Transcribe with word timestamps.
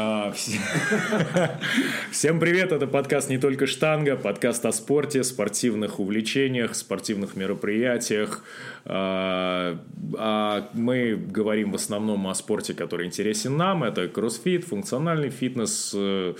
А, 0.00 0.32
Всем 2.12 2.38
привет, 2.38 2.70
это 2.70 2.86
подкаст 2.86 3.30
«Не 3.30 3.38
только 3.38 3.66
штанга», 3.66 4.14
подкаст 4.14 4.64
о 4.64 4.70
спорте, 4.70 5.24
спортивных 5.24 5.98
увлечениях, 5.98 6.76
спортивных 6.76 7.34
мероприятиях. 7.34 8.44
А, 8.84 9.76
а 10.16 10.70
мы 10.72 11.16
говорим 11.16 11.72
в 11.72 11.74
основном 11.74 12.28
о 12.28 12.34
спорте, 12.36 12.74
который 12.74 13.08
интересен 13.08 13.56
нам. 13.56 13.82
Это 13.82 14.06
кроссфит, 14.06 14.64
функциональный 14.64 15.30
фитнес, 15.30 15.90
э, 15.96 16.34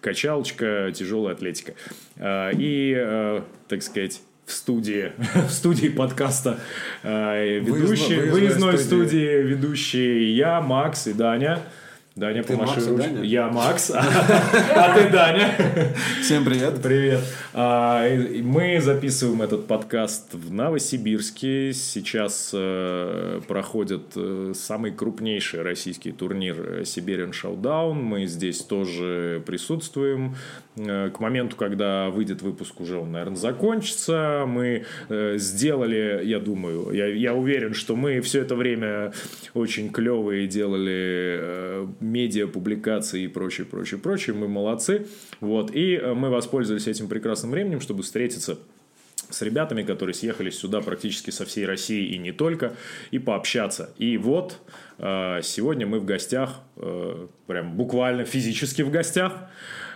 качалочка, 0.00 0.90
тяжелая 0.94 1.34
атлетика. 1.34 1.74
И, 2.18 2.94
э, 2.96 3.42
так 3.68 3.82
сказать, 3.82 4.22
в 4.46 4.52
студии, 4.52 5.12
в 5.34 5.50
студии 5.50 5.88
подкаста 5.88 6.60
э, 7.02 7.58
ведущий, 7.58 8.16
выездной, 8.16 8.30
выездной 8.30 8.78
студии. 8.78 9.04
студии 9.04 9.42
ведущий 9.42 10.32
я, 10.32 10.62
Макс 10.62 11.06
и 11.08 11.12
Даня. 11.12 11.60
Даня, 12.14 12.42
ты 12.42 12.58
помаши 12.58 12.90
Макс, 12.90 13.06
Даня? 13.06 13.22
Я 13.22 13.48
Макс, 13.48 13.90
а 13.94 14.94
ты 14.94 15.08
Даня. 15.08 15.56
Всем 16.20 16.44
привет. 16.44 16.82
Привет. 16.82 17.20
А, 17.54 18.06
мы 18.42 18.82
записываем 18.82 19.40
этот 19.40 19.66
подкаст 19.66 20.34
в 20.34 20.52
Новосибирске. 20.52 21.72
Сейчас 21.72 22.50
э, 22.52 23.40
проходит 23.48 24.12
э, 24.16 24.52
самый 24.54 24.90
крупнейший 24.90 25.62
российский 25.62 26.12
турнир 26.12 26.82
Siberian 26.82 27.30
Showdown. 27.30 27.94
Мы 27.94 28.26
здесь 28.26 28.60
тоже 28.60 29.42
присутствуем. 29.46 30.36
Э, 30.76 31.08
к 31.08 31.18
моменту, 31.18 31.56
когда 31.56 32.10
выйдет 32.10 32.42
выпуск, 32.42 32.78
уже 32.82 32.98
он, 32.98 33.12
наверное, 33.12 33.36
закончится. 33.36 34.44
Мы 34.46 34.84
сделали, 35.08 36.20
я 36.24 36.40
думаю, 36.40 36.92
я, 36.92 37.06
я 37.06 37.32
уверен, 37.32 37.72
что 37.72 37.96
мы 37.96 38.20
все 38.20 38.42
это 38.42 38.54
время 38.54 39.14
очень 39.54 39.90
клевые 39.90 40.46
делали 40.46 41.88
медиа, 42.02 42.46
публикации 42.46 43.24
и 43.24 43.28
прочее, 43.28 43.66
прочее, 43.66 43.98
прочее. 43.98 44.34
Мы 44.34 44.48
молодцы. 44.48 45.06
Вот. 45.40 45.74
И 45.74 45.96
э, 45.96 46.14
мы 46.14 46.30
воспользовались 46.30 46.86
этим 46.86 47.08
прекрасным 47.08 47.50
временем, 47.50 47.80
чтобы 47.80 48.02
встретиться 48.02 48.58
с 49.30 49.40
ребятами, 49.42 49.82
которые 49.82 50.14
съехали 50.14 50.50
сюда 50.50 50.80
практически 50.80 51.30
со 51.30 51.46
всей 51.46 51.64
России 51.64 52.14
и 52.14 52.18
не 52.18 52.32
только, 52.32 52.74
и 53.10 53.18
пообщаться. 53.18 53.90
И 53.96 54.18
вот 54.18 54.58
э, 54.98 55.40
сегодня 55.42 55.86
мы 55.86 56.00
в 56.00 56.04
гостях, 56.04 56.60
э, 56.76 57.26
прям 57.46 57.76
буквально 57.76 58.24
физически 58.24 58.82
в 58.82 58.90
гостях. 58.90 59.32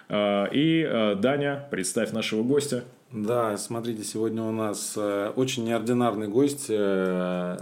И, 0.08 1.16
Даня, 1.20 1.66
представь 1.68 2.12
нашего 2.12 2.44
гостя. 2.44 2.84
Да, 3.12 3.56
смотрите, 3.56 4.02
сегодня 4.02 4.42
у 4.42 4.50
нас 4.50 4.94
э, 4.96 5.30
очень 5.36 5.64
неординарный 5.64 6.26
гость. 6.26 6.66
Э, 6.68 7.56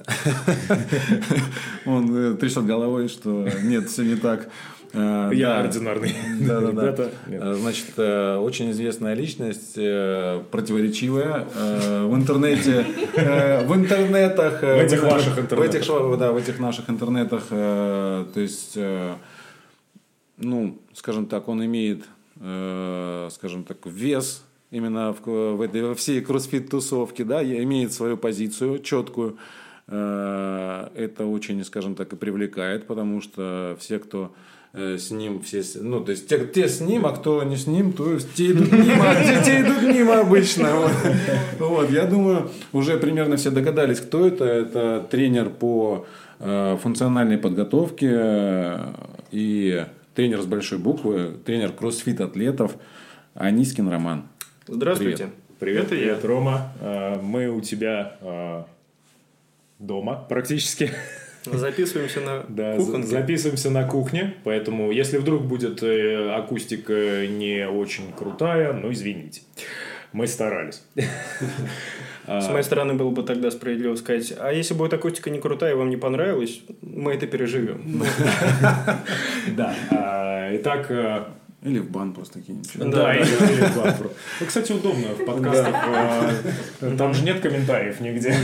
он 1.87 2.17
э, 2.17 2.35
трясет 2.35 2.65
головой, 2.65 3.09
что 3.09 3.47
нет, 3.63 3.91
все 3.91 4.05
не 4.05 4.17
так. 4.17 4.49
Я 4.95 5.31
да, 5.31 5.61
ординарный. 5.61 6.15
Да, 6.41 6.61
да, 6.61 6.93
да. 7.27 7.55
Значит, 7.57 7.99
очень 7.99 8.71
известная 8.71 9.15
личность, 9.15 9.75
противоречивая 9.75 11.49
в 11.53 12.15
интернете, 12.15 12.87
в 13.13 13.75
интернетах. 13.75 14.63
В 14.63 14.65
этих 14.65 15.03
ваших 15.03 15.37
интернетах. 15.37 15.59
В 15.59 15.77
этих, 15.77 16.19
да, 16.21 16.31
в 16.31 16.37
этих 16.37 16.61
наших 16.61 16.89
интернетах. 16.89 17.49
То 17.49 18.25
есть, 18.37 18.79
ну, 20.39 20.79
скажем 20.93 21.27
так, 21.27 21.49
он 21.49 21.65
имеет, 21.65 22.05
скажем 22.37 23.65
так, 23.65 23.79
вес 23.85 24.45
именно 24.75 25.13
в, 25.13 25.27
в 25.27 25.61
этой 25.61 25.83
во 25.83 25.95
всей 25.95 26.21
кроссфит-тусовке, 26.21 27.25
да, 27.25 27.43
имеет 27.43 27.93
свою 27.93 28.17
позицию 28.17 28.81
четкую. 28.81 29.39
Э, 29.87 30.89
это 30.95 31.27
очень, 31.27 31.65
скажем 31.65 31.95
так, 31.95 32.13
и 32.13 32.17
привлекает, 32.17 32.87
потому 32.87 33.21
что 33.21 33.77
все, 33.79 34.01
кто 34.01 34.35
э, 34.73 34.99
с 34.99 35.13
ним, 35.13 35.41
все, 35.43 35.63
ну, 35.81 36.01
то 36.01 36.11
есть 36.11 36.27
те, 36.27 36.45
те 36.47 36.69
с 36.69 36.81
ним, 36.81 37.07
а 37.07 37.13
кто 37.13 37.45
не 37.45 37.57
с 37.57 37.69
ним, 37.69 37.93
то 37.93 38.19
те 38.19 38.51
идут 38.51 38.73
мимо, 38.73 39.11
а 39.11 39.25
те, 39.25 39.45
те 39.45 39.61
идут 39.61 39.83
мимо 39.83 40.21
обычно. 40.21 40.75
Вот. 40.75 40.93
вот, 41.61 41.91
я 41.91 42.07
думаю, 42.07 42.51
уже 42.73 42.99
примерно 42.99 43.37
все 43.37 43.51
догадались, 43.51 44.01
кто 44.01 44.27
это. 44.27 44.45
Это 44.45 45.07
тренер 45.09 45.51
по 45.51 46.05
э, 46.41 46.77
функциональной 46.83 47.39
подготовке 47.39 48.81
и 49.31 49.87
тренер 50.15 50.43
с 50.43 50.47
большой 50.47 50.79
буквы, 50.79 51.35
тренер 51.45 51.73
кроссфит 51.73 52.21
атлетов 52.21 52.73
Анискин 53.35 53.89
Роман. 53.89 54.25
Здравствуйте. 54.67 55.29
Привет, 55.61 55.89
привет, 55.89 55.89
привет 55.89 56.25
Рома. 56.25 56.73
А, 56.81 57.21
мы 57.21 57.49
у 57.49 57.61
тебя 57.61 58.17
а, 58.23 58.67
дома 59.79 60.25
практически. 60.27 60.91
Записываемся 61.45 62.21
на 62.21 62.45
да, 62.49 62.77
кухонке. 62.77 63.09
Записываемся 63.09 63.69
на 63.69 63.87
кухне, 63.87 64.37
поэтому 64.43 64.91
если 64.91 65.19
вдруг 65.19 65.43
будет 65.43 65.83
э, 65.83 66.31
акустика 66.35 67.27
не 67.27 67.69
очень 67.69 68.11
крутая, 68.13 68.73
ну 68.73 68.91
извините. 68.91 69.43
Мы 70.13 70.27
старались. 70.27 70.83
С 72.27 72.49
моей 72.49 72.63
стороны 72.63 72.95
было 72.95 73.11
бы 73.11 73.23
тогда 73.23 73.51
справедливо 73.51 73.97
сказать, 73.97 74.33
а 74.39 74.51
если 74.51 74.73
будет 74.73 74.95
акустика 74.95 75.29
не 75.29 75.41
крутая 75.41 75.73
и 75.73 75.75
вам 75.75 75.91
не 75.91 75.99
понравилось, 75.99 76.63
мы 76.81 77.13
это 77.13 77.27
переживем. 77.27 78.03
Да. 79.57 79.75
Итак, 80.53 80.91
э, 80.91 81.25
или 81.65 81.79
в 81.79 81.91
бан 81.91 82.13
просто 82.13 82.43
кинем. 82.43 82.63
Да, 82.75 82.85
да, 82.91 83.15
или, 83.17 83.25
или 83.25 83.65
в 83.65 83.77
бан. 83.77 83.95
Ну, 84.41 84.47
кстати, 84.47 84.73
удобно 84.73 85.09
в 85.09 85.25
подкастах. 85.25 85.75
Э, 86.83 86.97
там 86.99 87.15
же 87.15 87.25
нет 87.25 87.41
комментариев 87.41 88.01
нигде. 88.01 88.37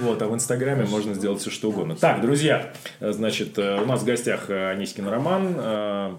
Вот, 0.00 0.20
а 0.20 0.26
в 0.26 0.34
Инстаграме 0.34 0.84
можно 0.84 1.14
сделать 1.14 1.40
все, 1.40 1.50
что 1.50 1.70
угодно. 1.70 1.96
Так, 1.96 2.20
друзья, 2.20 2.74
значит, 3.00 3.58
э, 3.58 3.80
у 3.80 3.86
нас 3.86 4.02
в 4.02 4.04
гостях 4.04 4.50
э, 4.50 4.70
Анискин 4.70 5.08
Роман. 5.08 6.18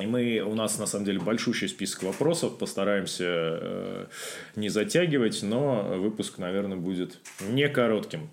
И 0.00 0.06
мы, 0.06 0.40
у 0.40 0.54
нас 0.54 0.78
на 0.78 0.86
самом 0.86 1.04
деле 1.04 1.20
большущий 1.20 1.68
список 1.68 2.04
вопросов, 2.04 2.56
постараемся 2.56 4.08
не 4.56 4.70
затягивать, 4.70 5.42
но 5.42 5.98
выпуск, 5.98 6.38
наверное, 6.38 6.78
будет 6.78 7.18
не 7.50 7.68
коротким. 7.68 8.30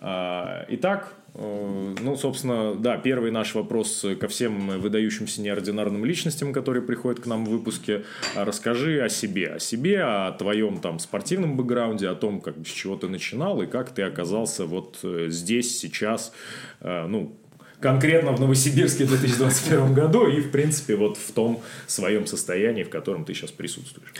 Итак, 0.00 1.14
Э, 1.34 1.94
ну, 2.00 2.16
собственно, 2.16 2.74
да, 2.74 2.96
первый 2.96 3.30
наш 3.30 3.54
вопрос 3.54 4.04
ко 4.20 4.28
всем 4.28 4.80
выдающимся 4.80 5.40
неординарным 5.40 6.04
личностям, 6.04 6.52
которые 6.52 6.82
приходят 6.82 7.20
к 7.20 7.26
нам 7.26 7.44
в 7.44 7.50
выпуске. 7.50 8.04
А 8.34 8.44
расскажи 8.44 9.00
о 9.00 9.08
себе, 9.08 9.54
о 9.54 9.58
себе, 9.58 10.02
о 10.02 10.32
твоем 10.32 10.80
там 10.80 10.98
спортивном 10.98 11.56
бэкграунде, 11.56 12.08
о 12.08 12.14
том, 12.14 12.40
как, 12.40 12.56
с 12.66 12.70
чего 12.70 12.96
ты 12.96 13.08
начинал 13.08 13.62
и 13.62 13.66
как 13.66 13.90
ты 13.90 14.02
оказался 14.02 14.66
вот 14.66 14.98
э, 15.04 15.26
здесь, 15.28 15.78
сейчас, 15.78 16.32
э, 16.80 17.06
ну, 17.06 17.36
конкретно 17.80 18.32
в 18.32 18.40
Новосибирске 18.40 19.04
в 19.04 19.08
2021 19.08 19.94
году 19.94 20.26
и, 20.26 20.40
в 20.40 20.50
принципе, 20.50 20.96
вот 20.96 21.16
в 21.16 21.32
том 21.32 21.62
своем 21.86 22.26
состоянии, 22.26 22.82
в 22.82 22.90
котором 22.90 23.24
ты 23.24 23.34
сейчас 23.34 23.52
присутствуешь. 23.52 24.12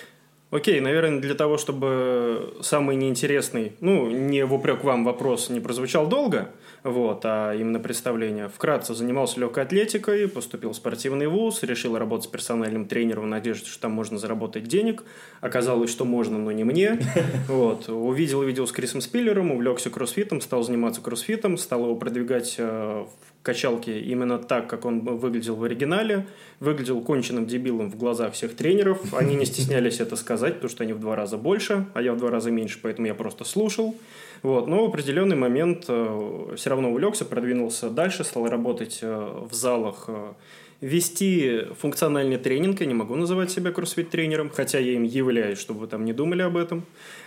Окей, 0.50 0.81
наверное, 0.81 1.20
для 1.20 1.34
того, 1.34 1.59
чтобы 1.59 2.54
самый 2.62 2.97
неинтересный, 2.97 3.72
ну, 3.81 4.09
не 4.09 4.47
в 4.47 4.54
упрек 4.54 4.82
вам 4.82 5.04
вопрос 5.04 5.50
не 5.50 5.60
прозвучал 5.60 6.06
долго, 6.06 6.50
вот, 6.82 7.20
а 7.25 7.53
именно 7.53 7.78
представление. 7.78 8.48
Вкратце 8.48 8.94
занимался 8.94 9.41
легкой 9.41 9.64
атлетикой, 9.64 10.26
поступил 10.26 10.70
в 10.70 10.76
спортивный 10.76 11.26
вуз, 11.26 11.62
решил 11.62 11.98
работать 11.98 12.25
с 12.25 12.28
персональным 12.28 12.87
тренером 12.87 13.25
в 13.25 13.26
надежде, 13.26 13.66
что 13.66 13.82
там 13.82 13.92
можно 13.92 14.16
заработать 14.16 14.64
денег. 14.64 15.04
Оказалось, 15.42 15.91
что 15.91 16.06
можно, 16.06 16.38
но 16.38 16.50
не 16.50 16.64
мне. 16.64 16.98
Вот. 17.48 17.88
Увидел 17.88 18.42
видео 18.42 18.66
с 18.66 18.72
Крисом 18.72 19.00
Спиллером, 19.00 19.50
увлекся 19.50 19.91
кроссфитом, 19.91 20.41
стал 20.41 20.62
заниматься 20.62 21.00
кроссфитом, 21.00 21.58
стал 21.58 21.84
его 21.84 21.97
продвигать 21.97 22.56
э, 22.58 23.04
в 23.04 23.27
качалке 23.43 24.00
именно 24.00 24.38
так, 24.38 24.69
как 24.69 24.84
он 24.84 25.00
выглядел 25.00 25.56
в 25.56 25.65
оригинале. 25.65 26.26
Выглядел 26.60 27.00
конченным 27.00 27.47
дебилом 27.47 27.91
в 27.91 27.97
глазах 27.97 28.34
всех 28.34 28.54
тренеров. 28.54 29.15
Они 29.15 29.37
не 29.37 29.47
стеснялись 29.47 30.00
это 30.00 30.16
сказать, 30.16 30.54
потому 30.54 30.71
что 30.71 30.84
они 30.84 30.93
в 30.93 31.00
два 31.00 31.16
раза 31.16 31.37
больше, 31.37 31.87
а 31.94 32.03
я 32.03 32.12
в 32.12 32.19
два 32.19 32.31
раза 32.31 32.50
меньше, 32.50 32.78
поэтому 32.82 33.06
я 33.06 33.15
просто 33.15 33.44
слушал. 33.44 33.94
Вот. 34.43 34.66
Но 34.66 34.84
в 34.84 34.88
определенный 34.88 35.37
момент 35.37 35.84
э, 35.88 36.54
все 36.56 36.71
равно 36.71 36.91
увлекся, 36.91 37.25
продвинулся 37.25 37.91
дальше, 37.91 38.25
стал 38.25 38.47
работать 38.49 39.00
э, 39.03 39.47
в 39.50 39.55
залах, 39.55 40.05
э, 40.09 40.32
вести 40.81 41.67
функциональный 41.81 42.38
тренинг. 42.38 42.81
Я 42.81 42.87
не 42.87 42.94
могу 42.94 43.17
называть 43.17 43.50
себя 43.50 43.73
кроссфит-тренером, 43.73 44.50
хотя 44.50 44.79
я 44.79 44.93
им 44.93 45.02
являюсь, 45.02 45.58
чтобы 45.58 45.81
вы 45.81 45.87
там 45.87 46.05
не 46.05 46.12
думали 46.12 46.43
об 46.43 46.56
этом. 46.56 46.84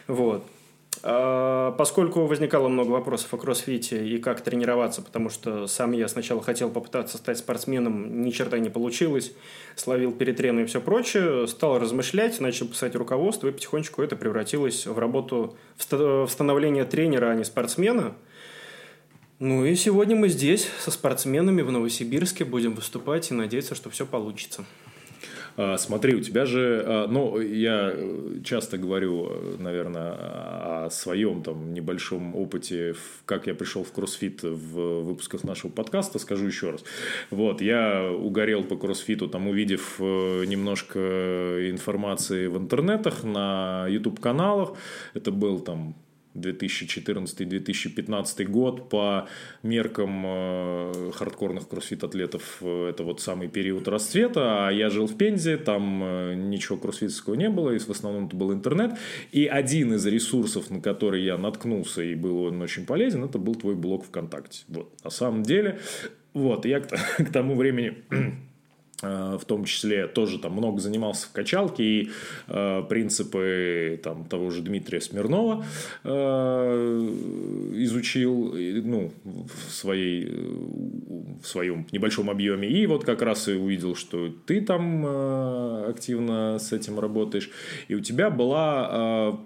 Вот. 0.08 0.44
А, 1.04 1.72
поскольку 1.72 2.26
возникало 2.26 2.68
много 2.68 2.92
вопросов 2.92 3.34
о 3.34 3.38
кроссфите 3.38 4.08
и 4.08 4.20
как 4.20 4.42
тренироваться, 4.42 5.02
потому 5.02 5.30
что 5.30 5.66
сам 5.66 5.94
я 5.94 6.08
сначала 6.08 6.44
хотел 6.44 6.70
попытаться 6.70 7.18
стать 7.18 7.40
спортсменом, 7.40 8.22
ни 8.22 8.30
черта 8.30 8.60
не 8.60 8.70
получилось, 8.70 9.34
словил 9.76 10.12
перетрены 10.12 10.62
и 10.62 10.66
все 10.66 10.80
прочее, 10.80 11.48
стал 11.48 11.80
размышлять, 11.80 12.40
начал 12.40 12.68
писать 12.68 12.96
руководство, 12.96 13.48
и 13.48 13.52
потихонечку 13.52 14.04
это 14.04 14.16
превратилось 14.16 14.86
в 14.86 14.98
работу, 15.00 15.56
в 15.78 16.28
становление 16.30 16.86
тренера, 16.86 17.32
а 17.32 17.36
не 17.36 17.44
спортсмена. 17.44 18.14
Ну 19.40 19.66
и 19.66 19.74
сегодня 19.74 20.16
мы 20.16 20.30
здесь 20.30 20.68
со 20.80 20.92
спортсменами 20.92 21.64
в 21.64 21.72
Новосибирске 21.72 22.46
будем 22.46 22.76
выступать 22.76 23.32
и 23.32 23.34
надеяться, 23.34 23.74
что 23.74 23.90
все 23.90 24.06
получится. 24.06 24.66
А, 25.58 25.78
смотри, 25.78 26.16
у 26.16 26.22
тебя 26.22 26.46
же, 26.46 26.84
а, 26.86 27.08
ну, 27.08 27.40
я 27.40 27.94
часто 28.44 28.78
говорю, 28.78 29.58
наверное, 29.60 30.86
о 30.86 30.90
своем 30.92 31.44
там 31.44 31.74
небольшом 31.74 32.36
опыте, 32.36 32.96
как 33.26 33.48
я 33.48 33.56
пришел 33.56 33.84
в 33.84 33.92
кроссфит 33.92 34.44
в 34.44 35.02
выпусках 35.04 35.44
нашего 35.44 35.72
подкаста, 35.72 36.20
скажу 36.20 36.46
еще 36.46 36.72
раз. 36.72 36.84
Вот, 37.30 37.62
я 37.62 38.12
угорел 38.12 38.64
по 38.64 38.76
кроссфиту, 38.76 39.28
там, 39.28 39.48
увидев 39.48 39.96
э, 40.00 40.46
немножко 40.46 41.00
информации 41.70 42.48
в 42.48 42.58
интернетах, 42.58 43.24
на 43.24 43.88
YouTube-каналах. 43.88 44.74
Это 45.14 45.32
был 45.32 45.60
там 45.60 45.96
2014-2015 46.36 48.46
год. 48.46 48.90
По 48.90 49.28
меркам 49.64 50.24
э, 50.26 51.12
хардкорных 51.14 51.68
кроссфит-атлетов 51.68 52.58
э, 52.62 52.90
это 52.90 53.04
вот 53.04 53.22
самый 53.22 53.48
период 53.48 53.88
расцвета, 53.88 54.68
а 54.68 54.72
я 54.72 54.90
жил 54.90 55.08
в 55.08 55.18
Пензе, 55.18 55.58
там 55.58 56.04
э, 56.04 56.34
ничего 56.36 56.78
кроссфитского 56.78 57.36
не 57.36 57.50
было, 57.50 57.72
и 57.72 57.80
в 57.80 57.90
основном 57.90 58.28
это 58.28 58.36
был 58.36 58.54
интернет, 58.54 58.98
и 59.32 59.46
один 59.46 59.94
из 59.94 60.06
ресурсов, 60.06 60.70
на 60.70 60.82
который 60.82 61.24
я 61.24 61.38
наткнулся, 61.38 62.04
и 62.04 62.16
был 62.16 62.44
он 62.44 62.62
очень 62.62 62.86
полезен, 62.86 63.24
это 63.24 63.38
был 63.38 63.56
твой 63.56 63.76
блог 63.76 64.06
ВКонтакте. 64.06 64.64
Вот, 64.68 64.92
на 65.04 65.10
самом 65.10 65.44
деле, 65.44 65.80
вот, 66.34 66.66
я 66.66 66.80
к, 66.80 66.88
к 67.18 67.32
тому 67.32 67.56
времени 67.56 67.96
в 69.02 69.42
том 69.46 69.66
числе 69.66 70.08
тоже 70.08 70.40
там 70.40 70.54
много 70.54 70.80
занимался 70.80 71.28
в 71.28 71.32
качалке 71.32 71.84
и 71.84 72.12
э, 72.48 72.84
принципы 72.88 74.00
там 74.04 74.26
того 74.26 74.50
же 74.52 74.62
Дмитрия 74.62 75.02
Смирнова 75.02 75.66
э, 76.04 76.10
изучил 77.76 78.54
ну 78.84 79.12
в 79.26 79.72
своей 79.72 80.26
в 81.42 81.48
своем 81.48 81.88
небольшом 81.92 82.30
объеме. 82.30 82.68
И 82.68 82.86
вот 82.86 83.04
как 83.04 83.22
раз 83.22 83.48
и 83.48 83.54
увидел 83.54 83.96
что 83.96 84.30
ты 84.46 84.62
там 84.62 85.06
э, 85.06 85.86
активно 85.90 86.58
с 86.60 86.72
этим 86.72 87.00
работаешь. 87.00 87.50
И 87.88 87.96
у 87.96 88.00
тебя 88.00 88.30
была 88.30 89.38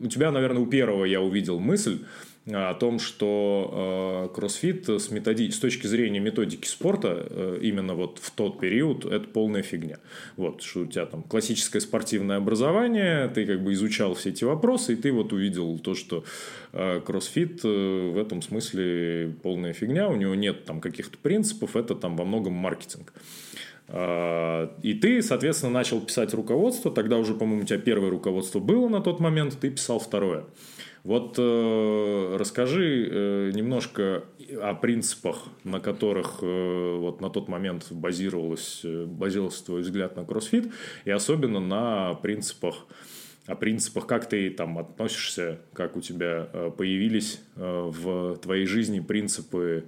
э, 0.00 0.04
у 0.04 0.08
тебя 0.08 0.30
наверное 0.30 0.62
у 0.62 0.66
первого 0.66 1.04
я 1.04 1.20
увидел 1.20 1.58
мысль 1.60 2.00
о 2.46 2.74
том, 2.74 2.98
что 2.98 4.28
э, 4.30 4.34
кроссфит 4.34 4.88
с, 4.88 5.10
методи... 5.10 5.48
с 5.50 5.58
точки 5.58 5.86
зрения 5.86 6.20
методики 6.20 6.66
спорта 6.66 7.26
э, 7.30 7.58
именно 7.62 7.94
вот 7.94 8.18
в 8.20 8.30
тот 8.32 8.60
период 8.60 9.06
это 9.06 9.26
полная 9.28 9.62
фигня. 9.62 9.98
Вот, 10.36 10.60
что 10.60 10.80
у 10.80 10.86
тебя 10.86 11.06
там 11.06 11.22
классическое 11.22 11.80
спортивное 11.80 12.36
образование, 12.36 13.28
ты 13.28 13.46
как 13.46 13.62
бы 13.62 13.72
изучал 13.72 14.14
все 14.14 14.28
эти 14.28 14.44
вопросы, 14.44 14.92
и 14.92 14.96
ты 14.96 15.10
вот 15.10 15.32
увидел 15.32 15.78
то, 15.78 15.94
что 15.94 16.24
э, 16.72 17.00
кроссфит 17.00 17.62
в 17.64 18.18
этом 18.18 18.42
смысле 18.42 19.34
полная 19.42 19.72
фигня, 19.72 20.10
у 20.10 20.16
него 20.16 20.34
нет 20.34 20.66
там 20.66 20.82
каких-то 20.82 21.16
принципов, 21.16 21.76
это 21.76 21.94
там 21.94 22.14
во 22.16 22.26
многом 22.26 22.52
маркетинг. 22.52 23.14
И 23.86 24.98
ты, 25.02 25.20
соответственно, 25.20 25.70
начал 25.70 26.00
писать 26.00 26.32
руководство. 26.32 26.90
Тогда 26.90 27.18
уже, 27.18 27.34
по-моему, 27.34 27.64
у 27.64 27.66
тебя 27.66 27.78
первое 27.78 28.08
руководство 28.08 28.58
было 28.58 28.88
на 28.88 29.02
тот 29.02 29.20
момент, 29.20 29.58
ты 29.60 29.68
писал 29.68 29.98
второе. 29.98 30.44
Вот 31.04 31.34
э, 31.38 32.36
расскажи 32.38 33.06
э, 33.06 33.50
немножко 33.54 34.24
о 34.58 34.74
принципах, 34.74 35.44
на 35.62 35.78
которых 35.78 36.38
э, 36.40 36.96
вот 36.98 37.20
на 37.20 37.28
тот 37.28 37.46
момент 37.46 37.88
базировалось, 37.90 38.80
э, 38.84 39.04
базировался 39.04 39.66
твой 39.66 39.82
взгляд 39.82 40.16
на 40.16 40.24
кроссфит, 40.24 40.72
и 41.04 41.10
особенно 41.10 41.60
на 41.60 42.14
принципах, 42.14 42.86
о 43.46 43.54
принципах, 43.54 44.06
как 44.06 44.30
ты 44.30 44.48
там 44.48 44.78
относишься, 44.78 45.60
как 45.74 45.94
у 45.98 46.00
тебя 46.00 46.48
э, 46.50 46.70
появились 46.74 47.42
э, 47.56 47.90
в 47.92 48.36
твоей 48.36 48.64
жизни 48.64 49.00
принципы 49.00 49.84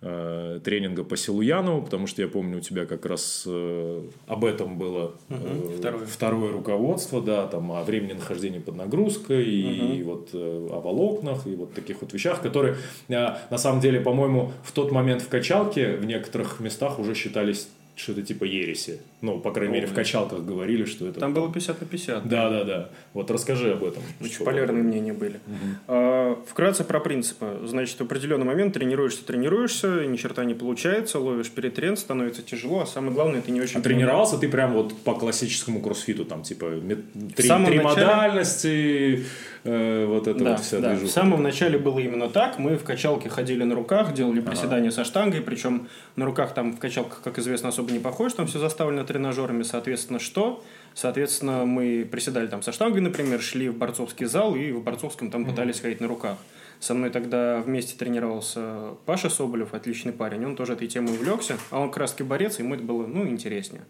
тренинга 0.00 1.04
по 1.04 1.16
Силуяну, 1.16 1.82
потому 1.82 2.06
что 2.06 2.22
я 2.22 2.28
помню, 2.28 2.58
у 2.58 2.60
тебя 2.60 2.84
как 2.84 3.06
раз 3.06 3.44
э, 3.46 4.02
об 4.26 4.44
этом 4.44 4.78
было 4.78 5.14
угу, 5.30 5.70
второе. 5.78 6.06
второе 6.06 6.52
руководство, 6.52 7.22
да, 7.22 7.46
там 7.46 7.72
о 7.72 7.82
времени 7.82 8.12
нахождения 8.12 8.60
под 8.60 8.76
нагрузкой, 8.76 9.42
угу. 9.42 9.94
и 9.94 10.02
вот 10.02 10.30
о 10.32 10.80
волокнах, 10.80 11.46
и 11.46 11.54
вот 11.54 11.72
таких 11.72 12.02
вот 12.02 12.12
вещах, 12.12 12.42
которые 12.42 12.76
на 13.08 13.58
самом 13.58 13.80
деле, 13.80 14.00
по-моему, 14.00 14.52
в 14.62 14.72
тот 14.72 14.92
момент 14.92 15.22
в 15.22 15.28
качалке 15.28 15.96
в 15.96 16.04
некоторых 16.04 16.60
местах 16.60 16.98
уже 16.98 17.14
считались 17.14 17.68
что-то 17.96 18.22
типа 18.22 18.44
ереси. 18.44 19.00
Ну, 19.22 19.40
по 19.40 19.50
крайней 19.50 19.72
Ой. 19.72 19.80
мере, 19.80 19.90
в 19.90 19.94
качалках 19.94 20.44
говорили, 20.44 20.84
что 20.84 21.08
это... 21.08 21.18
Там 21.18 21.32
было 21.32 21.50
50 21.50 21.80
на 21.80 21.86
50. 21.86 22.28
Да, 22.28 22.50
да, 22.50 22.64
да. 22.64 22.90
Вот 23.14 23.30
расскажи 23.30 23.72
об 23.72 23.82
этом. 23.84 24.02
Очень 24.20 24.44
полярные 24.44 24.82
мнения 24.82 25.14
были. 25.14 25.40
Угу. 25.46 25.74
А, 25.88 26.42
вкратце 26.46 26.84
про 26.84 27.00
принципы. 27.00 27.58
Значит, 27.64 27.98
в 27.98 28.02
определенный 28.02 28.44
момент 28.44 28.74
тренируешься, 28.74 29.24
тренируешься, 29.24 30.06
ни 30.06 30.16
черта 30.16 30.44
не 30.44 30.52
получается, 30.52 31.18
ловишь 31.18 31.50
перетрен, 31.50 31.96
становится 31.96 32.42
тяжело, 32.42 32.82
а 32.82 32.86
самое 32.86 33.14
главное, 33.14 33.40
ты 33.40 33.50
не 33.50 33.62
очень... 33.62 33.80
А 33.80 33.82
тренировался 33.82 34.36
ты 34.36 34.48
прям 34.48 34.74
вот 34.74 34.96
по 34.98 35.14
классическому 35.14 35.80
кроссфиту, 35.80 36.26
там, 36.26 36.42
типа, 36.42 36.70
три, 36.70 37.32
три 37.34 37.48
начале... 37.48 37.82
модальности, 37.82 39.24
э, 39.66 40.06
вот 40.06 40.26
это 40.26 40.44
да, 40.44 40.50
вот 40.52 40.60
вся 40.60 40.80
да. 40.80 40.94
В 40.94 41.08
самом 41.08 41.42
начале 41.42 41.78
было 41.78 41.98
именно 41.98 42.28
так. 42.28 42.58
Мы 42.58 42.76
в 42.76 42.84
качалке 42.84 43.28
ходили 43.28 43.64
на 43.64 43.74
руках, 43.74 44.14
делали 44.14 44.40
приседания 44.40 44.88
ага. 44.88 44.96
со 44.96 45.04
штангой, 45.04 45.40
причем 45.40 45.88
на 46.16 46.24
руках 46.24 46.54
там 46.54 46.72
в 46.72 46.78
качалках, 46.78 47.20
как 47.22 47.38
известно, 47.38 47.68
особо 47.68 47.92
не 47.92 47.98
похож, 47.98 48.32
там 48.32 48.46
все 48.46 48.58
заставлено 48.58 49.04
тренажерами, 49.04 49.62
соответственно, 49.62 50.18
что? 50.18 50.64
Соответственно, 50.94 51.66
мы 51.66 52.08
приседали 52.10 52.46
там 52.46 52.62
со 52.62 52.72
штангой, 52.72 53.02
например, 53.02 53.40
шли 53.42 53.68
в 53.68 53.76
борцовский 53.76 54.26
зал 54.26 54.54
и 54.54 54.72
в 54.72 54.82
борцовском 54.82 55.30
там 55.30 55.44
пытались 55.44 55.80
ходить 55.80 56.00
на 56.00 56.08
руках. 56.08 56.38
Со 56.80 56.94
мной 56.94 57.10
тогда 57.10 57.60
вместе 57.60 57.96
тренировался 57.96 58.94
Паша 59.06 59.30
Соболев, 59.30 59.74
отличный 59.74 60.12
парень, 60.12 60.44
он 60.44 60.56
тоже 60.56 60.74
этой 60.74 60.88
темой 60.88 61.14
увлекся, 61.14 61.56
а 61.70 61.80
он 61.80 61.90
краски 61.90 62.22
борец, 62.22 62.58
ему 62.58 62.74
это 62.74 62.82
было, 62.82 63.06
ну, 63.06 63.26
интереснее. 63.26 63.82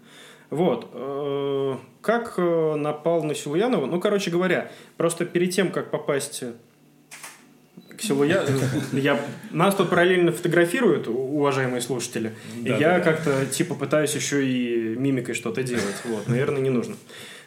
Вот. 0.50 0.90
Э, 0.92 1.76
как 2.00 2.34
э, 2.36 2.74
напал 2.76 3.24
на 3.24 3.34
Силуянова? 3.34 3.86
Ну, 3.86 4.00
короче 4.00 4.30
говоря, 4.30 4.70
просто 4.96 5.24
перед 5.24 5.50
тем, 5.50 5.70
как 5.70 5.90
попасть 5.90 6.44
к 7.96 8.02
селу 8.02 8.24
я, 8.92 9.20
нас 9.50 9.74
тут 9.74 9.90
параллельно 9.90 10.32
фотографируют, 10.32 11.08
уважаемые 11.08 11.80
слушатели. 11.80 12.32
Да, 12.62 12.76
и 12.76 12.80
я 12.80 12.98
да, 12.98 13.00
как-то 13.00 13.46
типа 13.46 13.74
пытаюсь 13.74 14.14
еще 14.14 14.46
и 14.46 14.96
мимикой 14.96 15.34
что-то 15.34 15.62
делать. 15.62 15.96
Вот, 16.04 16.28
наверное, 16.28 16.60
не 16.60 16.70
нужно. 16.70 16.96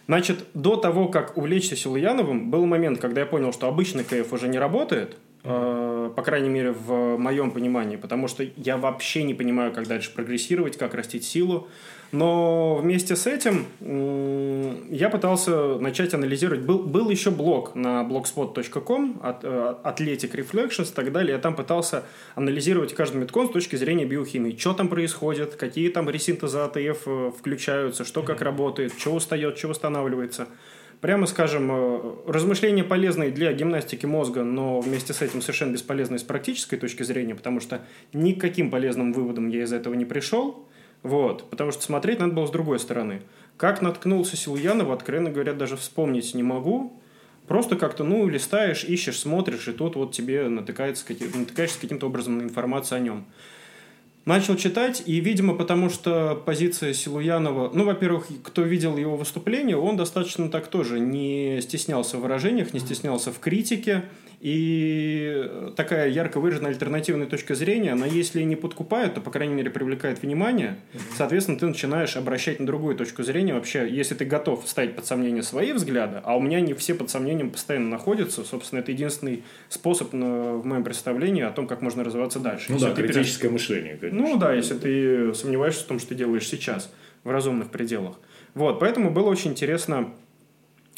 Значит, 0.08 0.46
до 0.56 0.76
того, 0.76 1.08
как 1.08 1.38
увлечься 1.38 1.76
Силуяновым, 1.76 2.50
был 2.50 2.66
момент, 2.66 3.00
когда 3.00 3.22
я 3.22 3.28
понял, 3.28 3.54
что 3.54 3.68
обычный 3.68 4.04
КФ 4.04 4.34
уже 4.34 4.48
не 4.48 4.58
работает, 4.58 5.18
э, 5.44 6.12
по 6.16 6.24
крайней 6.24 6.50
мере, 6.50 6.72
в 6.72 7.18
моем 7.18 7.52
понимании, 7.52 7.96
потому 7.96 8.28
что 8.28 8.44
я 8.58 8.78
вообще 8.78 9.22
не 9.22 9.36
понимаю, 9.36 9.72
как 9.72 9.88
дальше 9.88 10.12
прогрессировать, 10.12 10.78
как 10.78 10.96
растить 10.96 11.26
силу. 11.26 11.68
Но 12.12 12.76
вместе 12.76 13.16
с 13.16 13.28
этим 13.28 13.68
я 14.90 15.10
пытался 15.10 15.78
начать 15.78 16.14
анализировать. 16.14 16.62
Был, 16.62 16.80
был 16.80 17.10
еще 17.10 17.30
блог 17.30 17.76
на 17.76 18.02
blogspot.com 18.04 19.20
от 19.22 19.44
э, 19.44 19.76
Athletic 19.84 20.32
Reflections 20.32 20.92
и 20.92 20.94
так 20.96 21.12
далее. 21.12 21.34
Я 21.34 21.40
там 21.40 21.56
пытался 21.56 22.04
анализировать 22.36 22.94
каждый 22.96 23.18
меткон 23.18 23.50
с 23.50 23.52
точки 23.52 23.76
зрения 23.76 24.06
биохимии. 24.06 24.56
Что 24.58 24.74
там 24.74 24.88
происходит, 24.88 25.56
какие 25.56 25.90
там 25.90 26.10
ресинтезы 26.10 26.58
АТФ 26.60 27.04
э, 27.06 27.32
включаются, 27.38 28.06
что 28.06 28.24
как 28.24 28.42
работает, 28.42 28.94
что 28.98 29.14
устает, 29.14 29.58
что 29.58 29.68
восстанавливается. 29.68 30.48
Прямо 31.02 31.28
скажем, 31.28 31.72
э, 31.72 32.16
размышления 32.28 32.84
полезные 32.84 33.32
для 33.32 33.54
гимнастики 33.54 34.06
мозга, 34.06 34.44
но 34.44 34.82
вместе 34.82 35.14
с 35.14 35.22
этим 35.22 35.42
совершенно 35.42 35.74
бесполезные 35.74 36.20
с 36.20 36.24
практической 36.24 36.78
точки 36.78 37.04
зрения, 37.04 37.36
потому 37.36 37.60
что 37.60 37.82
никаким 38.14 38.72
полезным 38.72 39.14
выводом 39.14 39.48
я 39.48 39.64
из 39.64 39.72
этого 39.72 39.94
не 39.94 40.06
пришел. 40.06 40.68
Вот, 41.04 41.50
потому 41.50 41.72
что 41.72 41.82
смотреть 41.82 42.20
надо 42.20 42.34
было 42.34 42.46
с 42.46 42.52
другой 42.52 42.80
стороны. 42.80 43.22
Как 43.58 43.82
наткнулся 43.82 44.38
Силуянова, 44.38 44.94
откровенно 44.94 45.30
говоря, 45.30 45.54
даже 45.54 45.78
вспомнить 45.78 46.34
не 46.34 46.44
могу. 46.44 47.02
Просто 47.48 47.76
как-то, 47.78 48.04
ну, 48.04 48.28
листаешь, 48.28 48.84
ищешь, 48.84 49.20
смотришь, 49.20 49.68
и 49.68 49.72
тут 49.72 49.96
вот 49.96 50.12
тебе 50.12 50.48
натыкается, 50.50 51.06
натыкаешься 51.34 51.80
каким-то 51.82 52.08
образом 52.08 52.38
на 52.38 52.44
информацию 52.44 52.98
о 52.98 53.00
нем. 53.00 53.26
Начал 54.26 54.56
читать, 54.58 55.02
и, 55.06 55.20
видимо, 55.20 55.56
потому 55.56 55.90
что 55.90 56.42
позиция 56.46 56.94
Силуянова... 56.94 57.72
Ну, 57.74 57.84
во-первых, 57.84 58.28
кто 58.44 58.62
видел 58.62 58.98
его 58.98 59.18
выступление, 59.18 59.78
он 59.78 59.98
достаточно 59.98 60.50
так 60.50 60.68
тоже 60.68 61.00
не 61.00 61.60
стеснялся 61.62 62.18
в 62.18 62.22
выражениях, 62.22 62.74
не 62.74 62.80
стеснялся 62.80 63.32
в 63.32 63.40
критике. 63.40 64.04
И 64.42 65.52
такая 65.76 66.08
ярко 66.08 66.40
выраженная 66.40 66.72
альтернативная 66.72 67.28
точка 67.28 67.56
зрения, 67.56 67.92
она 67.92 68.06
если 68.06 68.42
не 68.44 68.56
подкупает, 68.56 69.16
то, 69.16 69.20
по 69.20 69.32
крайней 69.32 69.54
мере, 69.54 69.70
привлекает 69.70 70.22
внимание. 70.22 70.78
Соответственно, 71.18 71.60
ты 71.60 71.66
начинаешь 71.66 72.16
обращать 72.16 72.62
на 72.62 72.66
другую 72.66 72.96
точку 72.96 73.24
зрения. 73.24 73.54
Вообще, 73.54 73.86
если 73.90 74.16
ты 74.16 74.24
готов 74.24 74.64
ставить 74.66 74.96
под 74.96 75.06
сомнение 75.06 75.44
свои 75.44 75.74
взгляды, 75.74 76.22
а 76.24 76.38
у 76.38 76.42
меня 76.42 76.62
не 76.62 76.74
все 76.74 76.94
под 76.96 77.10
сомнением 77.10 77.50
постоянно 77.50 77.90
находятся, 77.90 78.46
собственно, 78.46 78.80
это 78.80 78.94
единственный 78.94 79.44
способ 79.68 80.14
в 80.14 80.66
моем 80.66 80.86
представлении 80.86 81.44
о 81.44 81.52
том, 81.52 81.68
как 81.68 81.82
можно 81.82 82.06
развиваться 82.06 82.40
дальше. 82.40 82.68
Ну 82.70 82.76
если 82.76 82.88
да, 82.88 82.96
критическое 82.96 83.50
переш... 83.50 83.54
мышление, 83.54 83.98
конечно. 83.98 84.19
Ну 84.20 84.38
да, 84.38 84.54
если 84.54 84.76
ты 84.76 85.34
сомневаешься 85.34 85.86
в 85.86 85.88
том, 85.88 85.98
что 85.98 86.10
ты 86.10 86.16
делаешь 86.16 86.48
сейчас, 86.48 86.92
в 87.24 87.30
разумных 87.30 87.72
пределах. 87.72 88.18
Вот, 88.54 88.80
поэтому 88.80 89.12
было 89.12 89.30
очень 89.30 89.52
интересно 89.52 90.14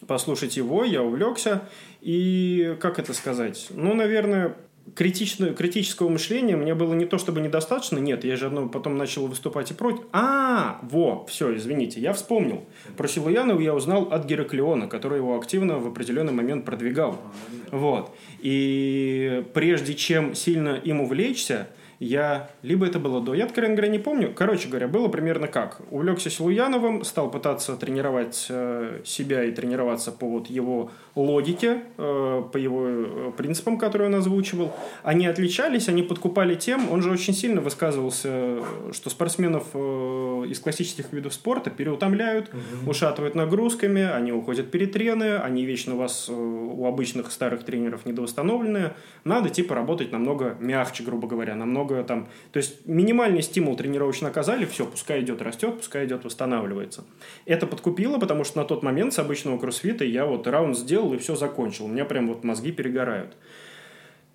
послушать 0.07 0.57
его, 0.57 0.83
я 0.83 1.03
увлекся. 1.03 1.61
И 2.01 2.75
как 2.79 2.97
это 2.97 3.13
сказать? 3.13 3.67
Ну, 3.69 3.93
наверное, 3.93 4.55
критично, 4.95 5.53
критического 5.53 6.09
мышления 6.09 6.55
мне 6.55 6.73
было 6.73 6.95
не 6.95 7.05
то 7.05 7.19
чтобы 7.19 7.41
недостаточно, 7.41 7.99
нет, 7.99 8.23
я 8.23 8.35
же 8.35 8.47
одно 8.47 8.67
потом 8.67 8.97
начал 8.97 9.27
выступать 9.27 9.69
и 9.69 9.75
против. 9.75 10.03
А, 10.11 10.79
во, 10.81 11.23
все, 11.27 11.55
извините, 11.55 11.99
я 11.99 12.13
вспомнил. 12.13 12.65
Про 12.97 13.07
Силуянова 13.07 13.59
я 13.59 13.75
узнал 13.75 14.11
от 14.11 14.25
Гераклеона, 14.25 14.87
который 14.87 15.19
его 15.19 15.37
активно 15.37 15.77
в 15.77 15.87
определенный 15.87 16.33
момент 16.33 16.65
продвигал. 16.65 17.21
Вот. 17.69 18.15
И 18.39 19.43
прежде 19.53 19.93
чем 19.93 20.33
сильно 20.33 20.69
им 20.83 21.01
увлечься, 21.01 21.67
я... 22.01 22.49
Либо 22.63 22.87
это 22.87 22.97
было 22.97 23.21
до... 23.21 23.35
Я, 23.35 23.45
откровенно 23.45 23.75
говоря, 23.75 23.91
не 23.91 23.99
помню. 23.99 24.33
Короче 24.33 24.67
говоря, 24.67 24.87
было 24.87 25.07
примерно 25.07 25.47
как. 25.47 25.81
Увлекся 25.91 26.31
Силуяновым, 26.31 27.03
стал 27.03 27.29
пытаться 27.29 27.77
тренировать 27.77 28.47
э, 28.49 29.01
себя 29.05 29.43
и 29.43 29.51
тренироваться 29.51 30.11
по 30.11 30.27
вот 30.27 30.49
его 30.49 30.89
логике, 31.13 31.83
э, 31.99 32.43
по 32.51 32.57
его 32.57 32.85
э, 32.87 33.31
принципам, 33.37 33.77
которые 33.77 34.07
он 34.07 34.15
озвучивал. 34.15 34.73
Они 35.03 35.27
отличались, 35.27 35.89
они 35.89 36.01
подкупали 36.01 36.55
тем, 36.55 36.91
он 36.91 37.03
же 37.03 37.11
очень 37.11 37.35
сильно 37.35 37.61
высказывался, 37.61 38.57
что 38.93 39.11
спортсменов 39.11 39.75
из 39.75 40.59
классических 40.59 41.13
видов 41.13 41.35
спорта 41.35 41.69
переутомляют, 41.69 42.49
угу. 42.49 42.89
ушатывают 42.89 43.35
нагрузками, 43.35 44.01
они 44.01 44.31
уходят 44.31 44.71
перетрены, 44.71 45.37
они 45.37 45.65
вечно 45.65 45.93
у 45.93 45.97
вас 45.97 46.29
у 46.29 46.83
обычных 46.87 47.31
старых 47.31 47.63
тренеров 47.63 48.07
недоустановленные. 48.07 48.95
Надо 49.23 49.49
типа 49.49 49.75
работать 49.75 50.11
намного 50.11 50.57
мягче, 50.59 51.03
грубо 51.03 51.27
говоря, 51.27 51.55
намного 51.55 51.90
много 51.91 52.03
там... 52.03 52.29
То 52.51 52.57
есть 52.57 52.85
минимальный 52.85 53.41
стимул 53.41 53.75
тренировочно 53.75 54.29
оказали, 54.29 54.65
все, 54.65 54.85
пускай 54.85 55.21
идет, 55.21 55.41
растет, 55.41 55.77
пускай 55.77 56.05
идет, 56.05 56.23
восстанавливается. 56.23 57.03
Это 57.45 57.67
подкупило, 57.67 58.17
потому 58.17 58.43
что 58.43 58.59
на 58.59 58.65
тот 58.65 58.83
момент 58.83 59.13
с 59.13 59.19
обычного 59.19 59.57
кроссфита 59.57 60.03
я 60.03 60.25
вот 60.25 60.47
раунд 60.47 60.77
сделал 60.77 61.13
и 61.13 61.17
все 61.17 61.35
закончил. 61.35 61.85
У 61.85 61.89
меня 61.89 62.05
прям 62.05 62.27
вот 62.27 62.43
мозги 62.43 62.71
перегорают. 62.71 63.35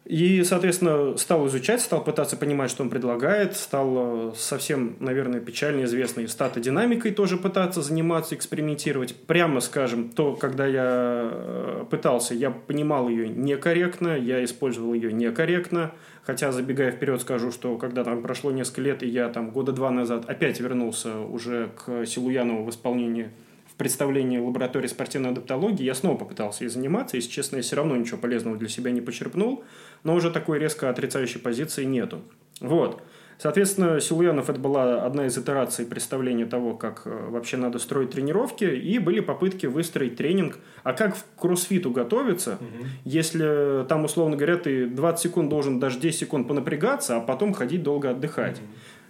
И, 0.05 0.45
соответственно, 0.45 1.17
стал 1.17 1.49
изучать, 1.49 1.81
стал 1.81 2.05
пытаться 2.05 2.37
понимать, 2.37 2.71
что 2.71 2.85
он 2.85 2.91
предлагает, 2.91 3.57
стал 3.57 4.31
э, 4.31 4.33
совсем, 4.37 4.97
наверное, 5.01 5.41
печально 5.41 5.83
известной 5.83 6.29
статодинамикой 6.29 7.11
тоже 7.11 7.37
пытаться 7.37 7.83
заниматься, 7.83 8.37
экспериментировать. 8.37 9.17
Прямо 9.17 9.59
скажем, 9.59 10.11
то, 10.11 10.37
когда 10.37 10.65
я 10.65 11.31
э, 11.33 11.85
пытался, 11.91 12.35
я 12.35 12.53
понимал 12.53 13.09
ее 13.09 13.29
некорректно, 13.29 14.17
я 14.17 14.45
использовал 14.45 14.95
ее 14.95 15.13
некорректно, 15.13 15.91
хотя, 16.26 16.52
забегая 16.52 16.90
вперед, 16.90 17.21
скажу, 17.21 17.50
что 17.50 17.78
когда 17.78 18.04
там 18.04 18.21
прошло 18.21 18.50
несколько 18.50 18.83
лет, 18.83 19.02
и 19.02 19.09
я 19.09 19.28
там 19.28 19.50
года 19.50 19.73
два 19.73 19.90
назад 19.90 20.28
опять 20.28 20.61
вернулся 20.61 21.21
уже 21.21 21.71
к 21.76 22.04
Силуянову 22.04 22.64
в 22.64 22.71
исполнении 22.71 23.30
представлении 23.76 24.38
лаборатории 24.38 24.87
спортивной 24.87 25.30
адаптологии 25.30 25.85
я 25.85 25.95
снова 25.95 26.16
попытался 26.16 26.64
ей 26.64 26.71
заниматься, 26.71 27.16
и, 27.16 27.21
честно, 27.21 27.56
я 27.56 27.62
все 27.62 27.76
равно 27.76 27.97
ничего 27.97 28.18
полезного 28.18 28.56
для 28.56 28.68
себя 28.68 28.90
не 28.90 29.00
почерпнул, 29.00 29.64
но 30.02 30.14
уже 30.14 30.30
такой 30.30 30.59
резко 30.59 30.88
отрицающей 30.88 31.40
позиции 31.40 31.85
нету. 31.85 32.23
Вот. 32.61 33.02
Соответственно, 33.38 34.00
Силуянов 34.00 34.49
это 34.49 34.59
была 34.59 35.05
одна 35.05 35.26
из 35.26 35.37
итераций 35.37 35.85
представления 35.85 36.47
того, 36.47 36.75
как 36.75 37.02
э, 37.05 37.28
вообще 37.28 37.59
надо 37.59 37.78
строить 37.78 38.11
тренировки, 38.11 38.64
и 38.64 38.99
были 38.99 39.21
попытки 39.21 39.66
выстроить 39.66 40.16
тренинг. 40.16 40.59
А 40.83 40.95
как 40.95 41.16
в 41.16 41.25
кроссфиту 41.38 41.90
готовиться, 41.90 42.59
угу. 42.61 42.87
если 43.05 43.85
там, 43.88 44.05
условно 44.05 44.37
говоря, 44.37 44.57
ты 44.57 44.87
20 44.87 45.23
секунд 45.23 45.50
должен 45.50 45.78
даже 45.78 46.00
10 46.00 46.19
секунд 46.19 46.49
понапрягаться, 46.49 47.16
а 47.16 47.21
потом 47.21 47.52
ходить 47.52 47.83
долго 47.83 48.11
отдыхать. 48.11 48.59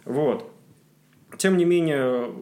Угу. 0.05 0.15
Вот. 0.15 0.51
Тем 1.39 1.57
не 1.57 1.65
менее, 1.65 2.33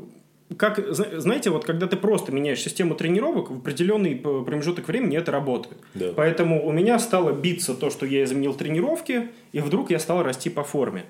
как, 0.57 0.79
знаете, 0.91 1.51
вот 1.51 1.67
когда 1.67 1.87
ты 1.87 1.97
просто 1.97 2.33
меняешь 2.33 2.61
систему 2.61 2.95
тренировок, 2.95 3.51
в 3.51 3.59
определенный 3.59 4.17
промежуток 4.17 4.89
времени 4.89 5.19
это 5.19 5.33
работает. 5.33 5.77
Да. 5.95 6.13
Поэтому 6.17 6.67
у 6.67 6.73
меня 6.73 6.99
стало 6.99 7.33
биться 7.33 7.75
то, 7.75 7.91
что 7.91 8.07
я 8.07 8.25
изменил 8.25 8.55
тренировки, 8.55 9.29
и 9.53 9.61
вдруг 9.61 9.91
я 9.91 9.99
стал 9.99 10.23
расти 10.23 10.49
по 10.49 10.65
форме. 10.65 11.05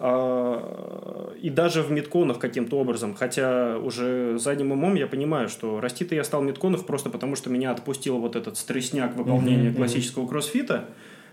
А, 0.00 1.32
и 1.40 1.50
даже 1.50 1.82
в 1.82 1.90
метконах 1.90 2.38
каким-то 2.38 2.78
образом, 2.78 3.14
хотя 3.14 3.78
уже 3.78 4.38
задним 4.38 4.72
умом 4.72 4.94
я 4.94 5.06
понимаю, 5.08 5.48
что 5.48 5.80
расти-то 5.80 6.14
я 6.14 6.22
стал 6.22 6.42
в 6.42 6.44
метконах 6.44 6.86
просто 6.86 7.10
потому, 7.10 7.34
что 7.34 7.50
меня 7.50 7.72
отпустил 7.72 8.18
вот 8.18 8.36
этот 8.36 8.56
стрессняк 8.56 9.16
выполнения 9.16 9.70
mm-hmm. 9.70 9.76
классического 9.76 10.28
кроссфита. 10.28 10.84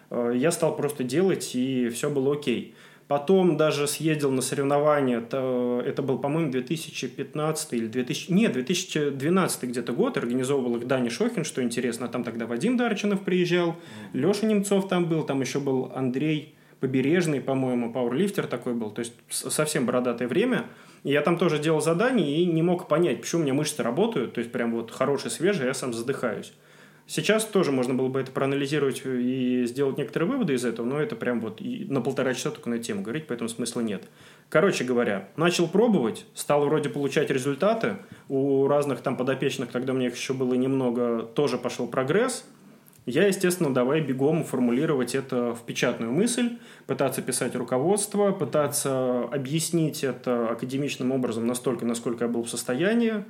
А, 0.10 0.31
я 0.31 0.51
стал 0.51 0.75
просто 0.75 1.03
делать, 1.03 1.51
и 1.53 1.89
все 1.89 2.10
было 2.10 2.34
окей. 2.34 2.74
Потом 3.07 3.55
даже 3.55 3.88
съездил 3.88 4.31
на 4.31 4.41
соревнования, 4.41 5.19
это, 5.19 5.84
это 5.86 6.01
был, 6.01 6.17
по-моему, 6.17 6.51
2015 6.51 7.74
или 7.74 7.86
2000, 7.86 8.31
нет, 8.31 8.53
2012 8.53 9.63
где-то 9.63 9.93
год, 9.93 10.17
организовывал 10.17 10.77
их 10.77 10.88
Дани 10.88 11.10
Шохин, 11.10 11.43
что 11.43 11.62
интересно, 11.62 12.07
там 12.07 12.24
тогда 12.24 12.48
Вадим 12.48 12.77
Дарчинов 12.77 13.22
приезжал, 13.22 13.75
Леша 14.13 14.48
Немцов 14.48 14.88
там 14.88 15.05
был, 15.05 15.22
там 15.24 15.39
еще 15.41 15.60
был 15.60 15.91
Андрей 15.93 16.55
Побережный, 16.79 17.41
по-моему, 17.41 17.91
пауэрлифтер 17.91 18.48
такой 18.48 18.74
был, 18.74 18.91
то 18.91 19.00
есть 19.00 19.13
совсем 19.29 19.86
бородатое 19.86 20.27
время. 20.27 20.65
И 21.03 21.12
я 21.12 21.22
там 21.22 21.38
тоже 21.38 21.60
делал 21.60 21.82
задания 21.82 22.38
и 22.38 22.46
не 22.46 22.62
мог 22.62 22.88
понять, 22.88 23.22
почему 23.22 23.41
у 23.41 23.44
меня 23.44 23.53
мышцы 23.53 23.84
работают, 23.84 24.34
то 24.34 24.39
есть 24.39 24.51
прям 24.51 24.74
вот 24.74 24.91
хорошие, 24.91 25.32
свежие, 25.32 25.67
я 25.67 25.74
сам 25.74 25.94
задыхаюсь. 25.94 26.53
Сейчас 27.08 27.46
тоже 27.46 27.72
можно 27.72 27.94
было 27.94 28.08
бы 28.08 28.20
это 28.20 28.32
проанализировать 28.32 29.03
и 29.05 29.65
сделать 29.67 29.98
некоторые 29.98 30.27
выводы 30.27 30.53
из 30.53 30.65
этого, 30.65 30.88
но 30.88 31.00
это 31.00 31.15
прям 31.15 31.39
вот 31.39 31.62
на 31.62 32.01
полтора 32.01 32.34
часа 32.34 32.50
только 32.50 32.67
на 32.67 32.79
тему 32.79 33.03
говорить, 33.03 33.27
поэтому 33.27 33.48
смысла 33.48 33.82
нет. 33.82 34.05
Короче 34.50 34.84
говоря, 34.84 35.29
начал 35.36 35.67
пробовать, 35.67 36.25
стал 36.34 36.65
вроде 36.65 36.89
получать 36.89 37.29
результаты. 37.29 37.98
У 38.27 38.67
разных 38.67 39.01
там 39.01 39.17
подопечных, 39.17 39.70
тогда 39.70 39.94
у 39.94 39.96
меня 39.96 40.08
их 40.08 40.15
еще 40.15 40.34
было 40.34 40.55
немного, 40.55 41.22
тоже 41.22 41.60
пошел 41.60 41.88
прогресс. 41.88 42.44
Я, 43.06 43.28
естественно, 43.28 43.72
давай 43.72 44.02
бегом 44.02 44.44
формулировать 44.44 45.14
это 45.14 45.54
в 45.54 45.62
печатную 45.62 46.12
мысль, 46.12 46.58
пытаться 46.88 47.22
писать 47.22 47.56
руководство, 47.56 48.32
пытаться 48.32 49.26
объяснить 49.32 50.04
это 50.04 50.50
академичным 50.50 51.12
образом 51.12 51.46
настолько, 51.46 51.86
насколько 51.86 52.26
я 52.26 52.32
был 52.32 52.44
в 52.44 52.50
состоянии. 52.50 53.24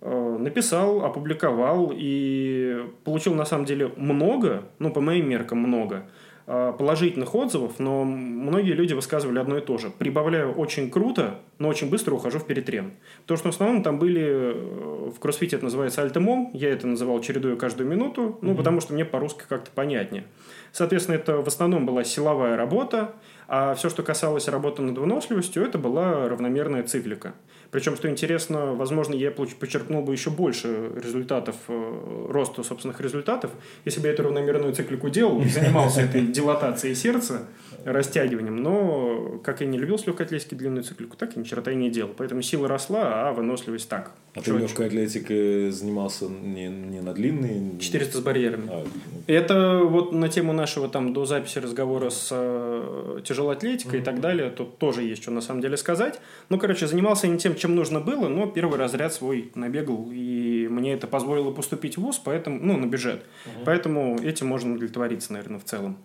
Э, 0.00 0.36
написал, 0.38 1.04
опубликовал 1.04 1.92
и 1.92 2.86
получил 3.04 3.34
на 3.34 3.44
самом 3.44 3.64
деле 3.64 3.92
много, 3.96 4.62
ну 4.78 4.92
по 4.92 5.00
моим 5.00 5.28
меркам 5.28 5.58
много, 5.58 6.08
положительных 6.46 7.34
отзывов, 7.34 7.78
но 7.78 8.04
многие 8.04 8.72
люди 8.72 8.92
высказывали 8.92 9.38
одно 9.38 9.58
и 9.58 9.60
то 9.60 9.78
же. 9.78 9.90
Прибавляю 9.90 10.52
очень 10.52 10.90
круто, 10.90 11.40
но 11.58 11.68
очень 11.68 11.90
быстро 11.90 12.14
ухожу 12.14 12.38
в 12.38 12.46
перетрен. 12.46 12.92
Потому 13.22 13.38
что 13.38 13.50
в 13.50 13.54
основном 13.54 13.82
там 13.82 13.98
были, 13.98 14.22
э, 14.22 15.10
в 15.14 15.18
кроссфите 15.20 15.56
это 15.56 15.66
называется 15.66 16.02
альтемом, 16.02 16.50
я 16.52 16.70
это 16.70 16.86
называл 16.86 17.20
чередую 17.20 17.56
каждую 17.56 17.88
минуту, 17.88 18.38
ну 18.40 18.52
mm-hmm. 18.52 18.56
потому 18.56 18.80
что 18.80 18.94
мне 18.94 19.04
по-русски 19.04 19.44
как-то 19.48 19.70
понятнее. 19.70 20.24
Соответственно, 20.72 21.16
это 21.16 21.36
в 21.42 21.46
основном 21.46 21.86
была 21.86 22.04
силовая 22.04 22.56
работа, 22.56 23.14
а 23.46 23.74
все, 23.74 23.88
что 23.88 24.02
касалось 24.02 24.48
работы 24.48 24.82
над 24.82 24.96
выносливостью, 24.96 25.64
это 25.64 25.78
была 25.78 26.28
равномерная 26.28 26.82
циклика. 26.84 27.34
Причем, 27.70 27.96
что 27.96 28.08
интересно, 28.08 28.74
возможно, 28.74 29.14
я 29.14 29.30
подчеркнул 29.30 30.02
бы 30.02 30.12
еще 30.12 30.30
больше 30.30 30.90
результатов, 30.96 31.54
э, 31.68 32.26
роста 32.28 32.62
собственных 32.62 33.00
результатов, 33.00 33.50
если 33.84 34.00
бы 34.00 34.08
я 34.08 34.12
эту 34.12 34.24
равномерную 34.24 34.72
циклику 34.72 35.08
делал, 35.08 35.42
занимался 35.44 36.00
этой 36.02 36.22
дилатацией 36.26 36.94
сердца, 36.94 37.46
растягиванием, 37.84 38.56
но 38.56 39.40
как 39.42 39.60
я 39.60 39.66
не 39.66 39.78
любил 39.78 39.98
с 39.98 40.06
легкой 40.06 40.26
атлетики 40.26 40.54
длинную 40.54 40.84
циклику, 40.84 41.16
так 41.16 41.36
и 41.36 41.40
ни 41.40 41.44
черта 41.44 41.70
и 41.72 41.74
не 41.74 41.90
делал. 41.90 42.12
Поэтому 42.16 42.42
сила 42.42 42.68
росла, 42.68 43.28
а 43.28 43.32
выносливость 43.32 43.88
так. 43.88 44.12
А 44.34 44.42
ты 44.42 44.52
легкой 44.52 44.86
атлетикой 44.86 45.70
занимался 45.70 46.26
не, 46.26 46.68
не 46.68 47.00
на 47.00 47.12
длинные? 47.12 47.78
400 47.80 48.18
с 48.18 48.20
барьерами. 48.20 48.68
А, 48.70 48.84
ну. 48.84 49.22
Это 49.26 49.80
вот 49.82 50.12
на 50.12 50.28
тему 50.28 50.52
нашего 50.52 50.88
там 50.88 51.12
до 51.12 51.24
записи 51.24 51.58
разговора 51.58 52.10
с 52.10 52.28
э, 52.30 53.20
тяжелой 53.24 53.56
атлетикой 53.56 53.98
mm-hmm. 53.98 54.02
и 54.02 54.04
так 54.04 54.20
далее, 54.20 54.50
тут 54.50 54.78
тоже 54.78 55.02
есть 55.02 55.22
что 55.22 55.32
на 55.32 55.40
самом 55.40 55.60
деле 55.62 55.76
сказать. 55.76 56.20
Ну, 56.48 56.58
короче, 56.58 56.86
занимался 56.86 57.26
не 57.26 57.38
тем, 57.38 57.56
чем 57.56 57.74
нужно 57.74 58.00
было, 58.00 58.28
но 58.28 58.46
первый 58.46 58.78
разряд 58.78 59.12
свой 59.12 59.50
набегал, 59.54 60.08
и 60.12 60.68
мне 60.70 60.92
это 60.94 61.06
позволило 61.06 61.50
поступить 61.50 61.96
в 61.96 62.02
ВУЗ, 62.02 62.20
поэтому, 62.24 62.60
ну, 62.62 62.76
на 62.76 62.86
бюджет. 62.86 63.22
Mm-hmm. 63.22 63.62
Поэтому 63.64 64.18
этим 64.22 64.46
можно 64.46 64.74
удовлетвориться, 64.74 65.32
наверное, 65.32 65.58
в 65.58 65.64
целом. 65.64 65.98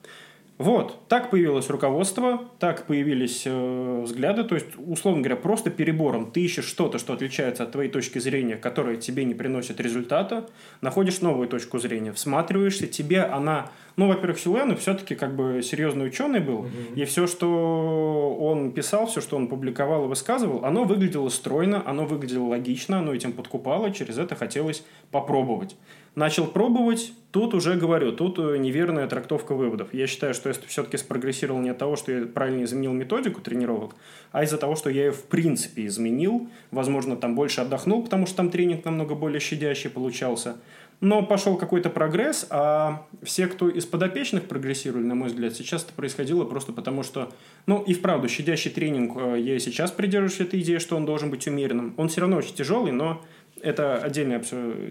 Вот, 0.57 1.09
так 1.09 1.31
появилось 1.31 1.69
руководство, 1.69 2.45
так 2.59 2.87
появились 2.87 3.43
э, 3.45 4.01
взгляды, 4.03 4.45
то 4.45 4.55
есть, 4.55 4.67
условно 4.77 5.21
говоря, 5.21 5.35
просто 5.35 5.69
перебором 5.69 6.31
ты 6.31 6.45
ищешь 6.45 6.63
что-то, 6.63 6.97
что 6.97 7.11
отличается 7.11 7.63
от 7.63 7.73
твоей 7.73 7.89
точки 7.89 8.19
зрения, 8.19 8.55
которая 8.55 8.95
тебе 8.95 9.25
не 9.25 9.33
приносит 9.33 9.81
результата, 9.81 10.49
находишь 10.79 11.19
новую 11.19 11.49
точку 11.49 11.77
зрения, 11.77 12.13
всматриваешься, 12.13 12.87
тебе 12.87 13.23
она, 13.23 13.69
ну, 13.97 14.07
во-первых, 14.07 14.39
Силуянов 14.39 14.79
все-таки 14.79 15.15
как 15.15 15.35
бы 15.35 15.61
серьезный 15.61 16.07
ученый 16.07 16.39
был, 16.39 16.59
угу. 16.59 16.69
и 16.95 17.03
все, 17.03 17.27
что 17.27 18.37
он 18.39 18.71
писал, 18.71 19.07
все, 19.07 19.19
что 19.19 19.35
он 19.35 19.49
публиковал 19.49 20.05
и 20.05 20.07
высказывал, 20.07 20.63
оно 20.63 20.85
выглядело 20.85 21.27
стройно, 21.27 21.83
оно 21.85 22.05
выглядело 22.05 22.45
логично, 22.45 22.99
оно 22.99 23.13
этим 23.13 23.33
подкупало, 23.33 23.91
через 23.91 24.17
это 24.17 24.35
хотелось 24.35 24.85
попробовать. 25.11 25.75
Начал 26.15 26.47
пробовать, 26.47 27.11
тут 27.31 27.53
уже 27.53 27.75
говорю, 27.75 28.13
тут 28.13 28.39
э, 28.39 28.55
неверная 28.57 29.05
трактовка 29.05 29.53
выводов. 29.53 29.93
Я 29.93 30.07
считаю, 30.07 30.33
что 30.33 30.47
я 30.47 30.55
все-таки 30.67 30.95
спрогрессировал 30.95 31.59
не 31.59 31.69
от 31.69 31.77
того, 31.77 31.97
что 31.97 32.13
я 32.13 32.25
правильно 32.25 32.63
изменил 32.63 32.93
методику 32.93 33.41
тренировок, 33.41 33.95
а 34.31 34.45
из-за 34.45 34.57
того, 34.57 34.77
что 34.77 34.89
я 34.89 35.07
ее 35.07 35.11
в 35.11 35.23
принципе 35.23 35.85
изменил. 35.85 36.47
Возможно, 36.71 37.17
там 37.17 37.35
больше 37.35 37.59
отдохнул, 37.59 38.01
потому 38.01 38.27
что 38.27 38.37
там 38.37 38.49
тренинг 38.49 38.85
намного 38.85 39.13
более 39.13 39.41
щадящий 39.41 39.89
получался. 39.89 40.55
Но 41.01 41.21
пошел 41.21 41.57
какой-то 41.57 41.89
прогресс, 41.89 42.47
а 42.49 43.05
все, 43.21 43.47
кто 43.47 43.67
из 43.67 43.85
подопечных 43.85 44.45
прогрессировали, 44.45 45.03
на 45.03 45.15
мой 45.15 45.27
взгляд, 45.27 45.53
сейчас 45.53 45.83
это 45.83 45.91
происходило 45.91 46.45
просто 46.45 46.71
потому, 46.71 47.03
что, 47.03 47.33
ну 47.65 47.83
и 47.83 47.93
вправду, 47.93 48.29
щадящий 48.29 48.71
тренинг, 48.71 49.17
э, 49.17 49.39
я 49.41 49.59
сейчас 49.59 49.91
придерживаюсь 49.91 50.39
этой 50.39 50.61
идеи, 50.61 50.77
что 50.77 50.95
он 50.95 51.05
должен 51.05 51.29
быть 51.29 51.45
умеренным. 51.45 51.93
Он 51.97 52.07
все 52.07 52.21
равно 52.21 52.37
очень 52.37 52.55
тяжелый, 52.55 52.93
но 52.93 53.21
это 53.65 53.97
отдельная 53.97 54.41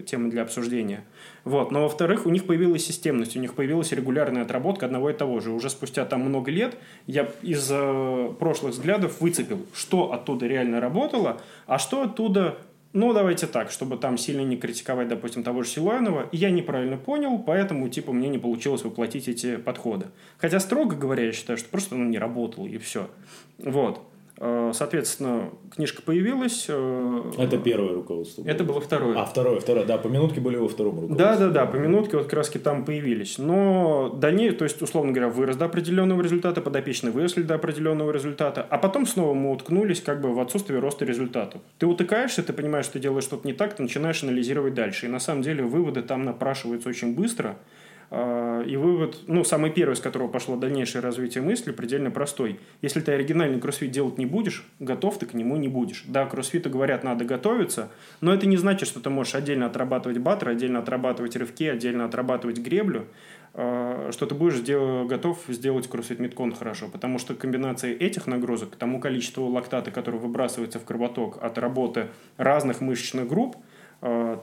тема 0.05 0.29
для 0.29 0.41
обсуждения. 0.41 1.03
Вот. 1.45 1.71
Но, 1.71 1.83
во-вторых, 1.83 2.25
у 2.25 2.29
них 2.29 2.45
появилась 2.45 2.85
системность, 2.85 3.37
у 3.37 3.39
них 3.39 3.53
появилась 3.53 3.91
регулярная 3.91 4.43
отработка 4.43 4.85
одного 4.85 5.09
и 5.09 5.13
того 5.13 5.39
же. 5.39 5.51
Уже 5.51 5.69
спустя 5.69 6.05
там 6.05 6.21
много 6.21 6.51
лет 6.51 6.77
я 7.07 7.31
из 7.41 7.69
э, 7.71 8.29
прошлых 8.37 8.73
взглядов 8.73 9.21
выцепил, 9.21 9.65
что 9.73 10.11
оттуда 10.11 10.45
реально 10.45 10.81
работало, 10.81 11.41
а 11.67 11.79
что 11.79 12.01
оттуда 12.01 12.57
ну, 12.95 13.11
давайте 13.11 13.45
так, 13.45 13.71
чтобы 13.71 13.97
там 13.97 14.17
сильно 14.17 14.39
не 14.39 14.55
критиковать, 14.55 15.09
допустим, 15.09 15.43
того 15.43 15.63
же 15.63 15.69
Силуанова, 15.69 16.29
я 16.31 16.49
неправильно 16.49 16.95
понял, 16.95 17.37
поэтому, 17.39 17.89
типа, 17.89 18.13
мне 18.13 18.29
не 18.29 18.37
получилось 18.37 18.85
воплотить 18.85 19.27
эти 19.27 19.57
подходы. 19.57 20.05
Хотя, 20.37 20.61
строго 20.61 20.95
говоря, 20.95 21.25
я 21.25 21.33
считаю, 21.33 21.57
что 21.57 21.67
просто 21.67 21.95
оно 21.95 22.05
не 22.05 22.17
работало, 22.17 22.65
и 22.67 22.77
все. 22.77 23.09
Вот. 23.57 23.99
Э, 24.37 24.71
соответственно, 24.73 25.49
книжка 25.73 26.01
появилась. 26.01 26.65
Э, 26.67 27.31
это 27.37 27.57
первое 27.57 27.93
руководство. 27.93 28.41
Было. 28.41 28.51
Это 28.51 28.63
было 28.63 28.81
второе. 28.81 29.17
А, 29.17 29.25
второе, 29.25 29.59
второе, 29.59 29.85
да, 29.85 29.97
по 29.97 30.07
минутке 30.07 30.41
были 30.41 30.57
во 30.57 30.67
втором 30.67 30.95
руководстве. 30.95 31.25
Да, 31.25 31.37
да, 31.37 31.49
да, 31.49 31.65
по 31.65 31.77
минутке 31.77 32.17
вот 32.17 32.27
краски 32.27 32.57
там 32.57 32.83
появились. 32.83 33.37
Но 33.37 34.09
дальнейшее, 34.09 34.57
то 34.57 34.65
есть, 34.65 34.81
условно 34.81 35.13
говоря, 35.13 35.29
вырос 35.29 35.55
до 35.55 35.65
определенного 35.65 36.21
результата, 36.21 36.61
подопечные 36.61 37.11
выросли 37.11 37.43
до 37.43 37.55
определенного 37.55 38.11
результата, 38.11 38.65
а 38.69 38.77
потом 38.77 39.05
снова 39.05 39.33
мы 39.33 39.51
уткнулись 39.51 40.01
как 40.01 40.19
бы 40.19 40.33
в 40.33 40.39
отсутствие 40.39 40.79
роста 40.79 41.05
результатов. 41.05 41.61
Ты 41.77 41.85
утыкаешься, 41.85 42.43
ты 42.43 42.51
понимаешь, 42.51 42.85
что 42.85 42.93
ты 42.93 42.99
делаешь 42.99 43.23
что-то 43.23 43.47
не 43.47 43.53
так, 43.53 43.75
ты 43.75 43.83
начинаешь 43.83 44.21
анализировать 44.23 44.73
дальше. 44.73 45.05
И 45.05 45.09
на 45.09 45.19
самом 45.19 45.43
деле 45.43 45.63
выводы 45.63 46.01
там 46.01 46.25
напрашиваются 46.25 46.89
очень 46.89 47.15
быстро– 47.15 47.57
и 48.11 48.75
вывод, 48.77 49.17
ну, 49.27 49.43
самый 49.43 49.71
первый, 49.71 49.95
с 49.95 49.99
которого 49.99 50.27
пошло 50.27 50.55
дальнейшее 50.55 51.01
развитие 51.01 51.43
мысли, 51.43 51.71
предельно 51.71 52.11
простой. 52.11 52.59
Если 52.81 53.01
ты 53.01 53.11
оригинальный 53.11 53.59
кроссфит 53.59 53.91
делать 53.91 54.17
не 54.17 54.25
будешь, 54.25 54.65
готов 54.79 55.17
ты 55.17 55.25
к 55.25 55.33
нему 55.33 55.57
не 55.57 55.67
будешь. 55.67 56.03
Да, 56.07 56.25
кроссфиту 56.25 56.69
говорят, 56.69 57.03
надо 57.03 57.25
готовиться, 57.25 57.89
но 58.21 58.33
это 58.33 58.45
не 58.47 58.57
значит, 58.57 58.87
что 58.87 58.99
ты 58.99 59.09
можешь 59.09 59.35
отдельно 59.35 59.65
отрабатывать 59.65 60.19
баттер, 60.19 60.49
отдельно 60.49 60.79
отрабатывать 60.79 61.35
рывки, 61.35 61.67
отдельно 61.67 62.05
отрабатывать 62.05 62.59
греблю, 62.59 63.07
а, 63.53 64.09
что 64.11 64.25
ты 64.25 64.35
будешь 64.35 64.57
сдел- 64.57 65.05
готов 65.07 65.39
сделать 65.47 65.87
кроссфит 65.87 66.19
миткон 66.19 66.53
хорошо, 66.53 66.87
потому 66.91 67.17
что 67.17 67.33
комбинация 67.33 67.93
этих 67.93 68.27
нагрузок 68.27 68.75
тому 68.75 68.99
количеству 68.99 69.47
лактата, 69.47 69.91
который 69.91 70.19
выбрасывается 70.19 70.79
в 70.79 70.85
кровоток 70.85 71.41
от 71.41 71.57
работы 71.57 72.07
разных 72.37 72.81
мышечных 72.81 73.27
групп– 73.27 73.57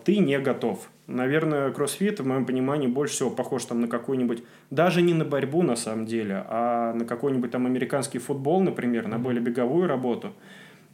ты 0.05 0.19
не 0.19 0.39
готов. 0.39 0.91
Наверное, 1.07 1.71
кроссфит, 1.73 2.21
в 2.21 2.27
моем 2.27 2.47
понимании, 2.47 2.87
больше 2.87 3.15
всего 3.15 3.31
похож 3.31 3.65
там 3.65 3.81
на 3.81 3.89
какой-нибудь, 3.89 4.43
даже 4.71 5.03
не 5.03 5.15
на 5.15 5.25
борьбу 5.25 5.63
на 5.63 5.77
самом 5.77 6.07
деле, 6.07 6.45
а 6.49 6.95
на 6.95 7.05
какой-нибудь 7.05 7.51
там 7.51 7.67
американский 7.67 8.19
футбол, 8.19 8.61
например, 8.61 9.09
на 9.09 9.19
более 9.19 9.43
беговую 9.43 9.89
работу. 9.89 10.33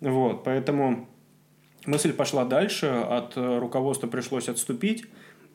Вот, 0.01 0.45
поэтому 0.45 1.09
мысль 1.87 2.13
пошла 2.13 2.45
дальше, 2.45 2.87
от 2.87 3.37
э, 3.37 3.59
руководства 3.59 4.07
пришлось 4.07 4.49
отступить. 4.49 5.07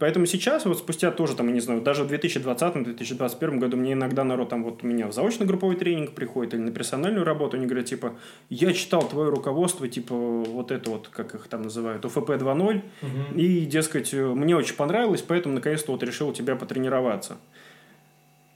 Поэтому 0.04 0.26
сейчас, 0.26 0.66
вот 0.66 0.80
спустя 0.80 1.12
тоже, 1.12 1.34
там, 1.34 1.54
не 1.54 1.62
знаю, 1.62 1.80
даже 1.80 2.04
в 2.04 2.12
2020-2021 2.12 3.58
году 3.58 3.78
мне 3.78 3.94
иногда 3.94 4.26
народ 4.26 4.50
там 4.50 4.62
вот 4.66 4.84
у 4.84 4.86
меня 4.86 5.08
в 5.08 5.14
заочный 5.14 5.46
групповой 5.46 5.78
тренинг 5.78 6.12
приходит 6.12 6.54
или 6.54 6.60
на 6.60 6.72
персональную 6.72 7.24
работу, 7.24 7.56
они 7.56 7.68
говорят, 7.68 7.86
типа, 7.86 8.18
я 8.50 8.74
читал 8.74 9.08
твое 9.08 9.30
руководство, 9.30 9.88
типа, 9.88 10.14
вот 10.14 10.72
это 10.72 10.90
вот, 10.90 11.08
как 11.08 11.36
их 11.36 11.48
там 11.48 11.62
называют, 11.62 12.04
УФП 12.04 12.32
2.0, 12.32 12.82
угу. 13.02 13.40
и, 13.40 13.62
дескать, 13.62 14.12
мне 14.12 14.58
очень 14.58 14.76
понравилось, 14.76 15.22
поэтому 15.22 15.56
наконец-то 15.56 15.94
вот 15.94 16.04
решил 16.04 16.28
у 16.28 16.34
тебя 16.34 16.58
потренироваться. 16.58 17.38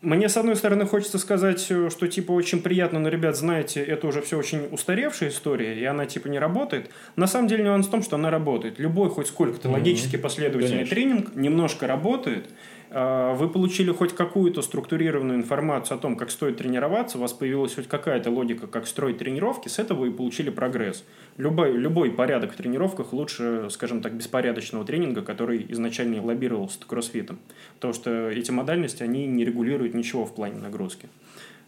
Мне, 0.01 0.29
с 0.29 0.37
одной 0.37 0.55
стороны, 0.55 0.85
хочется 0.85 1.17
сказать, 1.17 1.65
э, 1.69 1.89
что, 1.89 2.07
типа, 2.07 2.31
очень 2.31 2.61
приятно, 2.61 2.99
но, 2.99 3.09
ребят, 3.09 3.35
знаете, 3.35 3.83
это 3.83 4.05
уже 4.05 4.21
все 4.21 4.37
очень 4.37 4.67
устаревшая 4.71 5.29
история, 5.29 5.73
и 5.79 5.83
она, 5.85 6.05
типа, 6.05 6.27
не 6.27 6.37
работает. 6.37 6.91
На 7.15 7.25
самом 7.25 7.47
деле, 7.47 7.63
нюанс 7.63 7.87
в 7.87 7.89
том, 7.89 8.03
что 8.03 8.15
она 8.15 8.29
работает. 8.29 8.77
Любой 8.77 9.09
хоть 9.09 9.27
сколько-то 9.27 9.69
mm-hmm. 9.69 9.73
логически 9.73 10.15
последовательный 10.17 10.85
Конечно. 10.85 10.95
тренинг 10.95 11.35
немножко 11.35 11.87
работает– 11.87 12.49
вы 12.89 13.49
получили 13.49 13.91
хоть 13.91 14.15
какую-то 14.15 14.61
структурированную 14.61 15.37
информацию 15.37 15.97
о 15.97 15.99
том, 15.99 16.15
как 16.15 16.31
стоит 16.31 16.57
тренироваться, 16.57 17.17
у 17.17 17.21
вас 17.21 17.33
появилась 17.33 17.75
хоть 17.75 17.87
какая-то 17.87 18.29
логика, 18.31 18.67
как 18.67 18.87
строить 18.87 19.17
тренировки, 19.17 19.67
с 19.67 19.79
этого 19.79 20.01
вы 20.01 20.11
получили 20.11 20.49
прогресс. 20.49 21.03
Любой, 21.37 21.73
любой 21.73 22.11
порядок 22.11 22.53
в 22.53 22.55
тренировках 22.55 23.13
лучше, 23.13 23.67
скажем 23.69 24.01
так, 24.01 24.13
беспорядочного 24.13 24.85
тренинга, 24.85 25.21
который 25.21 25.65
изначально 25.69 26.23
лоббировался 26.23 26.79
кроссфитом. 26.87 27.39
Потому 27.75 27.93
что 27.93 28.29
эти 28.29 28.51
модальности, 28.51 29.03
они 29.03 29.27
не 29.27 29.43
регулируют 29.43 29.93
ничего 29.93 30.25
в 30.25 30.33
плане 30.33 30.59
нагрузки. 30.59 31.09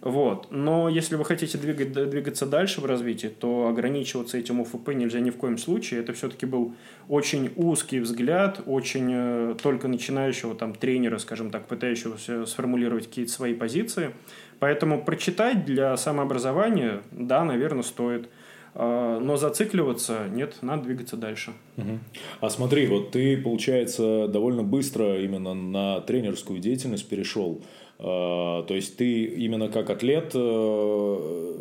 Вот. 0.02 0.48
Но 0.50 0.88
если 0.88 1.16
вы 1.16 1.26
хотите 1.26 1.58
двигать, 1.58 1.92
двигаться 1.92 2.46
дальше 2.46 2.80
в 2.80 2.86
развитии, 2.86 3.28
то 3.28 3.68
ограничиваться 3.68 4.38
этим 4.38 4.62
УФП 4.62 4.90
нельзя 4.90 5.20
ни 5.20 5.30
в 5.30 5.36
коем 5.36 5.58
случае. 5.58 6.00
Это 6.00 6.14
все-таки 6.14 6.46
был 6.46 6.74
очень 7.10 7.52
узкий 7.58 8.00
взгляд, 8.00 8.62
очень 8.66 9.10
э, 9.12 9.56
только 9.62 9.90
начинающего 9.90 10.56
там 10.56 10.74
тренера, 10.74 11.18
скажем 11.18 11.52
так, 11.52 11.68
пытающегося 11.68 12.46
сформулировать 12.46 13.08
какие-то 13.08 13.32
свои 13.32 13.54
позиции. 13.54 14.12
Поэтому 14.60 15.04
прочитать 15.04 15.66
для 15.66 15.96
самообразования, 15.98 17.02
да, 17.12 17.44
наверное, 17.44 17.84
стоит. 17.84 18.30
А, 18.76 19.20
но 19.20 19.36
зацикливаться 19.36 20.28
нет, 20.32 20.58
надо 20.62 20.84
двигаться 20.84 21.18
дальше. 21.18 21.52
Угу. 21.78 22.00
А 22.42 22.50
смотри, 22.50 22.88
вот 22.88 23.12
ты, 23.12 23.36
получается, 23.38 24.28
довольно 24.28 24.64
быстро 24.64 25.22
именно 25.22 25.54
на 25.54 26.02
тренерскую 26.02 26.60
деятельность 26.60 27.08
перешел. 27.10 27.62
А, 28.00 28.64
то 28.64 28.74
есть 28.74 28.96
ты 28.98 29.26
именно 29.26 29.68
как 29.68 29.90
атлет, 29.90 30.32
э, 30.34 31.60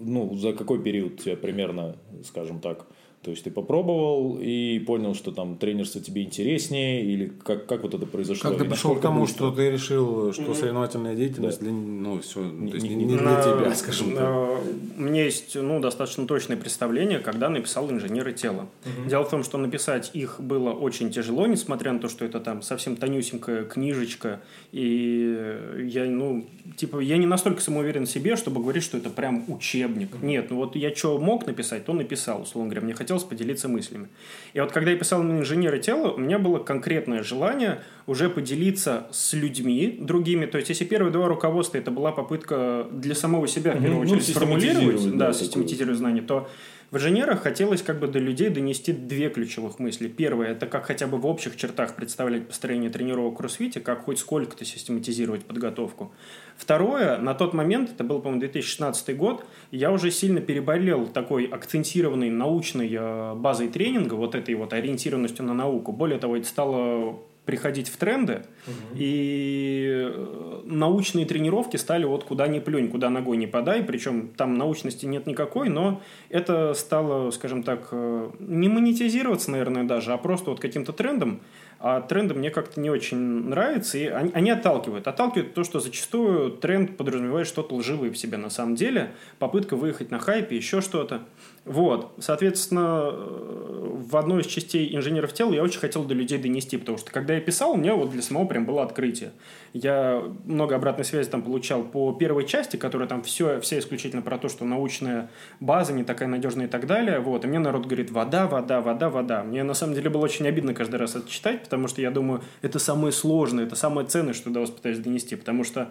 ну, 0.00 0.34
за 0.36 0.52
какой 0.52 0.82
период 0.82 1.20
тебя 1.20 1.36
примерно, 1.36 1.96
скажем 2.24 2.60
так, 2.60 2.86
то 3.28 3.32
есть 3.32 3.44
ты 3.44 3.50
попробовал 3.50 4.38
и 4.40 4.78
понял, 4.78 5.14
что 5.14 5.32
там 5.32 5.58
тренерство 5.58 6.00
тебе 6.00 6.22
интереснее, 6.22 7.04
или 7.04 7.30
как, 7.44 7.66
как 7.66 7.82
вот 7.82 7.92
это 7.92 8.06
произошло? 8.06 8.48
Как 8.48 8.58
ты 8.58 8.64
пришел 8.64 8.96
к 8.96 9.02
тому, 9.02 9.26
что 9.26 9.50
ты 9.50 9.70
решил, 9.70 10.32
что 10.32 10.44
mm-hmm. 10.44 10.54
соревновательная 10.54 11.14
деятельность 11.14 11.58
да. 11.58 11.64
для, 11.64 11.72
ну, 11.74 12.20
все, 12.20 12.40
то 12.40 12.74
есть 12.74 12.88
не, 12.88 12.94
не, 12.94 13.04
не 13.04 13.18
для 13.18 13.42
тебя, 13.42 13.74
скажем 13.74 14.16
так. 14.16 14.60
У 14.96 15.02
меня 15.02 15.24
есть 15.24 15.54
ну, 15.56 15.78
достаточно 15.78 16.26
точное 16.26 16.56
представление, 16.56 17.18
когда 17.18 17.50
написал 17.50 17.90
инженеры 17.90 18.32
тела. 18.32 18.66
Mm-hmm. 18.84 19.10
Дело 19.10 19.24
в 19.24 19.28
том, 19.28 19.44
что 19.44 19.58
написать 19.58 20.10
их 20.14 20.40
было 20.40 20.70
очень 20.70 21.10
тяжело, 21.10 21.46
несмотря 21.46 21.92
на 21.92 21.98
то, 21.98 22.08
что 22.08 22.24
это 22.24 22.40
там 22.40 22.62
совсем 22.62 22.96
тонюсенькая 22.96 23.64
книжечка, 23.64 24.40
и 24.72 25.84
я, 25.84 26.06
ну, 26.06 26.46
типа, 26.78 27.00
я 27.00 27.18
не 27.18 27.26
настолько 27.26 27.60
самоуверен 27.60 28.06
в 28.06 28.10
себе, 28.10 28.36
чтобы 28.36 28.62
говорить, 28.62 28.84
что 28.84 28.96
это 28.96 29.10
прям 29.10 29.44
учебник. 29.48 30.14
Mm-hmm. 30.14 30.26
Нет, 30.26 30.46
ну 30.48 30.56
вот 30.56 30.76
я 30.76 30.94
что 30.94 31.18
мог 31.18 31.46
написать, 31.46 31.84
то 31.84 31.92
написал, 31.92 32.40
условно 32.40 32.70
говоря. 32.70 32.86
Мне 32.86 32.94
хотелось 32.94 33.17
хотелось 33.18 33.24
поделиться 33.24 33.68
мыслями. 33.68 34.08
И 34.54 34.60
вот 34.60 34.72
когда 34.72 34.90
я 34.90 34.96
писал 34.96 35.22
на 35.22 35.40
инженеры 35.40 35.78
тела, 35.78 36.12
у 36.12 36.18
меня 36.18 36.38
было 36.38 36.58
конкретное 36.58 37.22
желание 37.22 37.82
уже 38.06 38.28
поделиться 38.28 39.06
с 39.10 39.34
людьми 39.34 39.96
другими. 40.00 40.46
То 40.46 40.58
есть, 40.58 40.70
если 40.70 40.84
первые 40.84 41.12
два 41.12 41.28
руководства 41.28 41.78
это 41.78 41.90
была 41.90 42.12
попытка 42.12 42.86
для 42.90 43.14
самого 43.14 43.48
себя, 43.48 43.72
в 43.72 43.82
первую 43.82 44.02
очередь, 44.02 44.28
ну, 44.28 44.34
сформулировать, 44.34 45.10
да, 45.16 45.26
да 45.26 45.32
систематизировать 45.32 45.98
знания, 45.98 46.22
то 46.22 46.48
в 46.90 46.96
инженерах 46.96 47.42
хотелось 47.42 47.82
как 47.82 47.98
бы 47.98 48.08
до 48.08 48.18
людей 48.18 48.48
донести 48.48 48.92
две 48.92 49.28
ключевых 49.28 49.78
мысли. 49.78 50.08
Первое– 50.08 50.48
это 50.52 50.66
как 50.66 50.86
хотя 50.86 51.06
бы 51.06 51.18
в 51.18 51.26
общих 51.26 51.56
чертах 51.56 51.94
представлять 51.94 52.46
построение 52.46 52.88
тренировок 52.88 53.34
в 53.34 53.36
кроссфите, 53.36 53.80
как 53.80 54.04
хоть 54.04 54.18
сколько-то 54.18 54.64
систематизировать 54.64 55.44
подготовку. 55.44 56.12
Второе, 56.56 57.18
на 57.18 57.34
тот 57.34 57.52
момент, 57.52 57.90
это 57.90 58.04
был, 58.04 58.20
по-моему, 58.20 58.40
2016 58.40 59.16
год, 59.16 59.44
я 59.70 59.92
уже 59.92 60.10
сильно 60.10 60.40
переболел 60.40 61.06
такой 61.06 61.44
акцентированной 61.44 62.30
научной 62.30 62.90
э, 62.90 63.34
базой 63.34 63.68
тренинга, 63.68 64.14
вот 64.14 64.34
этой 64.34 64.54
вот 64.54 64.72
ориентированностью 64.72 65.44
на 65.44 65.52
науку. 65.52 65.92
Более 65.92 66.18
того, 66.18 66.38
это 66.38 66.46
стало 66.46 67.18
приходить 67.48 67.88
в 67.88 67.96
тренды, 67.96 68.42
угу. 68.66 68.74
и 68.94 70.06
э, 70.06 70.60
научные 70.66 71.24
тренировки 71.24 71.78
стали 71.78 72.04
вот 72.04 72.24
куда 72.24 72.46
ни 72.46 72.58
плюнь, 72.58 72.90
куда 72.90 73.08
ногой 73.08 73.38
не 73.38 73.46
подай, 73.46 73.82
причем 73.82 74.28
там 74.36 74.52
научности 74.58 75.06
нет 75.06 75.26
никакой, 75.26 75.70
но 75.70 76.02
это 76.28 76.74
стало, 76.74 77.30
скажем 77.30 77.62
так, 77.62 77.88
э, 77.90 78.30
не 78.38 78.68
монетизироваться, 78.68 79.50
наверное, 79.50 79.84
даже, 79.84 80.12
а 80.12 80.18
просто 80.18 80.50
вот 80.50 80.60
каким-то 80.60 80.92
трендом 80.92 81.40
А 81.80 82.02
тренды 82.02 82.34
мне 82.34 82.50
как-то 82.50 82.80
не 82.80 82.90
очень 82.90 83.16
нравятся, 83.16 83.96
и 83.96 84.06
они, 84.08 84.30
они 84.34 84.50
отталкивают. 84.50 85.08
Отталкивают 85.08 85.54
то, 85.54 85.64
что 85.64 85.80
зачастую 85.80 86.50
тренд 86.50 86.98
подразумевает 86.98 87.46
что-то 87.46 87.76
лживое 87.76 88.10
в 88.10 88.18
себе 88.18 88.36
на 88.36 88.50
самом 88.50 88.74
деле, 88.74 89.12
попытка 89.38 89.74
выехать 89.74 90.10
на 90.10 90.18
хайпе, 90.18 90.54
еще 90.54 90.82
что-то. 90.82 91.22
Вот, 91.68 92.14
соответственно, 92.18 93.12
в 93.12 94.16
одной 94.16 94.40
из 94.40 94.46
частей 94.46 94.96
инженеров 94.96 95.34
тела 95.34 95.52
я 95.52 95.62
очень 95.62 95.80
хотел 95.80 96.04
до 96.04 96.14
людей 96.14 96.38
донести, 96.38 96.78
потому 96.78 96.96
что 96.96 97.12
когда 97.12 97.34
я 97.34 97.40
писал, 97.40 97.76
меня 97.76 97.94
вот 97.94 98.10
для 98.10 98.22
самого 98.22 98.46
прям 98.46 98.64
было 98.64 98.82
открытие. 98.82 99.32
Я 99.74 100.22
много 100.46 100.76
обратной 100.76 101.04
связи 101.04 101.28
там 101.28 101.42
получал 101.42 101.82
по 101.82 102.12
первой 102.14 102.46
части, 102.46 102.76
которая 102.76 103.06
там 103.06 103.22
все, 103.22 103.60
все 103.60 103.80
исключительно 103.80 104.22
про 104.22 104.38
то, 104.38 104.48
что 104.48 104.64
научная 104.64 105.30
база 105.60 105.92
не 105.92 106.04
такая 106.04 106.26
надежная 106.26 106.66
и 106.66 106.68
так 106.70 106.86
далее. 106.86 107.20
Вот, 107.20 107.44
и 107.44 107.48
мне 107.48 107.58
народ 107.58 107.84
говорит, 107.84 108.10
вода, 108.10 108.46
вода, 108.46 108.80
вода, 108.80 109.10
вода. 109.10 109.42
Мне 109.42 109.62
на 109.62 109.74
самом 109.74 109.94
деле 109.94 110.08
было 110.08 110.22
очень 110.22 110.48
обидно 110.48 110.72
каждый 110.72 110.96
раз 110.96 111.16
это 111.16 111.28
читать, 111.28 111.64
потому 111.64 111.86
что 111.86 112.00
я 112.00 112.10
думаю, 112.10 112.42
это 112.62 112.78
самое 112.78 113.12
сложное, 113.12 113.66
это 113.66 113.76
самое 113.76 114.06
ценное, 114.06 114.32
что 114.32 114.50
вас 114.50 114.70
пытаюсь 114.70 114.98
донести, 114.98 115.36
потому 115.36 115.64
что 115.64 115.80
э, 115.80 115.84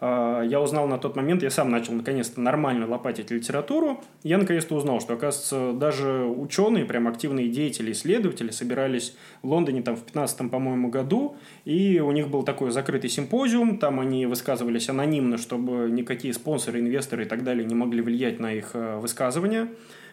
я 0.00 0.60
узнал 0.60 0.86
на 0.86 0.98
тот 0.98 1.16
момент, 1.16 1.42
я 1.42 1.50
сам 1.50 1.70
начал 1.70 1.92
наконец-то 1.92 2.40
нормально 2.40 2.86
лопатить 2.86 3.30
литературу, 3.30 4.02
я 4.22 4.38
наконец-то 4.38 4.74
узнал, 4.74 5.00
что, 5.00 5.14
оказывается, 5.14 5.72
даже 5.72 6.24
ученые, 6.24 6.84
прям 6.84 7.08
активные 7.08 7.48
деятели, 7.48 7.92
исследователи 7.92 8.50
собирались 8.50 9.16
в 9.42 9.48
Лондоне 9.48 9.82
там 9.82 9.96
в 9.96 10.02
15 10.02 10.50
по-моему, 10.50 10.88
году, 10.88 11.36
и 11.64 12.00
у 12.00 12.12
них 12.12 12.28
был 12.28 12.42
такой 12.42 12.70
закрытый 12.70 13.10
симпозиум, 13.10 13.78
там 13.78 14.00
они 14.00 14.26
высказывались 14.26 14.88
анонимно, 14.88 15.38
чтобы 15.38 15.88
никакие 15.90 16.34
спонсоры, 16.34 16.80
инвесторы 16.80 17.24
и 17.24 17.26
так 17.26 17.44
далее 17.44 17.64
не 17.64 17.74
могли 17.74 18.02
влиять 18.02 18.40
на 18.40 18.52
их 18.52 18.70
э, 18.74 18.98
высказывания. 18.98 19.68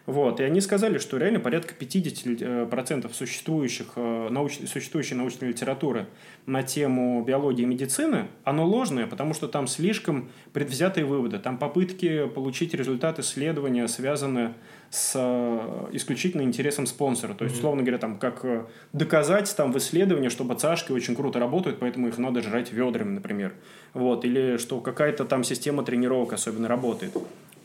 Вот, 0.07 0.39
и 0.39 0.43
они 0.43 0.61
сказали, 0.61 0.97
что 0.97 1.17
реально 1.17 1.39
порядка 1.39 1.75
50% 1.79 3.05
э, 3.05 3.13
существующих, 3.13 3.93
э, 3.95 4.29
науч... 4.29 4.57
существующей 4.67 5.13
научной 5.13 5.49
литературы 5.49 6.07
на 6.47 6.63
тему 6.63 7.23
биологии 7.23 7.61
и 7.61 7.65
медицины, 7.65 8.27
оно 8.43 8.65
ложное, 8.65 9.05
потому 9.05 9.35
что 9.35 9.47
там 9.47 9.67
слишком 9.67 10.29
предвзятые 10.53 11.05
выводы, 11.05 11.37
там 11.37 11.59
попытки 11.59 12.27
получить 12.27 12.73
результат 12.73 13.19
исследования 13.19 13.87
связаны 13.87 14.53
с 14.89 15.13
э, 15.15 15.87
исключительно 15.93 16.41
интересом 16.41 16.87
спонсора. 16.87 17.35
То 17.35 17.45
есть, 17.45 17.57
условно 17.57 17.83
говоря, 17.83 17.99
там, 17.99 18.17
как 18.17 18.67
доказать 18.93 19.55
там, 19.55 19.71
в 19.71 19.77
исследовании, 19.77 20.29
что 20.29 20.43
бацашки 20.43 20.91
очень 20.91 21.15
круто 21.15 21.39
работают, 21.39 21.79
поэтому 21.79 22.07
их 22.07 22.17
надо 22.17 22.41
жрать 22.41 22.73
ведрами, 22.73 23.11
например. 23.11 23.53
Вот. 23.93 24.25
Или 24.25 24.57
что 24.57 24.79
какая-то 24.81 25.25
там 25.25 25.43
система 25.43 25.83
тренировок 25.83 26.33
особенно 26.33 26.67
работает. 26.67 27.13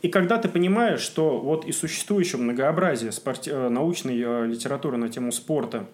И 0.01 0.09
когда 0.09 0.37
ты 0.37 0.47
понимаешь, 0.47 0.99
что 0.99 1.39
вот 1.39 1.65
из 1.65 1.77
существующего 1.77 2.41
многообразия 2.41 3.11
спорти... 3.11 3.49
Э, 3.51 3.69
научной 3.69 4.21
э, 4.21 4.45
литературы 4.45 4.97
на 4.97 5.09
тему 5.09 5.31
спорта 5.31 5.87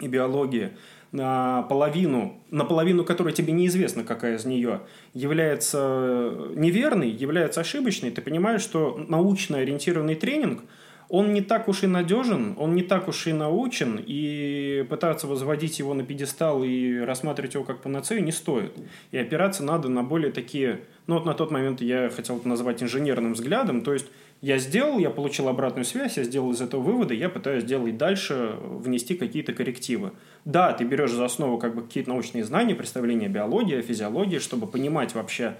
и 0.00 0.08
биологии 0.08 0.70
на 1.10 1.62
половину, 1.62 2.42
на 2.50 2.64
половину 2.64 3.04
которой 3.04 3.32
тебе 3.32 3.52
неизвестно, 3.52 4.04
какая 4.04 4.36
из 4.36 4.44
нее, 4.44 4.82
является 5.14 5.78
э, 5.80 6.52
неверной, 6.56 7.10
является 7.10 7.60
ошибочной, 7.60 8.10
ты 8.10 8.20
понимаешь, 8.20 8.60
что 8.60 9.02
научно 9.08 9.58
ориентированный 9.58 10.14
тренинг– 10.14 10.62
он 11.08 11.32
не 11.32 11.40
так 11.40 11.68
уж 11.68 11.82
и 11.84 11.86
надежен, 11.86 12.54
он 12.58 12.74
не 12.74 12.82
так 12.82 13.08
уж 13.08 13.26
и 13.26 13.32
научен, 13.32 14.02
и 14.04 14.84
пытаться 14.88 15.26
возводить 15.26 15.78
его 15.78 15.94
на 15.94 16.04
пьедестал 16.04 16.62
и 16.62 16.98
рассматривать 16.98 17.54
его 17.54 17.64
как 17.64 17.80
панацею 17.80 18.22
не 18.22 18.32
стоит. 18.32 18.72
И 19.10 19.18
опираться 19.18 19.64
надо 19.64 19.88
на 19.88 20.02
более 20.02 20.32
такие, 20.32 20.80
ну 21.06 21.14
вот 21.14 21.24
на 21.24 21.34
тот 21.34 21.50
момент 21.50 21.80
я 21.80 22.10
хотел 22.10 22.36
это 22.36 22.48
назвать 22.48 22.82
инженерным 22.82 23.32
взглядом, 23.32 23.80
то 23.80 23.94
есть 23.94 24.06
я 24.40 24.58
сделал, 24.58 24.98
я 24.98 25.10
получил 25.10 25.48
обратную 25.48 25.84
связь, 25.84 26.16
я 26.16 26.22
сделал 26.22 26.52
из 26.52 26.60
этого 26.60 26.80
выводы, 26.80 27.14
я 27.14 27.28
пытаюсь 27.28 27.64
сделать 27.64 27.96
дальше, 27.96 28.54
внести 28.60 29.16
какие-то 29.16 29.52
коррективы. 29.52 30.12
Да, 30.44 30.72
ты 30.72 30.84
берешь 30.84 31.10
за 31.10 31.24
основу 31.24 31.58
как 31.58 31.74
бы 31.74 31.82
какие-то 31.82 32.10
научные 32.10 32.44
знания, 32.44 32.74
представления 32.76 33.28
биологии, 33.28 33.80
физиологии, 33.80 34.38
чтобы 34.38 34.68
понимать 34.68 35.14
вообще, 35.14 35.56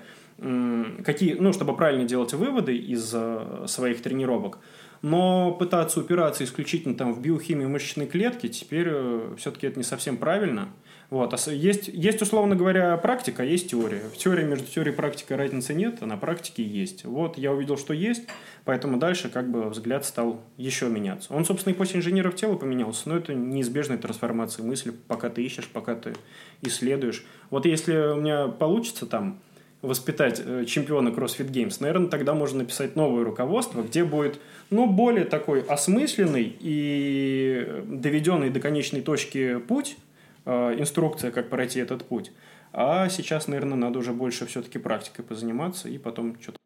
какие, 1.05 1.35
ну, 1.35 1.53
чтобы 1.53 1.75
правильно 1.75 2.05
делать 2.05 2.33
выводы 2.35 2.77
из 2.77 3.11
э, 3.13 3.65
своих 3.67 4.01
тренировок. 4.01 4.61
Но 5.03 5.53
пытаться 5.53 6.01
упираться 6.01 6.45
исключительно 6.45 6.95
там, 6.95 7.13
в 7.13 7.21
биохимию 7.21 7.69
мышечной 7.69 8.07
клетки, 8.07 8.49
теперь 8.49 8.89
э, 8.91 9.35
все-таки 9.39 9.67
это 9.67 9.79
не 9.79 9.85
совсем 9.85 10.17
правильно. 10.17 10.69
Вот. 11.11 11.33
А 11.33 11.51
есть, 11.51 11.89
есть, 11.89 12.21
условно 12.21 12.55
говоря, 12.55 12.97
практика, 12.99 13.43
а 13.43 13.47
есть 13.47 13.71
теория. 13.71 14.03
В 14.13 14.17
теории 14.19 14.45
между 14.45 14.67
теорией 14.67 14.93
и 14.93 14.97
практикой 14.97 15.39
разницы 15.39 15.73
нет, 15.73 15.99
а 16.01 16.07
на 16.07 16.19
практике 16.19 16.63
есть. 16.63 17.05
Вот 17.05 17.39
я 17.39 17.53
увидел, 17.53 17.79
что 17.79 17.95
есть, 17.95 18.25
поэтому 18.65 18.99
дальше 18.99 19.31
как 19.31 19.51
бы 19.51 19.71
взгляд 19.71 20.05
стал 20.05 20.43
еще 20.59 20.89
меняться. 20.89 21.33
Он, 21.33 21.47
собственно, 21.47 21.73
и 21.73 21.77
после 21.77 22.01
инженеров 22.01 22.37
тела 22.37 22.57
поменялся, 22.57 23.09
но 23.09 23.17
это 23.17 23.35
неизбежная 23.35 23.97
трансформация 23.97 24.65
мысли, 24.65 24.93
пока 25.07 25.31
ты 25.31 25.43
ищешь, 25.43 25.69
пока 25.69 25.95
ты 25.95 26.15
исследуешь. 26.61 27.25
Вот 27.49 27.65
если 27.65 27.97
у 28.13 28.17
меня 28.17 28.49
получится 28.49 29.07
там 29.07 29.41
воспитать 29.83 30.43
э, 30.45 30.65
чемпиона 30.65 31.11
CrossFit 31.11 31.51
Games, 31.51 31.77
наверное, 31.81 32.09
тогда 32.09 32.35
можно 32.35 32.59
написать 32.59 32.97
новое 32.97 33.25
руководство, 33.25 33.83
где 33.83 34.05
будет, 34.05 34.41
ну, 34.71 34.87
более 34.87 35.25
такой 35.25 35.63
осмысленный 35.63 36.57
и 36.59 37.83
доведенный 37.87 38.51
до 38.51 38.61
конечной 38.61 39.03
точки 39.03 39.59
путь, 39.59 39.97
э, 40.45 40.75
инструкция, 40.79 41.31
как 41.31 41.49
пройти 41.49 41.81
этот 41.81 42.05
путь. 42.05 42.33
А 42.73 43.09
сейчас, 43.09 43.49
наверное, 43.49 43.77
надо 43.77 43.99
уже 43.99 44.13
больше 44.13 44.47
все-таки 44.47 44.79
практикой 44.79 45.23
позаниматься 45.23 45.89
и 45.89 45.99
потом 45.99 46.37
что-то 46.41 46.59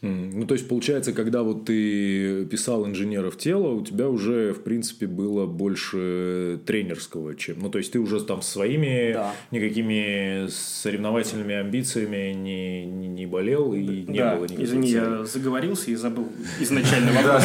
ну, 0.00 0.46
то 0.46 0.54
есть, 0.54 0.68
получается, 0.68 1.12
когда 1.12 1.42
вот 1.42 1.64
ты 1.64 2.44
писал 2.46 2.86
инженеров 2.86 3.36
тела, 3.36 3.72
у 3.72 3.84
тебя 3.84 4.08
уже, 4.08 4.52
в 4.52 4.62
принципе, 4.62 5.06
было 5.06 5.46
больше 5.46 6.60
тренерского, 6.66 7.34
чем... 7.34 7.58
Ну, 7.60 7.68
то 7.68 7.78
есть, 7.78 7.92
ты 7.92 7.98
уже 7.98 8.20
там 8.20 8.42
своими 8.42 9.12
да. 9.14 9.34
никакими 9.50 10.46
соревновательными 10.48 11.54
амбициями 11.54 12.32
не, 12.32 12.86
не, 12.86 13.08
не 13.08 13.26
болел 13.26 13.72
и 13.72 13.82
не 13.82 14.18
да. 14.18 14.36
было 14.36 14.44
никаких 14.44 14.66
Извини, 14.66 14.92
целей. 14.92 15.18
я 15.18 15.24
заговорился 15.24 15.90
и 15.90 15.94
забыл 15.96 16.28
изначально 16.60 17.12
вопрос, 17.22 17.42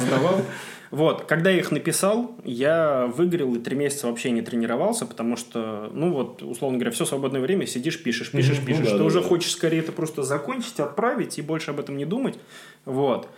задавал. 0.00 0.42
Вот, 0.94 1.24
когда 1.24 1.50
я 1.50 1.58
их 1.58 1.72
написал, 1.72 2.36
я 2.44 3.10
выгорел 3.12 3.52
и 3.56 3.58
три 3.58 3.74
месяца 3.74 4.06
вообще 4.06 4.30
не 4.30 4.42
тренировался, 4.42 5.06
потому 5.06 5.36
что, 5.36 5.90
ну 5.92 6.12
вот, 6.12 6.40
условно 6.40 6.78
говоря, 6.78 6.92
все 6.92 7.04
свободное 7.04 7.40
время 7.40 7.66
сидишь, 7.66 8.00
пишешь, 8.00 8.30
пишешь, 8.30 8.64
пишешь. 8.64 8.84
Ну, 8.84 8.84
да, 8.84 8.92
ты 8.92 8.98
да, 8.98 9.04
уже 9.04 9.20
да. 9.20 9.26
хочешь 9.26 9.50
скорее 9.50 9.80
это 9.80 9.90
просто 9.90 10.22
закончить, 10.22 10.78
отправить 10.78 11.36
и 11.36 11.42
больше 11.42 11.72
об 11.72 11.80
этом 11.80 11.96
не 11.96 12.04
думать. 12.04 12.38
Вот. 12.84 13.28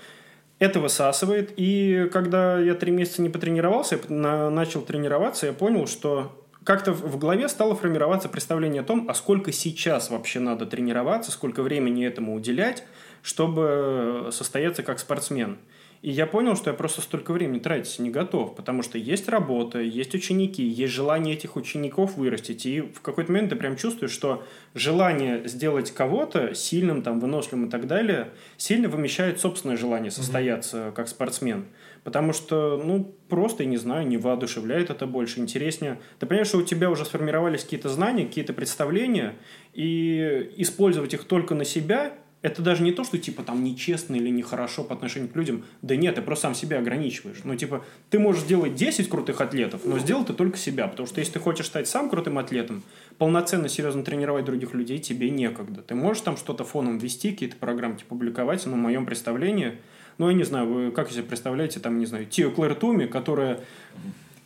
Это 0.59 0.81
высасывает. 0.81 1.55
И 1.57 2.11
когда 2.13 2.59
я 2.59 2.75
три 2.75 2.93
месяца 2.93 3.23
не 3.23 3.31
потренировался, 3.31 3.99
я 4.07 4.51
начал 4.51 4.83
тренироваться, 4.83 5.47
я 5.47 5.55
понял, 5.55 5.87
что 5.87 6.39
как-то 6.63 6.93
в 6.93 7.17
голове 7.17 7.49
стало 7.49 7.75
формироваться 7.75 8.29
представление 8.29 8.83
о 8.83 8.85
том, 8.85 9.07
а 9.09 9.15
сколько 9.15 9.51
сейчас 9.51 10.11
вообще 10.11 10.41
надо 10.41 10.67
тренироваться, 10.67 11.31
сколько 11.31 11.63
времени 11.63 12.07
этому 12.07 12.35
уделять, 12.35 12.85
чтобы 13.23 14.29
состояться 14.31 14.83
как 14.83 14.99
спортсмен. 14.99 15.57
И 16.03 16.11
я 16.11 16.27
понял, 16.27 16.57
что 16.57 16.71
я 16.71 16.75
просто 16.75 17.01
столько 17.01 17.33
времени 17.33 17.59
тратить 17.59 17.99
не 17.99 18.11
готов, 18.11 18.55
потому 18.55 18.83
что 18.83 18.99
есть 18.99 19.29
работа, 19.29 19.81
есть 19.81 20.15
ученики, 20.15 20.63
есть 20.63 20.93
желание 20.93 21.35
этих 21.35 21.57
учеников 21.57 22.17
вырастить. 22.17 22.67
И 22.67 22.81
в 22.81 23.01
какой-то 23.01 23.33
момент 23.33 23.51
ты 23.51 23.57
прям 23.57 23.77
чувствуешь, 23.77 24.13
что 24.13 24.45
желание 24.75 25.47
сделать 25.49 25.91
кого-то 25.93 26.55
сильным, 26.55 27.03
там, 27.03 27.21
выносливым 27.21 27.67
и 27.67 27.71
так 27.71 27.87
далее, 27.87 28.31
сильно 28.57 28.89
вымещает 28.89 29.41
собственное 29.41 29.77
желание 29.77 30.11
состояться 30.11 30.77
mm-hmm. 30.77 30.93
как 30.93 31.09
спортсмен. 31.09 31.67
Потому 32.05 32.33
что, 32.33 32.81
ну, 32.85 33.17
просто, 33.29 33.65
я 33.65 33.69
не 33.69 33.79
знаю, 33.79 34.07
не 34.07 34.17
воодушевляет 34.17 34.91
это 34.91 35.07
больше, 35.07 35.41
интереснее. 35.41 35.99
Ты 36.21 36.27
понимаешь, 36.27 36.49
что 36.49 36.59
у 36.59 36.63
тебя 36.63 36.89
уже 36.89 37.05
сформировались 37.05 37.65
какие-то 37.65 37.89
знания, 37.89 38.27
какие-то 38.27 38.53
представления, 38.53 39.35
и 39.75 40.53
использовать 40.57 41.15
их 41.15 41.25
только 41.25 41.55
на 41.55 41.65
себя– 41.65 42.15
это 42.47 42.63
даже 42.63 42.85
не 42.85 42.93
то, 42.93 43.03
что 43.03 43.19
типа 43.19 43.43
там 43.43 43.65
нечестно 43.65 44.15
или 44.15 44.29
нехорошо 44.29 44.85
по 44.85 44.95
отношению 44.95 45.29
к 45.29 45.35
людям. 45.35 45.65
Да 45.83 45.97
нет, 45.97 46.15
ты 46.15 46.23
просто 46.23 46.43
сам 46.43 46.55
себя 46.55 46.79
ограничиваешь. 46.79 47.39
Ну, 47.43 47.57
типа, 47.57 47.85
ты 48.09 48.21
можешь 48.21 48.43
сделать 48.43 48.77
10 48.77 49.09
крутых 49.09 49.41
атлетов, 49.41 49.81
но 49.85 49.99
сделал 49.99 50.25
ты 50.25 50.33
только 50.33 50.57
себя. 50.57 50.87
Потому 50.87 51.09
что 51.09 51.19
если 51.19 51.33
ты 51.33 51.39
хочешь 51.41 51.67
стать 51.67 51.89
сам 51.89 52.09
крутым 52.09 52.39
атлетом, 52.39 52.85
полноценно, 53.19 53.69
серьезно 53.69 54.05
тренировать 54.05 54.45
других 54.45 54.75
людей 54.75 55.01
тебе 55.01 55.29
некогда. 55.29 55.83
Ты 55.83 55.97
можешь 55.97 56.23
там 56.23 56.37
что-то 56.37 56.63
фоном 56.63 56.99
вести, 56.99 57.33
какие-то 57.33 57.57
программки 57.57 58.05
публиковать, 58.05 58.65
но 58.65 58.75
в 58.75 58.77
моем 58.77 59.07
представлении, 59.07 59.79
ну, 60.19 60.29
я 60.29 60.35
не 60.37 60.45
знаю, 60.45 60.73
вы 60.73 60.91
как 60.93 61.11
себе 61.11 61.25
представляете, 61.25 61.81
там, 61.81 61.99
не 61.99 62.07
знаю, 62.07 62.27
Тио 62.27 62.53
Клэр 62.53 62.77
Туми, 62.77 63.07
которая 63.07 63.59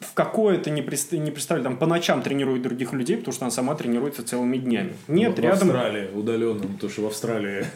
в 0.01 0.15
какое-то 0.15 0.71
не, 0.71 0.83
представ... 0.83 1.21
не 1.21 1.31
представляю, 1.31 1.65
там 1.65 1.77
по 1.77 1.87
ночам 1.87 2.23
тренирует 2.23 2.63
других 2.63 2.93
людей, 2.93 3.17
потому 3.19 3.35
что 3.35 3.45
она 3.45 3.51
сама 3.51 3.75
тренируется 3.75 4.27
целыми 4.27 4.57
днями. 4.57 4.95
Нет, 5.09 5.39
в, 5.39 5.41
рядом... 5.41 5.69
В 5.69 5.71
Австралии, 5.71 6.09
удаленном, 6.13 6.75
потому 6.75 6.91
что 6.91 7.03
в 7.03 7.07
Австралии... 7.07 7.67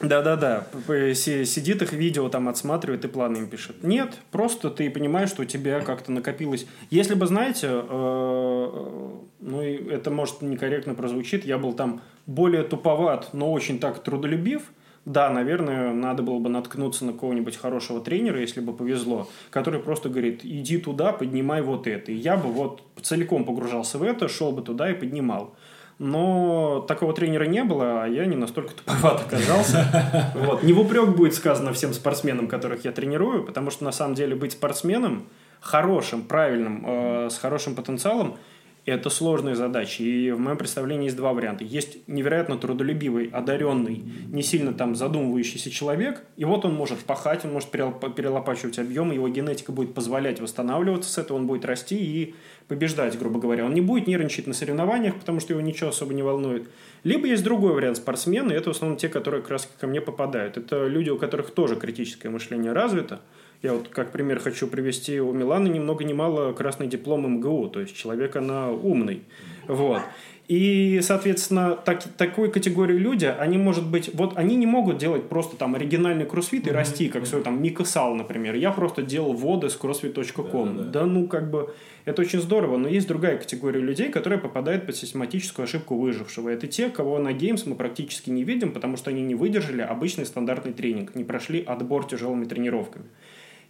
Да-да-да, 0.00 0.66
сидит 1.14 1.80
их 1.80 1.92
видео 1.92 2.28
там 2.28 2.48
отсматривает 2.48 3.04
и 3.04 3.08
планы 3.08 3.38
им 3.38 3.46
пишет. 3.46 3.82
Нет, 3.82 4.18
просто 4.30 4.70
ты 4.70 4.90
понимаешь, 4.90 5.30
что 5.30 5.42
у 5.42 5.44
тебя 5.44 5.80
как-то 5.80 6.12
накопилось. 6.12 6.66
Если 6.90 7.14
бы, 7.14 7.26
знаете, 7.26 7.68
э, 7.70 9.10
ну 9.40 9.62
и 9.62 9.88
это 9.90 10.10
может 10.10 10.42
некорректно 10.42 10.94
прозвучит, 10.94 11.44
я 11.44 11.58
был 11.58 11.72
там 11.72 12.02
более 12.26 12.64
туповат, 12.64 13.32
но 13.32 13.52
очень 13.52 13.78
так 13.78 14.02
трудолюбив, 14.02 14.62
да, 15.04 15.28
наверное, 15.28 15.92
надо 15.92 16.22
было 16.22 16.38
бы 16.38 16.48
наткнуться 16.48 17.04
на 17.04 17.12
кого-нибудь 17.12 17.56
хорошего 17.56 18.00
тренера, 18.00 18.40
если 18.40 18.60
бы 18.60 18.72
повезло, 18.72 19.28
который 19.50 19.80
просто 19.80 20.08
говорит, 20.08 20.40
иди 20.44 20.78
туда, 20.78 21.12
поднимай 21.12 21.60
вот 21.60 21.86
это. 21.86 22.10
И 22.10 22.14
я 22.14 22.36
бы 22.36 22.50
вот 22.50 22.82
целиком 23.02 23.44
погружался 23.44 23.98
в 23.98 24.02
это, 24.02 24.28
шел 24.28 24.52
бы 24.52 24.62
туда 24.62 24.90
и 24.90 24.94
поднимал. 24.94 25.54
Но 25.98 26.84
такого 26.88 27.12
тренера 27.12 27.44
не 27.44 27.62
было, 27.62 28.04
а 28.04 28.06
я 28.08 28.24
не 28.24 28.34
настолько 28.34 28.74
туповат 28.74 29.26
оказался. 29.26 30.32
Вот. 30.34 30.62
Не 30.62 30.72
в 30.72 30.80
упрек 30.80 31.10
будет 31.10 31.34
сказано 31.34 31.72
всем 31.72 31.92
спортсменам, 31.92 32.48
которых 32.48 32.84
я 32.84 32.92
тренирую, 32.92 33.44
потому 33.44 33.70
что 33.70 33.84
на 33.84 33.92
самом 33.92 34.14
деле 34.14 34.34
быть 34.34 34.52
спортсменом 34.52 35.26
хорошим, 35.60 36.22
правильным, 36.22 36.84
э, 36.86 37.28
с 37.30 37.38
хорошим 37.38 37.74
потенциалом– 37.74 38.36
это 38.86 39.08
сложная 39.08 39.54
задача. 39.54 40.02
И 40.02 40.30
в 40.30 40.38
моем 40.38 40.58
представлении 40.58 41.04
есть 41.04 41.16
два 41.16 41.32
варианта. 41.32 41.64
Есть 41.64 42.06
невероятно 42.06 42.58
трудолюбивый, 42.58 43.28
одаренный, 43.32 44.02
не 44.26 44.42
сильно 44.42 44.72
там 44.72 44.94
задумывающийся 44.94 45.70
человек, 45.70 46.22
и 46.36 46.44
вот 46.44 46.64
он 46.64 46.74
может 46.74 46.98
пахать, 46.98 47.44
он 47.44 47.52
может 47.52 47.70
перелопачивать 47.70 48.78
объем, 48.78 49.10
его 49.10 49.28
генетика 49.28 49.72
будет 49.72 49.94
позволять 49.94 50.40
восстанавливаться 50.40 51.10
с 51.10 51.18
этого, 51.18 51.38
он 51.38 51.46
будет 51.46 51.64
расти 51.64 51.96
и 51.96 52.34
побеждать, 52.68 53.18
грубо 53.18 53.40
говоря. 53.40 53.64
Он 53.64 53.74
не 53.74 53.80
будет 53.80 54.06
нервничать 54.06 54.46
на 54.46 54.54
соревнованиях, 54.54 55.16
потому 55.16 55.40
что 55.40 55.52
его 55.52 55.60
ничего 55.62 55.90
особо 55.90 56.14
не 56.14 56.22
волнует. 56.22 56.68
Либо 57.04 57.26
есть 57.26 57.44
другой 57.44 57.72
вариант 57.72 57.98
спортсмены, 57.98 58.52
это 58.52 58.72
в 58.72 58.76
основном 58.76 58.98
те, 58.98 59.08
которые 59.08 59.42
как 59.42 59.50
раз 59.50 59.68
ко 59.78 59.86
мне 59.86 60.00
попадают. 60.00 60.56
Это 60.56 60.86
люди, 60.86 61.10
у 61.10 61.18
которых 61.18 61.50
тоже 61.50 61.76
критическое 61.76 62.28
мышление 62.30 62.72
развито, 62.72 63.20
я 63.64 63.72
вот 63.72 63.88
как 63.88 64.12
пример 64.12 64.38
хочу 64.38 64.66
привести, 64.66 65.20
у 65.20 65.32
Миланы 65.32 65.68
ни 65.68 65.78
много 65.78 66.04
ни 66.04 66.12
мало 66.12 66.52
красный 66.52 66.86
диплом 66.86 67.26
МГУ, 67.36 67.68
то 67.68 67.80
есть 67.80 67.96
человек 67.96 68.36
она 68.36 68.70
умный. 68.70 69.22
Вот. 69.66 70.02
И, 70.46 71.00
соответственно, 71.02 71.74
так, 71.74 72.02
такой 72.18 72.50
категории 72.50 72.98
люди, 72.98 73.24
они, 73.24 73.56
может 73.56 73.88
быть, 73.88 74.10
вот 74.12 74.36
они 74.36 74.56
не 74.56 74.66
могут 74.66 74.98
делать 74.98 75.30
просто 75.30 75.56
там 75.56 75.74
оригинальный 75.74 76.26
кроссфит 76.26 76.66
и 76.66 76.70
mm-hmm. 76.70 76.74
расти, 76.74 77.08
как 77.08 77.26
свой 77.26 77.42
там 77.42 77.62
Мика 77.62 77.84
Сал, 77.84 78.14
например. 78.14 78.54
Я 78.54 78.70
просто 78.70 79.00
делал 79.00 79.32
воды 79.32 79.70
с 79.70 79.78
crossfit.com. 79.78 80.76
Да, 80.76 80.82
да, 80.82 80.84
да. 80.84 81.00
да, 81.00 81.06
ну, 81.06 81.26
как 81.28 81.50
бы, 81.50 81.74
это 82.04 82.20
очень 82.20 82.42
здорово, 82.42 82.76
но 82.76 82.88
есть 82.88 83.08
другая 83.08 83.38
категория 83.38 83.80
людей, 83.80 84.10
которые 84.10 84.38
попадают 84.38 84.84
под 84.84 84.94
систематическую 84.94 85.64
ошибку 85.64 85.96
выжившего. 85.96 86.50
Это 86.50 86.66
те, 86.66 86.90
кого 86.90 87.18
на 87.18 87.32
Games 87.32 87.62
мы 87.64 87.74
практически 87.74 88.28
не 88.28 88.44
видим, 88.44 88.72
потому 88.72 88.98
что 88.98 89.08
они 89.08 89.22
не 89.22 89.34
выдержали 89.34 89.80
обычный 89.80 90.26
стандартный 90.26 90.74
тренинг, 90.74 91.14
не 91.14 91.24
прошли 91.24 91.62
отбор 91.62 92.06
тяжелыми 92.06 92.44
тренировками. 92.44 93.06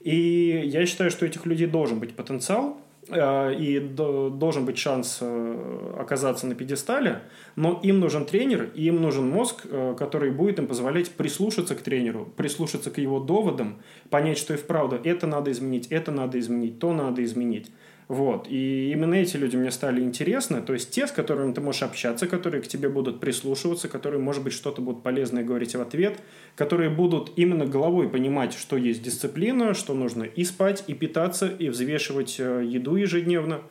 И 0.05 0.63
я 0.67 0.85
считаю, 0.85 1.11
что 1.11 1.25
у 1.25 1.29
этих 1.29 1.47
людей 1.47 1.67
должен 1.67 1.99
быть 1.99 2.15
потенциал, 2.15 2.77
э, 3.09 3.55
и 3.55 3.81
должен 3.81 4.67
быть 4.67 4.77
шанс 4.77 5.19
э, 5.23 5.97
оказаться 5.99 6.47
на 6.47 6.55
пьедестале, 6.55 7.23
но 7.57 7.81
им 7.83 8.01
нужен 8.01 8.27
тренер, 8.27 8.71
и 8.75 8.85
им 8.85 9.01
нужен 9.01 9.27
мозг, 9.27 9.63
э, 9.65 9.97
который 9.99 10.31
будет 10.31 10.59
им 10.59 10.67
позволять 10.67 11.11
прислушаться 11.11 11.75
к 11.75 11.81
тренеру, 11.81 12.31
прислушаться 12.37 12.91
к 12.91 12.99
его 12.99 13.19
доводам, 13.19 13.81
понять, 14.11 14.37
что 14.37 14.53
и 14.53 14.59
вправду 14.59 15.01
это 15.03 15.27
надо 15.27 15.51
изменить, 15.51 15.87
это 15.89 16.13
надо 16.13 16.39
изменить, 16.39 16.79
то 16.79 16.93
надо 16.93 17.25
изменить. 17.25 17.71
Вот. 18.09 18.49
И 18.49 18.91
именно 18.93 19.15
эти 19.15 19.37
люди 19.37 19.57
мне 19.57 19.71
стали 19.71 20.03
интересны, 20.03 20.61
то 20.61 20.75
есть 20.75 20.91
те, 20.91 21.07
с 21.07 21.13
которыми 21.13 21.53
ты 21.53 21.61
можешь 21.61 21.83
общаться, 21.83 22.27
которые 22.27 22.63
к 22.63 22.69
тебе 22.69 22.89
будут 22.89 23.19
прислушиваться, 23.19 23.89
которые, 23.89 24.21
может 24.21 24.45
быть, 24.45 24.53
что-то 24.53 24.83
будут 24.83 25.03
полезное 25.03 25.43
говорить 25.43 25.75
в 25.75 25.81
ответ, 25.81 26.19
которые 26.55 26.91
будут 26.91 27.33
именно 27.37 27.67
головой 27.67 28.09
понимать, 28.09 28.53
что 28.53 28.77
есть 28.77 29.03
дисциплина, 29.03 29.73
что 29.73 29.95
нужно 29.95 30.25
и 30.25 30.45
спать, 30.45 30.85
и 30.87 30.95
питаться, 30.95 31.49
и 31.49 31.71
взвешивать 31.71 32.37
э, 32.39 32.63
еду 32.67 32.97
ежедневно. 32.97 33.63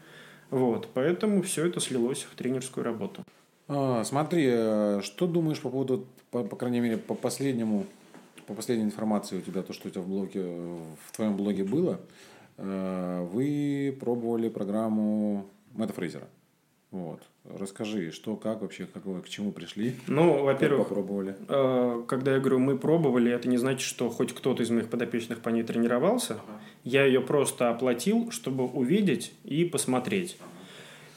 Вот. 0.49 0.87
Поэтому 0.93 1.43
все 1.43 1.67
это 1.67 1.79
слилось 1.79 2.25
в 2.29 2.35
тренерскую 2.35 2.83
работу. 2.83 3.23
А, 3.67 4.03
смотри, 4.03 4.47
э, 4.47 5.01
что 5.03 5.27
думаешь 5.27 5.59
по 5.59 5.69
поводу, 5.69 6.07
по, 6.31 6.43
по 6.43 6.55
крайней 6.55 6.79
мере, 6.79 6.97
по 6.97 7.13
последнему, 7.13 7.85
по 8.47 8.55
последней 8.55 8.85
информации 8.85 9.37
у 9.37 9.41
тебя, 9.41 9.61
то, 9.61 9.73
что 9.73 9.89
у 9.89 9.91
тебя 9.91 10.01
в 10.01 10.07
блоге, 10.07 10.41
в 10.41 11.15
твоем 11.15 11.37
блоге 11.37 11.63
было– 11.63 12.01
вы 12.57 13.97
пробовали 13.99 14.49
программу 14.49 15.47
Мэтта 15.73 15.93
Фрейзера. 15.93 16.27
Вот. 16.93 17.21
Расскажи, 17.43 18.11
что, 18.11 18.35
как 18.35 18.61
вообще, 18.61 18.85
как 18.85 19.05
вы 19.05 19.19
к 19.21 19.27
чему 19.27 19.51
пришли? 19.51 19.95
Ну, 20.05 20.43
во-первых, 20.43 20.89
попробовали. 20.89 21.35
Э, 21.49 22.03
когда 22.07 22.35
я 22.35 22.39
говорю 22.39 22.59
мы 22.59 22.77
пробовали, 22.77 23.31
это 23.31 23.49
не 23.49 23.57
значит, 23.57 23.81
что 23.81 24.11
хоть 24.11 24.31
кто-то 24.31 24.61
из 24.61 24.69
моих 24.69 24.89
подопечных 24.89 25.39
по 25.39 25.49
ней 25.49 25.63
тренировался. 25.63 26.35
Ага. 26.35 26.61
Я 26.83 27.05
ее 27.05 27.19
просто 27.19 27.71
оплатил, 27.71 28.29
чтобы 28.29 28.65
увидеть 28.65 29.33
и 29.43 29.65
посмотреть. 29.65 30.37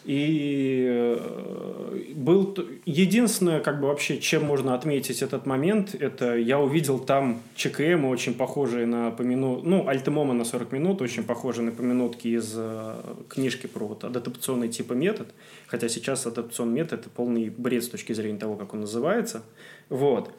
И 0.06 0.86
э, 0.88 2.14
был 2.14 2.56
единственное, 2.84 3.58
как 3.58 3.80
бы 3.80 3.88
вообще, 3.88 4.18
чем 4.18 4.44
можно 4.44 4.76
отметить 4.76 5.20
этот 5.20 5.46
момент, 5.46 5.96
это 5.96 6.36
я 6.36 6.60
увидел 6.60 7.00
там 7.00 7.42
ЧКМ, 7.56 8.04
очень 8.04 8.34
похожие 8.34 8.86
на 8.86 9.10
помину, 9.10 9.62
ну, 9.64 9.88
Альтемома 9.88 10.32
на 10.32 10.44
40 10.44 10.70
минут, 10.70 11.02
очень 11.02 11.24
похожие 11.24 11.64
на 11.64 11.72
поминутки 11.72 12.28
из 12.28 12.54
э, 12.56 12.94
книжки 13.28 13.66
про 13.66 13.84
вот 13.84 14.04
адаптационный 14.04 14.68
типа 14.68 14.92
метод, 14.92 15.26
хотя 15.66 15.88
сейчас 15.88 16.24
адаптационный 16.24 16.74
метод– 16.74 17.00
это 17.00 17.10
полный 17.10 17.50
бред 17.50 17.82
с 17.82 17.88
точки 17.88 18.12
зрения 18.12 18.38
того, 18.38 18.54
как 18.54 18.74
он 18.74 18.82
называется. 18.82 19.42
Вот. 19.88 20.30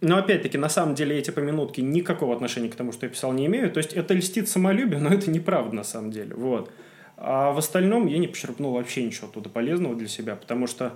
Но 0.00 0.16
опять-таки, 0.16 0.56
на 0.56 0.70
самом 0.70 0.94
деле, 0.94 1.18
эти 1.18 1.30
поминутки 1.30 1.82
никакого 1.82 2.34
отношения 2.34 2.70
к 2.70 2.74
тому, 2.74 2.92
что 2.92 3.04
я 3.04 3.10
писал, 3.10 3.34
не 3.34 3.44
имеют. 3.46 3.74
То 3.74 3.78
есть, 3.78 3.92
это 3.92 4.14
льстит 4.14 4.48
самолюбие, 4.48 4.98
но 4.98 5.10
это 5.12 5.30
неправда 5.30 5.74
на 5.76 5.84
самом 5.84 6.10
деле. 6.10 6.34
Вот. 6.34 6.70
А 7.20 7.52
в 7.52 7.58
остальном 7.58 8.06
я 8.06 8.18
не 8.18 8.28
почерпнул 8.28 8.72
вообще 8.72 9.02
ничего 9.02 9.26
оттуда 9.26 9.48
полезного 9.48 9.96
для 9.96 10.08
себя, 10.08 10.36
потому 10.36 10.66
что 10.66 10.92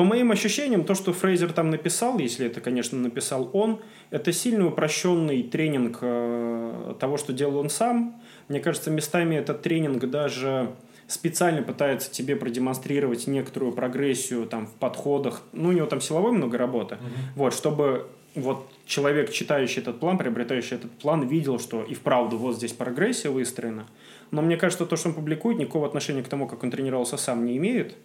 по 0.00 0.04
моим 0.04 0.30
ощущениям, 0.30 0.84
то, 0.84 0.94
что 0.94 1.12
Фрейзер 1.12 1.52
там 1.52 1.68
написал, 1.68 2.18
если 2.18 2.46
это, 2.46 2.62
конечно, 2.62 2.96
написал 2.96 3.50
он, 3.52 3.80
это 4.10 4.32
сильно 4.32 4.66
упрощенный 4.66 5.42
тренинг 5.42 5.98
э, 6.00 6.94
того, 6.98 7.18
что 7.18 7.34
делал 7.34 7.58
он 7.58 7.68
сам. 7.68 8.18
Мне 8.48 8.60
кажется, 8.60 8.90
местами 8.90 9.34
этот 9.34 9.60
тренинг 9.60 10.08
даже 10.08 10.70
специально 11.06 11.60
пытается 11.62 12.10
тебе 12.10 12.36
продемонстрировать 12.36 13.26
некоторую 13.26 13.72
прогрессию 13.72 14.46
там 14.46 14.68
в 14.68 14.72
подходах. 14.72 15.42
Ну, 15.52 15.68
у 15.68 15.72
него 15.72 15.86
там 15.86 16.00
силовой 16.00 16.32
много 16.32 16.56
работы. 16.56 16.94
Mm-hmm. 16.94 17.36
Вот, 17.36 17.52
чтобы 17.52 18.06
вот 18.34 18.66
человек, 18.86 19.30
читающий 19.32 19.82
этот 19.82 20.00
план, 20.00 20.16
приобретающий 20.16 20.76
этот 20.76 20.92
план, 20.92 21.26
видел, 21.26 21.58
что 21.58 21.82
и 21.82 21.94
вправду 21.94 22.38
вот 22.38 22.56
здесь 22.56 22.72
прогрессия 22.72 23.30
выстроена. 23.30 23.86
Но 24.30 24.42
мне 24.42 24.56
кажется, 24.56 24.86
то, 24.86 24.96
что 24.96 25.08
он 25.08 25.14
публикует, 25.14 25.58
никакого 25.58 25.86
отношения 25.86 26.22
к 26.22 26.28
тому, 26.28 26.46
как 26.46 26.62
он 26.62 26.70
тренировался 26.70 27.16
сам, 27.16 27.44
не 27.44 27.56
имеет. 27.56 27.96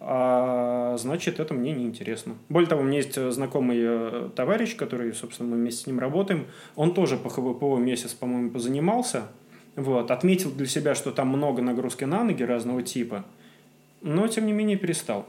А, 0.00 0.96
значит, 0.98 1.40
это 1.40 1.54
мне 1.54 1.72
не 1.72 1.84
интересно. 1.84 2.36
Более 2.48 2.68
того, 2.68 2.82
у 2.82 2.84
меня 2.84 2.98
есть 2.98 3.16
э, 3.18 3.30
знакомый 3.30 3.78
э, 3.80 4.30
товарищ, 4.34 4.76
который, 4.76 5.12
собственно, 5.12 5.50
мы 5.50 5.56
вместе 5.56 5.84
с 5.84 5.86
ним 5.86 5.98
работаем. 5.98 6.46
Он 6.76 6.94
тоже 6.94 7.16
по 7.16 7.28
ХВПО 7.28 7.78
месяц, 7.78 8.14
по-моему, 8.14 8.50
позанимался. 8.50 9.28
Вот, 9.76 10.10
отметил 10.10 10.50
для 10.50 10.66
себя, 10.66 10.94
что 10.94 11.10
там 11.12 11.28
много 11.28 11.62
нагрузки 11.62 12.04
на 12.04 12.24
ноги 12.24 12.42
разного 12.42 12.82
типа, 12.82 13.24
но, 14.02 14.26
тем 14.26 14.46
не 14.46 14.52
менее, 14.52 14.76
перестал. 14.76 15.26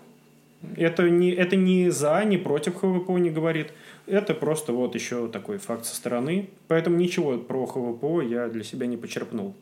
Это 0.75 1.09
не, 1.09 1.31
это 1.31 1.55
не 1.55 1.89
за, 1.89 2.23
не 2.25 2.37
против 2.37 2.75
ХВПО 2.75 3.17
не 3.17 3.29
говорит. 3.29 3.71
Это 4.07 4.33
просто 4.33 4.73
вот 4.73 4.93
еще 4.93 5.27
такой 5.27 5.57
факт 5.57 5.85
со 5.85 5.95
стороны. 5.95 6.49
Поэтому 6.67 6.97
ничего 6.97 7.37
про 7.37 7.65
ХВПО 7.65 8.21
я 8.21 8.49
для 8.49 8.63
себя 8.63 8.87
не 8.87 8.97
почерпнул 8.97 9.55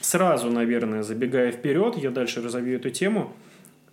сразу, 0.00 0.50
наверное, 0.50 1.02
забегая 1.02 1.52
вперед, 1.52 1.96
я 1.96 2.10
дальше 2.10 2.42
разовью 2.42 2.76
эту 2.76 2.90
тему, 2.90 3.32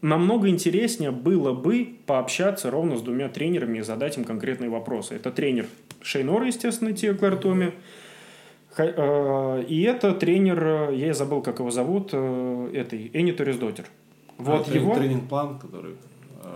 намного 0.02 0.50
интереснее 0.50 1.12
было 1.12 1.54
бы 1.54 1.96
пообщаться 2.06 2.70
ровно 2.70 2.98
с 2.98 3.02
двумя 3.02 3.30
тренерами 3.30 3.80
и 3.80 3.82
задать 3.82 4.18
им 4.18 4.26
конкретные 4.26 4.70
вопросы. 4.70 5.16
Это 5.16 5.32
тренер 5.32 5.66
Шейнора, 6.02 6.48
естественно, 6.48 6.94
Тио 6.94 7.16
Клартоми, 7.16 7.74
э, 8.78 9.64
и 9.68 9.82
это 9.84 10.14
тренер, 10.14 10.92
я 10.92 11.14
забыл, 11.14 11.42
как 11.42 11.60
его 11.60 11.72
зовут, 11.72 12.10
э, 12.12 12.70
этой, 12.74 13.10
Энни 13.14 13.32
Торисдотер. 13.32 13.86
Вот 14.38 14.68
а, 14.68 14.74
его... 14.74 14.96
Тренинг-план, 14.96 15.60
который... 15.60 15.94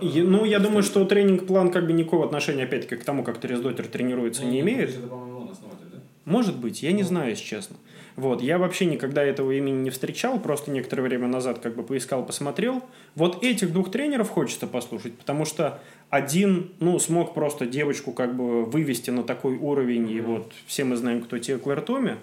Э, 0.00 0.22
ну, 0.22 0.44
я 0.44 0.58
думаю, 0.58 0.82
что 0.82 1.04
тренинг-план 1.04 1.70
как 1.70 1.86
бы 1.86 1.92
никакого 1.92 2.26
отношения, 2.26 2.64
опять-таки, 2.64 2.96
к 2.96 3.04
тому, 3.04 3.24
как 3.24 3.38
Торисдотер 3.38 3.86
тренируется, 3.86 4.42
ну, 4.42 4.50
не 4.50 4.60
имеет. 4.60 4.90
Это, 4.90 5.06
по-моему, 5.06 5.40
он 5.40 5.50
основатель, 5.50 5.86
да? 5.90 5.98
Может 6.26 6.58
быть, 6.58 6.82
я 6.82 6.92
не 6.92 7.02
ну. 7.02 7.08
знаю, 7.08 7.30
если 7.30 7.44
честно. 7.44 7.76
Вот, 8.18 8.42
я 8.42 8.58
вообще 8.58 8.84
никогда 8.84 9.22
этого 9.22 9.52
имени 9.52 9.76
не 9.76 9.90
встречал, 9.90 10.40
просто 10.40 10.72
некоторое 10.72 11.02
время 11.02 11.28
назад 11.28 11.60
как 11.60 11.76
бы 11.76 11.84
поискал, 11.84 12.26
посмотрел. 12.26 12.82
Вот 13.14 13.44
этих 13.44 13.72
двух 13.72 13.92
тренеров 13.92 14.28
хочется 14.28 14.66
послушать, 14.66 15.16
потому 15.16 15.44
что 15.44 15.80
один, 16.10 16.72
ну, 16.80 16.98
смог 16.98 17.32
просто 17.32 17.64
девочку 17.64 18.10
как 18.10 18.34
бы 18.34 18.64
вывести 18.64 19.10
на 19.10 19.22
такой 19.22 19.56
уровень, 19.56 20.10
и 20.10 20.20
вот 20.20 20.52
все 20.66 20.82
мы 20.82 20.96
знаем, 20.96 21.22
кто 21.22 21.38
те 21.38 21.58
Клэр 21.58 21.80
Томи, 21.80 22.14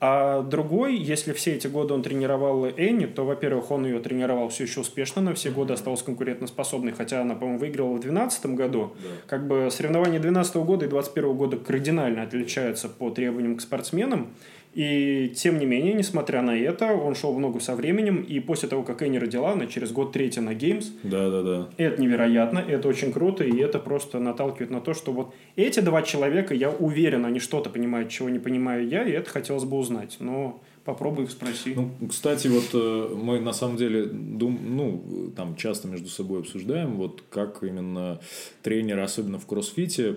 а 0.00 0.40
другой, 0.42 0.96
если 0.96 1.34
все 1.34 1.52
эти 1.52 1.66
годы 1.66 1.92
он 1.92 2.02
тренировал 2.02 2.64
Энни, 2.64 3.04
то, 3.04 3.24
во-первых, 3.24 3.70
он 3.70 3.84
ее 3.84 4.00
тренировал 4.00 4.48
все 4.48 4.64
еще 4.64 4.80
успешно, 4.80 5.20
на 5.20 5.34
все 5.34 5.50
годы 5.50 5.74
остался 5.74 6.06
конкурентоспособной, 6.06 6.92
хотя 6.92 7.20
она, 7.20 7.34
по-моему, 7.34 7.60
выиграла 7.60 7.90
в 7.90 8.00
2012 8.00 8.46
году. 8.46 8.94
Да. 8.94 9.08
Как 9.28 9.46
бы 9.46 9.68
соревнования 9.70 10.18
2012 10.18 10.56
года 10.56 10.86
и 10.86 10.88
2021 10.88 11.36
года 11.36 11.56
кардинально 11.58 12.22
отличаются 12.22 12.88
по 12.88 13.10
требованиям 13.10 13.56
к 13.56 13.60
спортсменам. 13.60 14.30
И 14.74 15.32
тем 15.36 15.58
не 15.58 15.66
менее, 15.66 15.92
несмотря 15.92 16.40
на 16.40 16.56
это, 16.56 16.94
он 16.94 17.14
шел 17.14 17.34
в 17.34 17.40
ногу 17.40 17.60
со 17.60 17.76
временем, 17.76 18.22
и 18.22 18.40
после 18.40 18.68
того, 18.68 18.82
как 18.82 19.02
Энни 19.02 19.18
родила, 19.18 19.52
она 19.52 19.66
через 19.66 19.92
год 19.92 20.12
третья 20.12 20.40
на 20.40 20.54
Games. 20.54 20.86
Да, 21.02 21.30
да, 21.30 21.42
да. 21.42 21.68
Это 21.76 22.00
невероятно, 22.00 22.58
это 22.58 22.88
очень 22.88 23.12
круто, 23.12 23.44
и 23.44 23.58
это 23.58 23.78
просто 23.78 24.18
наталкивает 24.18 24.70
на 24.70 24.80
то, 24.80 24.94
что 24.94 25.12
вот 25.12 25.34
эти 25.56 25.80
два 25.80 26.00
человека, 26.02 26.54
я 26.54 26.70
уверен, 26.70 27.26
они 27.26 27.38
что-то 27.38 27.68
понимают, 27.68 28.08
чего 28.08 28.30
не 28.30 28.38
понимаю 28.38 28.88
я, 28.88 29.04
и 29.04 29.10
это 29.10 29.28
хотелось 29.28 29.64
бы 29.64 29.76
узнать. 29.76 30.16
Но 30.20 30.62
попробуй 30.84 31.24
их 31.24 31.30
спроси. 31.30 31.74
Ну, 31.74 31.90
кстати, 32.08 32.48
вот 32.48 32.70
э, 32.72 33.14
мы 33.14 33.40
на 33.40 33.52
самом 33.52 33.76
деле 33.76 34.06
дум, 34.06 34.58
ну, 34.62 35.32
там 35.36 35.54
часто 35.56 35.86
между 35.88 36.08
собой 36.08 36.40
обсуждаем, 36.40 36.96
вот 36.96 37.22
как 37.28 37.62
именно 37.62 38.20
тренеры, 38.62 39.02
особенно 39.02 39.38
в 39.38 39.46
кроссфите, 39.46 40.16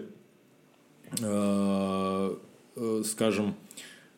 э, 1.22 2.36
э, 2.78 3.02
скажем, 3.06 3.56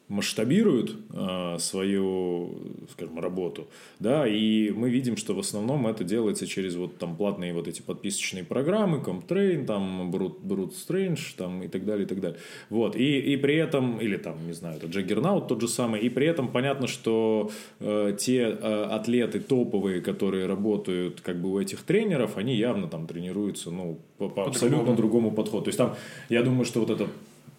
масштабируют 0.09 0.95
э, 1.11 1.57
свою, 1.59 2.51
скажем, 2.91 3.19
работу, 3.19 3.67
да, 3.99 4.25
и 4.25 4.71
мы 4.71 4.89
видим, 4.89 5.17
что 5.17 5.33
в 5.33 5.39
основном 5.39 5.85
это 5.85 6.05
делается 6.05 6.47
через 6.47 6.75
вот 6.75 6.97
там 6.97 7.17
платные 7.17 7.53
вот 7.53 7.67
эти 7.67 7.81
подписочные 7.81 8.45
программы, 8.45 8.99
CompTrain, 8.99 9.65
там 9.65 10.09
Brute, 10.09 10.41
Brute 10.41 10.73
Strange, 10.73 11.19
там 11.35 11.61
и 11.61 11.67
так 11.67 11.85
далее, 11.85 12.05
и 12.05 12.07
так 12.07 12.21
далее. 12.21 12.39
Вот, 12.69 12.95
и, 12.95 13.19
и 13.19 13.35
при 13.35 13.55
этом, 13.55 13.99
или 13.99 14.15
там, 14.15 14.47
не 14.47 14.53
знаю, 14.53 14.77
это 14.77 14.87
Juggernaut 14.87 15.47
тот 15.47 15.59
же 15.59 15.67
самый, 15.67 15.99
и 15.99 16.09
при 16.09 16.25
этом 16.25 16.47
понятно, 16.47 16.87
что 16.87 17.51
э, 17.79 18.15
те 18.17 18.43
э, 18.43 18.83
атлеты 18.83 19.41
топовые, 19.41 20.01
которые 20.01 20.45
работают 20.45 21.19
как 21.19 21.41
бы 21.41 21.51
у 21.51 21.59
этих 21.59 21.83
тренеров, 21.83 22.37
они 22.37 22.55
явно 22.55 22.87
там 22.87 23.07
тренируются, 23.07 23.71
ну, 23.71 23.99
по, 24.17 24.29
по 24.29 24.45
абсолютно 24.45 24.95
другому 24.95 25.31
подходу. 25.31 25.65
То 25.65 25.69
есть 25.69 25.77
там, 25.77 25.95
я 26.29 26.43
думаю, 26.43 26.63
что 26.63 26.79
вот 26.79 26.89
это 26.89 27.07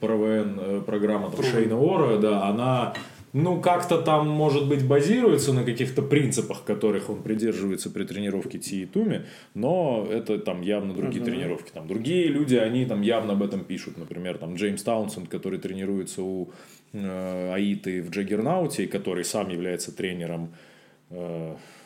ПРВН 0.01 0.61
э, 0.61 0.83
программа 0.87 1.31
там, 1.31 1.45
Шейна 1.45 1.79
Ора, 1.79 2.19
да, 2.19 2.47
она 2.47 2.95
ну, 3.33 3.61
как-то 3.61 4.01
там, 4.01 4.29
может 4.29 4.69
быть, 4.69 4.87
базируется 4.87 5.53
на 5.53 5.65
каких-то 5.65 6.03
принципах, 6.03 6.65
которых 6.65 7.11
он 7.11 7.23
придерживается 7.23 7.91
при 7.91 8.05
тренировке 8.05 8.59
Ти 8.59 8.83
и 8.83 8.87
Туми, 8.87 9.27
но 9.55 10.07
это 10.11 10.39
там 10.39 10.63
явно 10.63 10.95
другие 10.95 11.23
uh-huh. 11.23 11.27
тренировки. 11.27 11.71
Там 11.71 11.87
другие 11.87 12.29
люди, 12.29 12.57
они 12.57 12.87
там 12.87 13.03
явно 13.03 13.35
об 13.35 13.43
этом 13.43 13.65
пишут. 13.65 13.99
Например, 13.99 14.39
там 14.39 14.55
Джеймс 14.55 14.83
Таунсенд, 14.83 15.29
который 15.29 15.59
тренируется 15.59 16.23
у 16.23 16.51
э, 16.93 17.53
Аиты 17.53 18.03
в 18.03 18.11
Джаггернауте, 18.11 18.87
который 18.87 19.25
сам 19.25 19.51
является 19.51 19.95
тренером 19.95 20.45
э, 20.45 20.68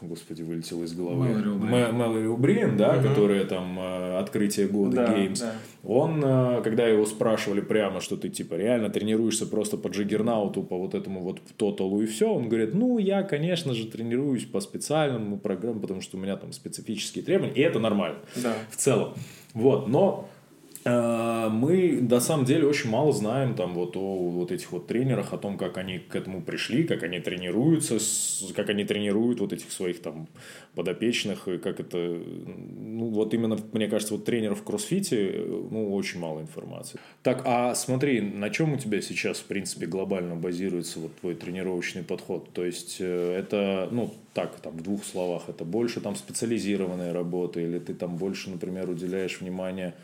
господи, 0.01 0.43
вылетело 0.43 0.83
из 0.83 0.95
головы. 0.95 1.29
Мэлори 1.29 2.27
Убрин, 2.27 2.77
да, 2.77 2.97
угу. 2.97 3.09
которая 3.09 3.45
там 3.45 3.79
э, 3.79 4.19
открытие 4.19 4.67
года 4.67 4.97
да, 4.97 5.17
Games. 5.17 5.41
Да. 5.41 5.53
Он, 5.85 6.23
э, 6.25 6.61
когда 6.63 6.87
его 6.89 7.07
спрашивали 7.07 7.61
прямо, 7.61 8.01
что 8.01 8.17
ты 8.17 8.29
типа 8.29 8.55
реально 8.55 8.91
тренируешься 8.91 9.47
просто 9.47 9.77
по 9.77 9.89
джиггернауту, 9.89 10.63
по 10.65 10.77
вот 10.77 10.95
этому 10.95 11.21
вот 11.21 11.41
тоталу 11.57 12.03
и 12.03 12.07
все, 12.07 12.33
он 12.33 12.49
говорит, 12.49 12.75
ну, 12.75 12.99
я, 12.99 13.23
конечно 13.23 13.75
же, 13.75 13.87
тренируюсь 13.87 14.45
по 14.45 14.61
специальному 14.61 15.39
программам, 15.39 15.81
потому 15.81 16.01
что 16.01 16.17
у 16.17 16.21
меня 16.21 16.37
там 16.37 16.53
специфические 16.53 17.25
требования, 17.25 17.55
и 17.55 17.61
это 17.61 17.79
нормально 17.79 18.19
да. 18.37 18.55
в 18.71 18.77
целом. 18.77 19.15
Вот, 19.55 19.87
но 19.87 20.29
Э, 20.32 20.32
мы 20.85 21.99
на 22.01 22.21
самом 22.21 22.45
деле 22.45 22.67
очень 22.67 22.91
мало 22.91 23.13
знаем 23.13 23.55
там 23.55 23.75
вот 23.75 23.97
о 23.97 24.31
вот 24.31 24.51
этих 24.51 24.73
вот 24.73 24.87
тренерах, 24.87 25.33
о 25.33 25.39
том, 25.39 25.57
как 25.57 25.79
они 25.79 25.99
к 25.99 26.17
этому 26.17 26.43
пришли, 26.43 26.85
как 26.85 27.03
они 27.03 27.21
тренируются, 27.21 27.99
как 28.55 28.69
они 28.71 28.85
тренируют 28.85 29.41
вот 29.41 29.53
этих 29.53 29.71
своих 29.71 30.03
там 30.03 30.29
подопечных, 30.75 31.47
и 31.49 31.59
как 31.59 31.81
это, 31.81 31.97
ну 31.99 33.07
вот 33.07 33.35
именно, 33.35 33.59
мне 33.73 33.87
кажется, 33.87 34.15
вот 34.15 34.25
тренеров 34.25 34.61
в 34.61 34.65
кроссфите, 34.65 35.45
ну 35.71 35.95
очень 35.95 36.19
мало 36.19 36.41
информации. 36.41 36.99
Так, 37.23 37.43
а 37.45 37.75
смотри, 37.75 38.21
на 38.21 38.51
чем 38.51 38.73
у 38.73 38.77
тебя 38.77 39.01
сейчас, 39.01 39.39
в 39.39 39.45
принципе, 39.45 39.87
глобально 39.87 40.35
базируется 40.37 40.99
вот 40.99 41.15
твой 41.17 41.35
тренировочный 41.35 42.03
подход? 42.03 42.53
То 42.53 42.65
есть 42.65 42.97
э, 43.01 43.37
это, 43.39 43.89
ну 43.93 44.13
так, 44.35 44.59
там 44.61 44.77
в 44.77 44.83
двух 44.83 45.05
словах, 45.05 45.45
это 45.49 45.65
больше 45.65 46.01
там 46.01 46.17
специализированная 46.17 47.13
работа, 47.13 47.61
или 47.61 47.79
ты 47.79 47.95
там 47.95 48.17
больше, 48.17 48.51
например, 48.51 48.89
уделяешь 48.89 49.41
внимание 49.41 49.95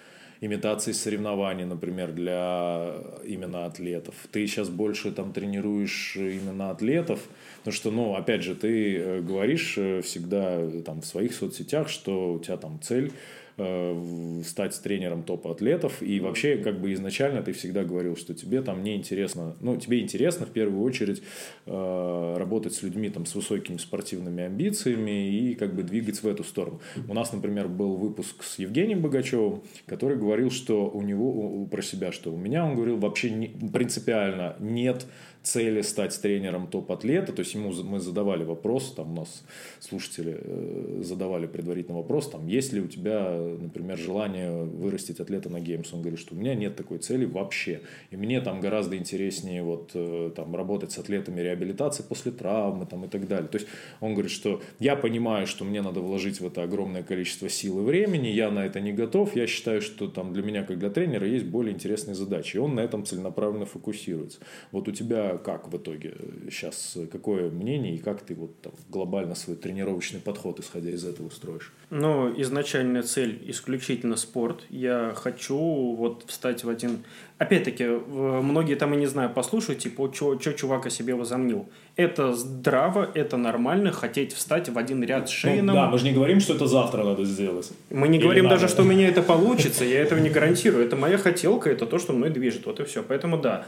имитации 0.40 0.92
соревнований, 0.92 1.64
например, 1.64 2.12
для 2.12 2.94
именно 3.24 3.66
атлетов. 3.66 4.14
Ты 4.30 4.46
сейчас 4.46 4.68
больше 4.68 5.10
там 5.12 5.32
тренируешь 5.32 6.16
именно 6.16 6.70
атлетов, 6.70 7.20
потому 7.58 7.74
что, 7.74 7.90
ну, 7.90 8.14
опять 8.14 8.42
же, 8.42 8.54
ты 8.54 8.96
э, 8.96 9.20
говоришь 9.20 9.74
э, 9.76 10.02
всегда 10.02 10.60
там 10.84 11.00
в 11.00 11.06
своих 11.06 11.34
соцсетях, 11.34 11.88
что 11.88 12.34
у 12.34 12.38
тебя 12.38 12.56
там 12.56 12.80
цель 12.80 13.12
Э, 13.60 14.40
стать 14.44 14.80
тренером 14.80 15.24
топ-атлетов. 15.24 16.00
И 16.00 16.20
вообще, 16.20 16.58
как 16.58 16.80
бы 16.80 16.92
изначально 16.92 17.42
ты 17.42 17.52
всегда 17.52 17.82
говорил, 17.82 18.16
что 18.16 18.32
тебе 18.32 18.62
там 18.62 18.84
не 18.84 18.94
интересно, 18.94 19.56
ну, 19.60 19.76
тебе 19.76 19.98
интересно 19.98 20.46
в 20.46 20.50
первую 20.50 20.80
очередь 20.84 21.24
э, 21.66 22.34
работать 22.38 22.74
с 22.74 22.84
людьми 22.84 23.10
там 23.10 23.26
с 23.26 23.34
высокими 23.34 23.76
спортивными 23.78 24.44
амбициями 24.44 25.28
и 25.28 25.56
как 25.56 25.74
бы 25.74 25.82
двигать 25.82 26.22
в 26.22 26.28
эту 26.28 26.44
сторону. 26.44 26.80
У 27.08 27.14
нас, 27.14 27.32
например, 27.32 27.66
был 27.66 27.96
выпуск 27.96 28.44
с 28.44 28.60
Евгением 28.60 29.00
Богачевым, 29.00 29.64
который 29.86 30.16
говорил, 30.16 30.52
что 30.52 30.88
у 30.88 31.02
него, 31.02 31.66
про 31.66 31.82
себя, 31.82 32.12
что 32.12 32.32
у 32.32 32.36
меня, 32.36 32.64
он 32.64 32.76
говорил, 32.76 32.98
вообще 32.98 33.30
не, 33.30 33.48
принципиально 33.48 34.54
нет 34.60 35.04
цели 35.42 35.82
стать 35.82 36.20
тренером 36.20 36.66
топ-атлета, 36.66 37.32
то 37.32 37.40
есть 37.40 37.54
ему 37.54 37.72
мы 37.82 38.00
задавали 38.00 38.44
вопрос, 38.44 38.92
там 38.94 39.12
у 39.12 39.16
нас 39.16 39.44
слушатели 39.80 40.36
э, 40.38 41.00
задавали 41.02 41.46
предварительный 41.46 41.96
вопрос, 41.96 42.28
там, 42.28 42.46
есть 42.46 42.72
ли 42.72 42.80
у 42.80 42.86
тебя, 42.86 43.30
например, 43.60 43.98
желание 43.98 44.64
вырастить 44.64 45.20
атлета 45.20 45.48
на 45.48 45.60
геймс? 45.60 45.92
Он 45.92 46.00
говорит, 46.00 46.20
что 46.20 46.34
у 46.34 46.38
меня 46.38 46.54
нет 46.54 46.76
такой 46.76 46.98
цели 46.98 47.24
вообще, 47.24 47.80
и 48.10 48.16
мне 48.16 48.40
там 48.40 48.60
гораздо 48.60 48.96
интереснее 48.96 49.62
вот 49.62 49.92
э, 49.94 50.30
там 50.34 50.54
работать 50.54 50.92
с 50.92 50.98
атлетами 50.98 51.40
реабилитации 51.40 52.02
после 52.02 52.32
травмы 52.32 52.86
там 52.86 53.04
и 53.04 53.08
так 53.08 53.26
далее. 53.26 53.48
То 53.48 53.58
есть 53.58 53.68
он 54.00 54.12
говорит, 54.12 54.32
что 54.32 54.60
я 54.78 54.96
понимаю, 54.96 55.46
что 55.46 55.64
мне 55.64 55.82
надо 55.82 56.00
вложить 56.00 56.40
в 56.40 56.46
это 56.46 56.62
огромное 56.62 57.02
количество 57.02 57.48
сил 57.48 57.80
и 57.80 57.84
времени, 57.84 58.28
я 58.28 58.50
на 58.50 58.66
это 58.66 58.80
не 58.80 58.92
готов, 58.92 59.36
я 59.36 59.46
считаю, 59.46 59.80
что 59.80 60.08
там 60.08 60.32
для 60.32 60.42
меня 60.42 60.62
как 60.64 60.78
для 60.78 60.90
тренера 60.90 61.26
есть 61.26 61.46
более 61.46 61.74
интересные 61.74 62.14
задачи, 62.14 62.56
и 62.56 62.60
он 62.60 62.74
на 62.74 62.80
этом 62.80 63.04
целенаправленно 63.04 63.66
фокусируется. 63.66 64.40
Вот 64.72 64.88
у 64.88 64.92
тебя 64.92 65.27
как 65.36 65.68
в 65.68 65.76
итоге 65.76 66.14
сейчас, 66.50 66.96
какое 67.12 67.50
мнение 67.50 67.94
и 67.94 67.98
как 67.98 68.22
ты 68.22 68.34
вот 68.34 68.60
там, 68.62 68.72
глобально 68.88 69.34
свой 69.34 69.56
тренировочный 69.56 70.20
подход, 70.20 70.60
исходя 70.60 70.90
из 70.90 71.04
этого, 71.04 71.28
строишь? 71.28 71.72
Ну, 71.90 72.32
изначальная 72.40 73.02
цель 73.02 73.42
исключительно 73.46 74.16
спорт. 74.16 74.64
Я 74.70 75.12
хочу 75.14 75.56
вот 75.94 76.24
встать 76.26 76.64
в 76.64 76.68
один... 76.68 77.04
Опять-таки, 77.38 77.84
многие 77.86 78.74
там, 78.74 78.94
и 78.94 78.96
не 78.96 79.06
знаю, 79.06 79.30
послушают, 79.30 79.80
типа, 79.80 80.10
что 80.12 80.36
чувак 80.36 80.86
о 80.86 80.90
себе 80.90 81.14
возомнил. 81.14 81.68
Это 81.94 82.34
здраво, 82.34 83.08
это 83.14 83.36
нормально, 83.36 83.92
хотеть 83.92 84.32
встать 84.32 84.68
в 84.68 84.76
один 84.76 85.04
ряд 85.04 85.28
с 85.28 85.32
ну 85.32 85.50
Шейном. 85.50 85.66
Ну, 85.66 85.74
да, 85.74 85.88
мы 85.88 85.98
же 85.98 86.04
не 86.04 86.12
говорим, 86.12 86.40
что 86.40 86.54
это 86.54 86.66
завтра 86.66 87.04
надо 87.04 87.24
сделать. 87.24 87.70
Мы 87.90 88.08
не 88.08 88.18
Или 88.18 88.24
говорим 88.24 88.44
надо. 88.44 88.56
даже, 88.56 88.68
что 88.68 88.82
у 88.82 88.84
меня 88.84 89.08
это 89.08 89.22
получится, 89.22 89.84
я 89.84 90.00
этого 90.00 90.18
не 90.18 90.30
гарантирую. 90.30 90.84
Это 90.84 90.96
моя 90.96 91.16
хотелка, 91.16 91.70
это 91.70 91.86
то, 91.86 91.98
что 91.98 92.12
мной 92.12 92.30
движет, 92.30 92.66
вот 92.66 92.80
и 92.80 92.84
все. 92.84 93.02
Поэтому 93.02 93.38
да, 93.38 93.66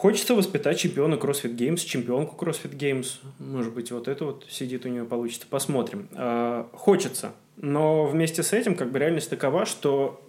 Хочется 0.00 0.34
воспитать 0.34 0.78
чемпиона 0.78 1.16
CrossFit 1.16 1.54
Games, 1.54 1.84
чемпионку 1.84 2.42
CrossFit 2.42 2.74
Games. 2.74 3.18
Может 3.38 3.74
быть, 3.74 3.92
вот 3.92 4.08
это 4.08 4.24
вот 4.24 4.46
сидит 4.48 4.86
у 4.86 4.88
нее 4.88 5.04
получится. 5.04 5.46
Посмотрим. 5.46 6.08
А, 6.14 6.70
хочется. 6.72 7.32
Но 7.58 8.06
вместе 8.06 8.42
с 8.42 8.54
этим 8.54 8.76
как 8.76 8.92
бы 8.92 8.98
реальность 8.98 9.28
такова, 9.28 9.66
что 9.66 10.24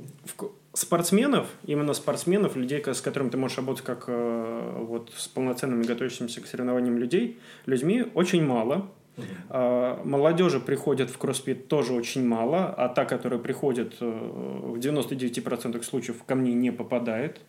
спортсменов, 0.74 1.48
именно 1.66 1.94
спортсменов, 1.94 2.58
людей, 2.58 2.84
с 2.86 3.00
которыми 3.00 3.30
ты 3.30 3.38
можешь 3.38 3.56
работать 3.56 3.86
как 3.86 4.04
э, 4.08 4.76
вот 4.80 5.14
с 5.16 5.30
полноценными 5.30 5.84
готовящимися 5.84 6.42
к 6.42 6.48
соревнованиям 6.48 6.98
людей, 6.98 7.40
людьми 7.66 8.04
очень 8.14 8.44
мало. 8.44 8.90
Uh-huh. 9.16 10.06
Молодежи 10.06 10.60
приходят 10.60 11.10
в 11.10 11.18
кроссфит 11.18 11.70
тоже 11.70 11.94
очень 11.94 12.28
мало, 12.28 12.68
а 12.68 12.90
та, 12.90 13.06
которая 13.06 13.40
приходит 13.40 13.96
э, 14.02 14.06
в 14.06 14.76
99% 14.76 15.82
случаев 15.84 16.22
ко 16.26 16.36
мне 16.36 16.52
не 16.52 16.74
попадает 16.74 17.40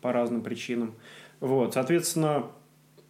по 0.00 0.12
разным 0.12 0.42
причинам. 0.42 0.94
Вот, 1.40 1.74
соответственно, 1.74 2.46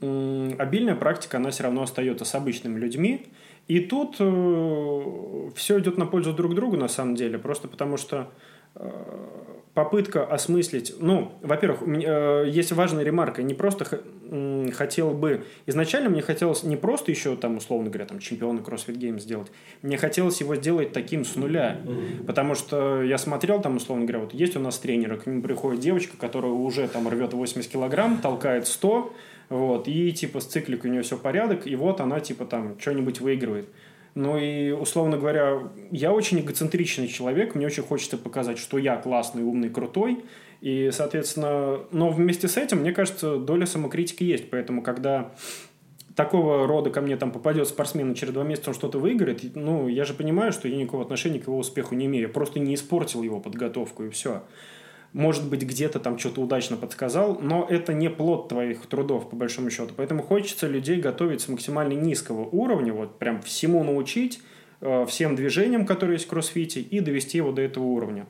обильная 0.00 0.94
практика, 0.94 1.36
она 1.36 1.50
все 1.50 1.64
равно 1.64 1.82
остается 1.82 2.24
с 2.24 2.34
обычными 2.34 2.78
людьми. 2.78 3.26
И 3.68 3.80
тут 3.80 4.16
э, 4.18 5.50
все 5.54 5.78
идет 5.78 5.98
на 5.98 6.06
пользу 6.06 6.32
друг 6.32 6.54
другу, 6.54 6.76
на 6.76 6.88
самом 6.88 7.14
деле, 7.14 7.38
просто 7.38 7.68
потому 7.68 7.96
что 7.96 8.28
э, 8.74 8.90
попытка 9.74 10.24
осмыслить, 10.24 10.94
ну, 10.98 11.32
во-первых, 11.42 11.82
э, 11.82 12.48
есть 12.48 12.72
важная 12.72 13.04
ремарка, 13.04 13.42
не 13.42 13.54
просто 13.54 14.02
хотел 14.72 15.10
бы, 15.10 15.44
изначально 15.66 16.08
мне 16.08 16.22
хотелось 16.22 16.62
не 16.62 16.76
просто 16.76 17.10
еще 17.10 17.36
там, 17.36 17.56
условно 17.56 17.88
говоря, 17.88 18.06
там, 18.06 18.18
чемпиона 18.18 18.60
CrossFit 18.60 18.96
Games 18.96 19.20
сделать, 19.20 19.50
мне 19.82 19.96
хотелось 19.96 20.40
его 20.40 20.56
сделать 20.56 20.92
таким 20.92 21.24
с 21.24 21.36
нуля, 21.36 21.80
потому 22.26 22.54
что 22.54 23.02
я 23.02 23.18
смотрел 23.18 23.60
там, 23.60 23.76
условно 23.76 24.04
говоря, 24.04 24.24
вот 24.24 24.34
есть 24.34 24.56
у 24.56 24.60
нас 24.60 24.78
тренеры, 24.78 25.18
к 25.18 25.26
нему 25.26 25.42
приходит 25.42 25.80
девочка, 25.80 26.16
которая 26.16 26.52
уже 26.52 26.86
там 26.88 27.08
рвет 27.08 27.32
80 27.32 27.70
килограмм, 27.70 28.18
толкает 28.18 28.66
100, 28.66 29.12
вот, 29.50 29.88
и 29.88 30.12
типа 30.12 30.40
с 30.40 30.46
циклик 30.46 30.84
у 30.84 30.88
нее 30.88 31.02
все 31.02 31.16
порядок, 31.16 31.66
и 31.66 31.74
вот 31.74 32.00
она 32.00 32.20
типа 32.20 32.44
там 32.44 32.78
что-нибудь 32.78 33.20
выигрывает. 33.20 33.68
Ну 34.14 34.38
и, 34.38 34.70
условно 34.72 35.18
говоря, 35.18 35.70
я 35.90 36.12
очень 36.12 36.40
эгоцентричный 36.40 37.08
человек, 37.08 37.54
мне 37.54 37.66
очень 37.66 37.82
хочется 37.82 38.18
показать, 38.18 38.58
что 38.58 38.78
я 38.78 38.96
классный, 38.96 39.42
умный, 39.42 39.70
крутой, 39.70 40.24
И, 40.60 40.90
соответственно, 40.92 41.80
но 41.90 42.10
вместе 42.10 42.46
с 42.46 42.56
этим, 42.56 42.78
мне 42.78 42.92
кажется, 42.92 43.38
доля 43.38 43.66
самокритики 43.66 44.24
есть. 44.24 44.50
Поэтому, 44.50 44.82
когда 44.82 45.32
такого 46.14 46.66
рода 46.66 46.90
ко 46.90 47.00
мне 47.00 47.16
там 47.16 47.32
попадет 47.32 47.66
спортсмен, 47.68 48.12
и 48.12 48.14
через 48.14 48.34
два 48.34 48.44
месяца 48.44 48.70
он 48.70 48.74
что-то 48.74 48.98
выиграет, 48.98 49.56
ну, 49.56 49.88
я 49.88 50.04
же 50.04 50.12
понимаю, 50.12 50.52
что 50.52 50.68
я 50.68 50.76
никакого 50.76 51.02
отношения 51.02 51.38
к 51.38 51.46
его 51.46 51.58
успеху 51.58 51.94
не 51.94 52.06
имею. 52.06 52.26
Я 52.26 52.32
просто 52.32 52.60
не 52.60 52.74
испортил 52.74 53.22
его 53.22 53.40
подготовку, 53.40 54.04
и 54.04 54.10
все. 54.10 54.42
Может 55.12 55.48
быть, 55.48 55.62
где-то 55.62 55.98
там 55.98 56.18
что-то 56.18 56.40
удачно 56.40 56.76
подсказал, 56.76 57.38
но 57.40 57.66
это 57.68 57.92
не 57.92 58.08
плод 58.08 58.48
твоих 58.48 58.86
трудов, 58.86 59.28
по 59.28 59.36
большому 59.36 59.68
счету. 59.70 59.92
Поэтому 59.96 60.22
хочется 60.22 60.68
людей 60.68 61.00
готовить 61.00 61.40
с 61.40 61.48
максимально 61.48 61.94
низкого 61.94 62.42
уровня, 62.42 62.92
вот 62.92 63.18
прям 63.18 63.42
всему 63.42 63.82
научить, 63.82 64.40
э, 64.80 65.06
всем 65.06 65.34
движениям, 65.34 65.84
которые 65.84 66.14
есть 66.14 66.26
в 66.26 66.28
кроссфите, 66.28 66.80
и 66.80 67.00
довести 67.00 67.38
его 67.38 67.50
до 67.50 67.62
этого 67.62 67.84
уровня. 67.84 68.26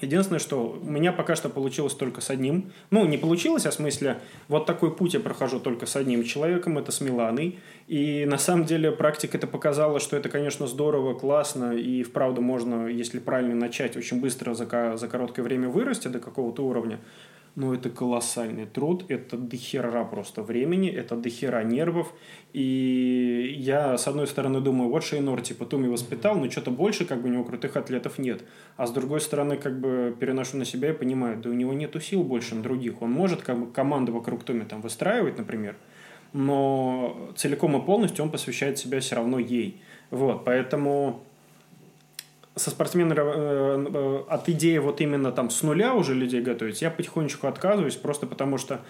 Единственное, 0.00 0.40
что 0.40 0.78
у 0.82 0.90
меня 0.90 1.12
пока 1.12 1.36
что 1.36 1.48
получилось 1.48 1.94
только 1.94 2.20
с 2.20 2.30
одним. 2.30 2.72
Ну, 2.90 3.06
не 3.06 3.18
получилось, 3.18 3.66
а 3.66 3.70
в 3.70 3.74
смысле, 3.74 4.20
вот 4.48 4.66
такой 4.66 4.94
путь 4.94 5.14
я 5.14 5.20
прохожу 5.20 5.60
только 5.60 5.86
с 5.86 5.96
одним 5.96 6.24
человеком, 6.24 6.78
это 6.78 6.90
с 6.92 7.00
Миланой. 7.00 7.58
И 7.86 8.24
на 8.24 8.38
самом 8.38 8.64
деле 8.64 8.92
практика 8.92 9.36
это 9.36 9.46
показала, 9.46 10.00
что 10.00 10.16
это, 10.16 10.28
конечно, 10.28 10.66
здорово, 10.66 11.14
классно, 11.14 11.72
и 11.72 12.02
вправду 12.02 12.40
можно, 12.40 12.86
если 12.86 13.18
правильно 13.18 13.54
начать, 13.54 13.96
очень 13.96 14.20
быстро 14.20 14.54
за, 14.54 14.96
за 14.96 15.08
короткое 15.08 15.42
время 15.42 15.68
вырасти 15.68 16.08
до 16.08 16.18
какого-то 16.18 16.64
уровня 16.64 16.98
ну, 17.56 17.74
это 17.74 17.90
колоссальный 17.90 18.66
труд, 18.66 19.04
это 19.08 19.36
дохера 19.36 20.04
просто 20.04 20.42
времени, 20.42 20.88
это 20.88 21.16
дохера 21.16 21.62
нервов. 21.62 22.12
И 22.52 23.54
я, 23.58 23.98
с 23.98 24.06
одной 24.06 24.26
стороны, 24.26 24.60
думаю, 24.60 24.90
вот 24.90 25.04
Шейнор, 25.04 25.40
типа, 25.40 25.66
Туми 25.66 25.88
воспитал, 25.88 26.36
но 26.36 26.50
что-то 26.50 26.70
больше, 26.70 27.04
как 27.04 27.22
бы, 27.22 27.28
у 27.28 27.32
него 27.32 27.44
крутых 27.44 27.76
атлетов 27.76 28.18
нет. 28.18 28.44
А 28.76 28.86
с 28.86 28.92
другой 28.92 29.20
стороны, 29.20 29.56
как 29.56 29.80
бы, 29.80 30.16
переношу 30.18 30.56
на 30.56 30.64
себя 30.64 30.90
и 30.90 30.94
понимаю, 30.94 31.38
да 31.40 31.50
у 31.50 31.52
него 31.52 31.72
нету 31.72 32.00
сил 32.00 32.22
больше 32.22 32.54
на 32.54 32.62
других. 32.62 33.02
Он 33.02 33.10
может, 33.10 33.42
как 33.42 33.58
бы, 33.58 33.72
команду 33.72 34.12
вокруг 34.12 34.44
Туми 34.44 34.64
там 34.64 34.80
выстраивать, 34.80 35.36
например, 35.38 35.76
но 36.32 37.32
целиком 37.36 37.76
и 37.76 37.84
полностью 37.84 38.24
он 38.24 38.30
посвящает 38.30 38.78
себя 38.78 39.00
все 39.00 39.16
равно 39.16 39.38
ей. 39.38 39.82
Вот, 40.10 40.44
поэтому 40.44 41.24
со 42.60 42.70
спортсменами 42.70 43.14
э, 43.16 43.86
э, 43.92 44.24
от 44.28 44.48
идеи 44.48 44.78
вот 44.78 45.00
именно 45.00 45.32
там 45.32 45.50
с 45.50 45.62
нуля 45.62 45.94
уже 45.94 46.14
людей 46.14 46.42
готовить, 46.42 46.82
я 46.82 46.90
потихонечку 46.90 47.46
отказываюсь, 47.46 47.96
просто 47.96 48.26
потому 48.26 48.58
что, 48.58 48.80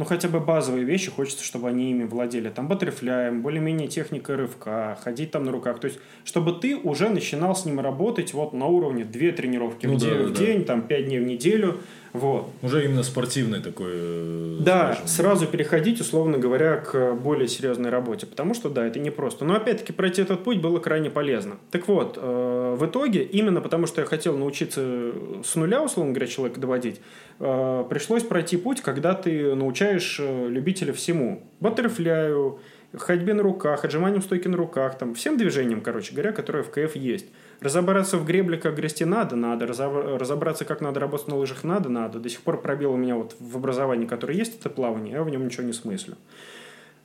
ну, 0.00 0.06
хотя 0.06 0.28
бы 0.28 0.40
базовые 0.40 0.86
вещи 0.86 1.10
хочется, 1.10 1.44
чтобы 1.44 1.68
они 1.68 1.90
ими 1.90 2.04
владели. 2.04 2.48
Там 2.48 2.68
баттерфляем, 2.68 3.42
более-менее 3.42 3.86
техника 3.86 4.34
рывка, 4.34 4.96
ходить 5.04 5.30
там 5.30 5.44
на 5.44 5.52
руках. 5.52 5.78
То 5.78 5.88
есть, 5.88 6.00
чтобы 6.24 6.52
ты 6.54 6.74
уже 6.74 7.10
начинал 7.10 7.54
с 7.54 7.66
ним 7.66 7.80
работать 7.80 8.32
вот 8.32 8.54
на 8.54 8.64
уровне 8.64 9.04
две 9.04 9.30
тренировки 9.30 9.84
ну, 9.84 9.96
в, 9.96 10.00
да, 10.00 10.06
день, 10.06 10.18
да. 10.18 10.24
в 10.24 10.32
день, 10.32 10.64
там, 10.64 10.82
пять 10.82 11.04
дней 11.04 11.20
в 11.20 11.26
неделю– 11.26 11.80
вот. 12.12 12.50
Уже 12.62 12.84
именно 12.84 13.02
спортивный 13.02 13.60
такой. 13.60 13.90
Э, 13.92 14.56
да, 14.60 14.92
скажем. 14.92 15.08
сразу 15.08 15.46
переходить, 15.46 16.00
условно 16.00 16.38
говоря, 16.38 16.76
к 16.76 17.14
более 17.14 17.46
серьезной 17.46 17.90
работе. 17.90 18.26
Потому 18.26 18.54
что, 18.54 18.68
да, 18.68 18.86
это 18.86 18.98
не 18.98 19.10
просто. 19.10 19.44
Но 19.44 19.54
опять-таки 19.54 19.92
пройти 19.92 20.22
этот 20.22 20.42
путь 20.42 20.60
было 20.60 20.78
крайне 20.80 21.08
полезно. 21.08 21.56
Так 21.70 21.86
вот, 21.86 22.18
э, 22.20 22.76
в 22.78 22.84
итоге, 22.84 23.22
именно 23.22 23.60
потому 23.60 23.86
что 23.86 24.00
я 24.00 24.06
хотел 24.06 24.36
научиться 24.36 25.12
с 25.44 25.54
нуля, 25.54 25.82
условно 25.82 26.12
говоря, 26.12 26.26
человека 26.26 26.60
доводить, 26.60 27.00
э, 27.38 27.84
пришлось 27.88 28.24
пройти 28.24 28.56
путь, 28.56 28.80
когда 28.80 29.14
ты 29.14 29.54
научаешь 29.54 29.89
э, 29.98 30.48
любителя 30.48 30.92
всему. 30.92 31.42
Баттерфляю, 31.60 32.60
ходьбе 32.98 33.34
на 33.34 33.42
руках, 33.42 33.84
отжиманием 33.84 34.22
стойки 34.22 34.48
на 34.48 34.56
руках, 34.56 34.98
там, 34.98 35.14
всем 35.14 35.36
движениям, 35.36 35.80
короче 35.80 36.12
говоря, 36.12 36.32
которые 36.32 36.64
в 36.64 36.70
КФ 36.70 36.96
есть. 36.96 37.26
Разобраться 37.60 38.16
в 38.16 38.24
гребле, 38.24 38.56
как 38.58 38.74
грести 38.74 39.04
надо, 39.04 39.36
надо. 39.36 39.66
Разобраться, 39.66 40.64
как 40.64 40.80
надо 40.80 40.98
работать 40.98 41.28
на 41.28 41.36
лыжах, 41.36 41.62
надо, 41.62 41.88
надо. 41.88 42.18
До 42.18 42.28
сих 42.28 42.40
пор 42.40 42.60
пробел 42.60 42.92
у 42.92 42.96
меня 42.96 43.16
вот 43.16 43.36
в 43.38 43.56
образовании, 43.56 44.06
которое 44.06 44.36
есть, 44.36 44.58
это 44.58 44.70
плавание, 44.70 45.14
я 45.14 45.22
в 45.22 45.30
нем 45.30 45.44
ничего 45.44 45.64
не 45.64 45.72
смыслю. 45.72 46.16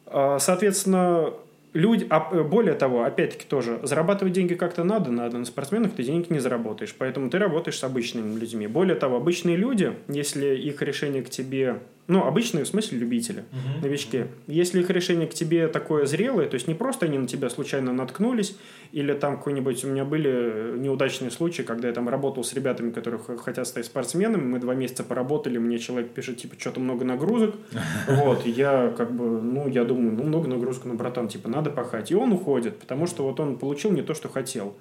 А, 0.06 0.40
соответственно, 0.40 1.34
люди, 1.74 2.08
а 2.10 2.20
более 2.44 2.74
того, 2.74 3.04
опять-таки 3.04 3.46
тоже, 3.48 3.80
зарабатывать 3.84 4.34
деньги 4.34 4.54
как-то 4.54 4.84
надо, 4.84 5.12
надо. 5.12 5.38
На 5.38 5.46
спортсменах 5.46 5.92
ты 5.92 6.04
денег 6.04 6.30
не 6.30 6.40
заработаешь, 6.40 6.96
поэтому 6.98 7.30
ты 7.30 7.38
работаешь 7.38 7.78
с 7.78 7.84
обычными 7.84 8.40
людьми. 8.40 8.66
Более 8.66 8.96
того, 8.96 9.18
обычные 9.18 9.58
люди, 9.58 9.94
если 10.08 10.56
их 10.56 10.82
решение 10.82 11.22
к 11.22 11.30
тебе 11.30 11.80
ну, 12.08 12.24
обычные, 12.24 12.66
в 12.66 12.68
смысле, 12.68 13.00
любители, 13.00 13.40
uh-huh. 13.40 13.82
новички. 13.82 14.26
Если 14.46 14.80
их 14.80 14.90
решение 14.92 15.28
к 15.28 15.34
тебе 15.34 15.68
такое 15.68 16.06
зрелое, 16.06 16.48
то 16.48 16.54
есть 16.54 16.68
не 16.68 16.76
просто 16.76 17.08
они 17.08 17.18
на 17.18 17.28
тебя 17.28 17.50
случайно 17.50 17.94
наткнулись, 17.94 18.56
или 18.92 19.14
там 19.14 19.38
какой-нибудь... 19.38 19.84
У 19.84 19.88
меня 19.88 20.06
были 20.06 20.78
неудачные 20.78 21.32
случаи, 21.32 21.64
когда 21.64 21.88
я 21.88 21.94
там 21.94 22.08
работал 22.08 22.44
с 22.44 22.54
ребятами, 22.54 22.92
которые 22.92 23.20
хотят 23.38 23.68
стать 23.68 23.86
спортсменами, 23.88 24.44
мы 24.44 24.60
два 24.60 24.76
месяца 24.76 25.04
поработали, 25.04 25.58
мне 25.58 25.80
человек 25.80 26.12
пишет, 26.12 26.38
типа, 26.38 26.56
что-то 26.60 26.80
много 26.80 27.06
нагрузок, 27.06 27.56
вот, 28.08 28.46
я 28.46 28.94
как 28.96 29.12
бы, 29.12 29.42
ну, 29.42 29.68
я 29.68 29.84
думаю, 29.84 30.16
ну, 30.16 30.24
много 30.24 30.48
нагрузок, 30.48 30.86
ну, 30.86 30.94
братан, 30.94 31.28
типа, 31.28 31.50
надо 31.50 31.72
пахать. 31.72 32.12
И 32.12 32.16
он 32.16 32.32
уходит, 32.32 32.78
потому 32.78 33.08
что 33.08 33.24
вот 33.24 33.40
он 33.40 33.58
получил 33.58 33.92
не 33.92 34.04
то, 34.04 34.14
что 34.14 34.30
хотел. 34.30 34.76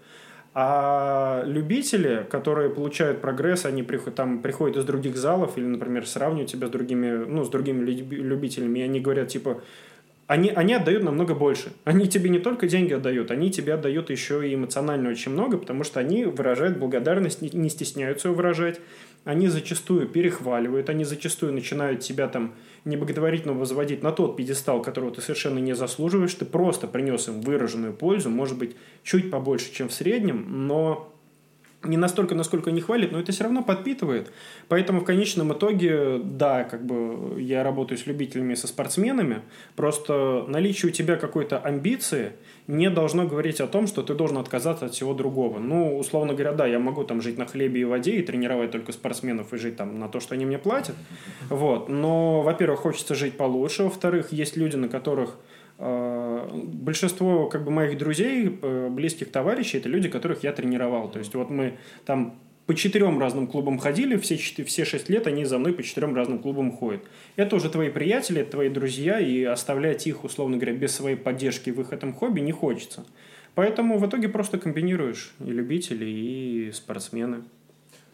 А 0.56 1.42
любители, 1.46 2.24
которые 2.30 2.70
получают 2.70 3.20
прогресс, 3.20 3.64
они 3.64 3.82
приходят, 3.82 4.14
там, 4.14 4.40
приходят 4.40 4.76
из 4.76 4.84
других 4.84 5.16
залов 5.16 5.58
или, 5.58 5.64
например, 5.64 6.06
сравнивают 6.06 6.48
себя 6.48 6.68
с 6.68 6.70
другими, 6.70 7.24
ну, 7.26 7.44
с 7.44 7.48
другими 7.48 7.84
любителями, 7.84 8.78
и 8.78 8.82
они 8.82 9.00
говорят, 9.00 9.28
типа, 9.28 9.60
они, 10.28 10.50
они 10.50 10.74
отдают 10.74 11.02
намного 11.02 11.34
больше. 11.34 11.72
Они 11.82 12.08
тебе 12.08 12.30
не 12.30 12.38
только 12.38 12.68
деньги 12.68 12.92
отдают, 12.92 13.32
они 13.32 13.50
тебе 13.50 13.74
отдают 13.74 14.10
еще 14.10 14.48
и 14.48 14.54
эмоционально 14.54 15.10
очень 15.10 15.32
много, 15.32 15.58
потому 15.58 15.82
что 15.82 15.98
они 15.98 16.24
выражают 16.24 16.78
благодарность, 16.78 17.42
не, 17.42 17.50
не 17.50 17.68
стесняются 17.68 18.28
ее 18.28 18.34
выражать. 18.34 18.80
Они 19.24 19.48
зачастую 19.48 20.06
перехваливают, 20.06 20.90
они 20.90 21.04
зачастую 21.04 21.54
начинают 21.54 22.00
тебя 22.00 22.28
там 22.28 22.54
не 22.84 22.96
боготворить, 22.96 23.46
но 23.46 23.54
возводить 23.54 24.02
на 24.02 24.12
тот 24.12 24.36
пьедестал, 24.36 24.82
которого 24.82 25.12
ты 25.12 25.22
совершенно 25.22 25.58
не 25.58 25.74
заслуживаешь. 25.74 26.34
Ты 26.34 26.44
просто 26.44 26.86
принес 26.86 27.28
им 27.28 27.40
выраженную 27.40 27.94
пользу, 27.94 28.28
может 28.28 28.58
быть, 28.58 28.76
чуть 29.02 29.30
побольше, 29.30 29.72
чем 29.72 29.88
в 29.88 29.94
среднем, 29.94 30.66
но 30.66 31.13
не 31.86 31.96
настолько, 31.96 32.34
насколько 32.34 32.70
не 32.70 32.80
хвалит, 32.80 33.12
но 33.12 33.20
это 33.20 33.32
все 33.32 33.44
равно 33.44 33.62
подпитывает. 33.62 34.32
Поэтому 34.68 35.00
в 35.00 35.04
конечном 35.04 35.52
итоге, 35.52 36.18
да, 36.22 36.64
как 36.64 36.84
бы 36.84 37.40
я 37.40 37.62
работаю 37.62 37.98
с 37.98 38.06
любителями, 38.06 38.54
со 38.54 38.66
спортсменами, 38.66 39.42
просто 39.76 40.44
наличие 40.48 40.90
у 40.90 40.92
тебя 40.92 41.16
какой-то 41.16 41.58
амбиции 41.58 42.32
не 42.66 42.88
должно 42.88 43.26
говорить 43.26 43.60
о 43.60 43.66
том, 43.66 43.86
что 43.86 44.02
ты 44.02 44.14
должен 44.14 44.38
отказаться 44.38 44.86
от 44.86 44.94
всего 44.94 45.12
другого. 45.12 45.58
Ну, 45.58 45.98
условно 45.98 46.32
говоря, 46.32 46.52
да, 46.52 46.66
я 46.66 46.78
могу 46.78 47.04
там 47.04 47.20
жить 47.20 47.36
на 47.36 47.46
хлебе 47.46 47.82
и 47.82 47.84
воде 47.84 48.16
и 48.16 48.22
тренировать 48.22 48.70
только 48.70 48.92
спортсменов 48.92 49.52
и 49.52 49.58
жить 49.58 49.76
там 49.76 49.98
на 49.98 50.08
то, 50.08 50.20
что 50.20 50.34
они 50.34 50.46
мне 50.46 50.58
платят. 50.58 50.96
Вот. 51.50 51.88
Но, 51.88 52.42
во-первых, 52.42 52.80
хочется 52.80 53.14
жить 53.14 53.36
получше. 53.36 53.84
Во-вторых, 53.84 54.32
есть 54.32 54.56
люди, 54.56 54.76
на 54.76 54.88
которых 54.88 55.36
большинство 55.78 57.46
как 57.48 57.64
бы 57.64 57.70
моих 57.70 57.98
друзей, 57.98 58.58
э, 58.60 58.88
близких 58.90 59.30
товарищей, 59.30 59.78
это 59.78 59.88
люди, 59.88 60.08
которых 60.08 60.44
я 60.44 60.52
тренировал. 60.52 61.10
То 61.10 61.18
есть 61.18 61.34
вот 61.34 61.50
мы 61.50 61.74
там 62.04 62.38
по 62.66 62.74
четырем 62.74 63.18
разным 63.18 63.46
клубам 63.46 63.78
ходили, 63.78 64.16
все, 64.16 64.36
все 64.36 64.84
шесть 64.84 65.08
лет 65.10 65.26
они 65.26 65.44
за 65.44 65.58
мной 65.58 65.74
по 65.74 65.82
четырем 65.82 66.14
разным 66.14 66.38
клубам 66.38 66.72
ходят. 66.72 67.02
Это 67.36 67.56
уже 67.56 67.68
твои 67.68 67.90
приятели, 67.90 68.40
это 68.40 68.52
твои 68.52 68.68
друзья, 68.68 69.18
и 69.18 69.42
оставлять 69.42 70.06
их, 70.06 70.24
условно 70.24 70.56
говоря, 70.56 70.74
без 70.74 70.94
своей 70.94 71.16
поддержки 71.16 71.70
в 71.70 71.80
их 71.80 71.92
этом 71.92 72.14
хобби 72.14 72.40
не 72.40 72.52
хочется. 72.52 73.04
Поэтому 73.54 73.98
в 73.98 74.06
итоге 74.06 74.28
просто 74.28 74.58
комбинируешь 74.58 75.34
и 75.40 75.50
любители, 75.50 76.06
и 76.06 76.72
спортсмены. 76.72 77.42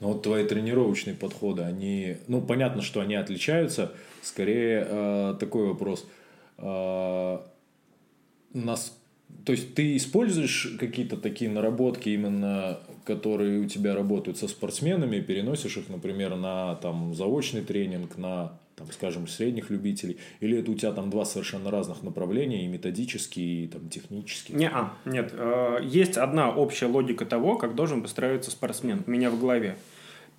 Ну 0.01 0.09
вот 0.09 0.23
твои 0.23 0.45
тренировочные 0.45 1.15
подходы, 1.15 1.63
они, 1.63 2.17
ну 2.27 2.41
понятно, 2.41 2.83
что 2.83 3.01
они 3.01 3.15
отличаются. 3.15 3.93
Скорее 4.23 4.87
э, 4.89 5.35
такой 5.39 5.69
вопрос. 5.69 6.07
Э, 6.61 7.39
нас, 8.53 8.97
то 9.45 9.53
есть 9.53 9.75
ты 9.75 9.97
используешь 9.97 10.77
какие-то 10.79 11.17
такие 11.17 11.51
наработки 11.51 12.09
именно, 12.11 12.79
которые 13.05 13.61
у 13.61 13.67
тебя 13.67 13.95
работают 13.95 14.39
со 14.39 14.49
спортсменами, 14.49 15.21
переносишь 15.21 15.77
их, 15.77 15.89
например, 15.89 16.37
на 16.37 16.75
там 16.77 17.15
заочный 17.15 17.63
тренинг, 17.63 18.17
на 18.17 18.59
там, 18.81 18.91
скажем, 18.93 19.29
средних 19.29 19.71
любителей, 19.71 20.19
или 20.41 20.59
это 20.59 20.71
у 20.71 20.75
тебя 20.75 20.93
там 20.93 21.11
два 21.11 21.27
совершенно 21.27 21.71
разных 21.71 22.03
направления, 22.03 22.65
и 22.65 22.67
методические, 22.67 23.65
и 23.65 23.69
там, 23.69 23.89
технические? 23.91 24.57
Не, 24.57 24.69
а, 24.71 24.95
нет. 25.05 25.33
Э, 25.35 25.81
есть 25.83 26.17
одна 26.17 26.51
общая 26.51 26.87
логика 26.87 27.27
того, 27.27 27.57
как 27.57 27.75
должен 27.75 28.01
выстраиваться 28.01 28.51
спортсмен 28.51 29.05
у 29.07 29.11
меня 29.11 29.31
в 29.31 29.39
голове. 29.39 29.77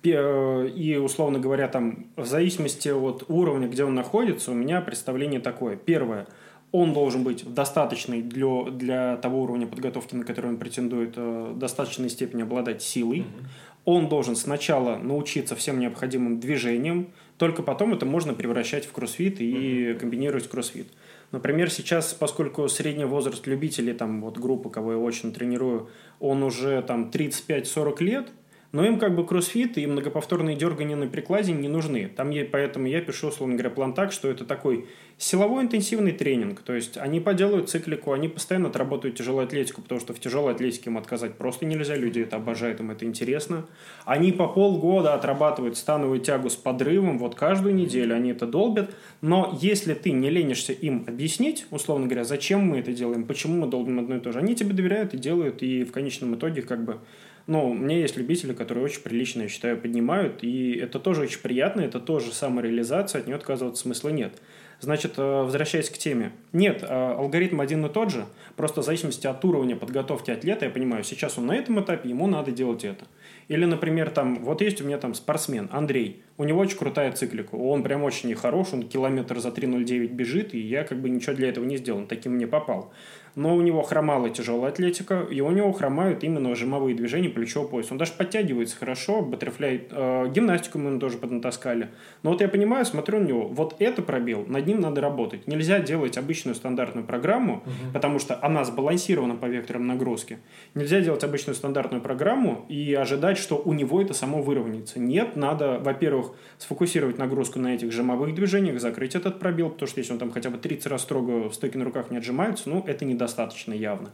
Э, 0.04 0.68
и, 0.68 0.96
условно 0.96 1.38
говоря, 1.38 1.68
там, 1.68 2.06
в 2.16 2.26
зависимости 2.26 2.88
от 2.88 3.24
уровня, 3.28 3.68
где 3.68 3.84
он 3.84 3.94
находится, 3.94 4.50
у 4.50 4.54
меня 4.54 4.80
представление 4.80 5.40
такое. 5.40 5.76
Первое– 5.76 6.26
он 6.72 6.94
должен 6.94 7.22
быть 7.22 7.44
достаточный 7.52 8.22
для, 8.22 8.64
для 8.70 9.16
того 9.18 9.42
уровня 9.42 9.66
подготовки, 9.66 10.14
на 10.14 10.24
который 10.24 10.46
он 10.46 10.56
претендует, 10.56 11.16
в 11.16 11.52
э, 11.52 11.54
достаточной 11.54 12.08
степени 12.08 12.42
обладать 12.42 12.82
силой. 12.82 13.18
Mm-hmm. 13.18 13.46
Он 13.84 14.08
должен 14.08 14.36
сначала 14.36 14.96
научиться 14.96 15.54
всем 15.54 15.78
необходимым 15.78 16.40
движениям, 16.40 17.08
только 17.36 17.62
потом 17.62 17.92
это 17.92 18.06
можно 18.06 18.32
превращать 18.32 18.86
в 18.86 18.92
кроссфит 18.92 19.40
и 19.40 19.52
mm-hmm. 19.52 19.94
комбинировать 19.98 20.48
кроссфит. 20.48 20.86
Например, 21.30 21.70
сейчас, 21.70 22.14
поскольку 22.14 22.66
средний 22.68 23.04
возраст 23.04 23.46
любителей, 23.46 23.92
там 23.92 24.22
вот 24.22 24.38
группы, 24.38 24.70
кого 24.70 24.92
я 24.92 24.98
очень 24.98 25.32
тренирую, 25.32 25.90
он 26.20 26.42
уже 26.42 26.80
там 26.82 27.10
35-40 27.12 28.02
лет– 28.02 28.28
Но 28.72 28.86
им 28.86 28.98
как 28.98 29.14
бы 29.14 29.26
кроссфит 29.26 29.76
и 29.76 29.86
многоповторные 29.86 30.56
дергания 30.56 30.96
на 30.96 31.06
прикладе 31.06 31.52
не 31.52 31.68
нужны. 31.68 32.08
Там 32.08 32.30
я, 32.30 32.46
поэтому 32.50 32.86
я 32.86 33.02
пишу, 33.02 33.28
условно 33.28 33.54
говоря, 33.54 33.68
план 33.68 33.92
так, 33.92 34.12
что 34.12 34.28
это 34.28 34.46
такой 34.46 34.86
силовой 35.18 35.64
интенсивный 35.64 36.12
тренинг. 36.12 36.62
То 36.62 36.72
есть 36.72 36.96
они 36.96 37.20
поделают 37.20 37.68
циклику, 37.68 38.12
они 38.12 38.28
постоянно 38.28 38.68
отработают 38.68 39.16
тяжелую 39.16 39.44
атлетику, 39.44 39.82
потому 39.82 40.00
что 40.00 40.14
в 40.14 40.20
тяжелой 40.20 40.54
атлетике 40.54 40.88
им 40.88 40.96
отказать 40.96 41.34
просто 41.34 41.66
нельзя. 41.66 41.96
Люди 41.96 42.20
это 42.20 42.36
обожают, 42.36 42.80
им 42.80 42.90
это 42.90 43.04
интересно. 43.04 43.66
Они 44.06 44.32
по 44.32 44.48
полгода 44.48 45.12
отрабатывают 45.12 45.76
становую 45.76 46.20
тягу 46.20 46.48
с 46.48 46.56
подрывом. 46.56 47.18
Вот 47.18 47.34
каждую 47.34 47.74
неделю 47.74 48.14
они 48.14 48.30
это 48.30 48.46
долбят. 48.46 48.94
Но 49.20 49.58
если 49.60 49.92
ты 49.92 50.12
не 50.12 50.30
ленишься 50.30 50.72
им 50.72 51.04
объяснить, 51.06 51.66
условно 51.70 52.06
говоря, 52.06 52.24
зачем 52.24 52.60
мы 52.60 52.78
это 52.78 52.94
делаем, 52.94 53.26
почему 53.26 53.60
мы 53.60 53.66
долбим 53.66 53.98
одно 53.98 54.16
и 54.16 54.20
то 54.20 54.32
же, 54.32 54.38
они 54.38 54.54
тебе 54.56 54.72
доверяют 54.72 55.12
и 55.12 55.18
делают, 55.18 55.62
и 55.62 55.84
в 55.84 55.92
конечном 55.92 56.36
итоге 56.36 56.62
как 56.62 56.84
бы 56.84 57.00
ну, 57.46 57.70
у 57.70 57.74
меня 57.74 57.98
есть 57.98 58.16
любители, 58.16 58.52
которые 58.52 58.84
очень 58.84 59.02
прилично, 59.02 59.42
я 59.42 59.48
считаю, 59.48 59.76
поднимают, 59.80 60.42
и 60.42 60.74
это 60.74 60.98
тоже 60.98 61.22
очень 61.22 61.40
приятно, 61.40 61.80
это 61.80 62.00
тоже 62.00 62.32
самореализация, 62.32 63.20
от 63.20 63.26
нее 63.26 63.36
отказываться 63.36 63.82
смысла 63.82 64.10
нет. 64.10 64.32
Значит, 64.80 65.14
э, 65.16 65.22
возвращаясь 65.22 65.90
к 65.90 65.96
теме. 65.96 66.32
Нет, 66.52 66.82
э, 66.82 66.86
алгоритм 66.86 67.60
один 67.60 67.86
и 67.86 67.88
тот 67.88 68.10
же, 68.10 68.26
просто 68.56 68.82
в 68.82 68.84
зависимости 68.84 69.28
от 69.28 69.44
уровня 69.44 69.76
подготовки 69.76 70.32
атлета, 70.32 70.64
я 70.64 70.70
понимаю, 70.72 71.04
сейчас 71.04 71.38
он 71.38 71.46
на 71.46 71.52
этом 71.54 71.80
этапе, 71.80 72.08
ему 72.08 72.26
надо 72.26 72.50
делать 72.50 72.84
это. 72.84 73.04
Или, 73.46 73.64
например, 73.64 74.10
там, 74.10 74.42
вот 74.42 74.60
есть 74.60 74.80
у 74.80 74.84
меня 74.84 74.98
там 74.98 75.14
спортсмен 75.14 75.68
Андрей, 75.70 76.22
у 76.36 76.44
него 76.44 76.60
очень 76.60 76.76
крутая 76.76 77.12
циклика, 77.12 77.54
он 77.54 77.84
прям 77.84 78.02
очень 78.02 78.34
хорош, 78.34 78.72
он 78.72 78.88
километр 78.88 79.38
за 79.38 79.50
3.09 79.50 80.08
бежит, 80.08 80.52
и 80.52 80.58
я 80.58 80.82
как 80.82 81.00
бы 81.00 81.08
ничего 81.10 81.34
для 81.34 81.48
этого 81.48 81.64
не 81.64 81.76
сделал, 81.76 82.04
таким 82.06 82.32
мне 82.32 82.48
попал 82.48 82.92
но 83.34 83.56
у 83.56 83.60
него 83.62 83.82
хромала 83.82 84.30
тяжелая 84.30 84.70
атлетика, 84.70 85.26
и 85.30 85.40
у 85.40 85.50
него 85.50 85.72
хромают 85.72 86.24
именно 86.24 86.54
жимовые 86.54 86.94
движения 86.94 87.28
плечо 87.28 87.64
пояс. 87.64 87.90
Он 87.90 87.98
даже 87.98 88.12
подтягивается 88.12 88.76
хорошо, 88.76 89.22
баттерфляй, 89.22 89.88
э, 89.90 90.28
гимнастику 90.30 90.78
мы 90.78 90.98
тоже 90.98 91.18
поднатаскали. 91.18 91.88
Но 92.22 92.30
вот 92.30 92.40
я 92.40 92.48
понимаю, 92.48 92.84
смотрю 92.84 93.20
на 93.20 93.24
него, 93.24 93.48
вот 93.48 93.76
это 93.78 94.02
пробел, 94.02 94.44
над 94.46 94.66
ним 94.66 94.80
надо 94.80 95.00
работать. 95.00 95.46
Нельзя 95.46 95.80
делать 95.80 96.18
обычную 96.18 96.54
стандартную 96.54 97.06
программу, 97.06 97.56
угу. 97.56 97.92
потому 97.92 98.18
что 98.18 98.38
она 98.42 98.64
сбалансирована 98.64 99.36
по 99.36 99.46
векторам 99.46 99.86
нагрузки. 99.86 100.38
Нельзя 100.74 101.00
делать 101.00 101.24
обычную 101.24 101.54
стандартную 101.54 102.02
программу 102.02 102.64
и 102.68 102.94
ожидать, 102.94 103.38
что 103.38 103.56
у 103.56 103.72
него 103.72 104.00
это 104.00 104.14
само 104.14 104.42
выровняется. 104.42 105.00
Нет, 105.00 105.36
надо, 105.36 105.78
во-первых, 105.80 106.32
сфокусировать 106.58 107.18
нагрузку 107.18 107.58
на 107.58 107.74
этих 107.74 107.92
жимовых 107.92 108.34
движениях, 108.34 108.80
закрыть 108.80 109.14
этот 109.14 109.38
пробел, 109.38 109.70
потому 109.70 109.88
что 109.88 110.00
если 110.00 110.12
он 110.12 110.18
там 110.18 110.30
хотя 110.30 110.50
бы 110.50 110.58
30 110.58 110.86
раз 110.86 111.02
строго 111.02 111.48
в 111.48 111.54
стойке 111.54 111.78
на 111.78 111.84
руках 111.84 112.10
не 112.10 112.18
отжимается, 112.18 112.68
ну, 112.68 112.84
это 112.86 113.04
не 113.04 113.14
достаточно 113.22 113.72
явно. 113.72 114.10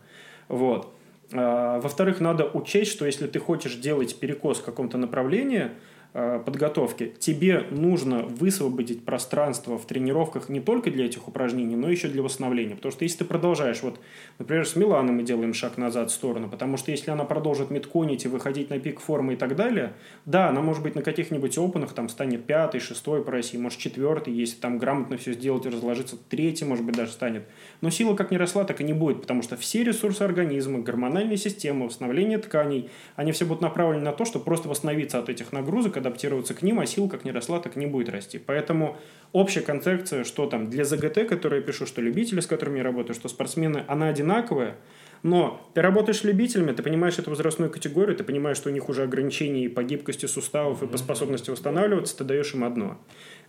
Вот. 0.49 0.95
А, 1.33 1.81
во-вторых, 1.81 2.21
надо 2.21 2.45
учесть, 2.45 2.93
что 2.93 3.07
если 3.07 3.27
ты 3.27 3.39
хочешь 3.39 3.75
делать 3.77 4.19
перекос 4.19 4.59
в 4.59 4.65
каком-то 4.65 4.99
направлении, 4.99 5.71
подготовки, 6.13 7.13
тебе 7.19 7.67
нужно 7.71 8.23
высвободить 8.23 9.05
пространство 9.05 9.79
в 9.79 9.85
тренировках 9.85 10.49
не 10.49 10.61
только 10.61 10.91
для 10.91 11.07
этих 11.07 11.29
упражнений, 11.29 11.77
но 11.77 11.91
еще 11.91 12.09
для 12.09 12.23
восстановления. 12.23 12.75
Потому 12.75 12.93
что 12.93 13.05
если 13.05 13.19
ты 13.19 13.25
продолжаешь, 13.25 13.83
вот, 13.83 14.01
например, 14.39 14.67
с 14.67 14.75
Миланом 14.75 15.17
мы 15.17 15.23
делаем 15.23 15.55
шаг 15.55 15.77
назад 15.77 16.11
в 16.11 16.15
сторону, 16.15 16.49
потому 16.49 16.77
что 16.77 16.91
если 16.91 17.11
она 17.11 17.25
продолжит 17.25 17.71
метконить 17.71 18.25
и 18.25 18.29
выходить 18.29 18.71
на 18.71 18.79
пик 18.79 19.01
формы 19.01 19.35
и 19.35 19.37
так 19.37 19.55
далее, 19.55 19.93
да, 20.25 20.49
она 20.49 20.63
может 20.63 20.83
быть 20.83 20.95
на 20.95 21.03
каких-нибудь 21.03 21.59
опенах 21.59 21.93
там 21.93 22.09
станет 22.09 22.45
пятый, 22.47 22.81
шестой 22.81 23.23
по 23.23 23.31
России, 23.31 23.59
может 23.59 23.79
четвертый, 23.79 24.33
если 24.33 24.57
там 24.57 24.79
грамотно 24.79 25.19
все 25.19 25.35
сделать 25.35 25.67
и 25.67 25.69
разложиться, 25.69 26.17
третий, 26.29 26.65
может 26.65 26.85
быть, 26.85 26.97
даже 26.97 27.13
станет. 27.13 27.45
Но 27.81 27.91
сила 27.91 28.15
как 28.15 28.31
не 28.31 28.39
росла, 28.39 28.65
так 28.65 28.81
и 28.81 28.85
не 28.85 28.93
будет, 28.95 29.21
потому 29.21 29.43
что 29.43 29.57
все 29.57 29.85
ресурсы 29.85 30.23
организма, 30.23 30.81
гормональная 30.81 31.37
система, 31.37 31.87
восстановление 31.87 32.39
тканей, 32.39 32.91
они 33.15 33.33
все 33.33 33.45
будут 33.45 33.61
направлены 33.61 34.05
на 34.05 34.13
то, 34.13 34.25
чтобы 34.25 34.45
просто 34.45 34.69
восстановиться 34.69 35.19
от 35.19 35.29
этих 35.29 35.53
нагрузок, 35.53 35.98
адаптироваться 35.99 36.55
к 36.55 36.63
ним, 36.63 36.81
а 36.81 36.87
сила 36.87 37.09
как 37.09 37.25
не 37.25 37.33
росла, 37.33 37.61
так 37.61 37.77
не 37.77 37.87
будет 37.87 38.09
расти. 38.09 38.39
Поэтому 38.39 38.97
общая 39.33 39.61
концепция, 39.61 40.25
что 40.25 40.47
там 40.47 40.71
для 40.71 40.85
ЗГТ, 40.85 41.29
которые 41.29 41.61
я 41.61 41.67
пишу, 41.67 41.87
что 41.87 42.01
любители, 42.01 42.41
с 42.41 42.47
которыми 42.47 42.79
я 42.79 42.85
работаю, 42.85 43.15
что 43.15 43.29
спортсмены, 43.29 43.85
она 43.87 44.09
одинаковая, 44.09 44.77
но 45.23 45.69
ты 45.75 45.83
работаешь 45.83 46.19
с 46.19 46.25
любителями, 46.25 46.73
ты 46.73 46.83
понимаешь 46.83 47.19
эту 47.19 47.31
возрастную 47.31 47.71
категорию, 47.71 48.17
ты 48.17 48.25
понимаешь, 48.25 48.57
что 48.57 48.71
у 48.71 48.73
них 48.73 48.89
уже 48.89 49.03
ограничения 49.03 49.65
и 49.65 49.69
по 49.69 49.83
гибкости 49.83 50.27
суставов, 50.27 50.83
и 50.83 50.87
по 50.87 50.97
способности 50.97 51.51
восстанавливаться, 51.51 52.17
ты 52.17 52.25
даешь 52.25 52.55
им 52.55 52.65
одно. 52.65 52.99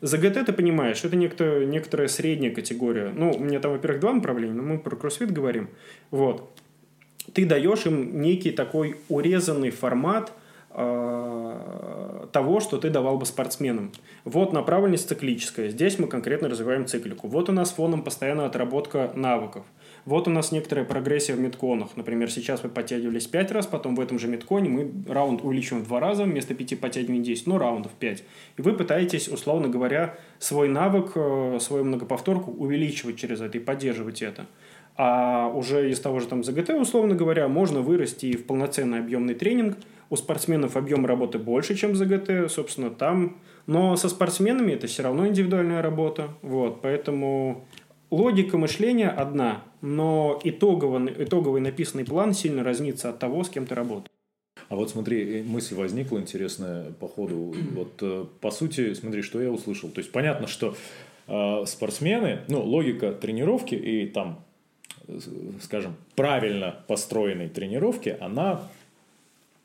ЗГТ 0.01 0.45
ты 0.45 0.53
понимаешь, 0.53 1.03
это 1.03 1.15
некоторая, 1.15 1.65
некоторая 1.65 2.07
средняя 2.07 2.53
категория. 2.53 3.11
Ну, 3.15 3.31
у 3.31 3.39
меня 3.39 3.59
там, 3.59 3.73
во-первых, 3.73 4.01
два 4.01 4.13
направления, 4.13 4.55
но 4.55 4.63
мы 4.63 4.79
про 4.79 4.95
кроссфит 4.95 5.31
говорим. 5.31 5.69
Вот. 6.09 6.49
Ты 7.33 7.45
даешь 7.45 7.85
им 7.85 8.21
некий 8.21 8.51
такой 8.51 8.97
урезанный 9.07 9.69
формат 9.69 10.33
того, 10.71 12.59
что 12.59 12.77
ты 12.77 12.89
давал 12.89 13.17
бы 13.17 13.25
спортсменам. 13.25 13.91
Вот 14.23 14.53
направленность 14.53 15.09
циклическая. 15.09 15.69
Здесь 15.69 15.97
мы 15.97 16.07
конкретно 16.07 16.47
развиваем 16.47 16.85
циклику. 16.85 17.27
Вот 17.27 17.49
у 17.49 17.51
нас 17.51 17.71
фоном 17.71 18.03
постоянная 18.03 18.45
отработка 18.45 19.11
навыков. 19.15 19.65
Вот 20.05 20.27
у 20.27 20.31
нас 20.31 20.51
некоторая 20.51 20.85
прогрессия 20.85 21.35
в 21.35 21.39
метконах. 21.39 21.95
Например, 21.95 22.31
сейчас 22.31 22.63
вы 22.63 22.69
подтягивались 22.69 23.27
5 23.27 23.51
раз, 23.51 23.67
потом 23.67 23.95
в 23.95 23.99
этом 23.99 24.19
же 24.19 24.27
метконе 24.27 24.69
мы 24.69 24.91
раунд 25.07 25.43
увеличиваем 25.43 25.83
в 25.83 25.87
2 25.87 25.99
раза, 25.99 26.23
вместо 26.23 26.53
5 26.53 26.79
подтягиваний 26.79 27.21
10, 27.21 27.47
но 27.47 27.57
раундов 27.57 27.91
5. 27.93 28.23
И 28.57 28.61
вы 28.61 28.73
пытаетесь, 28.73 29.27
условно 29.27 29.67
говоря, 29.67 30.17
свой 30.37 30.67
навык, 30.67 31.11
э, 31.15 31.57
свою 31.59 31.83
многоповторку 31.83 32.51
увеличивать 32.51 33.17
через 33.17 33.41
это 33.41 33.57
и 33.57 33.61
поддерживать 33.61 34.21
это. 34.21 34.45
А 34.95 35.47
уже 35.47 35.89
из 35.89 35.99
того 35.99 36.19
же 36.19 36.27
там 36.27 36.43
ЗГТ, 36.43 36.71
условно 36.71 37.15
говоря, 37.15 37.47
можно 37.47 37.81
вырасти 37.81 38.35
в 38.35 38.45
полноценный 38.45 38.99
объемный 38.99 39.33
тренинг. 39.33 39.77
У 40.09 40.15
спортсменов 40.15 40.75
объем 40.75 41.05
работы 41.05 41.37
больше, 41.37 41.75
чем 41.75 41.95
ЗГТ, 41.95 42.51
собственно, 42.51 42.89
там. 42.89 43.37
Но 43.67 43.95
со 43.95 44.09
спортсменами 44.09 44.71
это 44.71 44.87
все 44.87 45.03
равно 45.03 45.27
индивидуальная 45.27 45.81
работа. 45.81 46.29
Вот, 46.41 46.81
поэтому 46.81 47.65
логика 48.09 48.57
мышления 48.57 49.09
одна, 49.09 49.63
но 49.81 50.39
итоговый, 50.43 51.13
итоговый 51.19 51.61
написанный 51.61 52.05
план 52.05 52.33
сильно 52.33 52.63
разнится 52.63 53.09
от 53.09 53.19
того, 53.19 53.43
с 53.43 53.49
кем 53.49 53.67
ты 53.67 53.75
работаешь. 53.75 54.09
А 54.69 54.75
вот 54.75 54.89
смотри, 54.89 55.43
мысль 55.43 55.75
возникла 55.75 56.19
интересная 56.19 56.91
по 56.99 57.07
ходу. 57.07 57.55
Вот 57.73 57.93
э, 58.01 58.25
по 58.39 58.51
сути, 58.51 58.93
смотри, 58.93 59.23
что 59.23 59.41
я 59.41 59.51
услышал. 59.51 59.89
То 59.89 59.99
есть 59.99 60.11
понятно, 60.11 60.47
что 60.47 60.75
э, 61.27 61.65
спортсмены, 61.65 62.41
ну, 62.47 62.61
логика 62.61 63.11
тренировки 63.11 63.73
и 63.73 64.05
там, 64.05 64.43
э, 65.07 65.19
скажем, 65.61 65.95
правильно 66.15 66.83
построенной 66.87 67.49
тренировки, 67.49 68.15
она 68.19 68.69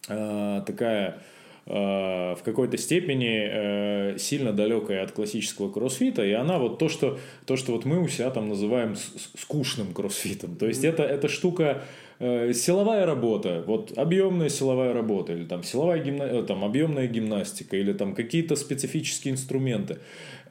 такая 0.07 1.20
Э, 1.66 2.34
в 2.38 2.42
какой-то 2.44 2.76
степени 2.76 3.40
э, 3.42 4.18
сильно 4.18 4.52
далекая 4.52 5.02
от 5.02 5.12
классического 5.12 5.72
кроссфита, 5.72 6.22
и 6.22 6.32
она 6.32 6.59
вот 6.59 6.78
то, 6.78 6.90
что, 6.90 7.18
то, 7.46 7.57
что 7.57 7.72
вот 7.72 7.86
мы 7.86 8.02
у 8.02 8.09
себя 8.09 8.28
там 8.28 8.50
называем 8.50 8.96
скучным 9.38 9.94
кроссфитом. 9.94 10.57
То 10.57 10.66
есть, 10.66 10.84
это, 10.84 11.05
эта 11.05 11.28
штука 11.28 11.64
э, 11.64 11.80
силовая 12.19 13.07
работа, 13.07 13.65
вот 13.67 13.97
объемная 13.97 14.49
силовая 14.49 14.93
работа, 14.93 15.33
или 15.33 15.45
там 15.45 15.62
силовая 15.62 16.03
гимна... 16.03 16.43
там, 16.43 16.65
объемная 16.65 17.07
гимнастика, 17.07 17.77
или 17.77 17.93
там 17.93 18.15
какие-то 18.15 18.57
специфические 18.57 19.33
инструменты. 19.35 19.99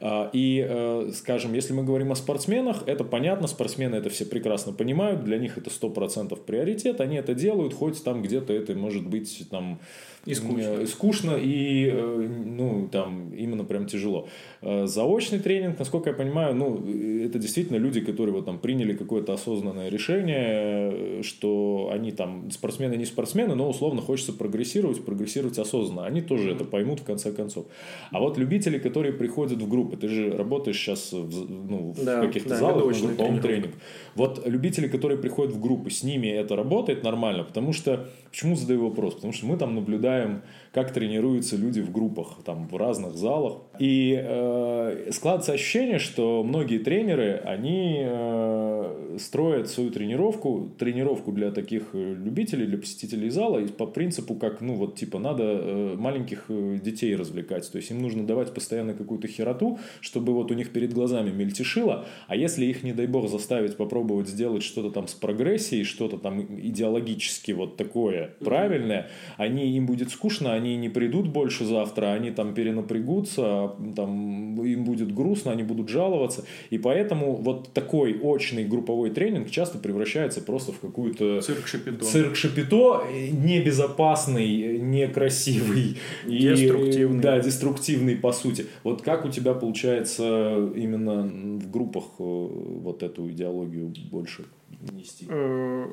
А, 0.00 0.30
и, 0.32 1.10
скажем, 1.14 1.54
если 1.54 1.72
мы 1.72 1.84
говорим 1.84 2.12
о 2.12 2.16
спортсменах, 2.16 2.82
это 2.86 3.04
понятно, 3.04 3.46
спортсмены 3.46 3.96
это 3.96 4.10
все 4.10 4.26
прекрасно 4.26 4.72
понимают, 4.72 5.24
для 5.24 5.38
них 5.38 5.56
это 5.56 5.70
100% 5.70 6.38
приоритет, 6.44 7.00
они 7.00 7.16
это 7.16 7.34
делают, 7.34 7.74
хоть 7.74 8.02
там 8.04 8.22
где-то 8.22 8.52
это 8.52 8.74
может 8.74 9.06
быть 9.06 9.46
там 9.50 9.80
и 10.26 10.34
скучно. 10.34 10.86
скучно 10.86 11.36
и, 11.36 11.90
э, 11.92 12.28
ну, 12.46 12.88
там, 12.90 13.32
именно 13.34 13.64
прям 13.64 13.86
тяжело. 13.86 14.28
Э, 14.62 14.86
заочный 14.86 15.38
тренинг, 15.38 15.78
насколько 15.78 16.10
я 16.10 16.16
понимаю, 16.16 16.54
ну, 16.54 16.78
это 17.24 17.38
действительно 17.38 17.76
люди, 17.76 18.00
которые 18.00 18.34
вот 18.34 18.46
там 18.46 18.58
приняли 18.58 18.94
какое-то 18.94 19.32
осознанное 19.34 19.88
решение, 19.90 21.22
что 21.22 21.90
они 21.92 22.12
там 22.12 22.50
спортсмены, 22.50 22.94
не 22.96 23.04
спортсмены, 23.04 23.54
но 23.54 23.68
условно 23.68 24.00
хочется 24.00 24.32
прогрессировать, 24.32 25.04
прогрессировать 25.04 25.58
осознанно. 25.58 26.06
Они 26.06 26.22
тоже 26.22 26.50
mm-hmm. 26.50 26.56
это 26.56 26.64
поймут 26.64 27.00
в 27.00 27.04
конце 27.04 27.32
концов. 27.32 27.66
А 28.10 28.20
вот 28.20 28.38
любители, 28.38 28.78
которые 28.78 29.12
приходят 29.12 29.60
в 29.60 29.68
группы, 29.68 29.96
ты 29.96 30.08
же 30.08 30.30
работаешь 30.30 30.78
сейчас 30.78 31.12
в, 31.12 31.50
ну, 31.50 31.94
да, 32.02 32.22
в 32.22 32.26
каких-то 32.26 32.50
да, 32.50 32.56
залах, 32.56 32.84
на 32.84 33.06
групповом 33.06 33.40
тренинг. 33.40 33.74
Вот 34.14 34.42
любители, 34.46 34.88
которые 34.88 35.18
приходят 35.18 35.54
в 35.54 35.60
группы, 35.60 35.90
с 35.90 36.02
ними 36.02 36.28
это 36.28 36.56
работает 36.56 37.02
нормально, 37.02 37.44
потому 37.44 37.72
что, 37.72 38.08
почему 38.30 38.56
задаю 38.56 38.88
вопрос? 38.88 39.14
Потому 39.14 39.32
что 39.32 39.46
мы 39.46 39.56
там 39.56 39.74
наблюдаем 39.74 40.13
home 40.14 40.42
как 40.74 40.92
тренируются 40.92 41.56
люди 41.56 41.80
в 41.80 41.92
группах, 41.92 42.38
там, 42.44 42.66
в 42.66 42.76
разных 42.76 43.14
залах. 43.14 43.58
И 43.78 44.20
э, 44.20 45.10
складывается 45.12 45.52
ощущение, 45.52 46.00
что 46.00 46.42
многие 46.42 46.78
тренеры, 46.78 47.40
они 47.44 48.02
э, 48.04 49.16
строят 49.20 49.68
свою 49.68 49.90
тренировку, 49.92 50.72
тренировку 50.76 51.30
для 51.30 51.52
таких 51.52 51.90
э, 51.92 52.14
любителей, 52.14 52.66
для 52.66 52.78
посетителей 52.78 53.30
зала, 53.30 53.60
и 53.60 53.68
по 53.68 53.86
принципу, 53.86 54.34
как, 54.34 54.60
ну, 54.60 54.74
вот, 54.74 54.96
типа, 54.96 55.20
надо 55.20 55.44
э, 55.44 55.94
маленьких 55.96 56.46
э, 56.48 56.78
детей 56.82 57.14
развлекать. 57.14 57.70
То 57.70 57.78
есть, 57.78 57.92
им 57.92 58.02
нужно 58.02 58.26
давать 58.26 58.52
постоянно 58.52 58.94
какую-то 58.94 59.28
хероту, 59.28 59.78
чтобы 60.00 60.32
вот 60.32 60.50
у 60.50 60.54
них 60.54 60.70
перед 60.70 60.92
глазами 60.92 61.30
мельтешило, 61.30 62.04
а 62.26 62.34
если 62.34 62.64
их, 62.64 62.82
не 62.82 62.92
дай 62.92 63.06
бог, 63.06 63.28
заставить 63.28 63.76
попробовать 63.76 64.26
сделать 64.26 64.64
что-то 64.64 64.90
там 64.90 65.06
с 65.06 65.14
прогрессией, 65.14 65.84
что-то 65.84 66.18
там 66.18 66.40
идеологически 66.40 67.52
вот 67.52 67.76
такое 67.76 68.34
правильное, 68.40 69.08
они, 69.36 69.76
им 69.76 69.86
будет 69.86 70.10
скучно, 70.10 70.52
они 70.52 70.63
не 70.68 70.88
придут 70.88 71.28
больше 71.28 71.64
завтра, 71.64 72.12
они 72.12 72.30
там 72.30 72.54
перенапрягутся, 72.54 73.72
там, 73.94 74.62
им 74.64 74.84
будет 74.84 75.14
грустно, 75.14 75.52
они 75.52 75.62
будут 75.62 75.88
жаловаться, 75.88 76.44
и 76.70 76.78
поэтому 76.78 77.36
вот 77.36 77.72
такой 77.72 78.18
очный 78.20 78.64
групповой 78.64 79.10
тренинг 79.10 79.50
часто 79.50 79.78
превращается 79.78 80.40
просто 80.40 80.72
в 80.72 80.80
какую-то... 80.80 81.40
Цирк 81.40 81.66
Шапито. 81.66 82.04
Цирк 82.04 82.36
Шапито, 82.36 83.04
небезопасный, 83.32 84.78
некрасивый. 84.78 85.98
Деструктивный. 86.26 87.18
И, 87.18 87.22
да, 87.22 87.40
деструктивный 87.40 88.16
по 88.16 88.32
сути. 88.32 88.66
Вот 88.82 89.02
как 89.02 89.24
у 89.24 89.30
тебя 89.30 89.54
получается 89.54 90.70
именно 90.74 91.22
в 91.22 91.70
группах 91.70 92.04
э, 92.18 92.22
вот 92.22 93.02
эту 93.02 93.30
идеологию 93.30 93.92
больше 94.10 94.44
нести? 94.92 95.26
Э, 95.28 95.86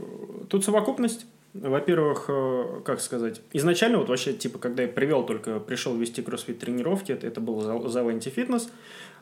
Тут 0.49 0.63
совокупность. 0.65 1.25
Во-первых, 1.53 2.25
э, 2.29 2.81
как 2.85 3.01
сказать, 3.01 3.41
изначально 3.51 3.97
вот 3.97 4.07
вообще, 4.07 4.31
типа, 4.31 4.57
когда 4.57 4.83
я 4.83 4.87
привел 4.87 5.25
только, 5.25 5.59
пришел 5.59 5.95
вести 5.95 6.21
кроссфит 6.21 6.59
тренировки, 6.59 7.11
это, 7.11 7.27
это 7.27 7.41
был 7.41 7.59
зал, 7.61 7.89
зал 7.89 8.07
антифитнес, 8.07 8.69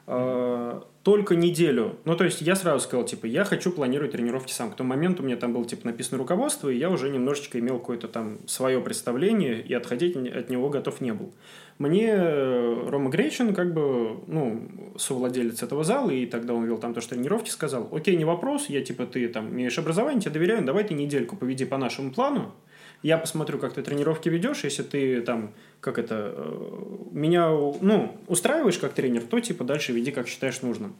э, 0.09 0.81
только 1.03 1.35
неделю, 1.35 1.97
ну, 2.03 2.15
то 2.15 2.25
есть 2.25 2.41
я 2.41 2.55
сразу 2.55 2.83
сказал, 2.83 3.05
типа, 3.05 3.25
я 3.25 3.45
хочу 3.45 3.71
планировать 3.71 4.11
тренировки 4.11 4.51
сам. 4.51 4.71
К 4.71 4.75
тому 4.75 4.89
моменту 4.89 5.23
у 5.23 5.25
меня 5.25 5.37
там 5.37 5.53
было, 5.53 5.63
типа, 5.65 5.85
написано 5.85 6.17
руководство, 6.17 6.69
и 6.69 6.77
я 6.77 6.89
уже 6.89 7.09
немножечко 7.09 7.59
имел 7.59 7.79
какое-то 7.79 8.07
там 8.07 8.39
свое 8.47 8.81
представление, 8.81 9.61
и 9.61 9.73
отходить 9.73 10.15
от 10.15 10.49
него 10.49 10.69
готов 10.69 10.99
не 10.99 11.13
был. 11.13 11.31
Мне 11.77 12.09
э, 12.09 12.89
Рома 12.89 13.09
Гречин, 13.09 13.55
как 13.55 13.73
бы, 13.73 14.17
ну, 14.27 14.67
совладелец 14.97 15.63
этого 15.63 15.83
зала, 15.83 16.09
и 16.09 16.25
тогда 16.25 16.53
он 16.53 16.65
вел 16.65 16.77
там 16.77 16.93
тоже 16.93 17.07
тренировки, 17.07 17.49
сказал, 17.49 17.87
окей, 17.91 18.17
не 18.17 18.25
вопрос, 18.25 18.65
я, 18.67 18.83
типа, 18.83 19.05
ты 19.05 19.27
там 19.29 19.49
имеешь 19.49 19.79
образование, 19.79 20.21
тебе 20.21 20.33
доверяю, 20.33 20.65
давай 20.65 20.83
ты 20.83 20.93
недельку 20.93 21.37
поведи 21.37 21.65
по 21.65 21.77
нашему 21.77 22.11
плану, 22.11 22.53
я 23.01 23.17
посмотрю, 23.17 23.59
как 23.59 23.73
ты 23.73 23.81
тренировки 23.81 24.29
ведешь, 24.29 24.63
если 24.63 24.83
ты 24.83 25.21
там, 25.21 25.53
как 25.79 25.97
это, 25.97 26.33
э, 26.35 26.85
меня, 27.11 27.49
ну, 27.49 28.17
устраиваешь 28.27 28.77
как 28.77 28.93
тренер, 28.93 29.23
то, 29.23 29.39
типа, 29.39 29.63
дальше 29.63 29.93
веди, 29.93 30.11
как 30.11 30.27
считаешь 30.27 30.61
нужным. 30.61 30.95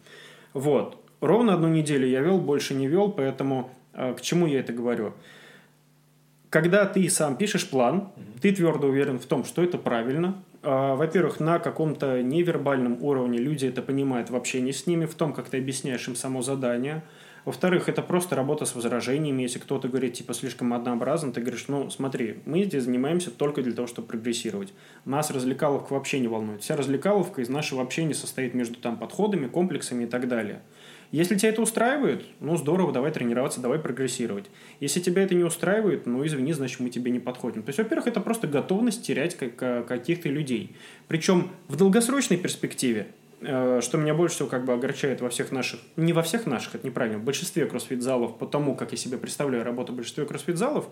Вот. 0.54 0.98
Ровно 1.22 1.54
одну 1.54 1.68
неделю 1.68 2.08
я 2.08 2.22
вел, 2.22 2.40
больше 2.40 2.74
не 2.74 2.88
вел, 2.88 3.12
поэтому 3.12 3.70
э, 3.94 4.14
к 4.14 4.22
чему 4.22 4.48
я 4.48 4.62
это 4.62 4.72
говорю? 4.72 5.14
Когда 6.50 6.86
ты 6.86 7.08
сам 7.10 7.36
пишешь 7.36 7.70
план, 7.70 8.10
ты 8.42 8.52
твердо 8.52 8.88
уверен 8.88 9.20
в 9.20 9.26
том, 9.26 9.44
что 9.44 9.62
это 9.62 9.78
правильно. 9.78 10.42
А, 10.64 10.96
Во-первых, 10.96 11.40
на 11.40 11.60
каком-то 11.60 12.24
невербальном 12.24 13.04
уровне 13.04 13.38
люди 13.38 13.68
это 13.68 13.82
понимают 13.82 14.30
в 14.30 14.36
общении 14.36 14.72
с 14.72 14.88
ними, 14.88 15.06
в 15.06 15.14
том, 15.14 15.34
как 15.34 15.50
ты 15.50 15.58
объясняешь 15.58 16.08
им 16.08 16.16
само 16.16 16.42
задание. 16.42 17.04
Во-вторых, 17.46 17.90
это 17.90 18.02
просто 18.02 18.36
работа 18.36 18.66
с 18.66 18.76
возражениями. 18.76 19.44
Если 19.44 19.60
кто-то 19.60 19.88
говорит, 19.88 20.14
типа, 20.14 20.34
слишком 20.34 20.74
однообразно, 20.74 21.32
ты 21.32 21.42
говоришь, 21.42 21.66
ну, 21.68 21.90
смотри, 21.90 22.40
мы 22.46 22.64
здесь 22.64 22.84
занимаемся 22.84 23.32
только 23.32 23.62
для 23.62 23.74
того, 23.74 23.88
чтобы 23.88 24.08
прогрессировать. 24.08 24.74
Нас 25.06 25.32
развлекаловка 25.32 25.94
вообще 25.94 26.20
не 26.20 26.28
волнует. 26.28 26.62
Вся 26.62 26.76
развлекаловка 26.76 27.42
из 27.42 27.50
нашего 27.50 27.82
общения 27.82 28.14
состоит 28.14 28.54
между 28.54 28.76
там 28.76 28.98
подходами, 28.98 29.48
комплексами 29.48 30.04
и 30.04 30.08
так 30.08 30.28
далее. 30.28 30.62
Если 31.12 31.36
тебя 31.36 31.50
это 31.50 31.64
устраивает, 31.64 32.24
ну 32.40 32.56
здорово, 32.56 32.94
давай 32.94 33.12
тренироваться, 33.12 33.60
давай 33.60 33.80
прогрессировать. 33.80 34.46
Если 34.80 35.00
тебя 35.00 35.24
это 35.24 35.34
не 35.34 35.44
устраивает, 35.44 36.06
ну 36.06 36.24
извини, 36.26 36.54
значит 36.54 36.80
мы 36.80 36.92
тебе 36.92 37.10
не 37.10 37.20
подходим. 37.20 37.64
То 37.64 37.70
есть, 37.70 37.80
во-первых, 37.80 38.08
это 38.08 38.22
просто 38.22 38.46
готовность 38.48 39.02
терять 39.02 39.36
как- 39.36 39.88
каких-то 39.88 40.30
людей. 40.30 40.76
Причем 41.08 41.50
в 41.68 41.78
долгосрочной 41.78 42.38
перспективе, 42.38 43.08
что 43.42 43.98
меня 43.98 44.14
больше 44.14 44.36
всего 44.36 44.50
как 44.50 44.66
бы 44.66 44.74
огорчает 44.74 45.22
во 45.22 45.30
всех 45.30 45.52
наших, 45.52 45.80
не 45.96 46.14
во 46.14 46.22
всех 46.24 46.46
наших, 46.46 46.76
это 46.76 46.88
неправильно, 46.88 47.20
в 47.20 47.24
большинстве 47.24 47.66
кроссфит-залов, 47.66 48.38
по 48.38 48.46
тому, 48.46 48.76
как 48.76 48.92
я 48.92 48.98
себе 48.98 49.18
представляю 49.18 49.64
работу 49.64 49.94
в 49.94 49.96
большинстве 49.96 50.26
кроссфит-залов, 50.26 50.88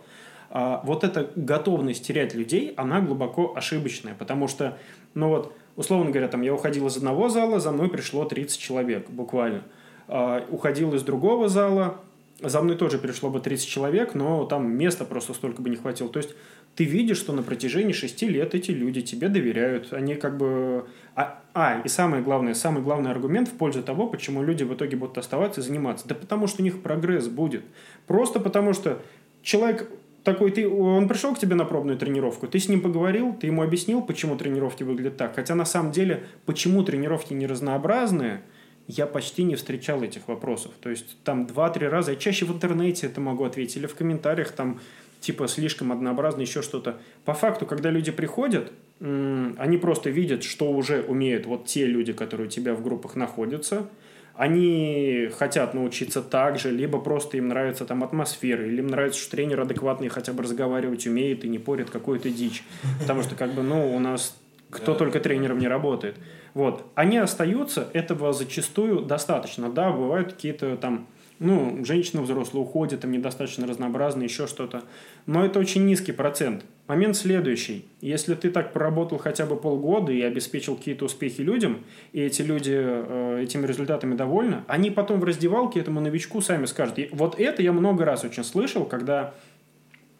а, 0.49 0.81
вот 0.85 1.03
эта 1.03 1.29
готовность 1.35 2.05
терять 2.05 2.33
людей, 2.33 2.73
она 2.77 3.01
глубоко 3.01 3.53
ошибочная, 3.55 4.15
потому 4.15 4.47
что, 4.47 4.77
ну 5.13 5.29
вот, 5.29 5.53
условно 5.75 6.09
говоря, 6.09 6.27
там 6.27 6.41
я 6.41 6.53
уходил 6.53 6.87
из 6.87 6.97
одного 6.97 7.29
зала, 7.29 7.59
за 7.59 7.71
мной 7.71 7.89
пришло 7.89 8.25
30 8.25 8.59
человек, 8.59 9.09
буквально. 9.09 9.63
А, 10.07 10.45
уходил 10.49 10.93
из 10.93 11.03
другого 11.03 11.49
зала, 11.49 11.99
за 12.39 12.61
мной 12.61 12.77
тоже 12.77 12.97
пришло 12.99 13.29
бы 13.29 13.39
30 13.39 13.67
человек, 13.67 14.13
но 14.13 14.45
там 14.45 14.71
места 14.71 15.05
просто 15.05 15.33
столько 15.33 15.61
бы 15.61 15.69
не 15.69 15.75
хватило. 15.75 16.09
То 16.09 16.19
есть 16.19 16.35
ты 16.75 16.83
видишь, 16.83 17.17
что 17.17 17.33
на 17.33 17.41
протяжении 17.41 17.93
6 17.93 18.21
лет 18.23 18.53
эти 18.53 18.71
люди 18.71 19.01
тебе 19.01 19.27
доверяют. 19.29 19.91
Они 19.91 20.15
как 20.15 20.37
бы... 20.37 20.85
А, 21.18 21.41
а, 21.53 21.82
и 21.84 21.89
самое 21.89 22.24
главное, 22.24 22.53
самый 22.53 22.84
главный 22.84 23.11
аргумент 23.11 23.49
в 23.49 23.57
пользу 23.57 23.84
того, 23.84 24.07
почему 24.07 24.43
люди 24.43 24.63
в 24.63 24.74
итоге 24.74 24.95
будут 24.95 25.18
оставаться 25.18 25.61
и 25.61 25.63
заниматься. 25.63 26.07
Да 26.07 26.15
потому 26.15 26.47
что 26.47 26.61
у 26.61 26.63
них 26.63 26.82
прогресс 26.82 27.28
будет. 27.28 27.63
Просто 28.05 28.39
потому 28.39 28.72
что 28.74 29.01
человек 29.41 29.89
такой, 30.24 30.51
ты, 30.51 30.70
он 30.70 31.07
пришел 31.07 31.36
к 31.36 31.39
тебе 31.39 31.55
на 31.55 31.65
пробную 31.65 31.97
тренировку, 31.97 32.47
ты 32.47 32.59
с 32.59 32.70
ним 32.70 32.82
поговорил, 32.82 33.34
ты 33.34 33.47
ему 33.47 33.63
объяснил, 33.63 34.01
почему 34.01 34.38
тренировки 34.38 34.84
выглядят 34.84 35.18
так. 35.18 35.36
Хотя 35.36 35.55
на 35.55 35.65
самом 35.65 35.91
деле, 35.91 36.24
почему 36.45 36.84
тренировки 36.84 37.34
не 37.34 37.47
разнообразные– 37.47 38.41
я 38.88 39.05
почти 39.05 39.43
не 39.43 39.55
встречал 39.55 40.01
этих 40.01 40.28
вопросов. 40.28 40.72
То 40.80 40.89
есть 40.89 41.22
там 41.24 41.45
два-три 41.45 41.88
раза, 41.88 42.11
я 42.11 42.18
чаще 42.18 42.45
в 42.45 42.53
интернете 42.53 43.07
это 43.07 43.20
могу 43.20 43.43
ответить, 43.43 43.78
или 43.78 43.86
в 43.86 43.95
комментариях 43.95 44.51
там 44.51 44.80
типа 45.20 45.47
слишком 45.47 45.91
однообразно, 45.91 46.41
еще 46.41 46.61
что-то. 46.61 46.97
По 47.26 47.34
факту, 47.34 47.65
когда 47.65 47.89
люди 47.89 48.11
приходят, 48.11 48.72
они 48.99 49.77
просто 49.77 50.09
видят, 50.09 50.43
что 50.43 50.71
уже 50.71 51.01
умеют 51.01 51.45
вот 51.45 51.65
те 51.65 51.85
люди, 51.85 52.13
которые 52.13 52.47
у 52.47 52.49
тебя 52.49 52.73
в 52.73 52.81
группах 52.81 53.15
находятся, 53.15 53.87
они 54.35 55.29
хотят 55.35 55.73
научиться 55.73 56.21
так 56.21 56.59
же, 56.59 56.69
либо 56.69 56.99
просто 56.99 57.37
им 57.37 57.47
нравится 57.47 57.85
там 57.85 58.03
атмосфера, 58.03 58.65
или 58.65 58.79
им 58.79 58.87
нравится, 58.87 59.19
что 59.19 59.31
тренер 59.31 59.61
адекватный 59.61 60.09
хотя 60.09 60.31
бы 60.31 60.43
разговаривать 60.43 61.07
умеет 61.07 61.43
и 61.43 61.49
не 61.49 61.57
порит 61.57 61.89
какую-то 61.89 62.29
дичь. 62.29 62.63
Потому 63.01 63.23
что, 63.23 63.35
как 63.35 63.53
бы, 63.53 63.63
ну, 63.63 63.95
у 63.95 63.99
нас 63.99 64.37
кто 64.69 64.93
только 64.93 65.19
тренером 65.19 65.59
не 65.59 65.67
работает. 65.67 66.17
Вот. 66.53 66.85
Они 66.95 67.17
остаются, 67.17 67.87
этого 67.93 68.33
зачастую 68.33 69.01
достаточно. 69.01 69.71
Да, 69.71 69.91
бывают 69.91 70.33
какие-то 70.33 70.75
там, 70.77 71.07
ну, 71.39 71.83
женщины 71.85 72.21
взрослые 72.21 72.63
уходят, 72.63 73.03
им 73.03 73.11
недостаточно 73.11 73.65
разнообразно, 73.65 74.23
еще 74.23 74.45
что-то. 74.45 74.83
Но 75.25 75.45
это 75.45 75.59
очень 75.59 75.85
низкий 75.85 76.11
процент. 76.11 76.65
Момент 76.88 77.17
следующий. 77.17 77.85
Если 77.99 78.33
ты 78.33 78.49
так 78.49 78.71
проработал 78.71 79.17
хотя 79.17 79.45
бы 79.45 79.57
полгода 79.57 80.13
и 80.13 80.21
обеспечил 80.21 80.77
какие-то 80.77 81.05
успехи 81.05 81.41
людям, 81.41 81.83
и 82.13 82.21
эти 82.21 82.41
люди 82.41 82.73
э, 82.73 83.41
этими 83.43 83.65
результатами 83.67 84.15
довольны, 84.15 84.63
они 84.67 84.89
потом 84.89 85.19
в 85.19 85.25
раздевалке 85.25 85.81
этому 85.81 85.99
новичку 85.99 86.39
сами 86.39 86.65
скажут. 86.65 86.97
Вот 87.11 87.38
это 87.38 87.61
я 87.61 87.73
много 87.73 88.05
раз 88.05 88.23
очень 88.23 88.45
слышал, 88.45 88.85
когда 88.85 89.33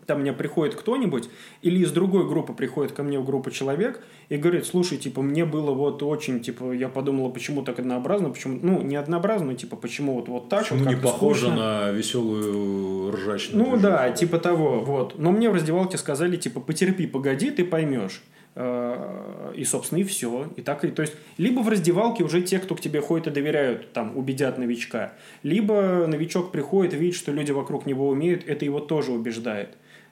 там 0.08 0.22
мне 0.22 0.34
приходит 0.34 0.76
кто-нибудь, 0.76 1.30
или 1.62 1.80
из 1.80 1.91
другой 1.91 2.28
группы 2.28 2.53
приходит 2.53 2.93
ко 2.93 3.03
мне 3.03 3.20
в 3.20 3.26
группу 3.26 3.51
человек 3.51 4.01
и 4.30 4.38
говорит, 4.38 4.66
слушай, 4.66 4.97
типа, 4.97 5.22
мне 5.22 5.45
было 5.45 5.72
вот 5.72 6.01
очень, 6.01 6.39
типа, 6.39 6.72
я 6.72 6.88
подумала, 6.88 7.30
почему 7.30 7.62
так 7.62 7.78
однообразно, 7.78 8.30
почему, 8.30 8.58
ну, 8.62 8.82
не 8.82 8.95
однообразно, 8.95 9.53
типа, 9.53 9.76
почему 9.76 10.16
вот, 10.16 10.30
вот 10.30 10.49
так 10.49 10.64
почему 10.64 10.80
вот, 10.80 10.89
не 10.89 10.95
похоже 10.95 11.47
скучно. 11.47 11.55
на 11.55 11.91
веселую 11.91 13.12
ржачную 13.12 13.66
Ну, 13.66 13.78
да, 13.78 14.10
типа 14.12 14.39
того, 14.39 14.80
вот. 14.80 15.20
Но 15.20 15.32
мне 15.32 15.49
в 15.49 15.53
раздевалке 15.53 15.97
сказали, 15.97 16.38
типа, 16.38 16.62
потерпи, 16.62 17.05
погоди, 17.05 17.51
ты 17.51 17.66
поймешь. 17.66 18.24
Э, 18.55 19.51
И, 19.55 19.66
собственно, 19.66 19.99
и 19.99 20.03
все. 20.03 20.47
И 20.55 20.62
так 20.62 20.86
и, 20.86 20.88
то 20.88 21.01
есть, 21.01 21.16
либо 21.38 21.60
в 21.60 21.70
раздевалке 21.70 22.24
уже 22.24 22.41
те, 22.41 22.60
кто 22.60 22.76
к 22.76 22.82
тебе 22.82 23.01
ходит 23.01 23.28
и 23.28 23.32
доверяют, 23.32 23.91
там, 23.91 24.18
убедят 24.18 24.58
новичка, 24.58 25.14
либо 25.43 26.05
новичок 26.08 26.51
приходит, 26.51 26.93
видит, 26.93 27.16
что 27.16 27.32
люди 27.32 27.51
вокруг 27.51 27.86
него 27.86 28.08
умеют, 28.08 28.47
это 28.47 28.64
его 28.66 28.80
тоже 28.80 29.12
убеждает 29.12 29.70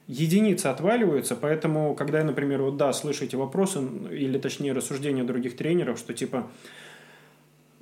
единицы 0.08 0.68
отваливаются, 0.68 1.36
поэтому, 1.36 1.96
когда 1.96 2.20
я, 2.20 2.24
например, 2.24 2.62
вот 2.62 2.78
да, 2.78 2.94
слышу 2.94 3.26
эти 3.26 3.36
вопросы, 3.36 3.82
или 4.12 4.38
точнее 4.38 4.74
рассуждения 4.74 5.24
других 5.24 5.56
тренеров, 5.56 5.98
что 5.98 6.14
типа 6.14 6.48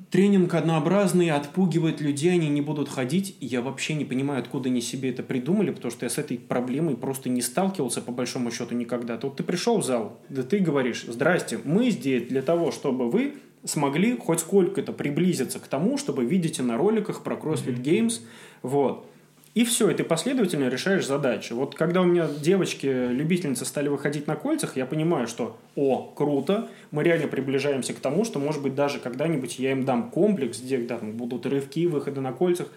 тренинг 0.10 0.54
однообразный, 0.54 1.32
отпугивает 1.32 2.00
людей, 2.00 2.34
они 2.34 2.50
не 2.50 2.62
будут 2.62 2.90
ходить, 2.90 3.36
я 3.40 3.62
вообще 3.62 3.96
не 3.96 4.06
понимаю, 4.06 4.42
откуда 4.42 4.70
они 4.70 4.82
себе 4.82 5.10
это 5.10 5.24
придумали, 5.24 5.72
потому 5.72 5.92
что 5.92 6.06
я 6.06 6.10
с 6.10 6.18
этой 6.18 6.38
проблемой 6.38 6.96
просто 6.96 7.30
не 7.30 7.42
сталкивался, 7.42 8.02
по 8.02 8.12
большому 8.12 8.52
счету, 8.52 8.76
никогда. 8.76 9.18
То 9.18 9.28
вот 9.28 9.38
ты 9.38 9.44
пришел 9.44 9.80
в 9.80 9.86
зал, 9.86 10.20
да 10.30 10.44
ты 10.44 10.60
говоришь, 10.60 11.06
здрасте, 11.08 11.60
мы 11.64 11.90
здесь 11.90 12.28
для 12.28 12.42
того, 12.42 12.72
чтобы 12.72 13.10
вы 13.10 13.36
смогли 13.66 14.18
хоть 14.18 14.40
сколько-то 14.40 14.94
приблизиться 14.94 15.60
к 15.60 15.68
тому, 15.68 15.98
чтобы 15.98 16.26
видите 16.26 16.62
на 16.64 16.78
роликах 16.78 17.24
про 17.24 17.36
CrossFit 17.36 17.82
Games, 17.82 18.22
вот. 18.62 19.08
И 19.56 19.66
все, 19.66 19.92
и 19.92 19.94
ты 19.94 20.04
последовательно 20.04 20.68
решаешь 20.68 21.06
задачи. 21.06 21.54
Вот 21.54 21.76
когда 21.76 22.02
у 22.02 22.06
меня 22.06 22.28
девочки, 22.28 22.88
любительницы 22.88 23.66
стали 23.66 23.88
выходить 23.88 24.26
на 24.26 24.36
кольцах, 24.36 24.78
я 24.78 24.88
понимаю, 24.88 25.28
что 25.28 25.58
о, 25.76 26.12
круто, 26.16 26.70
мы 26.90 27.04
реально 27.04 27.28
приближаемся 27.28 27.94
к 27.94 28.00
тому, 28.00 28.26
что, 28.26 28.40
может 28.40 28.64
быть, 28.64 28.74
даже 28.74 29.00
когда-нибудь 29.00 29.60
я 29.60 29.72
им 29.72 29.86
дам 29.86 30.10
комплекс, 30.10 30.60
где 30.60 30.80
там 30.80 31.12
будут 31.12 31.46
рывки, 31.46 31.86
выходы 31.86 32.20
на 32.20 32.34
кольцах. 32.34 32.68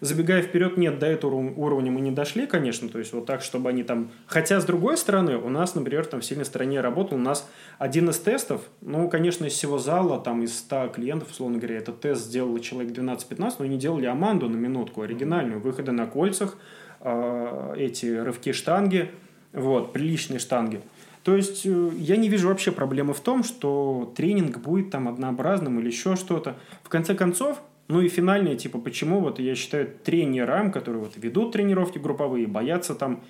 Забегая 0.00 0.42
вперед, 0.42 0.76
нет, 0.76 0.98
до 0.98 1.06
этого 1.06 1.36
уровня 1.36 1.90
мы 1.90 2.00
не 2.00 2.10
дошли, 2.10 2.46
конечно, 2.46 2.88
то 2.88 2.98
есть 2.98 3.12
вот 3.12 3.26
так, 3.26 3.42
чтобы 3.42 3.70
они 3.70 3.82
там... 3.82 4.10
Хотя, 4.26 4.60
с 4.60 4.64
другой 4.64 4.96
стороны, 4.96 5.36
у 5.36 5.48
нас, 5.48 5.74
например, 5.74 6.06
там 6.06 6.20
в 6.20 6.24
сильной 6.24 6.44
стороне 6.44 6.80
работал, 6.80 7.18
у 7.18 7.20
нас 7.20 7.48
один 7.78 8.10
из 8.10 8.18
тестов, 8.18 8.62
ну, 8.80 9.08
конечно, 9.08 9.46
из 9.46 9.52
всего 9.52 9.78
зала, 9.78 10.18
там 10.20 10.42
из 10.42 10.58
100 10.58 10.88
клиентов, 10.88 11.30
условно 11.30 11.58
говоря, 11.58 11.78
этот 11.78 12.00
тест 12.00 12.22
сделал 12.22 12.58
человек 12.58 12.92
12-15, 12.92 13.54
но 13.58 13.64
они 13.64 13.78
делали 13.78 14.06
Аманду 14.06 14.48
на 14.48 14.56
минутку, 14.56 15.02
оригинальную, 15.02 15.60
выходы 15.60 15.92
на 15.92 16.06
кольцах, 16.06 16.56
э, 17.00 17.74
эти 17.76 18.06
рывки 18.06 18.52
штанги, 18.52 19.10
вот, 19.52 19.92
приличные 19.92 20.38
штанги. 20.38 20.80
То 21.26 21.34
есть 21.34 21.66
э, 21.66 21.90
я 21.98 22.16
не 22.16 22.28
вижу 22.28 22.46
вообще 22.46 22.70
проблемы 22.70 23.12
в 23.12 23.18
том, 23.18 23.42
что 23.42 24.12
тренинг 24.16 24.58
будет 24.58 24.90
там 24.90 25.08
однообразным 25.08 25.80
или 25.80 25.88
еще 25.88 26.14
что-то. 26.14 26.54
В 26.84 26.88
конце 26.88 27.16
концов, 27.16 27.60
ну 27.88 28.00
и 28.00 28.08
финальное, 28.08 28.56
типа, 28.56 28.78
почему 28.78 29.20
вот 29.20 29.38
я 29.38 29.54
считаю 29.54 29.88
тренерам, 30.04 30.72
которые 30.72 31.04
вот 31.04 31.12
ведут 31.16 31.52
тренировки 31.52 31.98
групповые, 31.98 32.48
боятся 32.48 32.94
там 32.94 33.22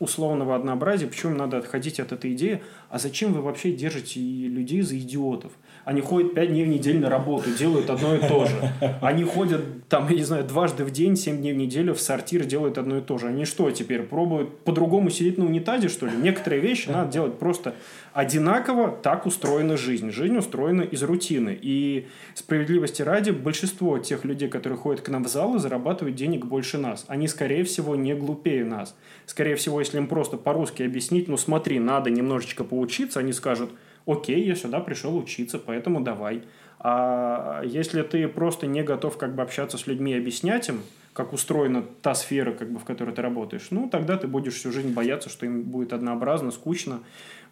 условного 0.00 0.56
однообразия, 0.56 1.06
почему 1.06 1.32
им 1.32 1.38
надо 1.38 1.58
отходить 1.58 2.00
от 2.00 2.10
этой 2.10 2.32
идеи, 2.32 2.62
а 2.88 2.98
зачем 2.98 3.32
вы 3.32 3.40
вообще 3.40 3.72
держите 3.72 4.20
людей 4.20 4.82
за 4.82 4.98
идиотов? 4.98 5.52
Они 5.84 6.00
ходят 6.00 6.34
пять 6.34 6.50
дней 6.50 6.64
в 6.64 6.68
неделю 6.68 7.00
на 7.00 7.08
работу, 7.08 7.50
делают 7.50 7.88
одно 7.88 8.14
и 8.14 8.18
то 8.18 8.46
же. 8.46 8.72
Они 9.00 9.24
ходят, 9.24 9.62
там, 9.88 10.08
я 10.08 10.16
не 10.16 10.24
знаю, 10.24 10.44
дважды 10.44 10.84
в 10.84 10.90
день, 10.90 11.16
семь 11.16 11.38
дней 11.38 11.52
в 11.52 11.56
неделю 11.56 11.94
в 11.94 12.00
сортир 12.00 12.44
делают 12.44 12.76
одно 12.78 12.98
и 12.98 13.00
то 13.00 13.18
же. 13.18 13.28
Они 13.28 13.44
что, 13.44 13.70
теперь 13.70 14.02
пробуют 14.02 14.58
по-другому 14.64 15.10
сидеть 15.10 15.38
на 15.38 15.46
унитазе, 15.46 15.88
что 15.88 16.06
ли? 16.06 16.12
Некоторые 16.16 16.60
вещи 16.60 16.88
надо 16.90 17.10
делать 17.12 17.38
просто 17.38 17.74
одинаково. 18.12 18.90
Так 19.02 19.26
устроена 19.26 19.76
жизнь. 19.76 20.10
Жизнь 20.10 20.36
устроена 20.36 20.82
из 20.82 21.02
рутины. 21.02 21.58
И 21.60 22.06
справедливости 22.34 23.02
ради, 23.02 23.30
большинство 23.30 23.98
тех 23.98 24.24
людей, 24.24 24.48
которые 24.48 24.78
ходят 24.78 25.00
к 25.00 25.08
нам 25.08 25.24
в 25.24 25.28
зал 25.28 25.56
и 25.56 25.58
зарабатывают 25.58 26.16
денег 26.16 26.44
больше 26.44 26.76
нас. 26.76 27.04
Они, 27.08 27.26
скорее 27.26 27.64
всего, 27.64 27.96
не 27.96 28.14
глупее 28.14 28.64
нас. 28.64 28.94
Скорее 29.26 29.56
всего, 29.56 29.80
если 29.80 29.96
им 29.96 30.08
просто 30.08 30.36
по-русски 30.36 30.82
объяснить, 30.82 31.28
ну 31.28 31.36
смотри, 31.36 31.78
надо 31.78 32.10
немножечко 32.10 32.64
поучиться, 32.64 33.20
они 33.20 33.32
скажут– 33.32 33.70
окей, 34.10 34.44
я 34.44 34.54
сюда 34.54 34.80
пришел 34.80 35.16
учиться, 35.16 35.58
поэтому 35.58 36.00
давай. 36.00 36.42
А 36.78 37.62
если 37.64 38.02
ты 38.02 38.26
просто 38.26 38.66
не 38.66 38.82
готов 38.82 39.18
как 39.18 39.34
бы 39.34 39.42
общаться 39.42 39.76
с 39.76 39.86
людьми 39.86 40.12
и 40.12 40.18
объяснять 40.18 40.68
им, 40.68 40.80
как 41.12 41.32
устроена 41.32 41.84
та 42.02 42.14
сфера, 42.14 42.52
как 42.52 42.70
бы, 42.70 42.78
в 42.78 42.84
которой 42.84 43.14
ты 43.14 43.20
работаешь, 43.20 43.68
ну, 43.70 43.88
тогда 43.90 44.16
ты 44.16 44.26
будешь 44.26 44.54
всю 44.54 44.72
жизнь 44.72 44.92
бояться, 44.92 45.28
что 45.28 45.44
им 45.44 45.62
будет 45.62 45.92
однообразно, 45.92 46.50
скучно, 46.50 47.00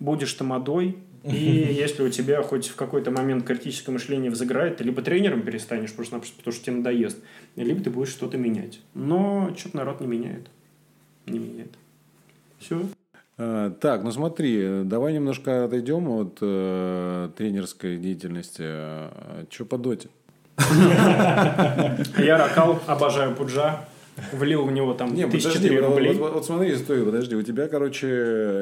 будешь 0.00 0.32
тамадой, 0.32 0.96
и 1.24 1.36
если 1.36 2.02
у 2.02 2.08
тебя 2.08 2.42
хоть 2.42 2.68
в 2.68 2.76
какой-то 2.76 3.10
момент 3.10 3.44
критическое 3.44 3.92
мышление 3.92 4.30
взыграет, 4.30 4.78
ты 4.78 4.84
либо 4.84 5.02
тренером 5.02 5.42
перестанешь, 5.42 5.92
просто-напросто 5.92 6.38
потому 6.38 6.54
что 6.54 6.64
тебе 6.64 6.76
надоест, 6.76 7.18
либо 7.56 7.82
ты 7.82 7.90
будешь 7.90 8.10
что-то 8.10 8.38
менять. 8.38 8.80
Но 8.94 9.52
что-то 9.56 9.76
народ 9.76 10.00
не 10.00 10.06
меняет. 10.06 10.48
Не 11.26 11.38
меняет. 11.38 11.72
Все. 12.58 12.80
Э, 13.38 13.70
так, 13.80 14.02
ну 14.02 14.10
смотри, 14.10 14.82
давай 14.84 15.14
немножко 15.14 15.64
отойдем 15.64 16.08
от 16.08 16.38
э, 16.40 17.30
тренерской 17.36 17.96
деятельности. 17.96 18.64
Что 19.50 19.64
по 19.64 19.78
доте? 19.78 20.08
Я 22.18 22.36
ракал, 22.36 22.80
обожаю 22.86 23.34
пуджа. 23.36 23.84
Влил 24.32 24.64
в 24.64 24.72
него 24.72 24.94
там 24.94 25.14
Не, 25.14 25.26
подожди, 25.26 25.78
рублей. 25.78 26.14
Вот, 26.14 26.18
вот, 26.18 26.32
вот 26.34 26.44
смотри, 26.44 26.74
стой, 26.74 27.04
подожди, 27.04 27.36
у 27.36 27.42
тебя, 27.42 27.68
короче, 27.68 28.08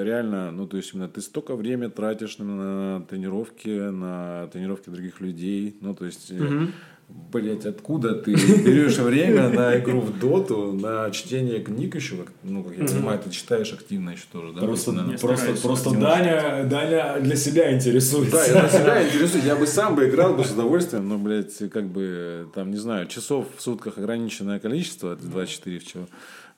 реально, 0.05 0.51
ну, 0.51 0.67
то 0.67 0.77
есть, 0.77 0.93
именно 0.93 1.09
ты 1.09 1.23
столько 1.23 1.57
времени 1.57 1.89
тратишь 1.89 2.37
на, 2.37 2.45
на 2.45 3.01
тренировки, 3.07 3.69
на 3.69 4.49
тренировки 4.53 4.91
других 4.91 5.23
людей, 5.23 5.77
ну, 5.81 5.95
то 5.95 6.05
есть, 6.05 6.31
угу. 6.31 6.69
Блять, 7.09 7.67
откуда 7.67 8.15
ты 8.15 8.33
берешь 8.33 8.99
время 8.99 9.49
на 9.49 9.79
игру 9.79 10.01
в 10.01 10.19
доту, 10.19 10.73
на 10.73 11.11
чтение 11.11 11.61
книг 11.61 11.95
еще, 11.95 12.17
ну, 12.43 12.65
как 12.65 12.77
я 12.77 12.85
понимаю, 12.85 13.21
ты 13.21 13.31
читаешь 13.31 13.73
активно 13.73 14.11
еще 14.11 14.25
тоже, 14.33 14.53
да? 14.53 14.61
Просто, 14.61 14.93
наверное, 14.93 15.19
просто, 15.19 15.55
просто 15.63 15.91
Даня, 15.91 16.65
Даня 16.65 17.21
для 17.21 17.37
себя 17.37 17.73
интересуется. 17.73 18.37
Да, 18.37 18.45
я 18.45 18.61
для 18.61 18.69
себя 18.69 19.07
интересуюсь. 19.07 19.45
Я 19.45 19.57
бы 19.57 19.67
сам 19.67 19.95
бы 19.95 20.09
играл 20.09 20.35
бы 20.35 20.45
с 20.45 20.51
удовольствием, 20.51 21.09
но, 21.09 21.19
блядь, 21.19 21.57
как 21.71 21.87
бы, 21.87 22.49
там, 22.55 22.71
не 22.71 22.79
знаю, 22.79 23.07
часов 23.07 23.47
в 23.57 23.63
сутках 23.63 23.99
ограниченное 23.99 24.59
количество, 24.59 25.13
это 25.13 25.27
24 25.27 25.79
в 25.79 25.87
чего. 25.87 26.07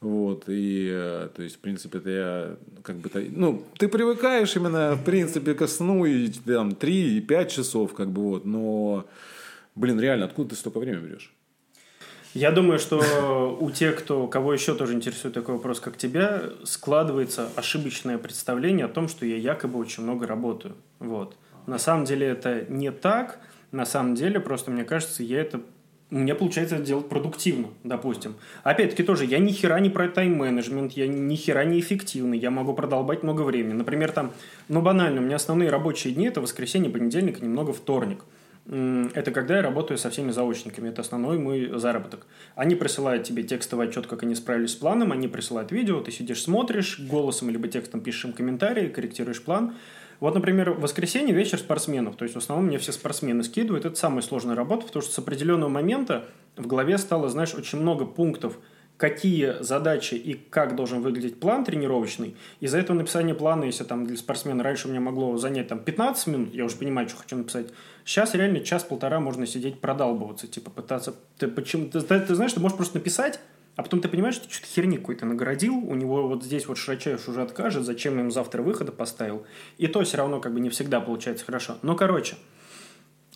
Вот, 0.00 0.44
и, 0.46 0.88
э, 0.92 1.28
то 1.34 1.42
есть, 1.42 1.56
в 1.56 1.58
принципе, 1.58 1.98
это 1.98 2.10
я, 2.10 2.56
как 2.82 2.96
бы, 2.96 3.10
ну, 3.32 3.64
ты 3.78 3.88
привыкаешь 3.88 4.54
именно, 4.54 4.94
в 4.94 5.04
принципе, 5.04 5.54
ко 5.54 5.66
сну, 5.66 6.04
и 6.04 6.28
там, 6.28 6.76
3 6.76 7.18
и 7.18 7.20
5 7.20 7.50
часов, 7.50 7.94
как 7.94 8.08
бы, 8.10 8.22
вот, 8.22 8.44
но 8.44 9.06
Блин, 9.78 10.00
реально, 10.00 10.24
откуда 10.24 10.50
ты 10.50 10.56
столько 10.56 10.80
времени 10.80 11.06
берешь? 11.06 11.32
Я 12.34 12.50
думаю, 12.50 12.80
что 12.80 13.56
у 13.60 13.70
тех, 13.70 13.96
кто, 13.96 14.26
кого 14.26 14.52
еще 14.52 14.74
тоже 14.74 14.94
интересует 14.94 15.34
такой 15.34 15.54
вопрос, 15.54 15.78
как 15.78 15.96
тебя, 15.96 16.50
складывается 16.64 17.48
ошибочное 17.54 18.18
представление 18.18 18.86
о 18.86 18.88
том, 18.88 19.06
что 19.08 19.24
я 19.24 19.36
якобы 19.36 19.78
очень 19.78 20.02
много 20.02 20.26
работаю. 20.26 20.74
Вот. 20.98 21.36
На 21.66 21.78
самом 21.78 22.06
деле 22.06 22.26
это 22.26 22.64
не 22.68 22.90
так. 22.90 23.38
На 23.70 23.86
самом 23.86 24.16
деле, 24.16 24.40
просто 24.40 24.72
мне 24.72 24.82
кажется, 24.82 25.22
я 25.22 25.40
это 25.40 25.60
мне 26.10 26.34
получается 26.34 26.76
это 26.76 26.84
делать 26.84 27.08
продуктивно, 27.08 27.68
допустим. 27.84 28.34
Опять-таки 28.64 29.04
тоже, 29.04 29.26
я 29.26 29.38
ни 29.38 29.52
хера 29.52 29.78
не 29.78 29.90
про 29.90 30.08
тайм-менеджмент, 30.08 30.92
я 30.92 31.06
ни 31.06 31.36
хера 31.36 31.64
не 31.64 31.78
эффективный, 31.78 32.38
я 32.38 32.50
могу 32.50 32.74
продолбать 32.74 33.22
много 33.22 33.42
времени. 33.42 33.74
Например, 33.74 34.10
там, 34.10 34.32
ну 34.68 34.80
банально, 34.80 35.20
у 35.20 35.24
меня 35.24 35.36
основные 35.36 35.68
рабочие 35.70 36.14
дни– 36.14 36.26
это 36.28 36.40
воскресенье, 36.40 36.90
понедельник 36.90 37.40
и 37.40 37.44
немного 37.44 37.72
вторник– 37.72 38.24
это 38.68 39.30
когда 39.30 39.56
я 39.56 39.62
работаю 39.62 39.96
со 39.96 40.10
всеми 40.10 40.30
заочниками. 40.30 40.90
Это 40.90 41.00
основной 41.00 41.38
мой 41.38 41.70
заработок. 41.78 42.26
Они 42.54 42.74
присылают 42.74 43.24
тебе 43.24 43.42
текстовый 43.42 43.88
отчет, 43.88 44.06
как 44.06 44.22
они 44.22 44.34
справились 44.34 44.72
с 44.72 44.76
планом, 44.76 45.12
они 45.12 45.26
присылают 45.26 45.72
видео, 45.72 46.00
ты 46.00 46.10
сидишь, 46.10 46.42
смотришь, 46.42 47.00
голосом 47.00 47.48
либо 47.48 47.68
текстом 47.68 48.00
пишешь 48.00 48.26
им 48.26 48.32
комментарии, 48.32 48.88
корректируешь 48.88 49.42
план. 49.42 49.74
Вот, 50.20 50.34
например, 50.34 50.72
в 50.72 50.80
воскресенье 50.80 51.34
вечер 51.34 51.58
спортсменов. 51.58 52.16
То 52.16 52.24
есть, 52.24 52.34
в 52.34 52.38
основном 52.38 52.66
мне 52.66 52.78
все 52.78 52.92
спортсмены 52.92 53.44
скидывают. 53.44 53.84
Это 53.84 53.96
самая 53.96 54.20
сложная 54.20 54.56
работа, 54.56 54.86
потому 54.86 55.02
что 55.02 55.12
с 55.12 55.18
определенного 55.18 55.70
момента 55.70 56.26
в 56.56 56.66
голове 56.66 56.98
стало, 56.98 57.28
знаешь, 57.28 57.54
очень 57.54 57.80
много 57.80 58.04
пунктов– 58.04 58.58
какие 58.98 59.62
задачи 59.62 60.16
и 60.16 60.34
как 60.34 60.74
должен 60.74 61.00
выглядеть 61.00 61.38
план 61.38 61.64
тренировочный. 61.64 62.36
Из-за 62.60 62.78
этого 62.78 62.96
написание 62.96 63.34
плана, 63.34 63.64
если 63.64 63.84
там 63.84 64.04
для 64.04 64.16
спортсмена 64.16 64.62
раньше 64.62 64.88
у 64.88 64.90
меня 64.90 65.00
могло 65.00 65.38
занять 65.38 65.68
там 65.68 65.78
15 65.78 66.26
минут, 66.26 66.54
я 66.54 66.64
уже 66.64 66.76
понимаю, 66.76 67.08
что 67.08 67.18
хочу 67.18 67.36
написать, 67.36 67.68
сейчас 68.04 68.34
реально 68.34 68.60
час-полтора 68.60 69.20
можно 69.20 69.46
сидеть 69.46 69.80
продалбываться, 69.80 70.48
типа 70.48 70.70
пытаться... 70.70 71.14
Ты, 71.38 71.46
почему, 71.46 71.86
ты, 71.86 72.00
ты, 72.00 72.20
ты 72.20 72.34
знаешь, 72.34 72.52
ты 72.52 72.60
можешь 72.60 72.76
просто 72.76 72.96
написать, 72.96 73.38
а 73.76 73.84
потом 73.84 74.00
ты 74.00 74.08
понимаешь, 74.08 74.34
что 74.34 74.48
ты 74.48 74.52
что-то 74.52 74.66
херни 74.66 74.96
какой-то 74.96 75.26
наградил, 75.26 75.76
у 75.76 75.94
него 75.94 76.26
вот 76.26 76.42
здесь 76.42 76.66
вот 76.66 76.76
широчайш 76.76 77.28
уже 77.28 77.42
откажет, 77.42 77.84
зачем 77.84 78.18
ему 78.18 78.32
завтра 78.32 78.62
выхода 78.62 78.90
поставил. 78.90 79.46
И 79.78 79.86
то 79.86 80.02
все 80.02 80.16
равно 80.16 80.40
как 80.40 80.52
бы 80.52 80.58
не 80.58 80.70
всегда 80.70 81.00
получается 81.00 81.44
хорошо. 81.44 81.78
Но, 81.82 81.94
короче, 81.94 82.34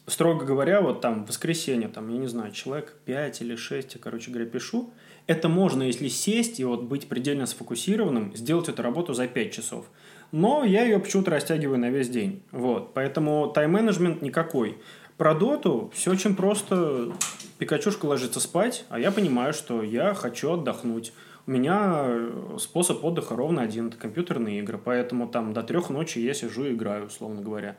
строго 0.08 0.44
говоря, 0.44 0.80
вот 0.80 1.00
там 1.00 1.24
в 1.24 1.28
воскресенье, 1.28 1.86
там, 1.86 2.08
я 2.08 2.18
не 2.18 2.26
знаю, 2.26 2.50
человек 2.50 2.96
5 3.04 3.42
или 3.42 3.54
6, 3.54 3.94
я, 3.94 4.00
короче 4.00 4.32
говоря, 4.32 4.50
пишу, 4.50 4.92
это 5.26 5.48
можно, 5.48 5.82
если 5.82 6.08
сесть 6.08 6.60
и 6.60 6.64
вот 6.64 6.82
быть 6.82 7.08
предельно 7.08 7.46
сфокусированным, 7.46 8.34
сделать 8.34 8.68
эту 8.68 8.82
работу 8.82 9.14
за 9.14 9.28
5 9.28 9.52
часов. 9.52 9.86
Но 10.32 10.64
я 10.64 10.84
ее 10.84 10.98
почему-то 10.98 11.30
растягиваю 11.30 11.78
на 11.78 11.90
весь 11.90 12.08
день. 12.08 12.42
Вот. 12.50 12.94
Поэтому 12.94 13.52
тайм-менеджмент 13.54 14.22
никакой. 14.22 14.78
Про 15.18 15.34
доту 15.34 15.90
все 15.94 16.10
очень 16.10 16.34
просто. 16.34 17.12
Пикачушка 17.58 18.06
ложится 18.06 18.40
спать, 18.40 18.84
а 18.88 18.98
я 18.98 19.12
понимаю, 19.12 19.52
что 19.52 19.82
я 19.82 20.14
хочу 20.14 20.52
отдохнуть. 20.52 21.12
У 21.46 21.50
меня 21.50 22.18
способ 22.58 23.04
отдыха 23.04 23.36
ровно 23.36 23.62
один– 23.62 23.86
это 23.88 23.96
компьютерные 23.96 24.60
игры. 24.60 24.80
Поэтому 24.82 25.28
там 25.28 25.52
до 25.52 25.62
трех 25.62 25.90
ночи 25.90 26.18
я 26.18 26.34
сижу 26.34 26.64
и 26.64 26.72
играю, 26.72 27.06
условно 27.06 27.42
говоря 27.42 27.76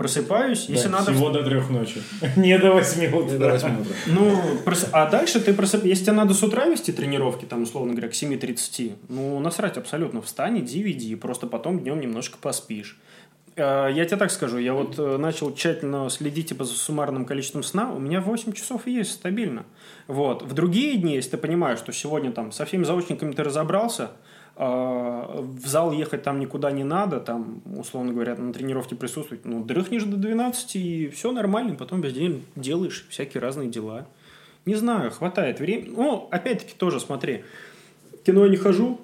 просыпаюсь, 0.00 0.64
да, 0.66 0.72
если 0.72 0.88
надо... 0.88 1.12
Всего 1.12 1.28
до 1.28 1.42
трех 1.42 1.68
ночи. 1.68 2.00
Не 2.36 2.56
до 2.58 2.72
восьми 2.72 3.06
утра. 3.06 3.32
Не 3.32 3.38
до 3.38 3.48
восьми 3.50 3.80
утра. 3.82 3.94
Ну, 4.06 4.40
прос... 4.64 4.86
а 4.92 5.10
дальше 5.10 5.40
ты 5.40 5.52
просыпаешься... 5.52 5.88
Если 5.88 6.04
тебе 6.04 6.14
надо 6.14 6.32
с 6.32 6.42
утра 6.42 6.64
вести 6.64 6.90
тренировки, 6.90 7.44
там, 7.44 7.64
условно 7.64 7.92
говоря, 7.92 8.08
к 8.08 8.12
7.30, 8.12 8.94
ну, 9.10 9.38
насрать 9.40 9.76
абсолютно. 9.76 10.22
Встань, 10.22 10.60
иди, 10.60 10.80
веди, 10.82 11.14
просто 11.16 11.46
потом 11.46 11.80
днем 11.80 12.00
немножко 12.00 12.38
поспишь. 12.40 12.98
А, 13.56 13.88
я 13.88 14.06
тебе 14.06 14.16
так 14.16 14.30
скажу, 14.30 14.56
я 14.56 14.72
вот 14.72 14.98
э, 14.98 15.18
начал 15.18 15.54
тщательно 15.54 16.08
следить 16.08 16.48
типа, 16.48 16.64
за 16.64 16.72
суммарным 16.72 17.26
количеством 17.26 17.62
сна, 17.62 17.92
у 17.92 17.98
меня 17.98 18.22
8 18.22 18.54
часов 18.54 18.86
есть 18.86 19.12
стабильно. 19.12 19.66
Вот. 20.06 20.42
В 20.42 20.54
другие 20.54 20.96
дни, 20.96 21.16
если 21.16 21.32
ты 21.32 21.36
понимаешь, 21.36 21.78
что 21.78 21.92
сегодня 21.92 22.32
там 22.32 22.52
со 22.52 22.64
всеми 22.64 22.84
заочниками 22.84 23.32
ты 23.32 23.42
разобрался, 23.42 24.12
в 24.56 25.66
зал 25.66 25.92
ехать 25.92 26.22
там 26.22 26.38
никуда 26.38 26.70
не 26.70 26.84
надо, 26.84 27.18
там, 27.20 27.62
условно 27.76 28.12
говоря, 28.12 28.36
на 28.36 28.52
тренировке 28.52 28.94
присутствовать, 28.94 29.44
ну, 29.44 29.64
дрыхнешь 29.64 30.04
до 30.04 30.16
12, 30.16 30.76
и 30.76 31.08
все 31.08 31.32
нормально, 31.32 31.76
потом 31.76 32.02
весь 32.02 32.12
день 32.12 32.44
делаешь 32.56 33.06
всякие 33.08 33.40
разные 33.40 33.70
дела. 33.70 34.06
Не 34.66 34.74
знаю, 34.74 35.10
хватает 35.10 35.60
времени. 35.60 35.94
Ну, 35.96 36.28
опять-таки 36.30 36.74
тоже 36.76 37.00
смотри, 37.00 37.44
кино 38.24 38.44
я 38.44 38.50
не 38.50 38.58
хожу, 38.58 39.00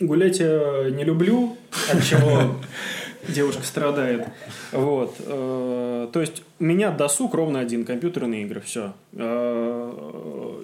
гулять 0.00 0.40
я 0.40 0.90
не 0.90 1.04
люблю, 1.04 1.56
от 1.90 2.04
чего 2.04 2.56
девушка 3.28 3.62
страдает. 3.62 4.28
Вот. 4.72 5.16
Э, 5.20 6.08
то 6.12 6.20
есть 6.20 6.42
у 6.58 6.64
меня 6.64 6.90
досуг 6.90 7.34
ровно 7.34 7.60
один, 7.60 7.84
компьютерные 7.84 8.42
игры, 8.42 8.60
все. 8.60 8.92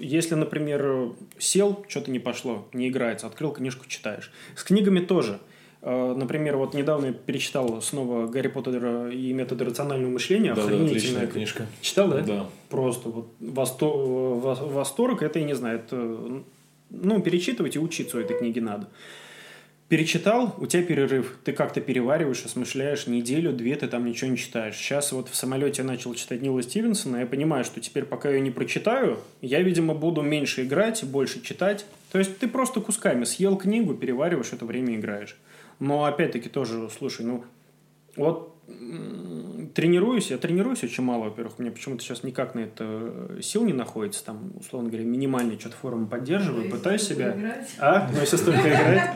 Если, 0.01 0.34
например, 0.34 1.12
сел, 1.38 1.84
что-то 1.88 2.11
не 2.11 2.18
пошло, 2.18 2.66
не 2.72 2.88
играется, 2.88 3.26
открыл 3.26 3.53
книжку, 3.53 3.86
читаешь. 3.86 4.32
С 4.57 4.64
книгами 4.64 5.01
тоже. 5.01 5.40
Э, 5.82 6.14
например, 6.16 6.57
вот 6.57 6.72
недавно 6.72 7.07
я 7.07 7.12
перечитал 7.12 7.82
снова 7.82 8.26
Гарри 8.26 8.49
Поттера 8.49 9.11
и 9.11 9.32
методы 9.32 9.66
рационального 9.66 10.11
мышления. 10.11 10.55
Да, 10.55 10.66
да, 10.66 10.74
отличная 10.74 11.26
книжка. 11.26 11.66
Читал, 11.82 12.09
да? 12.09 12.20
Да. 12.20 12.47
Просто 12.70 13.11
вот 13.11 13.28
восторг, 13.38 14.61
восторг 14.72 15.22
это, 15.22 15.38
я 15.38 15.45
не 15.45 15.55
знаю, 15.55 15.80
это, 15.80 16.42
ну, 16.90 17.20
перечитывать 17.20 17.76
и 17.76 17.78
учиться 17.78 18.16
у 18.16 18.20
этой 18.20 18.38
книги 18.38 18.61
надо. 18.61 18.88
Перечитал, 19.89 20.55
у 20.59 20.66
тебя 20.66 20.82
перерыв. 20.82 21.37
Ты 21.45 21.53
как-то 21.53 21.80
перевариваешь, 21.80 22.45
осмышляешь 22.45 23.07
неделю, 23.07 23.53
две 23.53 23.76
ты 23.76 23.87
там 23.87 24.07
ничего 24.07 24.30
не 24.30 24.39
читаешь. 24.39 24.76
Сейчас 24.76 25.12
вот 25.12 25.28
в 25.28 25.35
самолете 25.35 25.82
я 25.82 25.89
начал 25.89 26.14
читать 26.14 26.41
Нила 26.41 26.62
Стивенсона, 26.62 27.18
я 27.18 27.26
понимаю, 27.26 27.64
что 27.64 27.80
теперь, 27.80 28.05
пока 28.05 28.30
я 28.30 28.41
не 28.41 28.51
прочитаю, 28.51 29.18
я, 29.43 29.61
видимо, 29.61 29.95
буду 29.95 30.22
меньше 30.22 30.64
играть, 30.64 31.05
больше 31.05 31.43
читать. 31.43 31.85
То 32.12 32.18
есть 32.18 32.39
ты 32.39 32.49
просто 32.49 32.80
кусками 32.80 33.24
съел 33.24 33.57
книгу, 33.57 33.95
перевариваешь, 33.95 34.53
это 34.53 34.64
время 34.64 34.97
играешь. 34.97 35.37
Но 35.80 36.05
опять-таки 36.05 36.49
тоже, 36.49 36.89
слушай, 36.97 37.26
ну 37.26 37.45
вот 38.16 38.55
тренируюсь, 39.74 40.30
я 40.30 40.39
тренируюсь 40.39 40.82
очень 40.85 41.05
мало, 41.05 41.24
во-первых, 41.24 41.59
у 41.59 41.62
меня 41.62 41.72
почему-то 41.72 42.03
сейчас 42.03 42.22
никак 42.22 42.55
на 42.55 42.61
это 42.61 43.39
сил 43.43 43.64
не 43.64 43.72
находится, 43.72 44.24
там, 44.24 44.53
условно 44.59 44.89
говоря, 44.89 45.05
минимальный 45.05 45.59
что-то 45.59 45.76
форму 45.76 46.07
поддерживаю, 46.07 46.70
пытаюсь 46.70 47.03
себя... 47.03 47.32
Играть. 47.32 47.74
А? 47.78 48.11
Ну, 48.12 48.20
если 48.20 48.37
столько 48.37 48.61
играть. 48.68 49.11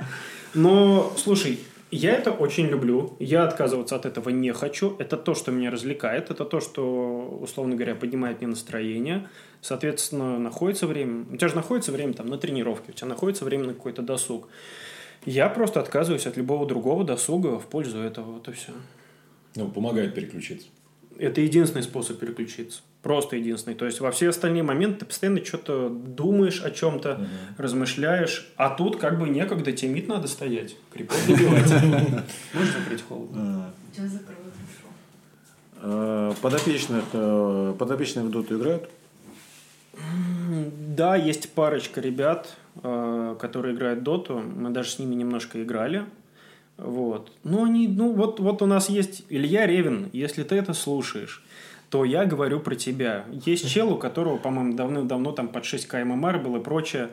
Но, 0.54 1.12
слушай, 1.16 1.58
я 1.90 2.12
это 2.12 2.32
очень 2.32 2.66
люблю, 2.66 3.16
я 3.18 3.44
отказываться 3.44 3.96
от 3.96 4.04
этого 4.04 4.28
не 4.28 4.52
хочу, 4.52 4.94
это 4.98 5.16
то, 5.16 5.34
что 5.34 5.50
меня 5.50 5.70
развлекает, 5.70 6.30
это 6.30 6.44
то, 6.44 6.60
что, 6.60 7.38
условно 7.40 7.76
говоря, 7.76 7.94
поднимает 7.94 8.40
мне 8.40 8.48
настроение, 8.48 9.28
соответственно, 9.62 10.38
находится 10.38 10.86
время, 10.86 11.24
у 11.32 11.36
тебя 11.36 11.48
же 11.48 11.54
находится 11.54 11.90
время 11.90 12.12
там 12.12 12.26
на 12.26 12.36
тренировке, 12.36 12.92
у 12.92 12.94
тебя 12.94 13.08
находится 13.08 13.44
время 13.44 13.64
на 13.64 13.74
какой-то 13.74 14.02
досуг. 14.02 14.48
Я 15.24 15.48
просто 15.48 15.80
отказываюсь 15.80 16.26
от 16.26 16.36
любого 16.36 16.66
другого 16.66 17.04
досуга 17.04 17.58
в 17.58 17.66
пользу 17.66 17.98
этого, 17.98 18.32
вот 18.32 18.48
и 18.48 18.52
все. 18.52 18.72
Ну, 19.56 19.68
помогает 19.70 20.14
переключиться. 20.14 20.68
Это 21.18 21.40
единственный 21.40 21.82
способ 21.82 22.18
переключиться. 22.18 22.82
Просто 23.02 23.36
единственный. 23.36 23.74
То 23.74 23.86
есть 23.86 24.00
во 24.00 24.10
все 24.10 24.30
остальные 24.30 24.64
моменты 24.64 25.00
ты 25.00 25.06
постоянно 25.06 25.44
что-то 25.44 25.88
думаешь 25.88 26.62
о 26.62 26.70
чем-то, 26.70 27.14
угу. 27.14 27.24
размышляешь, 27.56 28.48
а 28.56 28.70
тут 28.70 28.96
как 28.96 29.20
бы 29.20 29.28
некогда, 29.28 29.72
тебе 29.72 30.02
надо 30.06 30.26
стоять, 30.26 30.76
крепот 30.92 31.16
добивать. 31.26 31.70
Можешь 32.54 32.74
закрыть 32.74 33.02
холодно? 33.08 33.72
Сейчас 33.92 34.10
закрою, 34.10 34.38
хорошо. 35.80 36.36
Подопечных, 36.42 37.04
э, 37.12 37.74
подопечные 37.78 38.24
в 38.24 38.30
доту 38.30 38.58
играют? 38.58 38.88
Да, 40.96 41.16
есть 41.16 41.52
парочка 41.52 42.00
ребят, 42.00 42.56
э, 42.82 43.36
которые 43.40 43.74
играют 43.74 44.02
доту. 44.02 44.38
Мы 44.38 44.70
даже 44.70 44.90
с 44.90 44.98
ними 44.98 45.14
немножко 45.14 45.62
играли. 45.62 46.04
Вот. 46.76 47.32
Ну, 47.42 47.64
они, 47.64 47.88
ну, 47.88 48.12
вот, 48.12 48.38
вот 48.38 48.62
у 48.62 48.66
нас 48.66 48.88
есть 48.88 49.24
Илья 49.28 49.66
Ревин, 49.66 50.10
если 50.12 50.44
ты 50.44 50.54
это 50.54 50.74
слушаешь, 50.74 51.44
то 51.90 52.04
я 52.04 52.24
говорю 52.24 52.60
про 52.60 52.74
тебя. 52.74 53.24
Есть 53.30 53.68
чел, 53.68 53.92
у 53.92 53.96
которого, 53.96 54.36
по-моему, 54.36 54.74
давным-давно 54.74 55.32
там 55.32 55.48
под 55.48 55.64
6к 55.64 56.04
ММР 56.04 56.38
был 56.38 56.56
и 56.56 56.60
прочее. 56.60 57.08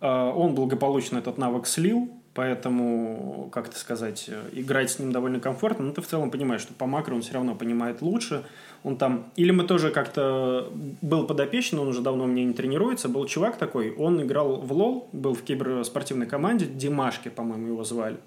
Э, 0.00 0.32
он 0.34 0.54
благополучно 0.54 1.18
этот 1.18 1.38
навык 1.38 1.66
слил, 1.66 2.10
поэтому, 2.34 3.48
как 3.52 3.68
это 3.68 3.78
сказать, 3.78 4.26
э, 4.28 4.42
играть 4.52 4.90
с 4.90 4.98
ним 4.98 5.12
довольно 5.12 5.38
комфортно, 5.38 5.86
но 5.86 5.92
ты 5.92 6.02
в 6.02 6.06
целом 6.06 6.30
понимаешь, 6.30 6.62
что 6.62 6.74
по 6.74 6.86
макро 6.86 7.14
он 7.14 7.22
все 7.22 7.34
равно 7.34 7.54
понимает 7.54 8.02
лучше, 8.02 8.44
он 8.82 8.96
там... 8.96 9.26
Или 9.36 9.52
мы 9.52 9.64
тоже 9.64 9.90
как-то... 9.90 10.70
Был 11.02 11.26
подопечен, 11.26 11.78
он 11.78 11.88
уже 11.88 12.00
давно 12.00 12.24
у 12.24 12.26
меня 12.26 12.44
не 12.44 12.52
тренируется, 12.52 13.08
был 13.08 13.26
чувак 13.26 13.56
такой, 13.56 13.94
он 13.94 14.20
играл 14.22 14.56
в 14.56 14.72
лол, 14.72 15.08
был 15.12 15.34
в 15.34 15.42
киберспортивной 15.42 16.26
команде, 16.26 16.66
Димашки, 16.66 17.28
по-моему, 17.28 17.68
его 17.68 17.84
звали. 17.84 18.18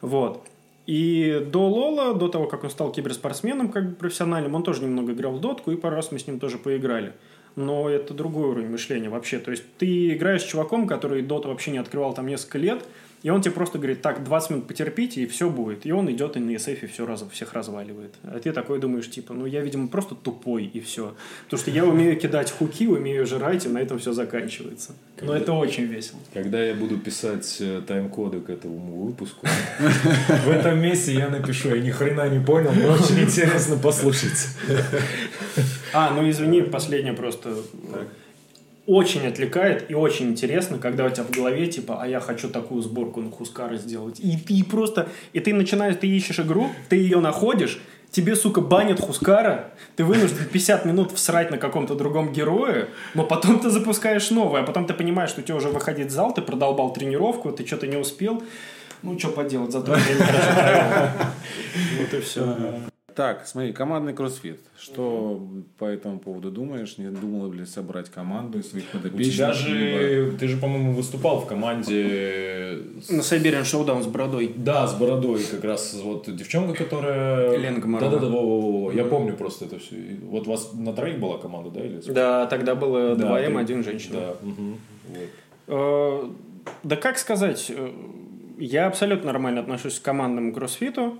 Вот. 0.00 0.44
И 0.86 1.46
до 1.52 1.68
Лола, 1.68 2.14
до 2.14 2.28
того, 2.28 2.46
как 2.46 2.64
он 2.64 2.70
стал 2.70 2.90
киберспортсменом, 2.90 3.70
как 3.70 3.88
бы 3.88 3.94
профессиональным, 3.94 4.54
он 4.54 4.62
тоже 4.62 4.82
немного 4.82 5.12
играл 5.12 5.32
в 5.32 5.40
дотку, 5.40 5.70
и 5.70 5.76
пару 5.76 5.96
раз 5.96 6.10
мы 6.10 6.18
с 6.18 6.26
ним 6.26 6.40
тоже 6.40 6.58
поиграли. 6.58 7.12
Но 7.56 7.88
это 7.88 8.14
другой 8.14 8.48
уровень 8.50 8.70
мышления 8.70 9.08
вообще. 9.08 9.38
То 9.38 9.50
есть 9.50 9.64
ты 9.78 10.14
играешь 10.14 10.42
с 10.42 10.46
чуваком, 10.46 10.86
который 10.86 11.22
доту 11.22 11.48
вообще 11.48 11.70
не 11.70 11.78
открывал 11.78 12.14
там 12.14 12.26
несколько 12.26 12.58
лет, 12.58 12.84
и 13.22 13.28
он 13.28 13.42
тебе 13.42 13.52
просто 13.52 13.76
говорит, 13.76 14.00
так, 14.00 14.24
20 14.24 14.50
минут 14.50 14.66
потерпите, 14.66 15.22
и 15.22 15.26
все 15.26 15.50
будет. 15.50 15.84
И 15.84 15.92
он 15.92 16.10
идет 16.10 16.36
и 16.36 16.40
на 16.40 16.50
ESF 16.52 16.86
все 16.86 17.04
раз, 17.04 17.22
всех 17.30 17.52
разваливает. 17.52 18.14
А 18.22 18.38
ты 18.38 18.52
такой 18.52 18.78
думаешь, 18.78 19.10
типа, 19.10 19.34
ну 19.34 19.44
я, 19.44 19.60
видимо, 19.60 19.88
просто 19.88 20.14
тупой, 20.14 20.64
и 20.64 20.80
все. 20.80 21.14
Потому 21.44 21.60
что 21.60 21.70
я 21.70 21.84
умею 21.84 22.18
кидать 22.18 22.50
хуки, 22.50 22.86
умею 22.86 23.26
жрать, 23.26 23.66
и 23.66 23.68
на 23.68 23.78
этом 23.78 23.98
все 23.98 24.12
заканчивается. 24.12 24.92
Но 25.20 25.36
это 25.36 25.52
очень 25.52 25.84
весело. 25.84 26.18
Когда 26.32 26.64
я 26.64 26.74
буду 26.74 26.96
писать 26.96 27.58
э, 27.60 27.82
тайм-коды 27.86 28.40
к 28.40 28.48
этому 28.48 29.02
выпуску, 29.04 29.46
в 30.46 30.48
этом 30.48 30.80
месте 30.80 31.12
я 31.12 31.28
напишу, 31.28 31.74
я 31.74 31.82
ни 31.82 31.90
хрена 31.90 32.26
не 32.30 32.42
понял, 32.42 32.72
но 32.72 32.94
очень 32.94 33.20
интересно 33.20 33.76
послушать. 33.76 34.48
А, 35.92 36.10
ну 36.14 36.28
извини, 36.28 36.62
последнее 36.62 37.12
просто 37.12 37.54
очень 38.86 39.26
отвлекает 39.26 39.90
и 39.90 39.94
очень 39.94 40.30
интересно, 40.30 40.78
когда 40.78 41.04
у 41.04 41.10
тебя 41.10 41.22
в 41.22 41.30
голове, 41.30 41.66
типа, 41.68 42.00
а 42.02 42.08
я 42.08 42.18
хочу 42.18 42.48
такую 42.48 42.82
сборку 42.82 43.20
на 43.20 43.30
Хускара 43.30 43.76
сделать. 43.76 44.18
И 44.18 44.36
ты 44.36 44.64
просто... 44.64 45.08
И 45.32 45.40
ты 45.40 45.54
начинаешь, 45.54 45.96
ты 46.00 46.08
ищешь 46.08 46.40
игру, 46.40 46.68
ты 46.88 46.96
ее 46.96 47.20
находишь, 47.20 47.80
тебе, 48.10 48.34
сука, 48.34 48.60
банят 48.60 49.00
Хускара, 49.00 49.70
ты 49.96 50.04
вынужден 50.04 50.44
50 50.44 50.84
минут 50.86 51.12
всрать 51.12 51.50
на 51.50 51.58
каком-то 51.58 51.94
другом 51.94 52.32
герое, 52.32 52.88
но 53.14 53.24
потом 53.24 53.60
ты 53.60 53.70
запускаешь 53.70 54.30
новое, 54.30 54.62
а 54.62 54.64
потом 54.64 54.86
ты 54.86 54.94
понимаешь, 54.94 55.30
что 55.30 55.40
у 55.40 55.44
тебя 55.44 55.56
уже 55.56 55.68
выходить 55.68 56.10
зал, 56.10 56.34
ты 56.34 56.42
продолбал 56.42 56.92
тренировку, 56.92 57.52
ты 57.52 57.64
что-то 57.64 57.86
не 57.86 57.96
успел. 57.96 58.42
Ну, 59.02 59.18
что 59.18 59.28
поделать, 59.28 59.72
зато 59.72 59.92
время 59.92 60.24
хорошо 60.24 61.10
Вот 62.00 62.14
и 62.14 62.20
все. 62.20 62.56
Так, 63.14 63.46
смотри, 63.46 63.72
командный 63.72 64.12
кроссфит. 64.12 64.60
Что 64.78 65.40
по 65.78 65.84
этому 65.84 66.18
поводу 66.18 66.50
думаешь? 66.50 66.96
Не 66.98 67.08
думал 67.10 67.50
ли 67.52 67.64
собрать 67.66 68.08
команду 68.10 68.58
из 68.58 68.70
своих 68.70 68.86
подопечных? 68.86 69.26
У 69.28 69.30
тебя 69.30 69.52
же, 69.52 70.36
ты 70.38 70.48
же, 70.48 70.56
по-моему, 70.56 70.94
выступал 70.94 71.40
в 71.40 71.46
команде... 71.46 72.78
На 73.08 73.20
Siberian 73.20 73.62
Showdown 73.62 74.02
с 74.02 74.06
бородой. 74.06 74.52
Да, 74.56 74.86
с 74.86 74.94
бородой 74.94 75.42
как 75.44 75.64
раз. 75.64 75.94
Вот 76.02 76.34
девчонка, 76.34 76.84
которая... 76.84 77.56
Ленка 77.56 77.88
Марова. 77.88 78.12
Да-да-да, 78.12 78.32
во-во-во. 78.32 78.92
я 78.92 79.04
помню 79.04 79.36
просто 79.36 79.64
это 79.66 79.78
все. 79.78 79.96
Вот 80.22 80.46
у 80.46 80.50
вас 80.50 80.72
на 80.74 80.92
троих 80.92 81.18
была 81.18 81.38
команда, 81.38 81.70
да? 81.70 81.84
Или... 81.84 82.00
Да, 82.08 82.46
тогда 82.46 82.74
было 82.74 83.16
Да, 83.16 83.38
2М, 83.40 83.52
ты- 83.54 83.58
один 83.60 83.84
женщина. 83.84 84.14
Да. 84.20 84.36
мгм. 84.42 84.76
Вот. 85.08 85.28
Э, 85.68 86.30
Да 86.84 86.96
как 86.96 87.18
сказать, 87.18 87.66
э, 87.70 87.90
я 88.58 88.86
абсолютно 88.86 89.26
нормально 89.32 89.60
отношусь 89.60 89.98
к 89.98 90.02
командному 90.02 90.52
кроссфиту. 90.52 91.18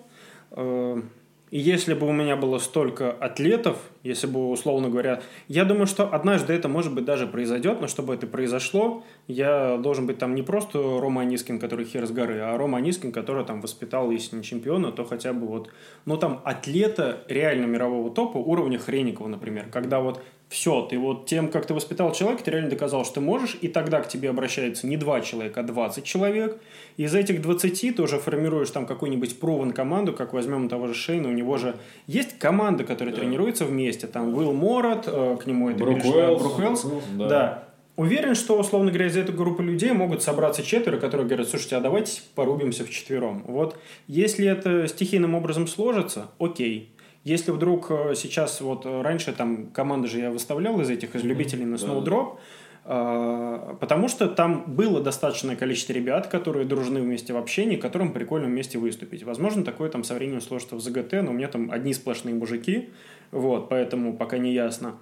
И 1.50 1.58
если 1.58 1.94
бы 1.94 2.06
у 2.06 2.12
меня 2.12 2.36
было 2.36 2.58
столько 2.58 3.10
атлетов, 3.10 3.78
если 4.04 4.28
бы, 4.28 4.50
условно 4.50 4.88
говоря, 4.88 5.20
я 5.48 5.64
думаю, 5.64 5.86
что 5.86 6.06
однажды 6.12 6.52
это, 6.52 6.68
может 6.68 6.94
быть, 6.94 7.04
даже 7.04 7.26
произойдет, 7.26 7.80
но 7.80 7.88
чтобы 7.88 8.14
это 8.14 8.28
произошло, 8.28 9.02
я 9.26 9.76
должен 9.76 10.06
быть 10.06 10.18
там 10.18 10.36
не 10.36 10.42
просто 10.42 10.78
Рома 10.78 11.22
Анискин, 11.22 11.58
который 11.58 11.86
хер 11.86 12.06
с 12.06 12.12
горы, 12.12 12.38
а 12.38 12.56
Рома 12.56 12.78
Анискин, 12.78 13.10
который 13.10 13.44
там 13.44 13.60
воспитал, 13.60 14.12
если 14.12 14.36
не 14.36 14.44
чемпиона, 14.44 14.92
то 14.92 15.04
хотя 15.04 15.32
бы 15.32 15.48
вот, 15.48 15.70
ну 16.04 16.16
там 16.16 16.40
атлета 16.44 17.24
реально 17.26 17.66
мирового 17.66 18.10
топа 18.10 18.38
уровня 18.38 18.78
Хреникова, 18.78 19.26
например, 19.26 19.66
когда 19.72 20.00
вот 20.00 20.22
все, 20.50 20.82
ты 20.82 20.98
вот 20.98 21.26
тем, 21.26 21.48
как 21.48 21.66
ты 21.66 21.74
воспитал 21.74 22.12
человека, 22.12 22.42
ты 22.42 22.50
реально 22.50 22.70
доказал, 22.70 23.04
что 23.04 23.14
ты 23.14 23.20
можешь, 23.20 23.56
и 23.60 23.68
тогда 23.68 24.00
к 24.00 24.08
тебе 24.08 24.30
обращается 24.30 24.88
не 24.88 24.96
два 24.96 25.20
человека, 25.20 25.60
а 25.60 25.62
20 25.62 26.02
человек. 26.02 26.60
И 26.96 27.04
из 27.04 27.14
этих 27.14 27.40
20 27.40 27.94
ты 27.94 28.02
уже 28.02 28.18
формируешь 28.18 28.68
там 28.70 28.84
какую-нибудь 28.84 29.38
провен 29.38 29.70
команду, 29.70 30.12
как 30.12 30.32
возьмем 30.32 30.68
того 30.68 30.88
же 30.88 30.94
Шейна, 30.94 31.28
у 31.28 31.32
него 31.32 31.56
же 31.56 31.76
есть 32.08 32.36
команда, 32.40 32.82
которая 32.82 33.14
тренируется 33.14 33.64
вместе, 33.64 34.08
там 34.08 34.34
Уилл 34.34 34.52
Морот, 34.52 35.04
э, 35.06 35.36
к 35.40 35.46
нему 35.46 35.70
это 35.70 35.84
Брук 35.84 36.04
Уэллс. 36.04 36.42
Брук 36.42 36.58
Уэллс. 36.58 36.86
Да. 37.16 37.28
да. 37.28 37.64
Уверен, 37.94 38.34
что, 38.34 38.58
условно 38.58 38.90
говоря, 38.90 39.06
из 39.06 39.16
этой 39.16 39.34
группы 39.34 39.62
людей 39.62 39.92
могут 39.92 40.20
собраться 40.20 40.64
четверо, 40.64 40.98
которые 40.98 41.28
говорят, 41.28 41.48
слушайте, 41.48 41.76
а 41.76 41.80
давайте 41.80 42.22
порубимся 42.34 42.84
вчетвером. 42.84 43.44
Вот 43.46 43.78
если 44.08 44.48
это 44.48 44.88
стихийным 44.88 45.36
образом 45.36 45.68
сложится, 45.68 46.28
окей. 46.40 46.90
Если 47.24 47.50
вдруг 47.50 47.90
э, 47.90 48.14
сейчас, 48.16 48.60
вот 48.60 48.86
э, 48.86 49.02
раньше 49.02 49.32
там 49.32 49.66
команды 49.66 50.08
же 50.08 50.18
я 50.20 50.30
выставлял 50.30 50.80
из 50.80 50.88
этих, 50.88 51.14
из 51.14 51.22
любителей 51.22 51.66
на 51.66 51.74
Snowdrop, 51.74 52.38
э, 52.86 53.74
потому 53.78 54.08
что 54.08 54.26
там 54.26 54.64
было 54.66 55.02
достаточное 55.02 55.54
количество 55.54 55.92
ребят, 55.92 56.28
которые 56.28 56.64
дружны 56.64 57.02
вместе 57.02 57.34
в 57.34 57.36
общении, 57.36 57.76
которым 57.76 58.14
прикольно 58.14 58.46
вместе 58.46 58.78
выступить. 58.78 59.22
Возможно, 59.22 59.64
такое 59.64 59.90
там 59.90 60.02
со 60.02 60.14
временем 60.14 60.40
сложится 60.40 60.76
в 60.76 60.80
ЗГТ, 60.80 61.12
но 61.22 61.30
у 61.30 61.34
меня 61.34 61.48
там 61.48 61.70
одни 61.70 61.92
сплошные 61.92 62.34
мужики, 62.34 62.88
вот, 63.32 63.68
поэтому 63.68 64.16
пока 64.16 64.38
не 64.38 64.54
ясно. 64.54 64.96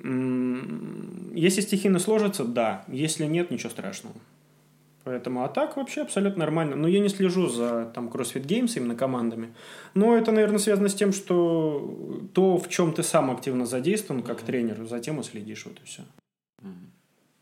Если 0.00 1.60
стихийно 1.60 1.98
сложится, 1.98 2.44
да. 2.44 2.84
Если 2.88 3.26
нет, 3.26 3.50
ничего 3.50 3.70
страшного. 3.70 4.14
Поэтому, 5.04 5.44
а 5.44 5.48
так 5.48 5.76
вообще 5.76 6.00
абсолютно 6.00 6.40
нормально. 6.40 6.76
Но 6.76 6.88
я 6.88 6.98
не 6.98 7.10
слежу 7.10 7.48
за 7.48 7.90
там 7.94 8.08
CrossFit 8.08 8.46
Games 8.46 8.72
именно 8.76 8.96
командами. 8.96 9.54
Но 9.92 10.16
это, 10.16 10.32
наверное, 10.32 10.58
связано 10.58 10.88
с 10.88 10.94
тем, 10.94 11.12
что 11.12 12.26
то, 12.32 12.56
в 12.56 12.68
чем 12.70 12.94
ты 12.94 13.02
сам 13.02 13.30
активно 13.30 13.66
задействован 13.66 14.22
как 14.22 14.40
тренер, 14.40 14.86
затем 14.86 15.20
и 15.20 15.22
следишь, 15.22 15.66
вот 15.66 15.78
и 15.82 15.84
все. 15.84 16.02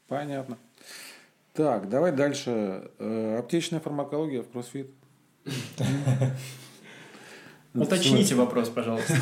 Понятно. 0.09 0.59
Так, 1.55 1.89
давай 1.89 2.13
дальше. 2.13 2.91
Э, 2.99 3.39
аптечная 3.39 3.81
фармакология 3.81 4.43
в 4.43 4.49
кроссфит. 4.49 4.91
Уточните 7.75 8.35
вопрос, 8.35 8.69
пожалуйста. 8.69 9.15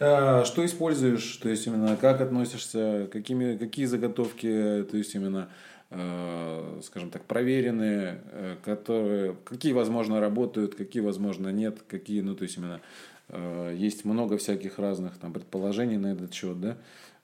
А, 0.00 0.44
Что 0.46 0.64
используешь? 0.64 1.36
То 1.36 1.48
есть 1.48 1.66
именно 1.66 1.96
как 1.96 2.20
относишься? 2.20 3.08
Какими, 3.12 3.56
какие 3.56 3.86
заготовки? 3.86 4.84
То 4.90 4.96
есть 4.96 5.14
именно, 5.14 5.48
э, 5.48 5.75
скажем 5.90 7.10
так, 7.10 7.24
проверенные, 7.24 8.20
э, 8.32 8.56
которые, 8.64 9.36
какие, 9.44 9.72
возможно, 9.72 10.20
работают, 10.20 10.74
какие, 10.74 11.02
возможно, 11.02 11.48
нет, 11.48 11.82
какие, 11.86 12.20
ну, 12.22 12.34
то 12.34 12.42
есть 12.42 12.56
именно 12.58 12.80
э, 13.28 13.74
есть 13.76 14.04
много 14.04 14.36
всяких 14.36 14.78
разных 14.78 15.16
там 15.18 15.32
предположений 15.32 15.96
на 15.96 16.12
этот 16.12 16.32
счет, 16.34 16.60
да? 16.60 16.76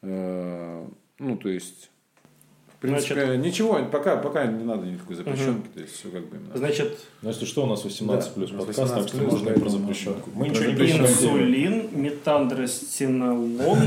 Э, 0.03 0.87
Ну, 1.19 1.37
то 1.37 1.49
есть 1.49 1.92
принципе, 2.83 3.15
Значит- 3.27 3.41
ничего, 3.45 3.79
пока, 3.91 4.17
пока 4.17 4.45
не 4.47 4.65
надо 4.65 4.85
никакой 4.87 5.17
запрещенки, 5.17 5.69
то 5.75 5.81
есть 5.81 5.95
все 5.95 6.09
как 6.11 6.27
бы 6.29 6.37
именно. 6.37 6.51
Значит, 6.57 6.99
Ну, 7.23 7.29
если 7.31 7.45
что, 7.47 7.63
у 7.63 7.67
нас 7.67 7.85
18 7.85 8.35
плюс 8.35 8.51
Да, 8.51 8.57
нас 8.57 8.67
подкаст, 8.67 8.95
так 8.95 9.05
18+, 9.05 9.09
что 9.09 9.17
можно 9.31 9.51
и 9.51 9.59
про 9.59 9.69
запрещенку. 9.69 10.31
Мы 10.35 10.49
ничего 10.49 10.65
не 10.67 10.75
пишем. 10.75 11.03
инсулин, 11.07 11.89
метандростенолон, 11.93 13.79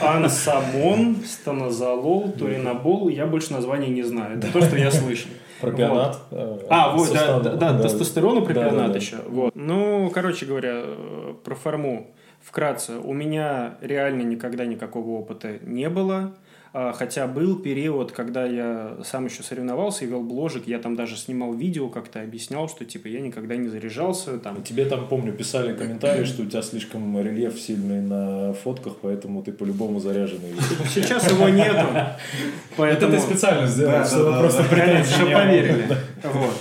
ансамон, 0.00 1.16
станозолол, 1.26 2.32
туринобол. 2.32 3.08
Я 3.08 3.26
больше 3.26 3.52
названий 3.52 3.88
не 3.88 4.02
знаю. 4.02 4.38
Это 4.38 4.52
то, 4.52 4.60
что 4.62 4.76
я 4.76 4.90
слышал. 4.90 5.30
Пропионат. 5.60 6.18
Вот. 6.30 6.38
э, 6.38 6.66
А, 6.70 6.96
вот, 6.96 7.12
да, 7.12 7.38
да, 7.38 7.54
да, 7.54 7.78
тестостерон 7.82 8.42
и 8.42 8.44
пропионат 8.44 8.72
Да, 8.72 8.86
да, 8.86 8.88
да. 8.88 8.98
еще. 8.98 9.16
Вот. 9.28 9.54
Ну, 9.54 10.10
короче 10.12 10.44
говоря, 10.44 10.82
э, 10.84 11.34
про 11.44 11.54
форму 11.54 12.10
вкратце. 12.42 12.94
У 12.98 13.12
меня 13.12 13.76
реально 13.80 14.22
никогда 14.22 14.64
никакого 14.64 15.10
опыта 15.10 15.58
не 15.62 15.88
было. 15.88 16.34
А, 16.74 16.92
Хотя 16.92 17.26
был 17.26 17.58
период, 17.58 18.12
когда 18.12 18.46
я 18.46 18.96
сам 19.04 19.26
еще 19.26 19.42
соревновался 19.42 20.04
и 20.04 20.08
вел 20.08 20.22
бложик, 20.22 20.66
я 20.66 20.78
там 20.78 20.96
даже 20.96 21.16
снимал 21.16 21.52
видео, 21.52 21.88
как-то 21.88 22.22
объяснял, 22.22 22.68
что 22.68 22.86
типа 22.86 23.08
я 23.08 23.20
никогда 23.20 23.56
не 23.56 23.68
заряжался, 23.68 24.38
там 24.38 24.62
Тебе 24.62 24.86
там, 24.86 25.06
помню, 25.06 25.34
писали 25.34 25.76
комментарии, 25.76 26.24
что 26.24 26.42
у 26.42 26.46
тебя 26.46 26.62
слишком 26.62 27.20
рельеф 27.20 27.60
сильный 27.60 28.00
на 28.00 28.54
фотках, 28.54 28.96
поэтому 29.02 29.42
ты 29.42 29.52
по-любому 29.52 30.00
заряженный. 30.00 30.54
Сейчас 30.94 31.30
его 31.30 31.48
нету. 31.48 31.86
Поэтому... 32.76 33.18
специально 33.20 33.66
сделал, 33.66 34.04
чтобы 34.06 34.38
просто 34.38 34.62
было. 34.62 34.70
поверили. 34.70 35.96
Вот. 36.22 36.54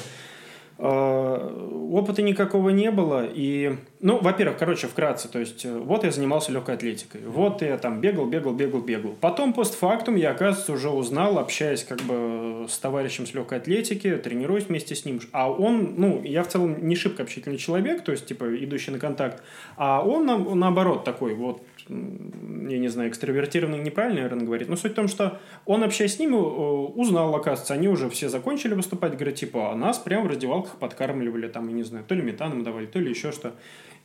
Опыта 1.91 2.21
никакого 2.21 2.69
не 2.69 2.89
было. 2.89 3.25
И, 3.25 3.75
ну, 3.99 4.17
во-первых, 4.21 4.57
короче, 4.57 4.87
вкратце, 4.87 5.27
то 5.27 5.39
есть, 5.39 5.65
э, 5.65 5.77
вот 5.77 6.05
я 6.05 6.11
занимался 6.11 6.53
легкой 6.53 6.75
атлетикой. 6.75 7.21
Вот 7.25 7.61
я 7.61 7.77
там 7.77 7.99
бегал, 7.99 8.27
бегал, 8.27 8.53
бегал, 8.53 8.79
бегал. 8.79 9.11
Потом, 9.19 9.51
постфактум, 9.51 10.15
я, 10.15 10.31
оказывается, 10.31 10.71
уже 10.71 10.89
узнал, 10.89 11.37
общаясь 11.37 11.83
как 11.83 11.99
бы 12.03 12.65
с 12.69 12.77
товарищем 12.79 13.27
с 13.27 13.33
легкой 13.33 13.57
атлетики, 13.57 14.15
тренируюсь 14.15 14.67
вместе 14.67 14.95
с 14.95 15.03
ним. 15.03 15.19
А 15.33 15.51
он, 15.51 15.95
ну, 15.97 16.21
я 16.23 16.43
в 16.43 16.47
целом 16.47 16.87
не 16.87 16.95
шибко 16.95 17.23
общительный 17.23 17.57
человек, 17.57 18.05
то 18.05 18.13
есть, 18.13 18.25
типа, 18.25 18.55
идущий 18.63 18.91
на 18.91 18.99
контакт. 18.99 19.43
А 19.75 20.01
он, 20.01 20.25
на- 20.25 20.37
наоборот, 20.55 21.03
такой 21.03 21.35
вот, 21.35 21.61
я 22.69 22.79
не 22.79 22.87
знаю, 22.87 23.09
экстравертированный 23.09 23.79
неправильно, 23.79 24.21
наверное, 24.21 24.45
говорит. 24.45 24.69
Но 24.69 24.75
суть 24.75 24.93
в 24.93 24.95
том, 24.95 25.07
что 25.07 25.39
он, 25.65 25.83
общаясь 25.83 26.15
с 26.15 26.19
ними, 26.19 26.35
э, 26.35 26.37
узнал, 26.37 27.35
оказывается, 27.35 27.73
они 27.73 27.87
уже 27.87 28.09
все 28.09 28.29
закончили 28.29 28.73
выступать, 28.73 29.13
говорят, 29.13 29.35
типа, 29.35 29.71
а 29.71 29.75
нас 29.75 29.99
прям 29.99 30.23
в 30.23 30.27
раздевалках 30.27 30.77
подкармливали, 30.77 31.47
там, 31.47 31.67
я 31.67 31.73
не 31.73 31.83
знаю, 31.83 32.05
то 32.07 32.15
ли 32.15 32.21
метаном 32.21 32.63
давали, 32.63 32.85
то 32.85 32.99
ли 32.99 33.09
еще 33.09 33.31
что. 33.31 33.53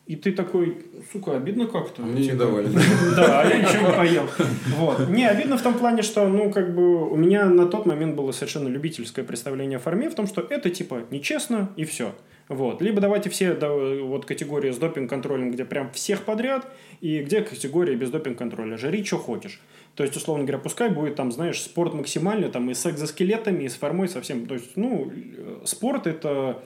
И 0.07 0.15
ты 0.15 0.31
такой, 0.31 0.87
сука, 1.13 1.37
обидно 1.37 1.67
как-то. 1.67 2.03
Мне 2.03 2.21
не 2.21 2.27
Типа, 2.29 2.39
давали. 2.39 2.69
Да, 3.17 3.41
а 3.41 3.47
я 3.47 3.59
ничего 3.59 3.89
не 3.89 3.97
поел. 3.97 4.29
Вот. 4.77 5.09
Не, 5.09 5.29
обидно 5.29 5.59
в 5.59 5.63
том 5.63 5.75
плане, 5.75 6.03
что, 6.03 6.29
ну, 6.29 6.53
как 6.53 6.75
бы, 6.75 7.11
у 7.11 7.17
меня 7.17 7.47
на 7.47 7.67
тот 7.67 7.87
момент 7.87 8.15
было 8.15 8.31
совершенно 8.31 8.69
любительское 8.69 9.25
представление 9.25 9.79
о 9.79 9.81
форме, 9.81 10.09
в 10.09 10.15
том, 10.15 10.29
что 10.29 10.47
это, 10.49 10.71
типа, 10.71 11.03
нечестно, 11.11 11.71
и 11.75 11.85
все. 11.85 12.15
Вот. 12.49 12.81
Либо 12.81 13.01
давайте 13.01 13.29
все 13.29 13.55
да, 13.55 13.71
вот 13.71 14.25
категории 14.25 14.71
с 14.71 14.79
допинг-контролем, 14.79 15.51
где 15.51 15.65
прям 15.65 15.91
всех 15.93 16.23
подряд, 16.25 16.67
и 17.01 17.21
где 17.23 17.41
категория 17.41 17.97
без 17.97 18.11
допинг-контроля. 18.11 18.77
Жри, 18.77 19.05
что 19.05 19.19
хочешь. 19.19 19.61
То 19.97 20.05
есть, 20.05 20.17
условно 20.17 20.45
говоря, 20.45 20.59
пускай 20.59 20.91
будет 20.91 21.17
там, 21.17 21.33
знаешь, 21.33 21.61
спорт 21.61 21.95
максимальный, 21.95 22.51
там 22.51 22.71
и 22.71 22.75
с 22.75 22.87
экзоскелетами, 22.87 23.65
и 23.65 23.69
с 23.69 23.75
формой 23.75 24.09
совсем. 24.09 24.47
То 24.47 24.55
есть, 24.55 24.77
ну, 24.77 25.11
э, 25.11 25.61
спорт 25.65 26.07
это 26.07 26.63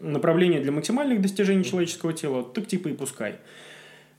направление 0.00 0.60
для 0.60 0.72
максимальных 0.72 1.20
достижений 1.20 1.64
человеческого 1.64 2.12
тела, 2.12 2.42
так 2.42 2.66
типа 2.66 2.88
и 2.88 2.92
пускай. 2.92 3.36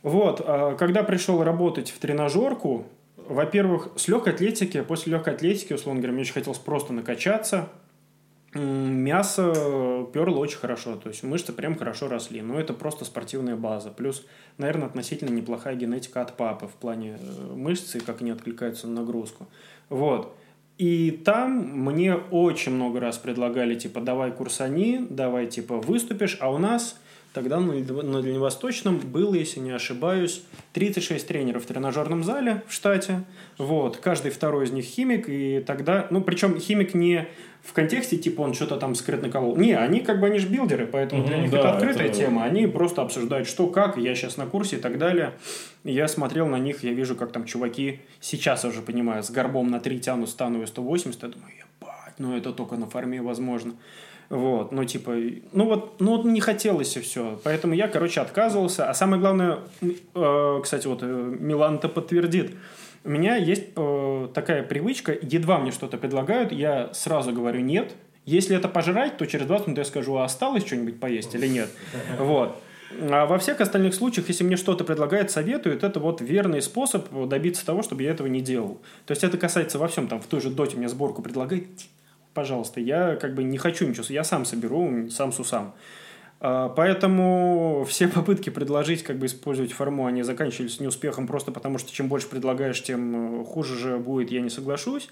Вот, 0.03 0.41
а 0.45 0.75
когда 0.75 1.03
пришел 1.03 1.43
работать 1.43 1.89
в 1.89 1.99
тренажерку, 1.99 2.85
во-первых, 3.15 3.89
с 3.95 4.07
легкой 4.07 4.33
атлетики, 4.33 4.81
после 4.81 5.13
легкой 5.13 5.33
атлетики, 5.33 5.73
условно 5.73 5.99
говоря, 5.99 6.13
мне 6.13 6.21
очень 6.21 6.33
хотелось 6.33 6.59
просто 6.59 6.93
накачаться, 6.93 7.69
мясо 8.53 10.07
перло 10.13 10.37
очень 10.37 10.57
хорошо, 10.57 10.95
то 10.95 11.09
есть 11.09 11.23
мышцы 11.23 11.51
прям 11.53 11.75
хорошо 11.75 12.07
росли, 12.07 12.41
но 12.41 12.59
это 12.59 12.73
просто 12.73 13.05
спортивная 13.05 13.55
база. 13.55 13.89
Плюс, 13.89 14.25
наверное, 14.57 14.87
относительно 14.87 15.29
неплохая 15.29 15.75
генетика 15.75 16.21
от 16.21 16.37
папы 16.37 16.67
в 16.67 16.73
плане 16.73 17.19
э, 17.19 17.53
мышцы, 17.53 17.99
как 17.99 18.21
они 18.21 18.31
откликаются 18.31 18.87
на 18.87 19.01
нагрузку. 19.01 19.47
Вот. 19.89 20.35
И 20.77 21.11
там 21.25 21.51
мне 21.83 22.15
очень 22.15 22.71
много 22.71 22.99
раз 22.99 23.17
предлагали, 23.17 23.75
типа, 23.75 23.99
давай 23.99 24.31
курсани, 24.31 25.05
давай, 25.09 25.47
типа, 25.47 25.77
выступишь, 25.77 26.37
а 26.39 26.51
у 26.51 26.59
нас 26.59 26.99
тогда 27.37 27.59
на 27.59 27.73
Дальнев- 27.73 28.03
на 28.03 28.21
Дальневосточном 28.23 28.97
было, 28.97 29.35
если 29.35 29.59
не 29.59 29.69
ошибаюсь, 29.69 30.41
36 30.73 31.27
тренеров 31.27 31.63
в 31.63 31.67
тренажерном 31.67 32.23
зале 32.23 32.63
в 32.67 32.73
штате, 32.73 33.21
вот, 33.59 33.97
каждый 33.97 34.31
второй 34.31 34.65
из 34.65 34.71
них 34.71 34.85
химик, 34.85 35.29
и 35.29 35.59
тогда, 35.59 36.07
ну, 36.09 36.21
причем 36.21 36.59
химик 36.59 36.95
не 36.95 37.27
в 37.61 37.73
контексте, 37.73 38.17
типа, 38.17 38.41
он 38.41 38.55
что-то 38.55 38.77
там 38.77 38.95
скрытно 38.95 39.29
колол. 39.29 39.55
Не, 39.55 39.73
они 39.77 39.99
как 39.99 40.19
бы, 40.19 40.25
они 40.27 40.39
же 40.39 40.47
билдеры, 40.47 40.87
поэтому 40.87 41.23
для 41.25 41.33
Мгм, 41.35 41.41
них 41.43 41.51
да, 41.51 41.59
это 41.59 41.73
открытая 41.73 42.07
это- 42.07 42.17
тема, 42.17 42.43
они 42.43 42.65
просто 42.65 43.03
обсуждают, 43.03 43.47
что 43.47 43.67
как, 43.67 43.97
я 43.97 44.15
сейчас 44.15 44.37
на 44.37 44.47
курсе 44.47 44.77
и 44.77 44.79
так 44.79 44.97
далее. 44.97 45.33
Я 45.83 46.07
смотрел 46.07 46.47
на 46.47 46.57
них, 46.57 46.83
я 46.83 46.93
вижу, 46.93 47.15
как 47.15 47.31
там 47.31 47.45
чуваки, 47.45 47.99
сейчас 48.19 48.65
уже 48.65 48.81
понимаю, 48.81 49.21
с 49.21 49.29
горбом 49.29 49.69
на 49.69 49.79
3 49.79 49.99
тянут 49.99 50.29
становые 50.29 50.65
180, 50.65 51.21
я 51.21 51.29
думаю, 51.29 51.51
ебать, 51.81 52.15
ну 52.17 52.35
это 52.35 52.51
только 52.51 52.77
на 52.77 52.87
форме 52.87 53.21
возможно. 53.21 53.73
Вот, 54.29 54.73
ну 54.73 54.83
типа, 54.83 55.15
ну 55.53 55.65
вот, 55.65 56.01
ну 56.01 56.17
вот 56.17 56.25
не 56.25 56.41
хотелось 56.41 56.97
и 56.97 56.99
все. 56.99 57.39
Поэтому 57.43 57.73
я, 57.73 57.87
короче, 57.87 58.19
отказывался. 58.19 58.89
А 58.89 58.93
самое 58.93 59.21
главное, 59.21 59.59
э, 59.81 60.59
кстати, 60.61 60.85
вот 60.87 60.99
э, 61.01 61.05
Милан 61.05 61.75
это 61.75 61.87
подтвердит. 61.87 62.51
У 63.05 63.09
меня 63.09 63.37
есть 63.37 63.63
э, 63.75 64.27
такая 64.33 64.63
привычка, 64.63 65.17
едва 65.21 65.59
мне 65.59 65.71
что-то 65.71 65.97
предлагают, 65.97 66.51
я 66.51 66.93
сразу 66.93 67.31
говорю 67.31 67.61
нет. 67.61 67.93
Если 68.25 68.53
это 68.57 68.67
пожрать, 68.67 69.17
то 69.17 69.25
через 69.25 69.45
20 69.45 69.67
минут 69.67 69.77
я 69.77 69.85
скажу, 69.85 70.17
а 70.17 70.25
осталось 70.25 70.65
что-нибудь 70.65 70.99
поесть 70.99 71.33
или 71.33 71.47
нет. 71.47 71.69
Вот. 72.19 72.61
А 72.99 73.25
во 73.25 73.37
всех 73.37 73.61
остальных 73.61 73.93
случаях, 73.93 74.27
если 74.27 74.43
мне 74.43 74.57
что-то 74.57 74.83
предлагают, 74.83 75.31
советуют, 75.31 75.83
это 75.83 75.99
вот 75.99 76.19
верный 76.21 76.61
способ 76.61 77.07
добиться 77.27 77.65
того, 77.65 77.83
чтобы 77.83 78.03
я 78.03 78.11
этого 78.11 78.27
не 78.27 78.41
делал. 78.41 78.81
То 79.05 79.11
есть 79.11 79.23
это 79.23 79.37
касается 79.37 79.77
во 79.79 79.87
всем. 79.87 80.07
Там 80.07 80.19
в 80.19 80.25
той 80.25 80.41
же 80.41 80.49
доте 80.49 80.77
мне 80.77 80.89
сборку 80.89 81.21
предлагают, 81.21 81.67
пожалуйста, 82.37 82.79
я 82.79 83.15
как 83.15 83.33
бы 83.33 83.43
не 83.43 83.57
хочу 83.57 83.87
ничего, 83.87 84.05
я 84.09 84.23
сам 84.23 84.45
соберу, 84.45 85.09
сам 85.09 85.31
с 85.31 85.39
усам. 85.39 85.73
А, 86.39 86.69
Поэтому 86.69 87.83
все 87.89 88.07
попытки 88.17 88.51
предложить, 88.51 89.01
как 89.01 89.17
бы 89.17 89.25
использовать 89.25 89.71
форму, 89.71 90.05
они 90.05 90.21
заканчивались 90.21 90.79
неуспехом 90.79 91.25
просто 91.25 91.51
потому, 91.51 91.79
что 91.79 91.91
чем 91.91 92.07
больше 92.07 92.29
предлагаешь, 92.29 92.83
тем 92.83 93.41
э, 93.41 93.43
хуже 93.43 93.75
же 93.75 93.97
будет, 93.97 94.29
я 94.29 94.41
не 94.41 94.51
соглашусь. 94.51 95.09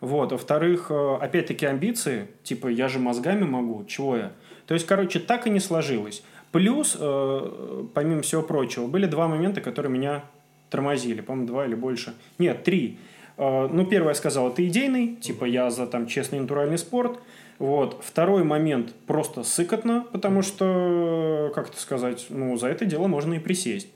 Вот. 0.00 0.32
Во-вторых, 0.32 0.86
э, 0.88 1.16
опять-таки 1.20 1.66
амбиции, 1.66 2.28
типа 2.42 2.68
я 2.68 2.88
же 2.88 2.98
мозгами 2.98 3.44
могу, 3.44 3.84
чего 3.84 4.16
я? 4.16 4.32
То 4.66 4.72
есть, 4.72 4.86
короче, 4.86 5.20
так 5.20 5.46
и 5.46 5.50
не 5.50 5.60
сложилось. 5.60 6.22
Плюс, 6.52 6.96
э, 6.98 7.84
помимо 7.92 8.22
всего 8.22 8.40
прочего, 8.40 8.86
были 8.86 9.04
два 9.04 9.28
момента, 9.28 9.60
которые 9.60 9.92
меня 9.92 10.24
тормозили, 10.70 11.20
по-моему, 11.20 11.48
два 11.48 11.66
или 11.66 11.74
больше. 11.74 12.14
Нет, 12.38 12.64
три. 12.64 12.96
Э, 13.42 13.68
Ну, 13.72 13.84
первое 13.86 14.10
я 14.10 14.14
сказал, 14.14 14.48
это 14.48 14.66
идейный, 14.66 15.16
типа 15.16 15.44
я 15.44 15.70
за 15.70 15.86
там 15.86 16.06
честный 16.06 16.40
натуральный 16.40 16.78
спорт. 16.78 17.18
Вот. 17.58 18.02
Второй 18.02 18.44
момент 18.44 18.92
просто 19.06 19.44
сыкотно, 19.44 20.04
потому 20.12 20.42
что, 20.42 21.52
как 21.54 21.68
это 21.68 21.80
сказать, 21.80 22.26
ну, 22.28 22.56
за 22.56 22.68
это 22.68 22.84
дело 22.84 23.06
можно 23.06 23.34
и 23.34 23.38
присесть. 23.38 23.88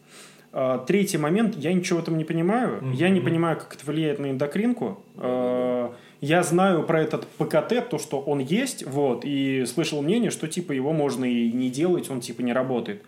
А, 0.52 0.78
Третий 0.78 1.18
момент, 1.18 1.56
я 1.56 1.72
ничего 1.72 1.98
в 1.98 2.02
этом 2.02 2.16
не 2.16 2.24
понимаю. 2.24 2.80
Я 2.94 3.10
не 3.10 3.20
понимаю, 3.20 3.56
как 3.56 3.74
это 3.74 3.84
влияет 3.86 4.18
на 4.18 4.30
эндокринку. 4.30 5.02
А, 5.16 5.92
Я 6.20 6.42
знаю 6.42 6.82
про 6.82 7.02
этот 7.02 7.26
ПКТ, 7.38 7.88
то, 7.90 7.98
что 7.98 8.20
он 8.20 8.38
есть, 8.38 8.86
вот, 8.86 9.24
и 9.24 9.64
слышал 9.66 10.00
мнение, 10.02 10.30
что, 10.30 10.48
типа, 10.48 10.72
его 10.72 10.92
можно 10.92 11.26
и 11.26 11.52
не 11.52 11.68
делать, 11.68 12.08
он, 12.10 12.20
типа, 12.20 12.40
не 12.42 12.54
работает. 12.54 13.02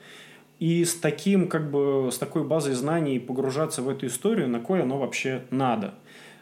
И 0.58 0.84
с 0.84 0.94
таким, 0.94 1.48
как 1.48 1.70
бы, 1.70 2.10
с 2.12 2.18
такой 2.18 2.42
базой 2.44 2.74
знаний 2.74 3.18
погружаться 3.18 3.80
в 3.80 3.88
эту 3.88 4.06
историю, 4.06 4.48
на 4.48 4.60
кое 4.60 4.82
оно 4.82 4.98
вообще 4.98 5.42
надо. 5.50 5.94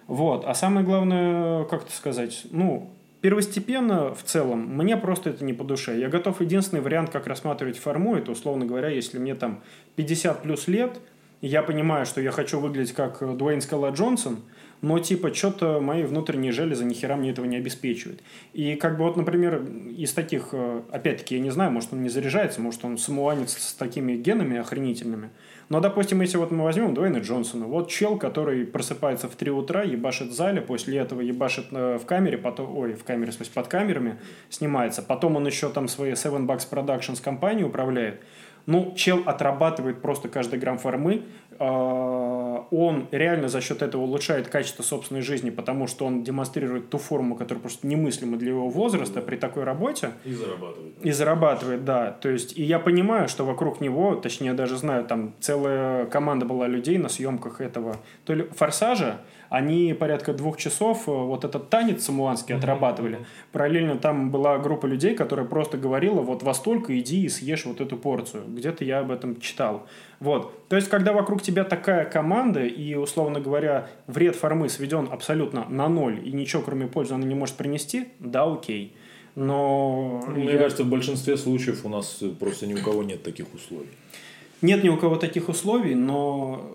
Вот. 0.06 0.44
А 0.44 0.54
самое 0.54 0.84
главное, 0.86 1.64
как 1.64 1.82
это 1.82 1.92
сказать, 1.92 2.42
ну, 2.50 2.90
первостепенно 3.20 4.14
в 4.14 4.22
целом, 4.22 4.76
мне 4.76 4.96
просто 4.96 5.30
это 5.30 5.44
не 5.44 5.52
по 5.52 5.64
душе. 5.64 5.98
Я 5.98 6.08
готов 6.08 6.40
единственный 6.40 6.80
вариант, 6.80 7.10
как 7.10 7.26
рассматривать 7.26 7.78
форму, 7.78 8.16
это, 8.16 8.30
условно 8.30 8.66
говоря, 8.66 8.88
если 8.88 9.18
мне 9.18 9.34
там 9.34 9.62
50 9.96 10.42
плюс 10.42 10.68
лет, 10.68 11.00
я 11.40 11.62
понимаю, 11.62 12.06
что 12.06 12.20
я 12.20 12.30
хочу 12.30 12.60
выглядеть 12.60 12.92
как 12.92 13.36
Дуэйн 13.36 13.60
Скала 13.60 13.90
Джонсон, 13.90 14.38
но 14.80 14.98
типа 14.98 15.34
что-то 15.34 15.80
мои 15.80 16.04
внутренние 16.04 16.52
железы 16.52 16.84
ни 16.84 16.94
хера 16.94 17.16
мне 17.16 17.30
этого 17.30 17.46
не 17.46 17.56
обеспечивают. 17.56 18.20
И 18.52 18.74
как 18.76 18.96
бы 18.96 19.04
вот, 19.04 19.16
например, 19.16 19.62
из 19.96 20.12
таких, 20.12 20.48
э, 20.52 20.82
опять-таки, 20.90 21.36
я 21.36 21.40
не 21.40 21.50
знаю, 21.50 21.72
может 21.72 21.92
он 21.92 22.02
не 22.02 22.08
заряжается, 22.08 22.60
может 22.60 22.84
он 22.84 22.98
самуанец 22.98 23.56
с 23.56 23.74
такими 23.74 24.16
генами 24.16 24.58
охренительными, 24.58 25.30
но, 25.68 25.80
допустим, 25.80 26.20
если 26.20 26.36
вот 26.36 26.52
мы 26.52 26.62
возьмем 26.62 26.94
Дуэйна 26.94 27.18
Джонсона, 27.18 27.66
вот 27.66 27.90
чел, 27.90 28.16
который 28.18 28.64
просыпается 28.64 29.28
в 29.28 29.34
3 29.34 29.50
утра, 29.50 29.82
ебашит 29.82 30.28
в 30.28 30.32
зале, 30.32 30.60
после 30.60 30.98
этого 30.98 31.20
ебашит 31.20 31.66
э, 31.72 31.98
в 31.98 32.06
камере, 32.06 32.38
потом, 32.38 32.76
ой, 32.76 32.94
в 32.94 33.02
камере, 33.02 33.32
в 33.32 33.34
смысле, 33.34 33.52
под 33.54 33.68
камерами 33.68 34.18
снимается, 34.48 35.02
потом 35.02 35.36
он 35.36 35.46
еще 35.46 35.68
там 35.68 35.88
свои 35.88 36.12
Seven 36.12 36.46
Bucks 36.46 36.68
Productions 36.70 37.20
компании 37.22 37.64
управляет, 37.64 38.22
ну, 38.66 38.94
чел 38.96 39.22
отрабатывает 39.26 40.02
просто 40.02 40.28
каждый 40.28 40.58
грамм 40.58 40.78
формы, 40.78 41.22
а, 41.58 42.25
он 42.70 43.08
реально 43.10 43.48
за 43.48 43.60
счет 43.60 43.82
этого 43.82 44.02
улучшает 44.02 44.48
качество 44.48 44.82
собственной 44.82 45.22
жизни, 45.22 45.50
потому 45.50 45.86
что 45.86 46.06
он 46.06 46.22
демонстрирует 46.22 46.90
ту 46.90 46.98
форму, 46.98 47.36
которая 47.36 47.60
просто 47.60 47.86
немыслима 47.86 48.36
для 48.36 48.50
его 48.50 48.68
возраста 48.68 49.20
при 49.20 49.36
такой 49.36 49.64
работе. 49.64 50.12
И 50.24 50.32
зарабатывает. 50.32 50.94
И 51.02 51.10
зарабатывает, 51.12 51.84
да. 51.84 52.12
То 52.12 52.28
есть, 52.28 52.58
и 52.58 52.62
я 52.62 52.78
понимаю, 52.78 53.28
что 53.28 53.44
вокруг 53.44 53.80
него, 53.80 54.14
точнее, 54.14 54.54
даже 54.54 54.76
знаю, 54.76 55.04
там 55.04 55.34
целая 55.40 56.06
команда 56.06 56.46
была 56.46 56.66
людей 56.66 56.98
на 56.98 57.08
съемках 57.08 57.60
этого 57.60 57.96
то 58.24 58.34
ли 58.34 58.44
«Форсажа», 58.56 59.20
они 59.48 59.94
порядка 59.94 60.32
двух 60.32 60.56
часов 60.56 61.08
э, 61.08 61.10
вот 61.10 61.44
этот 61.44 61.70
танец 61.70 62.04
самуанский 62.04 62.54
отрабатывали. 62.54 63.26
Параллельно 63.52 63.96
там 63.96 64.30
была 64.30 64.58
группа 64.58 64.86
людей, 64.86 65.14
которая 65.14 65.46
просто 65.46 65.76
говорила, 65.78 66.20
вот 66.20 66.42
во 66.42 66.54
столько 66.54 66.98
иди 66.98 67.24
и 67.24 67.28
съешь 67.28 67.64
вот 67.64 67.80
эту 67.80 67.96
порцию. 67.96 68.44
Где-то 68.48 68.84
я 68.84 69.00
об 69.00 69.10
этом 69.10 69.40
читал. 69.40 69.86
Вот. 70.20 70.68
То 70.68 70.76
есть, 70.76 70.88
когда 70.88 71.12
вокруг 71.12 71.42
тебя 71.42 71.64
такая 71.64 72.04
команда, 72.04 72.64
и, 72.64 72.94
условно 72.94 73.40
говоря, 73.40 73.88
вред 74.06 74.36
формы 74.36 74.68
сведен 74.68 75.08
абсолютно 75.10 75.66
на 75.68 75.88
ноль, 75.88 76.26
и 76.26 76.32
ничего, 76.32 76.62
кроме 76.62 76.86
пользы, 76.86 77.14
она 77.14 77.24
не 77.24 77.34
может 77.34 77.56
принести, 77.56 78.08
да, 78.18 78.50
окей. 78.50 78.96
Но... 79.34 80.24
Мне 80.28 80.52
я... 80.52 80.58
кажется, 80.58 80.84
в 80.84 80.88
большинстве 80.88 81.36
случаев 81.36 81.84
у 81.84 81.88
нас 81.88 82.22
просто 82.40 82.66
ни 82.66 82.74
у 82.74 82.82
кого 82.82 83.02
нет 83.02 83.22
таких 83.22 83.52
условий. 83.54 83.90
Нет 84.62 84.82
ни 84.82 84.88
у 84.88 84.96
кого 84.96 85.16
таких 85.16 85.50
условий, 85.50 85.94
но 85.94 86.66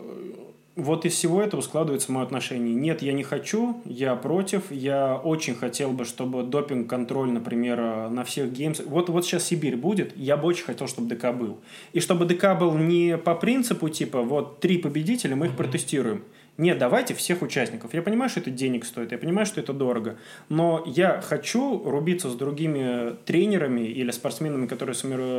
вот 0.76 1.06
из 1.06 1.14
всего 1.14 1.42
этого 1.42 1.62
складывается 1.62 2.12
мое 2.12 2.24
отношение. 2.24 2.74
Нет, 2.74 3.02
я 3.02 3.14
не 3.14 3.24
хочу, 3.24 3.82
я 3.86 4.16
против. 4.16 4.72
Я 4.72 5.16
очень 5.18 5.56
хотел 5.56 5.92
бы, 5.92 6.06
чтобы 6.06 6.44
допинг-контроль, 6.44 7.32
например, 7.32 8.10
на 8.10 8.24
всех 8.24 8.52
геймс... 8.54 8.80
Вот, 8.86 9.10
вот 9.10 9.26
сейчас 9.26 9.46
Сибирь 9.46 9.76
будет, 9.76 10.16
я 10.18 10.38
бы 10.38 10.48
очень 10.48 10.64
хотел, 10.64 10.88
чтобы 10.88 11.14
ДК 11.14 11.34
был. 11.34 11.60
И 11.94 12.00
чтобы 12.00 12.26
ДК 12.26 12.58
был 12.58 12.74
не 12.78 13.18
по 13.18 13.36
принципу, 13.36 13.90
типа, 13.90 14.22
вот 14.22 14.60
три 14.60 14.78
победителя, 14.78 15.36
мы 15.36 15.48
их 15.48 15.52
mm-hmm. 15.52 15.58
протестируем. 15.58 16.24
Нет, 16.58 16.78
давайте 16.78 17.14
всех 17.14 17.41
участников. 17.41 17.93
Я 17.93 18.02
понимаю, 18.02 18.30
что 18.30 18.39
это 18.39 18.52
денег 18.52 18.86
стоит, 18.86 19.12
я 19.12 19.18
понимаю, 19.18 19.45
что 19.45 19.60
это 19.62 19.74
дорого, 19.74 20.18
но 20.49 20.84
я 20.86 21.22
хочу 21.22 21.82
рубиться 21.89 22.30
с 22.30 22.36
другими 22.36 23.16
тренерами 23.26 23.82
или 23.82 24.12
спортсменами, 24.12 24.68
которые 24.68 24.95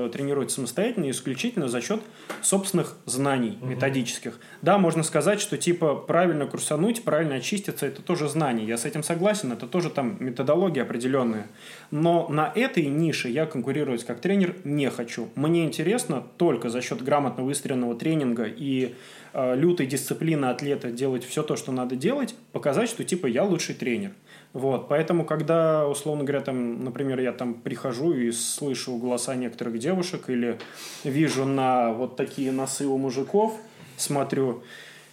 тренируются 0.08 0.56
самостоятельно, 0.56 1.10
исключительно 1.10 1.68
за 1.68 1.80
счет 1.80 2.00
собственных 2.40 2.96
знаний 3.04 3.58
угу. 3.60 3.70
методических. 3.70 4.40
Да, 4.62 4.78
можно 4.78 5.02
сказать, 5.02 5.40
что 5.40 5.58
типа 5.58 5.94
правильно 5.94 6.46
курсануть, 6.46 7.04
правильно 7.04 7.36
очиститься, 7.36 7.86
это 7.86 8.02
тоже 8.02 8.28
знание. 8.28 8.66
Я 8.66 8.78
с 8.78 8.84
этим 8.84 9.02
согласен, 9.02 9.52
это 9.52 9.66
тоже 9.66 9.90
там 9.90 10.16
методология 10.18 10.82
определенная. 10.82 11.46
Но 11.90 12.26
на 12.28 12.50
этой 12.54 12.86
нише 12.86 13.28
я 13.28 13.46
конкурировать 13.46 14.04
как 14.04 14.20
тренер 14.20 14.56
не 14.64 14.90
хочу. 14.90 15.28
Мне 15.34 15.64
интересно 15.64 16.24
только 16.38 16.70
за 16.70 16.80
счет 16.80 17.02
грамотно 17.02 17.44
выстроенного 17.44 17.94
тренинга 17.94 18.44
и 18.44 18.94
лютой 19.34 19.86
дисциплины 19.86 20.46
атлета 20.46 20.90
делать 20.90 21.24
все 21.24 21.42
то, 21.42 21.56
что 21.56 21.72
надо 21.72 21.96
делать, 21.96 22.34
показать, 22.52 22.88
что 22.88 23.04
типа 23.04 23.26
я 23.26 23.44
лучший 23.44 23.74
тренер. 23.74 24.12
Вот, 24.52 24.88
поэтому, 24.88 25.24
когда, 25.24 25.88
условно 25.88 26.24
говоря, 26.24 26.44
там, 26.44 26.84
например, 26.84 27.18
я 27.20 27.32
там 27.32 27.54
прихожу 27.54 28.12
и 28.12 28.30
слышу 28.32 28.96
голоса 28.96 29.34
некоторых 29.34 29.78
девушек 29.78 30.28
или 30.28 30.58
вижу 31.04 31.46
на 31.46 31.92
вот 31.92 32.16
такие 32.16 32.52
носы 32.52 32.86
у 32.86 32.98
мужиков, 32.98 33.58
смотрю, 33.96 34.62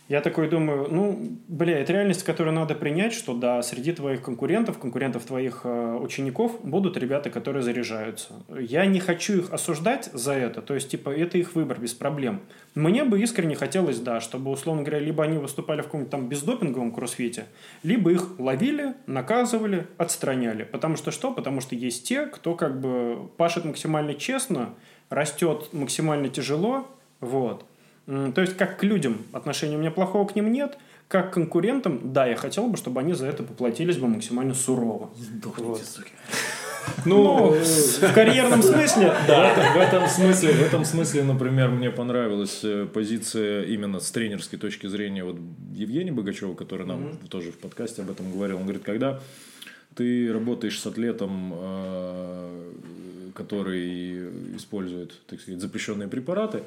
я 0.10 0.22
такой 0.22 0.50
думаю, 0.50 0.88
ну, 0.90 1.38
бля, 1.48 1.78
это 1.78 1.94
реальность, 1.94 2.24
которую 2.24 2.56
надо 2.56 2.74
принять, 2.74 3.14
что 3.14 3.36
да, 3.36 3.62
среди 3.62 3.92
твоих 3.92 4.24
конкурентов, 4.24 4.80
конкурентов 4.80 5.24
твоих 5.24 5.62
э, 5.64 5.98
учеников 6.02 6.60
будут 6.64 6.98
ребята, 6.98 7.30
которые 7.30 7.62
заряжаются. 7.62 8.34
Я 8.60 8.88
не 8.88 9.00
хочу 9.00 9.38
их 9.38 9.54
осуждать 9.54 10.10
за 10.12 10.34
это, 10.34 10.64
то 10.64 10.74
есть, 10.74 10.90
типа, 10.90 11.12
это 11.12 11.38
их 11.38 11.54
выбор 11.54 11.80
без 11.80 11.94
проблем. 11.94 12.42
Мне 12.74 13.04
бы 13.04 13.22
искренне 13.22 13.54
хотелось, 13.54 14.00
да, 14.00 14.20
чтобы, 14.20 14.50
условно 14.50 14.82
говоря, 14.82 14.98
либо 14.98 15.24
они 15.24 15.38
выступали 15.38 15.82
в 15.82 15.86
каком-то 15.86 16.10
там 16.10 16.28
бездопинговом 16.28 16.92
кроссфите, 16.92 17.46
либо 17.84 18.12
их 18.12 18.40
ловили, 18.40 18.96
наказывали, 19.06 19.86
отстраняли. 19.98 20.64
Потому 20.64 20.96
что 20.96 21.12
что? 21.12 21.32
Потому 21.32 21.62
что 21.62 21.76
есть 21.76 22.08
те, 22.08 22.26
кто 22.26 22.56
как 22.56 22.82
бы 22.82 23.30
пашет 23.38 23.64
максимально 23.64 24.16
честно, 24.16 24.74
растет 25.12 25.70
максимально 25.72 26.30
тяжело, 26.30 26.88
вот. 27.20 27.69
То 28.10 28.42
есть, 28.42 28.58
как 28.58 28.80
к 28.80 28.84
людям 28.84 29.18
отношения 29.34 29.76
у 29.76 29.80
меня 29.80 29.92
плохого 29.92 30.28
к 30.28 30.36
ним 30.36 30.52
нет, 30.52 30.78
как 31.08 31.30
к 31.30 31.34
конкурентам, 31.36 32.12
да, 32.12 32.26
я 32.26 32.36
хотел 32.36 32.68
бы, 32.68 32.76
чтобы 32.76 33.00
они 33.02 33.14
за 33.14 33.28
это 33.28 33.44
поплатились 33.44 33.98
бы 33.98 34.08
максимально 34.08 34.56
сурово. 34.56 35.12
Сдохните, 35.16 35.70
вот. 35.70 35.82
суки. 35.84 36.12
Ну, 37.06 37.52
ну 37.52 37.52
в 37.52 38.14
карьерном 38.14 38.64
смысле, 38.64 39.14
да. 39.28 39.54
В 39.76 39.78
этом 39.78 40.08
смысле, 40.08 40.54
в 40.54 40.62
этом 40.62 40.86
смысле, 40.86 41.24
например, 41.24 41.70
мне 41.70 41.92
понравилась 41.92 42.62
э, 42.64 42.88
позиция 42.92 43.64
именно 43.64 44.00
с 44.00 44.10
тренерской 44.10 44.58
точки 44.58 44.88
зрения 44.88 45.24
вот 45.24 45.38
Евгения 45.74 46.12
Богачева, 46.12 46.56
который 46.56 46.88
нам 46.88 47.18
тоже 47.30 47.52
в 47.52 47.58
подкасте 47.60 48.02
об 48.02 48.10
этом 48.10 48.32
говорил. 48.32 48.58
Он 48.58 48.64
говорит, 48.64 48.84
когда 48.84 49.20
ты 49.96 50.34
работаешь 50.34 50.80
с 50.80 50.86
атлетом, 50.88 51.54
э, 51.54 52.72
который 53.36 54.56
использует, 54.56 55.14
так 55.28 55.40
сказать, 55.42 55.62
запрещенные 55.62 56.08
препараты, 56.08 56.64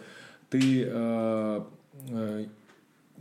ты 0.53 0.85
э, 0.87 1.61
э, 2.11 2.47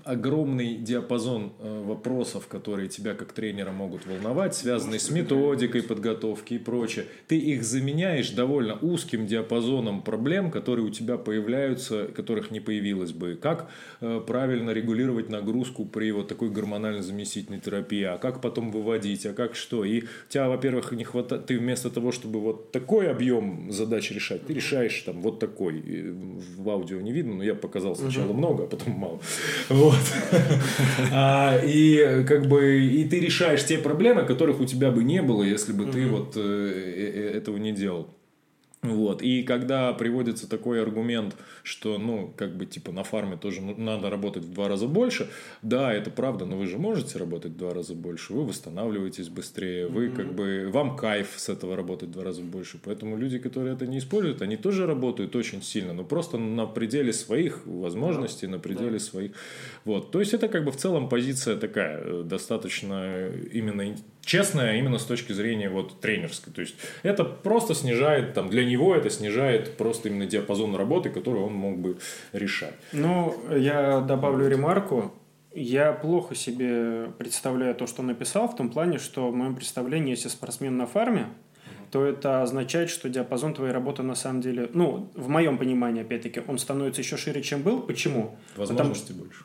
огромный 0.03 0.75
диапазон 0.75 1.53
э, 1.59 1.83
вопросов, 1.85 2.47
которые 2.47 2.89
тебя 2.89 3.13
как 3.13 3.33
тренера 3.33 3.71
могут 3.71 4.05
волновать, 4.05 4.55
связанные 4.55 4.99
с 4.99 5.09
методикой 5.09 5.83
подготовки 5.83 6.55
и 6.55 6.57
прочее. 6.57 7.05
Ты 7.27 7.37
их 7.37 7.63
заменяешь 7.63 8.31
довольно 8.31 8.77
узким 8.79 9.27
диапазоном 9.27 10.01
проблем, 10.01 10.51
которые 10.51 10.85
у 10.85 10.89
тебя 10.89 11.17
появляются, 11.17 12.07
которых 12.07 12.51
не 12.51 12.59
появилось 12.59 13.11
бы. 13.11 13.37
Как 13.41 13.69
э, 14.01 14.21
правильно 14.25 14.71
регулировать 14.71 15.29
нагрузку 15.29 15.85
при 15.85 16.11
вот 16.11 16.27
такой 16.27 16.49
гормонально-заместительной 16.49 17.59
терапии, 17.59 18.03
а 18.03 18.17
как 18.17 18.41
потом 18.41 18.71
выводить, 18.71 19.25
а 19.25 19.33
как 19.33 19.55
что. 19.55 19.85
И 19.85 20.01
у 20.01 20.05
тебя, 20.29 20.49
во-первых, 20.49 20.91
не 20.93 21.03
хватает, 21.03 21.45
ты 21.45 21.59
вместо 21.59 21.89
того, 21.89 22.11
чтобы 22.11 22.39
вот 22.39 22.71
такой 22.71 23.09
объем 23.09 23.71
задач 23.71 24.11
решать, 24.11 24.45
ты 24.47 24.53
решаешь 24.53 24.99
там 25.01 25.21
вот 25.21 25.39
такой. 25.39 25.81
В 26.57 26.69
аудио 26.69 26.99
не 27.01 27.11
видно, 27.11 27.35
но 27.35 27.43
я 27.43 27.55
показал 27.55 27.95
сначала 27.95 28.33
много, 28.33 28.63
а 28.63 28.67
потом 28.67 28.93
мало. 28.93 29.19
Вот. 29.81 29.95
А, 31.13 31.59
и 31.63 32.23
как 32.27 32.47
бы 32.47 32.79
и 32.85 33.03
ты 33.05 33.19
решаешь 33.19 33.65
те 33.65 33.77
проблемы, 33.77 34.23
которых 34.23 34.59
у 34.59 34.65
тебя 34.65 34.91
бы 34.91 35.03
не 35.03 35.21
было, 35.21 35.43
если 35.43 35.73
бы 35.73 35.85
ты 35.85 36.07
вот 36.07 36.33
э, 36.35 36.39
э, 36.39 37.37
этого 37.37 37.57
не 37.57 37.71
делал. 37.71 38.07
Вот. 38.81 39.21
И 39.21 39.43
когда 39.43 39.93
приводится 39.93 40.49
такой 40.49 40.81
аргумент, 40.81 41.35
что, 41.61 41.99
ну, 41.99 42.33
как 42.35 42.55
бы, 42.57 42.65
типа, 42.65 42.91
на 42.91 43.03
фарме 43.03 43.37
тоже 43.37 43.61
надо 43.61 44.09
работать 44.09 44.43
в 44.43 44.53
два 44.53 44.67
раза 44.67 44.87
больше, 44.87 45.29
да, 45.61 45.93
это 45.93 46.09
правда, 46.09 46.45
но 46.45 46.57
вы 46.57 46.65
же 46.65 46.79
можете 46.79 47.19
работать 47.19 47.51
в 47.51 47.57
два 47.57 47.75
раза 47.75 47.93
больше, 47.93 48.33
вы 48.33 48.43
восстанавливаетесь 48.43 49.29
быстрее, 49.29 49.87
вы, 49.87 50.07
mm-hmm. 50.07 50.15
как 50.15 50.33
бы, 50.33 50.69
вам 50.71 50.95
кайф 50.95 51.33
с 51.37 51.49
этого 51.49 51.75
работать 51.75 52.09
в 52.09 52.13
два 52.13 52.23
раза 52.23 52.41
больше. 52.41 52.79
Поэтому 52.83 53.17
люди, 53.17 53.37
которые 53.37 53.75
это 53.75 53.85
не 53.85 53.99
используют, 53.99 54.41
они 54.41 54.57
тоже 54.57 54.87
работают 54.87 55.35
очень 55.35 55.61
сильно, 55.61 55.93
но 55.93 56.03
просто 56.03 56.39
на 56.39 56.65
пределе 56.65 57.13
своих 57.13 57.67
возможностей, 57.67 58.47
да. 58.47 58.53
на 58.53 58.59
пределе 58.59 58.93
да. 58.93 58.99
своих. 58.99 59.31
Вот. 59.85 60.09
То 60.09 60.19
есть, 60.19 60.33
это, 60.33 60.47
как 60.47 60.65
бы, 60.65 60.71
в 60.71 60.77
целом 60.77 61.07
позиция 61.07 61.55
такая, 61.55 62.01
э, 62.03 62.23
достаточно 62.23 63.27
именно 63.51 63.95
честная 64.23 64.77
именно 64.77 64.97
с 64.97 65.05
точки 65.05 65.33
зрения 65.33 65.69
вот 65.69 65.99
тренерской. 65.99 66.53
То 66.53 66.61
есть 66.61 66.75
это 67.03 67.23
просто 67.23 67.73
снижает, 67.75 68.33
там, 68.33 68.49
для 68.49 68.65
него 68.65 68.95
это 68.95 69.09
снижает 69.09 69.77
просто 69.77 70.09
именно 70.09 70.25
диапазон 70.25 70.75
работы, 70.75 71.09
который 71.09 71.41
он 71.41 71.53
мог 71.53 71.77
бы 71.77 71.97
решать. 72.33 72.75
Ну, 72.91 73.35
я 73.55 74.01
добавлю 74.01 74.47
ремарку. 74.47 75.13
Я 75.53 75.91
плохо 75.91 76.33
себе 76.33 77.11
представляю 77.17 77.75
то, 77.75 77.85
что 77.85 78.03
написал, 78.03 78.47
в 78.47 78.55
том 78.55 78.69
плане, 78.69 78.99
что 78.99 79.29
в 79.29 79.35
моем 79.35 79.55
представлении, 79.55 80.11
если 80.11 80.29
спортсмен 80.29 80.77
на 80.77 80.87
фарме, 80.87 81.27
то 81.91 82.05
это 82.05 82.41
означает, 82.41 82.89
что 82.89 83.09
диапазон 83.09 83.53
твоей 83.53 83.73
работы 83.73 84.01
на 84.01 84.15
самом 84.15 84.39
деле, 84.39 84.69
ну, 84.73 85.11
в 85.13 85.27
моем 85.27 85.57
понимании, 85.57 86.03
опять-таки, 86.03 86.41
он 86.47 86.57
становится 86.57 87.01
еще 87.01 87.17
шире, 87.17 87.41
чем 87.41 87.63
был. 87.63 87.81
Почему? 87.81 88.37
Возможности 88.55 89.07
Потому... 89.07 89.25
больше. 89.25 89.43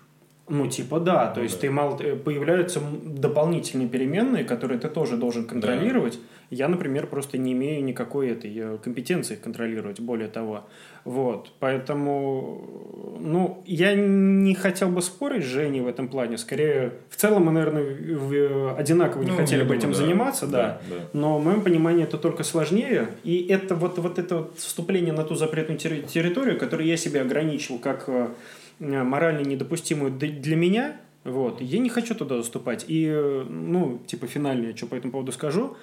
Ну, 0.49 0.69
типа, 0.69 1.01
да. 1.01 1.27
То 1.27 1.41
ну, 1.41 1.43
есть, 1.45 1.57
да. 1.57 1.61
ты 1.63 1.71
мало, 1.71 1.99
э, 2.01 2.15
появляются 2.17 2.81
дополнительные 3.03 3.89
переменные, 3.89 4.45
которые 4.45 4.79
ты 4.79 4.89
тоже 4.89 5.17
должен 5.17 5.45
контролировать. 5.45 6.15
Да. 6.15 6.21
Я, 6.51 6.69
например, 6.69 7.09
просто 7.09 7.39
не 7.39 7.53
имею 7.53 7.83
никакой 7.83 8.29
этой 8.31 8.57
э, 8.57 8.79
компетенции 8.79 9.35
контролировать, 9.35 9.99
более 9.99 10.29
того. 10.29 10.65
Вот, 11.05 11.53
поэтому, 11.59 13.19
ну, 13.21 13.63
я 13.67 13.95
не 13.95 14.55
хотел 14.55 14.89
бы 14.89 15.03
спорить 15.03 15.43
с 15.45 15.47
Женей 15.47 15.81
в 15.81 15.89
этом 15.89 16.09
плане. 16.09 16.39
Скорее, 16.39 16.93
в 17.11 17.17
целом 17.17 17.47
мы, 17.47 17.53
наверное, 17.53 18.75
одинаково 18.77 19.23
не 19.23 19.31
Ну, 19.31 19.37
хотели 19.37 19.63
бы 19.63 19.75
думаю, 19.75 19.79
этим 19.79 19.91
да. 19.91 19.97
заниматься, 19.97 20.47
да. 20.47 20.81
Да, 20.89 20.97
да. 20.97 20.97
Но 21.13 21.39
в 21.39 21.45
моем 21.45 21.63
понимании 21.63 22.05
это 22.05 22.19
только 22.19 22.45
сложнее. 22.45 23.09
И 23.25 23.47
это 23.49 23.75
вот, 23.75 23.99
вот 23.99 24.19
это 24.19 24.37
вот 24.37 24.59
вступление 24.59 25.13
на 25.13 25.25
ту 25.25 25.35
запретную 25.35 25.79
терри- 25.79 26.07
территорию, 26.07 26.59
которую 26.59 26.87
я 26.87 26.97
себе 26.97 27.21
ограничил 27.21 27.79
как 27.79 28.05
э, 28.09 28.29
морально 28.79 29.41
недопустимую 29.41 30.13
для 30.13 30.57
меня, 30.57 30.97
вот, 31.25 31.61
я 31.61 31.79
не 31.81 31.89
хочу 31.89 32.15
туда 32.15 32.37
заступать. 32.37 32.85
И, 32.87 33.07
э, 33.09 33.45
ну, 33.49 34.01
типа, 34.07 34.27
финально 34.27 34.67
я 34.67 34.77
что 34.77 34.87
по 34.87 34.95
этому 34.95 35.13
поводу 35.13 35.33
скажу. 35.33 35.77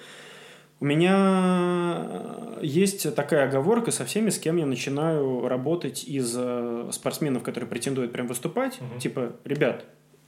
У 0.80 0.86
меня 0.86 2.58
есть 2.60 3.14
такая 3.14 3.48
оговорка 3.48 3.90
со 3.90 4.04
всеми, 4.04 4.30
с 4.30 4.38
кем 4.38 4.56
я 4.56 4.66
начинаю 4.66 5.46
работать 5.46 6.04
из 6.04 6.34
э, 6.36 6.88
спортсменов, 6.92 7.42
которые 7.42 7.68
претендуют 7.68 8.12
прям 8.12 8.26
выступать. 8.26 8.80
Типа, 8.98 9.36
ребят, 9.44 9.84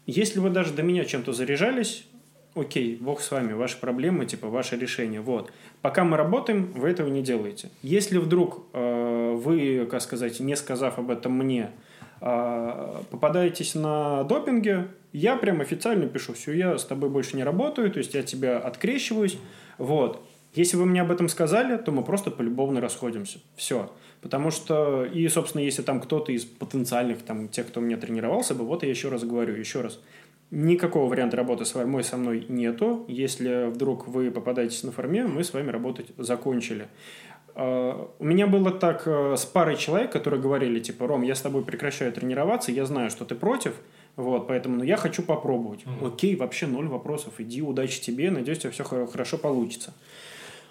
если 0.07 0.39
вы 0.39 0.51
даже 0.51 0.73
до 0.73 0.83
меня 0.83 1.05
чем-то 1.05 1.33
заряжались, 1.33 2.07
окей, 2.55 2.97
бог 2.97 3.21
с 3.21 3.31
вами, 3.31 3.55
ваши 3.55 3.79
проблемы, 3.79 4.27
типа, 4.27 4.49
ваше 4.49 4.77
решение. 4.77 5.21
Вот. 5.21 5.51
Пока 5.83 6.05
мы 6.05 6.17
работаем, 6.17 6.73
вы 6.75 6.89
этого 6.89 7.09
не 7.09 7.23
делаете. 7.23 7.71
Если 7.83 8.19
вдруг 8.19 8.67
э, 8.73 9.35
вы, 9.35 9.87
как 9.91 10.01
сказать, 10.03 10.41
не 10.41 10.57
сказав 10.57 10.99
об 10.99 11.11
этом 11.11 11.33
мне, 11.33 11.71
э, 11.71 11.96
попадаетесь 12.21 13.75
на 13.75 14.25
допинге, 14.25 14.89
я 15.13 15.37
прям 15.37 15.61
официально 15.61 16.07
пишу, 16.07 16.35
все, 16.35 16.53
я 16.53 16.79
с 16.79 16.85
тобой 16.85 17.11
больше 17.11 17.37
не 17.37 17.45
работаю, 17.45 17.91
то 17.91 17.99
есть 17.99 18.15
я 18.15 18.23
тебя 18.23 18.59
открещиваюсь. 18.59 19.39
Вот. 19.79 20.23
Если 20.55 20.77
вы 20.79 20.87
мне 20.87 21.03
об 21.03 21.11
этом 21.11 21.29
сказали, 21.29 21.77
то 21.77 21.93
мы 21.93 22.03
просто 22.03 22.31
полюбовно 22.31 22.81
расходимся. 22.81 23.39
Все. 23.57 23.93
Потому 24.23 24.51
что, 24.51 25.05
и, 25.05 25.29
собственно, 25.29 25.63
если 25.63 25.83
там 25.83 26.01
кто-то 26.01 26.33
из 26.33 26.47
потенциальных, 26.47 27.23
там, 27.23 27.49
тех, 27.49 27.67
кто 27.67 27.81
меня 27.81 27.99
тренировался 27.99 28.55
бы, 28.55 28.65
вот 28.65 28.83
я 28.83 28.89
еще 28.89 29.11
раз 29.11 29.23
говорю, 29.25 29.55
еще 29.55 29.83
раз, 29.83 30.01
никакого 30.51 31.09
варианта 31.11 31.37
работы 31.37 31.65
с 31.65 31.75
вами 31.75 32.01
со 32.03 32.17
мной 32.17 32.47
нету. 32.49 33.05
Если 33.09 33.71
вдруг 33.71 34.09
вы 34.09 34.31
попадаетесь 34.31 34.83
на 34.83 34.93
форме, 34.93 35.27
мы 35.27 35.45
с 35.45 35.53
вами 35.53 35.71
работать 35.71 36.07
закончили. 36.17 36.89
Uh, 37.57 38.11
у 38.19 38.25
меня 38.25 38.47
было 38.47 38.71
так 38.71 39.07
uh, 39.07 39.35
с 39.35 39.47
парой 39.47 39.77
человек, 39.77 40.13
которые 40.13 40.43
говорили, 40.43 40.79
типа, 40.79 41.07
Ром, 41.07 41.23
я 41.23 41.35
с 41.35 41.41
тобой 41.41 41.65
прекращаю 41.65 42.13
тренироваться, 42.13 42.71
я 42.71 42.85
знаю, 42.85 43.09
что 43.09 43.25
ты 43.25 43.35
против, 43.35 43.77
вот, 44.15 44.47
поэтому 44.47 44.77
ну, 44.77 44.85
я 44.85 44.99
хочу 44.99 45.23
попробовать. 45.23 45.85
Mm-hmm. 45.85 46.07
Окей, 46.07 46.37
вообще 46.37 46.67
ноль 46.67 46.87
вопросов, 46.87 47.33
иди, 47.39 47.63
удачи 47.63 48.03
тебе, 48.03 48.31
надеюсь, 48.31 48.59
у 48.59 48.61
тебя 48.61 48.73
все 48.73 48.85
хорошо 48.85 49.39
получится. 49.39 49.95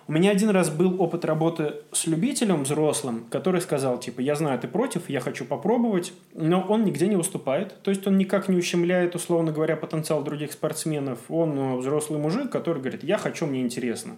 У 0.07 0.11
меня 0.11 0.29
один 0.29 0.51
раз 0.51 0.69
был 0.69 1.01
опыт 1.01 1.25
работы 1.25 1.77
с 1.91 2.05
любителем 2.05 2.61
взрослым, 2.61 3.25
который 3.31 3.61
сказал, 3.61 3.99
типа, 3.99 4.21
я 4.21 4.35
знаю, 4.35 4.59
ты 4.59 4.67
против, 4.67 5.09
я 5.09 5.21
хочу 5.21 5.43
попробовать, 5.43 6.13
но 6.35 6.61
он 6.61 6.85
нигде 6.85 7.07
не 7.07 7.15
выступает, 7.15 7.81
то 7.81 7.89
есть 7.89 8.05
он 8.05 8.19
никак 8.19 8.47
не 8.47 8.57
ущемляет, 8.57 9.15
условно 9.15 9.51
говоря, 9.51 9.75
потенциал 9.75 10.23
других 10.23 10.51
спортсменов. 10.51 11.17
Он 11.29 11.57
э, 11.57 11.75
взрослый 11.77 12.19
мужик, 12.19 12.51
который 12.51 12.79
говорит, 12.79 13.03
я 13.03 13.17
хочу, 13.17 13.47
мне 13.47 13.61
интересно. 13.61 14.17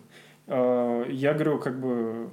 Я 0.49 1.34
говорю, 1.34 1.60
как 1.60 1.80
бы, 1.80 2.30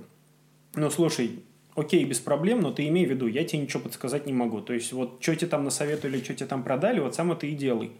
ну, 0.76 0.90
слушай, 0.90 1.40
окей, 1.74 2.04
без 2.04 2.20
проблем, 2.20 2.60
но 2.60 2.70
ты 2.72 2.86
имей 2.88 3.06
в 3.06 3.10
виду, 3.10 3.26
я 3.26 3.44
тебе 3.44 3.62
ничего 3.62 3.82
подсказать 3.82 4.26
не 4.26 4.32
могу. 4.32 4.60
То 4.60 4.72
есть, 4.72 4.92
вот, 4.92 5.18
что 5.20 5.34
тебе 5.34 5.48
там 5.48 5.64
насоветовали, 5.64 6.22
что 6.22 6.34
тебе 6.34 6.46
там 6.46 6.62
продали, 6.62 7.00
вот 7.00 7.14
сам 7.14 7.32
это 7.32 7.46
и 7.46 7.54
делай. 7.54 7.92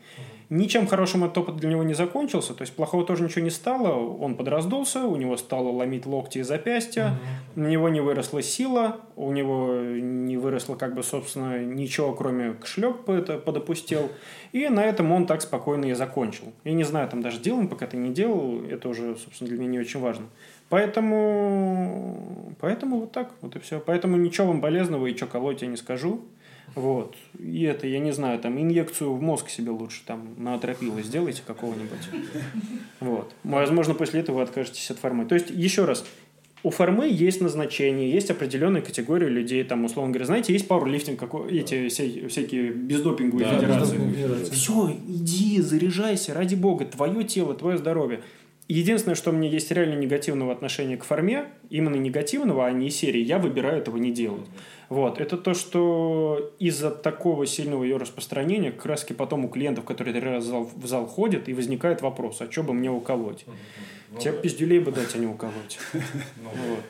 Ничем 0.50 0.86
хорошим 0.86 1.24
этот 1.24 1.38
опыт 1.38 1.56
для 1.56 1.70
него 1.70 1.82
не 1.82 1.94
закончился, 1.94 2.54
то 2.54 2.62
есть 2.62 2.74
плохого 2.74 3.04
тоже 3.04 3.24
ничего 3.24 3.42
не 3.42 3.50
стало. 3.50 3.94
Он 3.94 4.34
подраздулся, 4.34 5.04
у 5.04 5.16
него 5.16 5.36
стало 5.36 5.70
ломить 5.70 6.06
локти 6.06 6.38
и 6.38 6.42
запястья, 6.42 7.18
mm-hmm. 7.56 7.64
у 7.64 7.68
него 7.68 7.88
не 7.88 8.00
выросла 8.00 8.42
сила, 8.42 9.00
у 9.16 9.32
него 9.32 9.74
не 9.74 10.36
выросло, 10.36 10.76
как 10.76 10.94
бы, 10.94 11.02
собственно, 11.02 11.64
ничего, 11.64 12.12
кроме 12.12 12.54
кшлеп 12.54 13.04
подопустил. 13.44 14.10
И 14.52 14.68
на 14.68 14.84
этом 14.84 15.10
он 15.12 15.26
так 15.26 15.40
спокойно 15.42 15.86
и 15.86 15.94
закончил. 15.94 16.52
Я 16.64 16.74
не 16.74 16.84
знаю, 16.84 17.08
там 17.08 17.22
даже 17.22 17.40
делал 17.40 17.60
он, 17.60 17.68
пока 17.68 17.86
ты 17.86 17.96
не 17.96 18.12
делал, 18.12 18.62
это 18.64 18.88
уже, 18.88 19.16
собственно, 19.16 19.48
для 19.48 19.58
меня 19.58 19.70
не 19.70 19.78
очень 19.78 20.00
важно. 20.00 20.26
Поэтому, 20.68 22.54
поэтому 22.60 23.00
вот 23.00 23.12
так, 23.12 23.30
вот 23.40 23.56
и 23.56 23.58
все. 23.58 23.80
Поэтому 23.80 24.16
ничего 24.16 24.48
вам 24.48 24.60
полезного 24.60 25.06
и 25.06 25.16
что 25.16 25.26
колоть 25.26 25.62
я 25.62 25.68
не 25.68 25.76
скажу. 25.76 26.22
Вот. 26.74 27.16
И 27.38 27.62
это, 27.62 27.86
я 27.86 27.98
не 27.98 28.12
знаю, 28.12 28.38
там 28.38 28.60
инъекцию 28.60 29.12
в 29.12 29.22
мозг 29.22 29.48
себе 29.48 29.70
лучше 29.70 30.02
там 30.05 30.34
на 30.36 30.55
атропила 30.55 31.01
сделайте 31.02 31.42
какого-нибудь. 31.46 32.09
Вот. 33.01 33.32
Возможно, 33.44 33.94
после 33.94 34.20
этого 34.20 34.36
вы 34.36 34.42
откажетесь 34.42 34.90
от 34.90 34.98
формы. 34.98 35.26
То 35.26 35.34
есть, 35.34 35.51
еще 35.51 35.84
раз, 35.84 36.05
у 36.64 36.70
формы 36.70 37.06
есть 37.09 37.42
назначение, 37.42 38.10
есть 38.10 38.30
определенная 38.30 38.80
категория 38.80 39.28
людей, 39.28 39.62
там, 39.64 39.84
условно 39.84 40.12
говоря, 40.12 40.24
знаете, 40.24 40.52
есть 40.55 40.66
пауэрлифтинг, 40.66 41.20
какой, 41.20 41.59
эти 41.59 41.88
всякие, 41.88 42.28
всякие 42.28 42.70
бездопинговые 42.70 43.46
да, 43.46 43.59
федерации. 43.59 44.51
Все, 44.51 44.96
иди, 45.06 45.60
заряжайся, 45.60 46.32
ради 46.32 46.55
бога, 46.55 46.86
твое 46.86 47.22
тело, 47.24 47.55
твое 47.55 47.76
здоровье. 47.76 48.22
Единственное, 48.66 49.14
что 49.14 49.28
у 49.28 49.34
меня 49.34 49.51
есть 49.51 49.70
реально 49.70 49.98
негативного 49.98 50.51
отношения 50.52 50.96
к 50.96 51.05
форме, 51.05 51.48
именно 51.68 51.96
негативного, 51.96 52.64
а 52.66 52.72
не 52.72 52.88
серии, 52.88 53.20
я 53.20 53.38
выбираю 53.38 53.76
этого 53.78 53.98
не 53.98 54.10
делать. 54.10 54.46
Вот. 54.89 55.20
Это 55.20 55.36
то, 55.36 55.55
что 55.55 56.52
из-за 56.59 56.90
такого 56.90 57.47
сильного 57.47 57.85
ее 57.85 57.97
распространения, 57.97 58.73
как 58.73 58.86
раз 58.86 59.06
потом 59.16 59.44
у 59.44 59.48
клиентов, 59.48 59.85
которые 59.85 60.19
раз 60.20 60.44
в 60.44 60.47
зал, 60.47 60.70
в 60.74 60.86
зал 60.86 61.06
ходят, 61.06 61.48
и 61.48 61.55
возникает 61.55 62.02
вопрос, 62.02 62.40
а 62.40 62.51
что 62.51 62.62
бы 62.62 62.73
мне 62.73 62.90
уколоть? 62.90 63.44
Ну, 64.11 64.19
Тебе 64.19 64.32
да. 64.32 64.39
пиздюлей 64.39 64.78
бы 64.78 64.93
дать, 64.93 65.15
а 65.15 65.19
не 65.19 65.27
уколоть. 65.27 65.78
вот. 65.93 66.85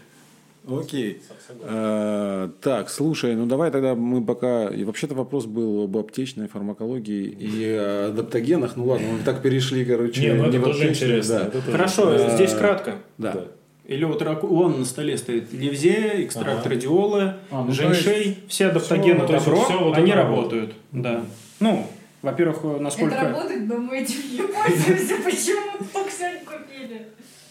Окей. 0.66 1.20
А, 1.62 2.50
так, 2.62 2.88
слушай, 2.88 3.34
ну 3.34 3.46
давай 3.46 3.70
тогда 3.70 3.94
мы 3.94 4.24
пока... 4.24 4.70
Вообще-то 4.70 5.14
вопрос 5.14 5.44
был 5.44 5.84
об 5.84 5.96
аптечной 5.96 6.48
фармакологии 6.48 7.26
и 7.26 7.64
адаптогенах. 8.08 8.76
Ну 8.76 8.86
ладно, 8.86 9.08
мы 9.12 9.18
так 9.24 9.42
перешли, 9.42 9.84
короче. 9.84 10.20
Не, 10.22 10.32
ну 10.34 10.46
это 10.46 10.60
тоже 10.60 10.88
интересно. 10.88 11.50
Хорошо, 11.70 12.30
здесь 12.30 12.54
кратко. 12.54 12.96
Да. 13.18 13.48
Или 13.86 14.04
вот 14.04 14.22
он 14.44 14.78
на 14.78 14.84
столе 14.84 15.18
стоит 15.18 15.52
Левзе, 15.52 16.24
экстракт 16.24 16.60
ага. 16.60 16.70
радиолы, 16.70 17.34
а, 17.50 17.64
ну, 17.64 17.72
женьшей, 17.72 18.24
есть, 18.28 18.48
все 18.48 18.66
адаптогены 18.68 19.26
все, 19.26 19.38
добро, 19.38 19.64
все 19.64 19.78
вот 19.78 19.98
они 19.98 20.12
работают. 20.12 20.52
работают. 20.52 20.74
Да. 20.92 21.24
Ну, 21.60 21.86
во-первых, 22.22 22.80
насколько... 22.80 23.14
Это 23.14 23.28
работает, 23.28 23.68
но 23.68 23.76
мы 23.76 23.98
этим 23.98 24.20
не 24.32 24.38
пользуемся. 24.38 25.14
Почему 25.24 25.72
только 25.92 26.10
сегодня 26.10 26.40
купили? 26.46 27.08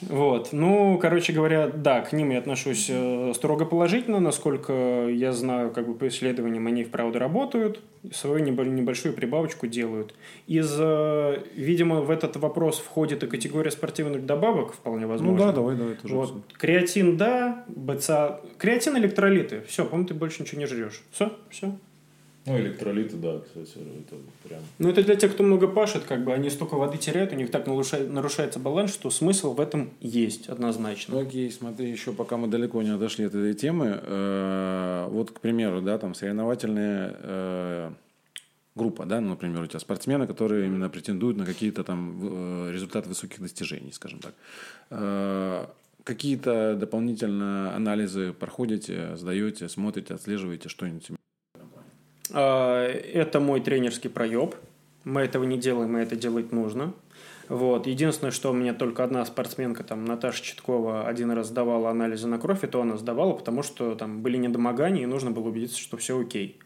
Вот. 0.09 0.49
Ну, 0.51 0.97
короче 1.01 1.34
говоря, 1.34 1.67
да, 1.67 2.01
к 2.01 2.13
ним 2.13 2.31
я 2.31 2.39
отношусь 2.39 2.88
э, 2.89 3.34
строго 3.35 3.65
положительно, 3.65 4.19
насколько 4.19 5.07
я 5.09 5.31
знаю, 5.34 5.71
как 5.71 5.88
бы 5.88 5.93
по 5.93 6.07
исследованиям 6.07 6.67
они 6.67 6.84
вправду 6.84 7.19
работают, 7.19 7.80
свою 8.11 8.43
небольшую 8.43 9.13
прибавочку 9.13 9.67
делают. 9.67 10.13
Из, 10.47 10.75
э, 10.80 11.43
видимо, 11.55 12.01
в 12.01 12.11
этот 12.11 12.38
вопрос 12.38 12.80
входит 12.80 13.23
и 13.23 13.27
категория 13.27 13.71
спортивных 13.71 14.25
добавок, 14.25 14.73
вполне 14.73 15.07
возможно. 15.07 15.38
Ну 15.38 15.45
да, 15.45 15.51
давай, 15.53 15.75
давай 15.75 15.95
тоже. 15.95 16.15
Вот. 16.15 16.34
Креатин, 16.53 17.17
да, 17.17 17.65
БЦА, 17.67 18.41
креатин, 18.57 18.97
электролиты, 18.97 19.61
все, 19.67 19.85
по-моему, 19.85 20.07
ты 20.07 20.13
больше 20.13 20.41
ничего 20.43 20.59
не 20.59 20.67
жрешь. 20.67 21.01
Все, 21.11 21.31
все. 21.49 21.73
Ну, 22.45 22.57
электролиты, 22.60 23.15
да, 23.15 23.40
кстати, 23.40 23.78
это 23.78 24.15
прям... 24.44 24.60
Ну, 24.78 24.90
это 24.90 25.02
для 25.02 25.15
тех, 25.15 25.34
кто 25.34 25.44
много 25.44 25.68
пашет, 25.68 26.03
как 26.03 26.26
бы, 26.26 26.34
они 26.34 26.49
столько 26.49 26.76
воды 26.76 26.98
теряют, 26.98 27.32
у 27.32 27.36
них 27.36 27.49
так 27.52 27.68
нарушает, 27.68 28.11
нарушается 28.11 28.60
баланс, 28.60 28.94
что 28.94 29.10
смысл 29.10 29.53
в 29.53 29.61
этом 29.61 29.91
есть 30.02 30.49
однозначно. 30.49 31.22
Окей, 31.22 31.49
смотри, 31.52 31.90
еще 31.90 32.11
пока 32.11 32.36
мы 32.36 32.49
далеко 32.49 32.82
не 32.82 32.90
отошли 32.90 33.26
от 33.26 33.34
этой 33.34 33.53
темы, 33.53 33.98
э, 34.02 35.07
вот, 35.10 35.32
к 35.32 35.40
примеру, 35.40 35.82
да, 35.82 35.98
там 35.98 36.14
соревновательная 36.14 37.15
э, 37.18 37.91
группа, 38.76 39.06
да, 39.06 39.22
ну, 39.22 39.30
например, 39.30 39.61
у 39.61 39.68
тебя 39.68 39.80
спортсмены, 39.80 40.28
которые 40.28 40.68
именно 40.68 40.90
претендуют 40.90 41.38
на 41.38 41.45
какие-то 41.45 41.86
там 41.86 42.20
э, 42.22 42.72
результаты 42.74 43.07
высоких 43.07 43.40
достижений, 43.40 43.94
скажем 43.94 44.20
так. 44.20 44.34
Э, 44.90 45.68
какие-то 46.03 46.76
дополнительно 46.76 47.74
анализы 47.74 48.34
проходите, 48.34 49.15
сдаете, 49.15 49.70
смотрите, 49.70 50.14
отслеживаете 50.14 50.68
что-нибудь? 50.68 51.11
Это 52.29 53.39
мой 53.39 53.61
тренерский 53.61 54.09
проеб. 54.09 54.55
Мы 55.03 55.21
этого 55.21 55.43
не 55.43 55.57
делаем, 55.57 55.97
и 55.97 56.01
это 56.01 56.15
делать 56.15 56.51
нужно. 56.51 56.93
Вот. 57.49 57.87
Единственное, 57.87 58.31
что 58.31 58.51
у 58.51 58.53
меня 58.53 58.73
только 58.73 59.03
одна 59.03 59.25
спортсменка, 59.25 59.83
там, 59.83 60.05
Наташа 60.05 60.41
Читкова, 60.41 61.05
один 61.07 61.31
раз 61.31 61.47
сдавала 61.47 61.89
анализы 61.89 62.27
на 62.27 62.39
кровь, 62.39 62.63
и 62.63 62.67
то 62.67 62.81
она 62.81 62.95
сдавала, 62.95 63.33
потому 63.33 63.63
что 63.63 63.95
там 63.95 64.21
были 64.21 64.37
недомогания, 64.37 65.03
и 65.03 65.05
нужно 65.05 65.31
было 65.31 65.49
убедиться, 65.49 65.77
что 65.77 65.97
все 65.97 66.17
окей. 66.19 66.57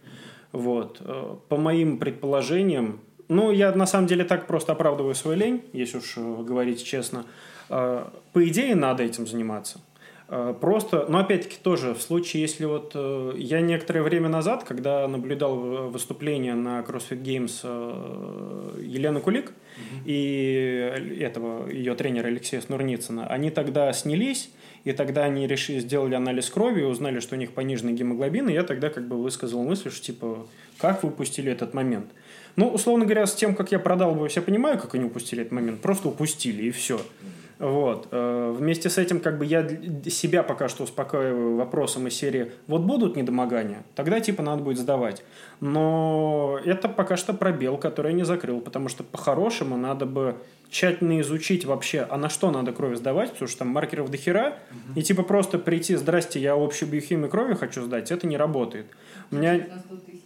Вот. 0.51 1.01
По 1.49 1.57
моим 1.57 1.97
предположениям, 1.97 2.99
ну, 3.27 3.51
я 3.51 3.73
на 3.73 3.87
самом 3.87 4.07
деле 4.07 4.23
так 4.23 4.45
просто 4.45 4.73
оправдываю 4.73 5.15
свою 5.15 5.37
лень, 5.37 5.63
если 5.73 5.97
уж 5.97 6.15
говорить 6.15 6.83
честно. 6.83 7.25
По 7.67 8.11
идее, 8.35 8.75
надо 8.75 9.03
этим 9.03 9.25
заниматься. 9.25 9.81
Э, 10.29 10.53
просто, 10.59 11.05
но 11.07 11.19
опять-таки 11.19 11.57
тоже 11.61 11.93
в 11.93 12.01
случае, 12.01 12.41
если 12.41 12.65
вот 12.65 12.91
э, 12.95 13.33
я 13.37 13.61
некоторое 13.61 14.01
время 14.01 14.27
назад, 14.27 14.65
когда 14.65 15.07
наблюдал 15.07 15.89
выступление 15.89 16.53
на 16.53 16.81
CrossFit 16.81 17.21
Games 17.21 17.59
э, 17.63 18.81
Елены 18.83 19.21
Кулик 19.21 19.51
mm-hmm. 19.51 20.01
и 20.05 21.17
этого 21.21 21.69
ее 21.69 21.95
тренера 21.95 22.27
Алексея 22.27 22.59
Снурницына, 22.59 23.27
они 23.27 23.51
тогда 23.51 23.91
снялись, 23.93 24.49
и 24.83 24.91
тогда 24.91 25.23
они 25.23 25.47
решили, 25.47 25.79
сделали 25.79 26.15
анализ 26.15 26.49
крови 26.49 26.81
и 26.81 26.85
узнали, 26.85 27.21
что 27.21 27.35
у 27.35 27.37
них 27.37 27.53
пониженный 27.53 27.93
гемоглобин, 27.93 28.49
и 28.49 28.53
я 28.53 28.63
тогда 28.63 28.89
как 28.89 29.07
бы 29.07 29.21
высказал 29.21 29.63
мысль, 29.63 29.91
что 29.91 30.03
типа, 30.03 30.47
как 30.77 31.03
вы 31.03 31.09
упустили 31.09 31.49
этот 31.49 31.73
момент? 31.73 32.11
Ну, 32.57 32.67
условно 32.67 33.05
говоря, 33.05 33.27
с 33.27 33.35
тем, 33.35 33.55
как 33.55 33.71
я 33.71 33.79
продал, 33.79 34.13
вы 34.15 34.27
все 34.27 34.41
понимаю, 34.41 34.77
как 34.77 34.93
они 34.95 35.05
упустили 35.05 35.43
этот 35.43 35.53
момент, 35.53 35.79
просто 35.79 36.09
упустили, 36.09 36.63
и 36.63 36.71
все. 36.71 36.97
Mm-hmm. 36.97 37.46
Вот. 37.59 38.07
Э, 38.11 38.53
вместе 38.55 38.89
с 38.89 38.97
этим 38.97 39.19
как 39.19 39.37
бы 39.37 39.45
я 39.45 39.67
себя 40.09 40.43
пока 40.43 40.67
что 40.67 40.83
успокаиваю 40.83 41.55
вопросом 41.55 42.07
из 42.07 42.13
серии 42.13 42.51
«Вот 42.67 42.81
будут 42.81 43.15
недомогания?» 43.15 43.83
Тогда 43.95 44.19
типа 44.19 44.43
надо 44.43 44.63
будет 44.63 44.77
сдавать. 44.77 45.23
Но 45.59 46.59
это 46.65 46.87
пока 46.87 47.17
что 47.17 47.33
пробел, 47.33 47.77
который 47.77 48.11
я 48.11 48.17
не 48.17 48.25
закрыл, 48.25 48.61
потому 48.61 48.89
что 48.89 49.03
по-хорошему 49.03 49.75
надо 49.75 50.05
бы 50.05 50.35
тщательно 50.69 51.21
изучить 51.21 51.65
вообще, 51.65 52.05
а 52.09 52.17
на 52.17 52.29
что 52.29 52.51
надо 52.51 52.73
кровь 52.73 52.97
сдавать, 52.97 53.31
потому 53.31 53.47
что 53.47 53.59
там 53.59 53.69
маркеров 53.69 54.11
до 54.11 54.17
хера, 54.17 54.57
угу. 54.69 54.99
и 54.99 55.01
типа 55.01 55.23
просто 55.23 55.57
прийти, 55.57 55.95
здрасте, 55.95 56.39
я 56.39 56.53
общую 56.53 56.89
биохимию 56.89 57.29
крови 57.29 57.53
хочу 57.55 57.83
сдать, 57.83 58.11
это 58.11 58.27
не 58.27 58.37
работает. 58.37 58.87
У 59.31 59.35
меня, 59.35 59.65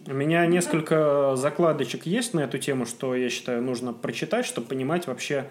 у 0.06 0.12
меня 0.12 0.46
несколько 0.46 1.36
закладочек 1.36 2.06
есть 2.06 2.34
на 2.34 2.40
эту 2.40 2.58
тему, 2.58 2.86
что 2.86 3.14
я 3.14 3.30
считаю 3.30 3.62
нужно 3.62 3.92
прочитать, 3.92 4.44
чтобы 4.44 4.66
понимать 4.66 5.06
вообще, 5.06 5.46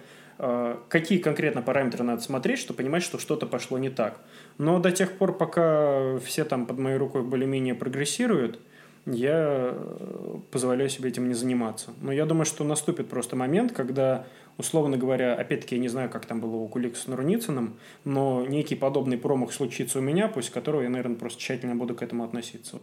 какие 0.88 1.19
конкретно 1.19 1.61
параметры 1.61 2.03
надо 2.03 2.22
смотреть, 2.22 2.59
чтобы 2.59 2.77
понимать, 2.77 3.03
что 3.03 3.19
что-то 3.19 3.45
пошло 3.45 3.77
не 3.77 3.89
так. 3.89 4.19
Но 4.57 4.80
до 4.80 4.91
тех 4.91 5.11
пор, 5.18 5.38
пока 5.38 6.18
все 6.19 6.45
там 6.45 6.65
под 6.65 6.80
моей 6.80 6.97
рукой 6.97 7.22
более-менее 7.22 7.76
прогрессируют, 7.76 8.59
я 9.05 9.73
э, 9.73 10.35
позволяю 10.51 10.89
себе 10.89 11.09
этим 11.09 11.27
не 11.27 11.34
заниматься. 11.34 11.91
Но 12.01 12.11
я 12.11 12.26
думаю, 12.26 12.45
что 12.45 12.63
наступит 12.63 13.09
просто 13.09 13.35
момент, 13.35 13.72
когда, 13.72 14.26
условно 14.57 14.97
говоря, 14.97 15.34
опять-таки 15.34 15.76
я 15.76 15.81
не 15.81 15.89
знаю, 15.89 16.09
как 16.09 16.26
там 16.26 16.39
было 16.39 16.55
у 16.55 16.68
Кулика 16.68 16.95
с 16.95 17.07
Нурницыным, 17.07 17.77
но 18.03 18.45
некий 18.47 18.76
подобный 18.76 19.18
промах 19.18 19.53
случится 19.53 19.99
у 19.99 20.01
меня, 20.01 20.27
после 20.27 20.53
которого 20.53 20.81
я, 20.81 20.89
наверное, 20.89 21.18
просто 21.18 21.39
тщательно 21.39 21.76
буду 21.76 21.95
к 21.95 22.03
этому 22.03 22.23
относиться. 22.23 22.80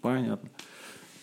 Понятно. 0.00 0.48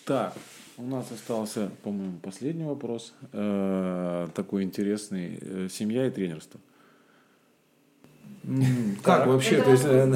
Так, 0.06 0.36
у 0.80 0.86
нас 0.86 1.12
остался, 1.12 1.70
по-моему, 1.84 2.18
последний 2.24 2.64
вопрос. 2.64 3.14
Э, 3.34 4.28
такой 4.34 4.64
интересный. 4.64 5.38
Э, 5.42 5.68
семья 5.70 6.08
и 6.08 6.10
тренерство. 6.10 6.60
Как 9.04 9.28
вообще, 9.28 9.62
то 9.62 9.72
есть... 9.72 9.84
Э, 9.86 10.16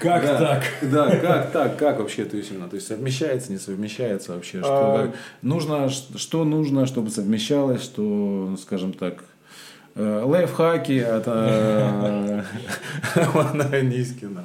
как 0.00 0.22
так? 0.22 0.64
Да, 0.82 1.16
как 1.16 1.50
так, 1.50 1.78
как 1.78 1.98
вообще, 1.98 2.26
то 2.26 2.36
есть 2.36 2.50
именно, 2.50 2.68
то 2.68 2.76
есть 2.76 2.86
совмещается, 2.86 3.50
не 3.50 3.58
совмещается 3.58 4.34
вообще, 4.34 4.58
что 4.58 4.96
а. 4.96 5.12
нужно, 5.40 5.88
что 5.88 6.44
нужно, 6.44 6.84
чтобы 6.86 7.10
совмещалось, 7.10 7.82
что, 7.82 8.54
скажем 8.60 8.92
так, 8.92 9.24
лайфхаки 9.94 10.98
от 10.98 11.26
Ивана 13.16 13.80
Нискина. 13.82 14.44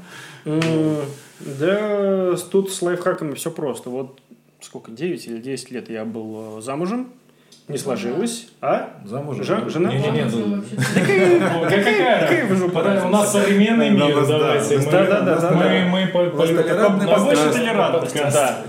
Да, 1.39 2.35
тут 2.51 2.71
с 2.71 2.81
лайфхаками 2.81 3.33
все 3.33 3.51
просто. 3.51 3.89
Вот 3.89 4.19
сколько, 4.69 4.91
9 4.91 5.27
или 5.27 5.39
10 5.39 5.71
лет 5.71 5.89
я 5.89 6.05
был 6.05 6.59
э, 6.59 6.61
замужем, 6.61 7.11
не 7.67 7.77
сложилось, 7.77 8.49
а? 8.61 8.99
Замужем? 9.03 9.43
Жа- 9.43 9.67
жена? 9.67 9.89
Не, 9.89 9.97
не, 9.97 10.11
не, 10.11 10.23
ну, 10.25 10.63
какая 11.63 13.05
У 13.05 13.09
нас 13.09 13.31
современный 13.31 13.89
мир, 13.89 14.25
давайте. 14.27 14.77
Да, 14.91 15.21
да, 15.21 15.39
да. 15.39 15.51
Мы, 15.51 16.05
мы 16.05 16.29
больше 16.29 16.53
толерантности, 17.51 18.17
да. 18.17 18.63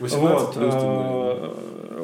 Вот. 0.00 0.56
Э, 0.56 1.54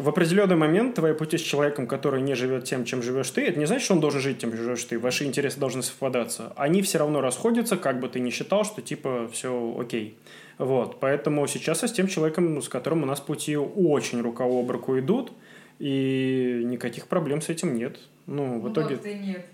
в 0.03 0.09
определенный 0.09 0.57
момент 0.57 0.95
твои 0.95 1.15
пути 1.15 1.37
с 1.37 1.43
человеком, 1.43 1.87
который 1.87 2.23
не 2.23 2.35
живет 2.35 2.65
тем, 2.65 2.85
чем 2.85 3.03
живешь 3.03 3.31
ты, 3.31 3.47
это 3.47 3.59
не 3.59 3.67
значит, 3.67 3.85
что 3.85 3.95
он 3.95 4.01
должен 4.01 4.21
жить 4.21 4.39
тем, 4.39 4.51
чем 4.51 4.63
живешь 4.63 4.85
ты. 4.85 4.99
Ваши 4.99 5.25
интересы 5.25 5.61
должны 5.61 5.83
совпадаться. 5.83 6.53
Они 6.57 6.83
все 6.83 6.99
равно 6.99 7.21
расходятся, 7.21 7.77
как 7.77 8.01
бы 8.01 8.09
ты 8.09 8.21
ни 8.21 8.31
считал, 8.31 8.65
что 8.65 8.83
типа 8.83 9.29
все 9.33 9.77
окей. 9.79 10.17
Вот, 10.63 11.01
поэтому 11.01 11.47
сейчас 11.49 11.83
я 11.83 11.89
с 11.89 11.93
тем 11.93 12.07
человеком, 12.07 12.63
с 12.63 12.69
которым 12.69 13.03
у 13.03 13.07
нас 13.07 13.21
пути 13.21 13.57
очень 13.57 14.21
рука 14.21 14.45
об 14.45 14.71
руку 14.71 14.97
идут, 14.97 15.33
и 15.81 16.63
никаких 16.65 17.09
проблем 17.09 17.43
с 17.43 17.49
этим 17.49 17.75
нет. 17.75 17.99
Ну, 18.27 18.61
в 18.61 18.65
ну, 18.65 18.73
итоге... 18.73 18.99
нет. 19.05 19.45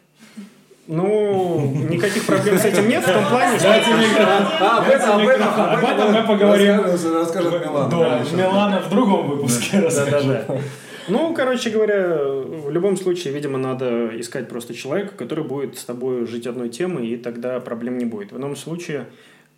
Ну, 0.87 1.73
никаких 1.89 2.27
проблем 2.27 2.59
с 2.59 2.65
этим 2.67 2.89
нет, 2.89 3.03
в 3.05 3.13
том 3.13 3.25
плане, 3.27 3.59
что... 3.59 3.69
А, 3.71 4.79
об 4.79 5.85
этом 5.85 6.13
мы 6.13 6.27
поговорим. 6.27 6.83
Расскажет 6.83 7.61
Милана. 7.61 8.25
Милана 8.35 8.83
в 8.83 8.91
другом 8.91 9.29
выпуске 9.29 9.81
расскажет. 9.81 10.47
Ну, 11.09 11.33
короче 11.33 11.71
говоря, 11.71 12.19
в 12.19 12.71
любом 12.71 12.99
случае, 12.99 13.33
видимо, 13.33 13.57
надо 13.57 14.11
искать 14.21 14.47
просто 14.47 14.75
человека, 14.75 15.15
который 15.17 15.43
будет 15.43 15.79
с 15.79 15.85
тобой 15.85 16.27
жить 16.27 16.47
одной 16.47 16.69
темой, 16.69 17.07
и 17.07 17.17
тогда 17.17 17.61
проблем 17.61 17.97
не 17.97 18.05
будет. 18.05 18.33
В 18.33 18.37
ином 18.37 18.57
случае, 18.57 19.07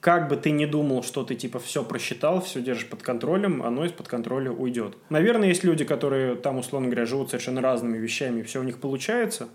как 0.00 0.28
бы 0.28 0.36
ты 0.36 0.50
ни 0.50 0.64
думал, 0.64 1.02
что 1.02 1.24
ты 1.24 1.34
типа 1.34 1.58
все 1.58 1.84
просчитал, 1.84 2.40
все 2.40 2.60
держишь 2.62 2.88
под 2.88 3.02
контролем, 3.02 3.62
оно 3.62 3.84
из-под 3.84 4.08
контроля 4.08 4.50
уйдет. 4.50 4.96
Наверное, 5.10 5.48
есть 5.48 5.62
люди, 5.62 5.84
которые 5.84 6.36
там, 6.36 6.58
условно 6.58 6.88
говоря, 6.88 7.04
живут 7.04 7.28
совершенно 7.28 7.60
разными 7.60 7.98
вещами, 7.98 8.40
и 8.40 8.42
все 8.42 8.60
у 8.60 8.62
них 8.62 8.78
получается. 8.78 9.48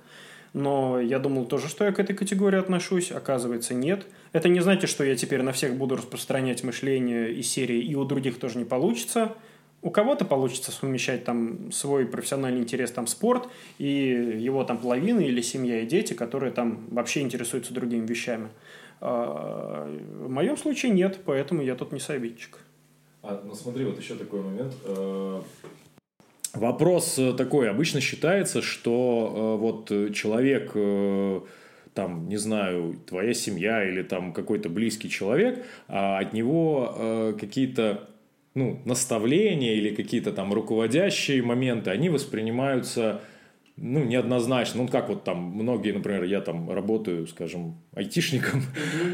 Но 0.53 1.01
я 1.01 1.19
думал 1.19 1.45
тоже, 1.45 1.67
что 1.67 1.83
я 1.83 1.91
к 1.91 1.99
этой 1.99 2.15
категории 2.15 2.57
отношусь. 2.57 3.11
Оказывается, 3.11 3.73
нет. 3.73 4.05
Это 4.31 4.47
не 4.47 4.61
значит, 4.61 4.89
что 4.89 5.03
я 5.03 5.15
теперь 5.15 5.41
на 5.41 5.51
всех 5.51 5.75
буду 5.75 5.97
распространять 5.97 6.63
мышление 6.63 7.33
и 7.33 7.41
серии, 7.41 7.81
и 7.81 7.93
у 7.95 8.05
других 8.05 8.39
тоже 8.39 8.57
не 8.57 8.63
получится. 8.65 9.33
У 9.81 9.89
кого-то 9.89 10.25
получится 10.25 10.71
совмещать 10.71 11.25
там 11.25 11.71
свой 11.71 12.05
профессиональный 12.05 12.61
интерес, 12.61 12.91
там 12.91 13.05
спорт, 13.05 13.49
и 13.79 14.37
его 14.39 14.63
там 14.63 14.77
половина 14.77 15.19
или 15.19 15.41
семья 15.41 15.81
и 15.81 15.85
дети, 15.85 16.13
которые 16.13 16.51
там 16.51 16.87
вообще 16.89 17.21
интересуются 17.21 17.73
другими 17.73 18.05
вещами. 18.05 18.47
А, 19.01 19.87
в 20.19 20.29
моем 20.29 20.57
случае 20.57 20.91
нет, 20.91 21.19
поэтому 21.25 21.61
я 21.61 21.75
тут 21.75 21.91
не 21.91 21.99
советчик. 21.99 22.59
А, 23.21 23.41
ну 23.43 23.53
смотри, 23.55 23.85
вот 23.85 23.99
еще 23.99 24.15
такой 24.15 24.41
момент. 24.41 24.73
Э, 24.85 25.41
вопрос 26.53 27.17
э, 27.17 27.33
такой. 27.33 27.69
Обычно 27.69 28.01
считается, 28.01 28.61
что 28.61 29.57
э, 29.57 29.61
вот 29.61 30.13
человек 30.13 30.73
там, 31.93 32.27
не 32.27 32.37
знаю, 32.37 32.95
твоя 33.07 33.33
семья 33.33 33.87
или 33.87 34.03
там 34.03 34.33
какой-то 34.33 34.69
близкий 34.69 35.09
человек, 35.09 35.65
а 35.87 36.19
от 36.19 36.33
него 36.33 37.33
какие-то 37.39 38.09
ну, 38.53 38.81
наставления 38.83 39.75
или 39.75 39.95
какие-то 39.95 40.33
там 40.33 40.51
руководящие 40.51 41.41
моменты, 41.41 41.91
они 41.91 42.09
воспринимаются 42.09 43.21
ну, 43.77 44.03
неоднозначно. 44.05 44.83
Ну, 44.83 44.87
как 44.87 45.09
вот 45.09 45.23
там 45.23 45.37
многие, 45.37 45.91
например, 45.91 46.23
я 46.23 46.39
там 46.39 46.71
работаю, 46.71 47.27
скажем, 47.27 47.75
айтишником 47.93 48.61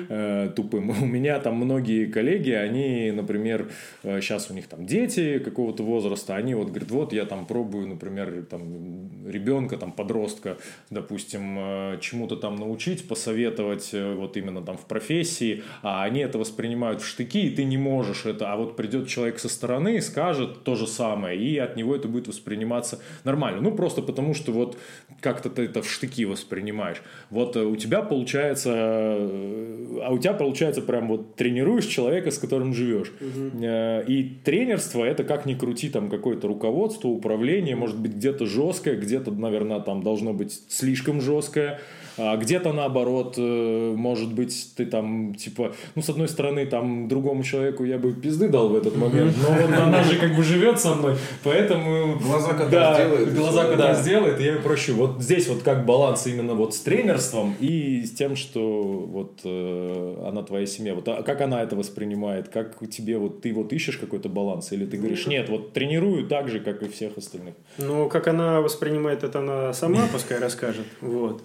э, 0.10 0.52
тупым. 0.56 0.90
У 0.90 1.06
меня 1.06 1.40
там 1.40 1.56
многие 1.56 2.06
коллеги, 2.06 2.52
они, 2.52 3.12
например, 3.12 3.72
э, 4.04 4.22
сейчас 4.22 4.52
у 4.52 4.54
них 4.54 4.68
там 4.68 4.86
дети 4.86 5.40
какого-то 5.40 5.84
возраста, 5.84 6.36
они 6.36 6.54
вот 6.54 6.70
говорят, 6.70 6.92
вот 6.92 7.14
я 7.14 7.26
там 7.26 7.48
пробую, 7.48 7.88
например, 7.88 8.46
там 8.50 9.28
ребенка, 9.28 9.78
там 9.78 9.92
подростка, 9.92 10.58
допустим, 10.92 11.58
э, 11.58 11.98
чему-то 12.00 12.36
там 12.36 12.56
научить, 12.56 13.08
посоветовать 13.08 13.90
э, 13.94 14.14
вот 14.14 14.38
именно 14.38 14.62
там 14.62 14.78
в 14.78 14.86
профессии, 14.86 15.64
а 15.82 16.04
они 16.04 16.20
это 16.20 16.38
воспринимают 16.38 17.02
в 17.02 17.08
штыки, 17.08 17.48
и 17.48 17.50
ты 17.50 17.64
не 17.64 17.78
можешь 17.78 18.28
это, 18.28 18.54
а 18.54 18.58
вот 18.58 18.76
придет 18.76 19.08
человек 19.08 19.40
со 19.40 19.50
стороны 19.50 19.98
и 19.98 20.02
скажет 20.02 20.64
то 20.64 20.76
же 20.76 20.86
самое, 20.86 21.40
и 21.40 21.58
от 21.58 21.76
него 21.76 21.96
это 21.96 22.08
будет 22.08 22.28
восприниматься 22.28 23.00
нормально. 23.24 23.62
Ну, 23.62 23.72
просто 23.72 24.04
потому 24.04 24.36
что 24.36 24.51
вот 24.52 24.78
как-то 25.20 25.50
ты 25.50 25.64
это 25.64 25.82
в 25.82 25.90
штыки 25.90 26.26
воспринимаешь. 26.26 27.02
Вот 27.30 27.56
э, 27.56 27.64
у 27.64 27.76
тебя 27.76 28.02
получается 28.02 29.12
Э, 29.22 30.00
а 30.04 30.12
у 30.12 30.18
тебя 30.18 30.34
получается 30.34 30.82
прям 30.82 31.08
вот 31.08 31.36
тренируешь 31.36 31.86
человека, 31.86 32.32
с 32.32 32.38
которым 32.38 32.74
живешь. 32.74 33.12
Угу. 33.20 33.64
И 34.08 34.32
тренерство 34.44 35.04
это 35.04 35.24
как 35.24 35.46
ни 35.46 35.54
крути 35.54 35.90
там 35.90 36.10
какое-то 36.10 36.48
руководство, 36.48 37.08
управление, 37.10 37.76
может 37.76 38.00
быть 38.00 38.14
где-то 38.14 38.46
жесткое, 38.46 38.96
где-то, 38.96 39.32
наверное, 39.32 39.80
там 39.80 40.04
должно 40.04 40.34
быть 40.34 40.62
слишком 40.70 41.22
жесткое. 41.22 41.80
А 42.18 42.38
где-то 42.38 42.74
наоборот, 42.74 43.36
э, 43.38 43.94
может 43.96 44.34
быть, 44.34 44.72
ты 44.76 44.86
там, 44.86 45.36
типа, 45.36 45.74
ну, 45.96 46.02
с 46.02 46.10
одной 46.10 46.28
стороны, 46.28 46.66
там, 46.66 47.08
другому 47.08 47.44
человеку 47.44 47.84
я 47.84 47.98
бы 47.98 48.14
пизды 48.14 48.50
дал 48.50 48.70
в 48.70 48.76
этот 48.76 48.96
момент, 48.96 49.36
но 49.42 49.54
вот 49.54 49.78
она 49.78 50.04
же 50.04 50.18
как 50.18 50.36
бы 50.36 50.44
живет 50.44 50.80
со 50.80 50.96
мной, 50.96 51.16
поэтому... 51.44 52.20
Глаза 52.20 52.54
когда 52.54 52.94
да, 52.94 52.96
сделает. 52.96 53.36
Глаза 53.36 53.66
когда 53.66 53.88
да. 53.88 53.96
сделает, 53.96 54.40
и 54.40 54.44
я 54.44 54.56
проще. 54.58 54.94
Вот 54.94 55.22
здесь 55.22 55.48
вот 55.48 55.64
как 55.64 55.86
баланс 55.86 56.28
именно 56.28 56.54
вот 56.54 56.76
с 56.76 56.80
тренерством 56.80 57.56
и 57.60 58.04
с 58.06 58.12
тем, 58.12 58.36
что 58.36 58.62
вот 59.08 59.40
э, 59.44 60.26
она 60.28 60.44
твоя 60.44 60.66
семья. 60.66 60.96
Вот 60.96 61.08
а 61.08 61.24
как 61.24 61.42
она 61.42 61.62
это 61.62 61.76
воспринимает? 61.76 62.50
Как 62.50 62.78
тебе 62.90 63.18
вот 63.18 63.42
ты 63.42 63.54
вот 63.54 63.74
ищешь 63.74 63.98
какой-то 63.98 64.30
баланс? 64.30 64.72
Или 64.72 64.86
ты 64.86 64.98
говоришь, 64.98 65.28
нет, 65.28 65.50
вот 65.50 65.74
тренирую 65.74 66.28
так 66.28 66.50
же, 66.50 66.60
как 66.60 66.84
и 66.84 66.90
всех 66.90 67.18
остальных? 67.18 67.56
Ну, 67.78 68.10
как 68.10 68.28
она 68.28 68.62
воспринимает 68.62 69.24
это, 69.24 69.40
она 69.40 69.74
сама 69.74 70.08
пускай 70.12 70.40
расскажет. 70.40 70.86
Вот. 71.02 71.42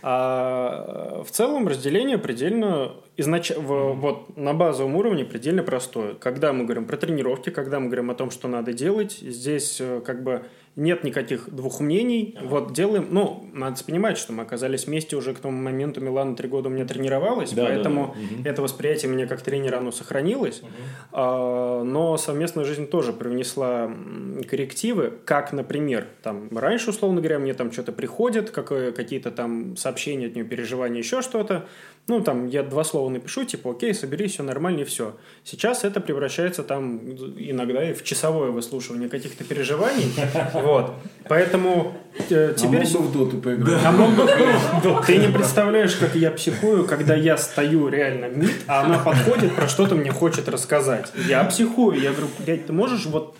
А 0.00 1.22
в 1.24 1.30
целом 1.30 1.66
разделение 1.66 2.18
предельно 2.18 2.92
изнач... 3.16 3.50
в, 3.50 3.94
вот 3.94 4.36
на 4.36 4.54
базовом 4.54 4.96
уровне 4.96 5.24
предельно 5.24 5.62
простое. 5.62 6.14
Когда 6.14 6.52
мы 6.52 6.64
говорим 6.64 6.86
про 6.86 6.96
тренировки, 6.96 7.50
когда 7.50 7.80
мы 7.80 7.86
говорим 7.86 8.10
о 8.10 8.14
том, 8.14 8.30
что 8.30 8.48
надо 8.48 8.72
делать, 8.72 9.18
здесь 9.20 9.78
э, 9.80 10.00
как 10.04 10.22
бы 10.22 10.44
нет 10.78 11.02
никаких 11.02 11.50
двух 11.50 11.80
мнений. 11.80 12.36
Ага. 12.38 12.46
Вот 12.46 12.72
делаем, 12.72 13.08
ну, 13.10 13.44
надо 13.52 13.82
понимать, 13.82 14.16
что 14.16 14.32
мы 14.32 14.44
оказались 14.44 14.86
вместе 14.86 15.16
уже 15.16 15.34
к 15.34 15.40
тому 15.40 15.60
моменту, 15.60 16.00
Милана 16.00 16.36
три 16.36 16.48
года 16.48 16.68
у 16.68 16.72
меня 16.72 16.84
тренировалась, 16.84 17.50
да, 17.52 17.64
поэтому 17.64 18.14
да, 18.14 18.20
да. 18.20 18.36
Угу. 18.36 18.48
это 18.48 18.62
восприятие 18.62 19.10
мне 19.10 19.26
как 19.26 19.42
тренера, 19.42 19.78
оно 19.78 19.90
сохранилось. 19.90 20.60
Угу. 20.60 20.70
А, 21.12 21.82
но 21.82 22.16
совместная 22.16 22.64
жизнь 22.64 22.86
тоже 22.86 23.12
привнесла 23.12 23.90
коррективы, 24.48 25.12
как, 25.24 25.52
например, 25.52 26.06
там, 26.22 26.48
раньше, 26.56 26.90
условно 26.90 27.20
говоря, 27.20 27.40
мне 27.40 27.54
там 27.54 27.72
что-то 27.72 27.90
приходит, 27.90 28.50
какие-то 28.50 29.32
там 29.32 29.76
сообщения 29.76 30.26
от 30.26 30.36
нее, 30.36 30.44
переживания, 30.44 30.98
еще 30.98 31.22
что-то. 31.22 31.66
Ну, 32.08 32.22
там, 32.22 32.46
я 32.46 32.62
два 32.62 32.84
слова 32.84 33.10
напишу, 33.10 33.44
типа, 33.44 33.72
окей, 33.72 33.92
соберись, 33.92 34.32
все 34.32 34.42
нормально, 34.42 34.80
и 34.80 34.84
все. 34.84 35.14
Сейчас 35.44 35.84
это 35.84 36.00
превращается 36.00 36.62
там 36.62 37.00
иногда 37.36 37.84
и 37.84 37.92
в 37.92 38.02
часовое 38.02 38.50
выслушивание 38.50 39.10
каких-то 39.10 39.44
переживаний. 39.44 40.10
Вот. 40.54 40.94
Поэтому 41.28 41.94
э, 42.30 42.54
теперь... 42.56 42.86
А 42.86 42.98
мог 42.98 43.02
бы 43.02 43.08
в 43.08 43.12
доту 43.12 43.36
поиграть. 43.36 43.84
А 43.84 43.92
мог 43.92 44.10
бы 44.14 44.24
в 44.24 45.04
Ты 45.06 45.18
не 45.18 45.28
представляешь, 45.28 45.96
как 45.96 46.14
я 46.14 46.30
психую, 46.30 46.86
когда 46.86 47.14
я 47.14 47.36
стою 47.36 47.88
реально 47.88 48.26
мид, 48.26 48.56
а 48.66 48.84
она 48.84 48.98
подходит, 48.98 49.54
про 49.54 49.68
что-то 49.68 49.94
мне 49.94 50.10
хочет 50.10 50.48
рассказать. 50.48 51.12
Я 51.28 51.44
психую. 51.44 52.00
Я 52.00 52.12
говорю, 52.12 52.28
блядь, 52.38 52.66
ты 52.66 52.72
можешь 52.72 53.04
вот... 53.04 53.36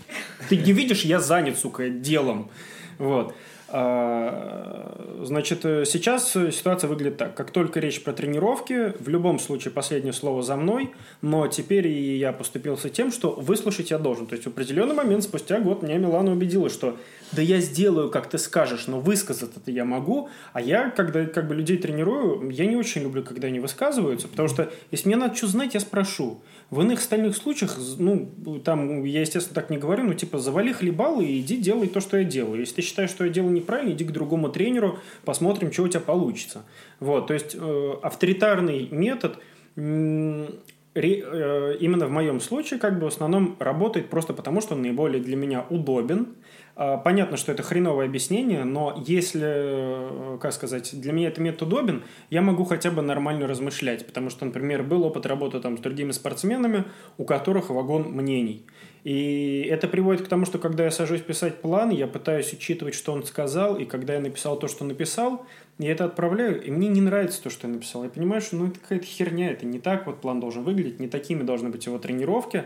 Ты 0.51 0.59
не 0.59 0.73
видишь, 0.73 1.05
я 1.05 1.20
занят, 1.20 1.59
сука, 1.59 1.89
делом. 1.89 2.51
Вот. 2.99 3.35
А, 3.70 5.15
значит, 5.24 5.65
э, 5.65 5.85
сейчас 5.85 6.32
ситуация 6.32 6.89
выглядит 6.89 7.19
так. 7.19 7.35
Как 7.35 7.51
только 7.51 7.81
речь 7.81 8.03
про 8.03 8.12
тренировки, 8.12 8.95
в 8.99 9.09
любом 9.09 9.39
случае 9.39 9.73
последнее 9.73 10.15
слово 10.15 10.43
за 10.43 10.57
мной, 10.57 10.90
но 11.20 11.47
теперь 11.49 11.86
и 11.86 12.16
я 12.16 12.32
поступился 12.32 12.89
тем, 12.89 13.12
что 13.12 13.32
выслушать 13.32 13.90
я 13.90 13.99
должен. 13.99 14.27
То 14.27 14.35
есть 14.35 14.47
в 14.47 14.49
определенный 14.49 14.95
момент, 14.95 15.24
спустя 15.24 15.61
год, 15.61 15.82
меня 15.82 15.99
Милана 15.99 16.32
убедила, 16.32 16.70
что 16.70 16.97
да 17.32 17.43
я 17.43 17.61
сделаю, 17.61 18.11
как 18.11 18.28
ты 18.28 18.39
скажешь, 18.39 18.86
но 18.86 19.01
высказать 19.01 19.51
это 19.55 19.70
я 19.70 19.85
могу, 19.85 20.31
а 20.53 20.62
я, 20.62 20.90
когда 20.90 21.27
как 21.27 21.47
бы 21.47 21.55
людей 21.55 21.77
тренирую, 21.77 22.49
я 22.51 22.65
не 22.65 22.77
очень 22.77 23.03
люблю, 23.03 23.23
когда 23.23 23.49
они 23.49 23.61
высказываются, 23.61 24.28
потому 24.28 24.49
что 24.49 24.73
если 24.90 25.09
мне 25.09 25.16
надо 25.16 25.35
что 25.35 25.47
знать, 25.47 25.74
я 25.74 25.81
спрошу. 25.81 26.40
В 26.70 26.81
иных 26.81 27.01
остальных 27.01 27.36
случаях, 27.36 27.77
ну, 27.99 28.31
там, 28.65 29.05
я, 29.05 29.20
естественно, 29.20 29.55
так 29.55 29.70
не 29.70 29.78
говорю, 29.78 30.05
ну, 30.05 30.15
типа, 30.15 30.39
завали 30.39 30.73
хлебал 30.73 31.20
и 31.20 31.40
иди 31.40 31.57
делай 31.57 31.89
то, 31.89 32.01
что 32.01 32.19
я 32.19 32.24
делаю. 32.24 32.61
Если 32.61 32.77
ты 32.77 32.82
считаешь, 32.82 33.11
что 33.11 33.24
я 33.24 33.31
делаю 33.31 33.53
неправильно, 33.59 33.93
иди 33.93 34.05
к 34.05 34.10
другому 34.10 34.48
тренеру, 34.48 34.98
посмотрим, 35.24 35.72
что 35.72 35.85
у 35.85 35.89
тебя 35.89 36.01
получится. 36.01 36.64
Вот, 37.01 37.28
то 37.28 37.35
есть, 37.35 37.55
э, 37.59 37.94
авторитарный 38.02 38.89
метод 38.90 39.39
э, 39.76 40.48
именно 41.80 42.06
в 42.06 42.10
моем 42.10 42.40
случае 42.40 42.80
как 42.80 42.98
бы 42.98 43.05
в 43.05 43.09
основном 43.09 43.56
работает 43.60 44.10
просто 44.10 44.32
потому, 44.32 44.60
что 44.60 44.74
он 44.74 44.82
наиболее 44.82 45.22
для 45.22 45.36
меня 45.36 45.64
удобен, 45.70 46.35
а, 46.80 46.97
понятно, 46.97 47.36
что 47.36 47.51
это 47.51 47.64
хреновое 47.64 48.06
объяснение, 48.06 48.62
но 48.62 49.02
если, 49.05 49.43
э, 49.44 50.39
как 50.40 50.52
сказать, 50.52 50.89
для 51.01 51.12
меня 51.12 51.26
это 51.26 51.40
метод 51.40 51.62
удобен, 51.62 52.05
я 52.30 52.40
могу 52.40 52.62
хотя 52.62 52.93
бы 52.93 53.02
нормально 53.02 53.48
размышлять, 53.48 54.06
потому 54.06 54.30
что, 54.30 54.44
например, 54.44 54.85
был 54.85 55.02
опыт 55.02 55.26
работы 55.26 55.59
там 55.59 55.76
с 55.76 55.80
другими 55.80 56.12
спортсменами, 56.12 56.85
у 57.16 57.24
которых 57.24 57.70
вагон 57.70 58.05
мнений. 58.12 58.64
И 59.04 59.66
это 59.70 59.88
приводит 59.88 60.26
к 60.26 60.28
тому, 60.28 60.44
что 60.44 60.58
когда 60.58 60.84
я 60.84 60.90
сажусь 60.90 61.20
писать 61.20 61.60
план, 61.60 61.90
я 61.90 62.06
пытаюсь 62.06 62.52
учитывать, 62.52 62.94
что 62.94 63.12
он 63.12 63.24
сказал, 63.24 63.76
и 63.76 63.84
когда 63.84 64.14
я 64.14 64.20
написал 64.20 64.58
то, 64.58 64.68
что 64.68 64.84
написал, 64.84 65.46
я 65.78 65.92
это 65.92 66.04
отправляю, 66.04 66.62
и 66.62 66.70
мне 66.70 66.88
не 66.88 67.00
нравится 67.00 67.42
то, 67.42 67.50
что 67.50 67.68
я 67.68 67.74
написал. 67.74 68.04
Я 68.04 68.10
понимаю, 68.10 68.40
что 68.40 68.56
ну, 68.56 68.66
это 68.66 68.80
какая-то 68.80 69.06
херня, 69.06 69.50
это 69.50 69.64
не 69.66 69.78
так 69.78 70.06
вот 70.06 70.20
план 70.20 70.40
должен 70.40 70.64
выглядеть, 70.64 70.98
не 70.98 71.08
такими 71.08 71.42
должны 71.42 71.68
быть 71.70 71.86
его 71.86 71.98
тренировки. 71.98 72.64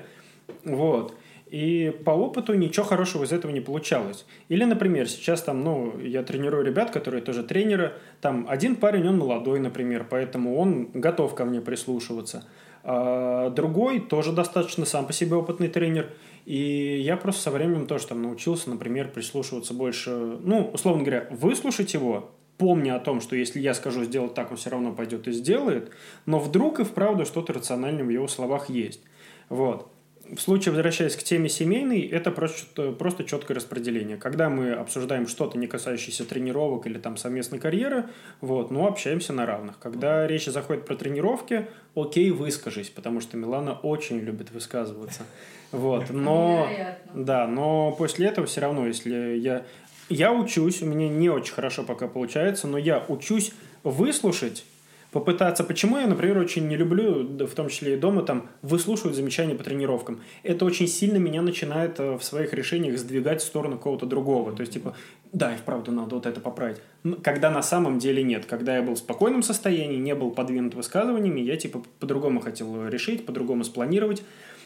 Вот. 0.64 1.14
И 1.52 1.94
по 2.06 2.12
опыту 2.12 2.54
ничего 2.54 2.86
хорошего 2.86 3.24
из 3.24 3.32
этого 3.32 3.52
не 3.52 3.60
получалось. 3.60 4.24
Или, 4.48 4.64
например, 4.64 5.06
сейчас 5.06 5.42
там, 5.42 5.62
ну, 5.62 5.98
я 6.00 6.22
тренирую 6.22 6.64
ребят, 6.64 6.90
которые 6.90 7.22
тоже 7.22 7.42
тренеры. 7.42 7.92
Там 8.22 8.46
один 8.48 8.74
парень, 8.76 9.06
он 9.06 9.18
молодой, 9.18 9.60
например, 9.60 10.06
поэтому 10.08 10.56
он 10.56 10.88
готов 10.94 11.34
ко 11.34 11.44
мне 11.44 11.60
прислушиваться. 11.60 12.46
А 12.84 13.50
другой 13.50 14.00
тоже 14.00 14.32
достаточно 14.32 14.84
сам 14.84 15.06
по 15.06 15.12
себе 15.12 15.36
опытный 15.36 15.68
тренер. 15.68 16.10
И 16.44 17.00
я 17.00 17.16
просто 17.16 17.42
со 17.42 17.50
временем 17.50 17.86
тоже 17.86 18.08
там 18.08 18.22
научился, 18.22 18.70
например, 18.70 19.08
прислушиваться 19.08 19.74
больше, 19.74 20.10
ну, 20.10 20.70
условно 20.72 21.02
говоря, 21.02 21.28
выслушать 21.30 21.94
его, 21.94 22.32
помня 22.58 22.96
о 22.96 23.00
том, 23.00 23.20
что 23.20 23.36
если 23.36 23.60
я 23.60 23.74
скажу 23.74 24.04
сделать 24.04 24.34
так, 24.34 24.50
он 24.50 24.56
все 24.56 24.70
равно 24.70 24.92
пойдет 24.92 25.28
и 25.28 25.32
сделает, 25.32 25.92
но 26.26 26.40
вдруг 26.40 26.80
и 26.80 26.84
вправду 26.84 27.24
что-то 27.24 27.52
рациональное 27.52 28.04
в 28.04 28.10
его 28.10 28.26
словах 28.26 28.70
есть. 28.70 29.00
Вот 29.48 29.88
в 30.30 30.40
случае, 30.40 30.72
возвращаясь 30.72 31.16
к 31.16 31.22
теме 31.22 31.48
семейной, 31.48 32.02
это 32.06 32.30
просто, 32.30 32.92
просто 32.92 33.24
четкое 33.24 33.56
распределение. 33.56 34.16
Когда 34.16 34.48
мы 34.48 34.72
обсуждаем 34.72 35.26
что-то, 35.26 35.58
не 35.58 35.66
касающееся 35.66 36.24
тренировок 36.24 36.86
или 36.86 36.98
там 36.98 37.16
совместной 37.16 37.58
карьеры, 37.58 38.06
вот, 38.40 38.70
ну, 38.70 38.86
общаемся 38.86 39.32
на 39.32 39.46
равных. 39.46 39.78
Когда 39.78 40.26
речь 40.26 40.46
заходит 40.46 40.86
про 40.86 40.96
тренировки, 40.96 41.66
окей, 41.94 42.30
выскажись, 42.30 42.88
потому 42.90 43.20
что 43.20 43.36
Милана 43.36 43.74
очень 43.74 44.18
любит 44.18 44.50
высказываться. 44.52 45.22
Вот, 45.70 46.10
но, 46.10 46.68
да, 47.14 47.46
но 47.46 47.92
после 47.92 48.26
этого 48.26 48.46
все 48.46 48.60
равно, 48.60 48.86
если 48.86 49.36
я, 49.36 49.64
я 50.08 50.32
учусь, 50.32 50.82
у 50.82 50.86
меня 50.86 51.08
не 51.08 51.30
очень 51.30 51.54
хорошо 51.54 51.82
пока 51.82 52.08
получается, 52.08 52.68
но 52.68 52.78
я 52.78 53.04
учусь 53.08 53.52
выслушать 53.82 54.64
попытаться... 55.12 55.62
Почему 55.62 55.98
я, 55.98 56.06
например, 56.06 56.38
очень 56.38 56.66
не 56.66 56.76
люблю, 56.76 57.46
в 57.46 57.54
том 57.54 57.68
числе 57.68 57.94
и 57.94 57.96
дома, 57.96 58.22
там, 58.22 58.48
выслушивать 58.62 59.14
замечания 59.14 59.54
по 59.54 59.62
тренировкам? 59.62 60.20
Это 60.42 60.64
очень 60.64 60.88
сильно 60.88 61.18
меня 61.18 61.42
начинает 61.42 62.00
э, 62.00 62.16
в 62.16 62.24
своих 62.24 62.52
решениях 62.54 62.98
сдвигать 62.98 63.42
в 63.42 63.44
сторону 63.44 63.78
кого-то 63.78 64.06
другого. 64.06 64.52
То 64.52 64.62
есть, 64.62 64.72
типа, 64.72 64.96
да, 65.32 65.54
и 65.54 65.56
вправду 65.56 65.92
надо 65.92 66.14
вот 66.16 66.26
это 66.26 66.40
поправить. 66.40 66.78
Когда 67.22 67.50
на 67.50 67.62
самом 67.62 67.98
деле 67.98 68.22
нет. 68.22 68.46
Когда 68.46 68.76
я 68.76 68.82
был 68.82 68.94
в 68.94 68.98
спокойном 68.98 69.42
состоянии, 69.42 69.98
не 69.98 70.14
был 70.14 70.30
подвинут 70.30 70.74
высказываниями, 70.74 71.40
я, 71.40 71.56
типа, 71.56 71.82
по-другому 72.00 72.40
хотел 72.40 72.88
решить, 72.88 73.26
по-другому 73.26 73.64
спланировать. 73.64 74.22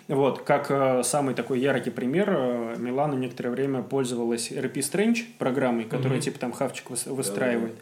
Вот, 0.06 0.42
как 0.42 0.70
э, 0.70 1.02
самый 1.02 1.34
такой 1.34 1.58
яркий 1.58 1.90
пример, 1.90 2.30
э, 2.30 2.76
Милана 2.78 3.14
некоторое 3.14 3.50
время 3.50 3.82
пользовалась 3.82 4.52
RP 4.52 4.74
Strange 4.74 5.24
программой, 5.38 5.84
которая, 5.84 6.20
mm-hmm. 6.20 6.22
типа, 6.22 6.38
там 6.38 6.52
хавчик 6.52 6.90
выстраивает. 6.90 7.74
Да, 7.74 7.80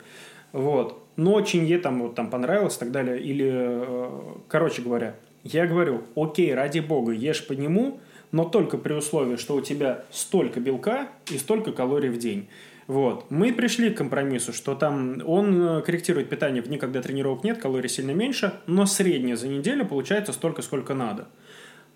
да. 0.55 0.59
Вот 0.61 1.04
но 1.17 1.33
очень 1.33 1.65
ей 1.65 1.79
там, 1.79 2.03
вот, 2.03 2.15
там 2.15 2.31
понравилось 2.31 2.77
и 2.77 2.79
так 2.81 2.91
далее. 2.91 3.21
Или, 3.21 3.51
э, 3.53 4.09
короче 4.49 4.83
говоря, 4.83 5.17
я 5.43 5.67
говорю, 5.67 6.03
окей, 6.17 6.55
ради 6.55 6.81
бога, 6.81 7.13
ешь 7.13 7.47
по 7.47 7.53
нему, 7.53 8.01
но 8.33 8.45
только 8.45 8.79
при 8.79 8.95
условии, 8.95 9.37
что 9.37 9.55
у 9.55 9.61
тебя 9.61 10.05
столько 10.11 10.61
белка 10.61 11.09
и 11.31 11.39
столько 11.39 11.73
калорий 11.73 12.09
в 12.09 12.19
день. 12.19 12.49
Вот. 12.87 13.31
Мы 13.31 13.53
пришли 13.53 13.91
к 13.91 13.97
компромиссу, 13.97 14.53
что 14.53 14.75
там 14.75 15.23
он 15.25 15.79
э, 15.79 15.83
корректирует 15.83 16.29
питание 16.29 16.63
в 16.63 16.67
дни, 16.67 16.77
когда 16.79 17.01
тренировок 17.01 17.45
нет, 17.45 17.59
калорий 17.59 17.89
сильно 17.89 18.11
меньше, 18.11 18.53
но 18.67 18.87
среднее 18.87 19.37
за 19.37 19.49
неделю 19.49 19.87
получается 19.87 20.33
столько, 20.33 20.63
сколько 20.63 20.95
надо. 20.95 21.27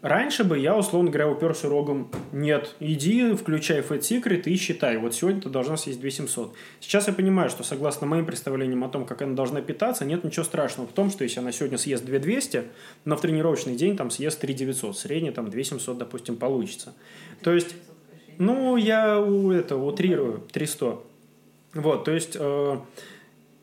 Раньше 0.00 0.44
бы 0.44 0.56
я, 0.56 0.76
условно 0.76 1.10
говоря, 1.10 1.28
уперся 1.28 1.68
рогом, 1.68 2.08
нет, 2.30 2.76
иди, 2.78 3.34
включай 3.34 3.80
Fat 3.80 3.98
Secret 3.98 4.42
и 4.44 4.54
считай, 4.56 4.96
вот 4.96 5.12
сегодня 5.12 5.40
ты 5.40 5.48
должна 5.48 5.76
съесть 5.76 6.00
2700. 6.00 6.54
Сейчас 6.78 7.08
я 7.08 7.12
понимаю, 7.12 7.50
что 7.50 7.64
согласно 7.64 8.06
моим 8.06 8.24
представлениям 8.24 8.84
о 8.84 8.88
том, 8.88 9.04
как 9.04 9.22
она 9.22 9.34
должна 9.34 9.60
питаться, 9.60 10.04
нет 10.04 10.22
ничего 10.22 10.44
страшного 10.44 10.86
в 10.86 10.92
том, 10.92 11.10
что 11.10 11.24
если 11.24 11.40
она 11.40 11.50
сегодня 11.50 11.78
съест 11.78 12.04
2200, 12.04 12.62
но 13.06 13.16
в 13.16 13.20
тренировочный 13.20 13.74
день 13.74 13.96
там 13.96 14.12
съест 14.12 14.38
3900, 14.40 14.96
средний 14.96 15.32
там 15.32 15.50
2700, 15.50 15.98
допустим, 15.98 16.36
получится. 16.36 16.94
То 17.42 17.52
есть, 17.52 17.74
ну, 18.38 18.76
я 18.76 19.18
это 19.52 19.76
утрирую, 19.76 20.46
300. 20.52 21.00
Вот, 21.74 22.04
то 22.04 22.12
есть... 22.12 22.36
Э, 22.38 22.78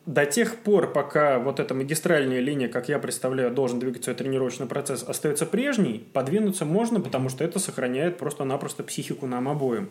до 0.06 0.24
тех 0.24 0.56
пор, 0.56 0.92
пока 0.92 1.40
вот 1.40 1.58
эта 1.58 1.74
магистральная 1.74 2.38
линия, 2.38 2.68
как 2.68 2.88
я 2.88 3.00
представляю, 3.00 3.50
должен 3.50 3.80
двигаться 3.80 4.14
тренировочный 4.14 4.66
процесс, 4.66 5.02
остается 5.02 5.46
прежней, 5.46 6.06
подвинуться 6.12 6.64
можно, 6.64 7.00
потому 7.00 7.28
что 7.28 7.42
это 7.42 7.58
сохраняет 7.58 8.16
просто-напросто 8.16 8.84
психику 8.84 9.26
нам 9.26 9.48
обоим. 9.48 9.90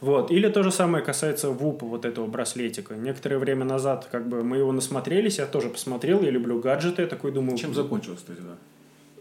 Вот. 0.00 0.32
Или 0.32 0.48
то 0.48 0.64
же 0.64 0.72
самое 0.72 1.04
касается 1.04 1.50
ВУПа, 1.50 1.86
вот 1.86 2.04
этого 2.04 2.26
браслетика. 2.26 2.94
Некоторое 2.94 3.38
время 3.38 3.64
назад 3.64 4.08
как 4.10 4.26
бы 4.28 4.42
мы 4.42 4.56
его 4.56 4.72
насмотрелись, 4.72 5.38
я 5.38 5.46
тоже 5.46 5.68
посмотрел, 5.68 6.22
я 6.22 6.30
люблю 6.30 6.58
гаджеты, 6.58 7.02
я 7.02 7.08
такой 7.08 7.30
думаю... 7.30 7.56
Чем 7.56 7.72
закончилось, 7.72 8.18
кстати, 8.18 8.40
да? 8.40 8.56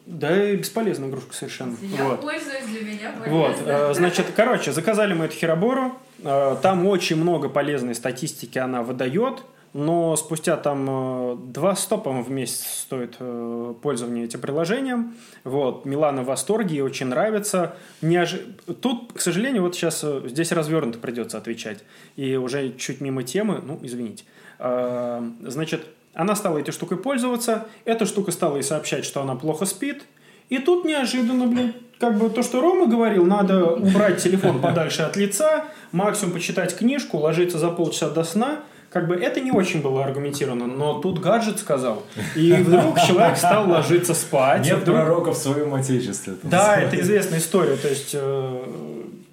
Да, 0.07 0.55
бесполезная 0.55 1.09
игрушка 1.09 1.35
совершенно. 1.35 1.77
Я 1.81 2.05
вот. 2.05 2.22
пользуюсь, 2.22 2.65
для 2.65 2.81
меня 2.81 3.11
полезно. 3.11 3.38
Вот, 3.38 3.55
э, 3.63 3.93
значит, 3.93 4.26
короче, 4.35 4.72
заказали 4.72 5.13
мы 5.13 5.26
эту 5.26 5.35
херобору, 5.35 5.93
э, 6.23 6.55
там 6.63 6.88
очень 6.88 7.18
много 7.18 7.47
полезной 7.47 7.93
статистики 7.93 8.57
она 8.57 8.81
выдает, 8.81 9.43
но 9.73 10.15
спустя 10.18 10.57
там 10.57 10.85
э, 10.89 11.35
два 11.53 11.76
стопа 11.76 12.11
в 12.11 12.30
месяц 12.30 12.65
стоит 12.81 13.15
э, 13.19 13.73
пользование 13.81 14.26
этим 14.26 14.41
приложением. 14.41 15.15
Вот, 15.43 15.85
Милана 15.85 16.23
в 16.23 16.26
восторге, 16.26 16.76
ей 16.76 16.81
очень 16.81 17.07
нравится. 17.07 17.76
Неож... 18.02 18.35
Тут, 18.81 19.14
к 19.14 19.22
сожалению, 19.22 19.61
вот 19.61 19.76
сейчас 19.76 20.02
э, 20.03 20.23
здесь 20.26 20.52
развернуто 20.52 20.99
придется 20.99 21.38
отвечать. 21.38 21.84
И 22.18 22.35
уже 22.35 22.73
чуть 22.73 22.99
мимо 22.99 23.23
темы, 23.23 23.61
ну, 23.64 23.80
извините. 23.81 24.26
Значит, 24.60 25.85
Она 26.14 26.35
стала 26.35 26.57
этой 26.57 26.72
штукой 26.72 26.98
пользоваться, 26.98 27.68
эта 27.85 28.06
штука 28.06 28.31
стала 28.31 28.57
ей 28.57 28.64
сообщать, 28.64 29.06
что 29.06 29.22
она 29.22 29.35
плохо 29.35 29.65
спит. 29.65 30.03
И 30.49 30.57
тут 30.57 30.84
неожиданно, 30.84 31.48
блин, 31.48 31.73
как 31.98 32.18
бы 32.18 32.30
то, 32.30 32.43
что 32.43 32.60
Рома 32.60 32.85
говорил, 32.85 33.26
надо 33.26 33.65
убрать 33.65 34.22
телефон 34.22 34.60
подальше 34.60 35.03
от 35.03 35.15
лица, 35.15 35.65
максимум 35.93 36.34
почитать 36.34 36.76
книжку, 36.76 37.18
ложиться 37.18 37.57
за 37.57 37.69
полчаса 37.69 38.10
до 38.10 38.23
сна. 38.23 38.60
Как 38.91 39.07
бы 39.07 39.15
это 39.15 39.39
не 39.39 39.51
очень 39.51 39.81
было 39.81 40.03
аргументировано, 40.03 40.68
но 40.68 40.99
тут 40.99 41.19
гаджет 41.19 41.59
сказал. 41.59 42.03
И 42.35 42.51
вдруг 42.53 42.99
человек 42.99 43.38
стал 43.38 43.69
ложиться 43.69 44.13
спать. 44.13 44.65
Нет 44.65 44.80
вдруг- 44.80 44.97
пророка 44.97 45.31
в 45.31 45.38
своем 45.38 45.73
отечестве. 45.73 46.34
да, 46.43 46.76
это 46.76 46.99
известная 46.99 47.39
история. 47.39 47.77
То 47.77 47.88
есть, 47.88 48.11
э, 48.13 48.63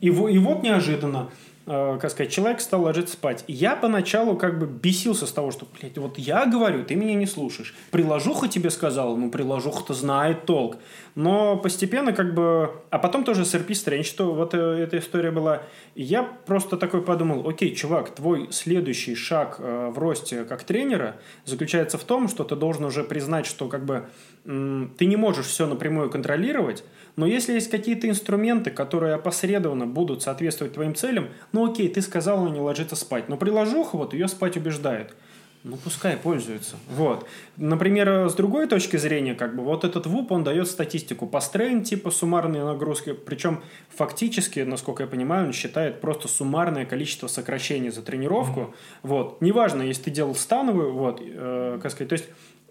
и, 0.00 0.06
и 0.06 0.38
вот 0.38 0.62
неожиданно, 0.62 1.28
э, 1.68 1.98
как 2.00 2.10
сказать, 2.10 2.32
человек 2.32 2.60
стал 2.60 2.82
ложиться 2.82 3.14
спать. 3.14 3.44
Я 3.46 3.76
поначалу 3.76 4.36
как 4.36 4.58
бы 4.58 4.66
бесился 4.66 5.26
с 5.26 5.32
того, 5.32 5.50
что, 5.50 5.66
блядь, 5.78 5.98
вот 5.98 6.18
я 6.18 6.46
говорю, 6.46 6.84
ты 6.84 6.94
меня 6.94 7.14
не 7.14 7.26
слушаешь. 7.26 7.74
Приложуха 7.90 8.48
тебе 8.48 8.70
сказала, 8.70 9.14
ну, 9.14 9.30
приложуха-то 9.30 9.94
знает 9.94 10.46
толк. 10.46 10.78
Но 11.14 11.56
постепенно 11.56 12.12
как 12.12 12.34
бы... 12.34 12.72
А 12.90 12.98
потом 12.98 13.24
тоже 13.24 13.44
с 13.44 13.54
RP 13.54 13.68
Strange, 13.68 14.04
что 14.04 14.32
вот 14.32 14.54
э, 14.54 14.58
эта 14.58 14.98
история 14.98 15.30
была. 15.30 15.62
Я 15.94 16.22
просто 16.22 16.76
такой 16.76 17.02
подумал, 17.02 17.48
окей, 17.48 17.74
чувак, 17.74 18.10
твой 18.10 18.48
следующий 18.50 19.14
шаг 19.14 19.56
э, 19.58 19.90
в 19.94 19.98
росте 19.98 20.44
как 20.44 20.64
тренера 20.64 21.16
заключается 21.44 21.98
в 21.98 22.04
том, 22.04 22.28
что 22.28 22.44
ты 22.44 22.56
должен 22.56 22.84
уже 22.84 23.04
признать, 23.04 23.46
что 23.46 23.68
как 23.68 23.84
бы 23.84 24.08
ты 24.44 25.06
не 25.06 25.16
можешь 25.16 25.46
все 25.46 25.66
напрямую 25.66 26.10
контролировать, 26.10 26.82
но 27.18 27.26
если 27.26 27.54
есть 27.54 27.68
какие-то 27.68 28.08
инструменты, 28.08 28.70
которые 28.70 29.14
опосредованно 29.14 29.88
будут 29.88 30.22
соответствовать 30.22 30.74
твоим 30.74 30.94
целям, 30.94 31.30
ну 31.50 31.68
окей, 31.68 31.88
ты 31.88 32.00
сказал, 32.00 32.42
она 32.42 32.50
не 32.50 32.60
ложится 32.60 32.94
спать, 32.94 33.28
но 33.28 33.36
приложуха 33.36 33.96
вот 33.96 34.12
ее 34.14 34.28
спать 34.28 34.56
убеждает. 34.56 35.16
Ну, 35.64 35.76
пускай 35.76 36.16
пользуется. 36.16 36.76
Вот. 36.88 37.26
Например, 37.56 38.28
с 38.28 38.34
другой 38.34 38.68
точки 38.68 38.96
зрения, 38.96 39.34
как 39.34 39.56
бы, 39.56 39.64
вот 39.64 39.84
этот 39.84 40.06
ВУП, 40.06 40.30
он 40.30 40.44
дает 40.44 40.68
статистику 40.68 41.26
по 41.26 41.40
стрейн, 41.40 41.82
типа 41.82 42.12
суммарные 42.12 42.64
нагрузки. 42.64 43.12
Причем, 43.12 43.62
фактически, 43.88 44.60
насколько 44.60 45.02
я 45.02 45.08
понимаю, 45.08 45.48
он 45.48 45.52
считает 45.52 46.00
просто 46.00 46.28
суммарное 46.28 46.86
количество 46.86 47.26
сокращений 47.26 47.90
за 47.90 48.02
тренировку. 48.02 48.76
Вот. 49.02 49.40
Неважно, 49.40 49.82
если 49.82 50.04
ты 50.04 50.10
делал 50.12 50.36
становую, 50.36 50.92
вот, 50.92 51.20
э, 51.20 51.80
как 51.82 51.90
сказать, 51.90 52.08
то 52.08 52.12
есть 52.12 52.28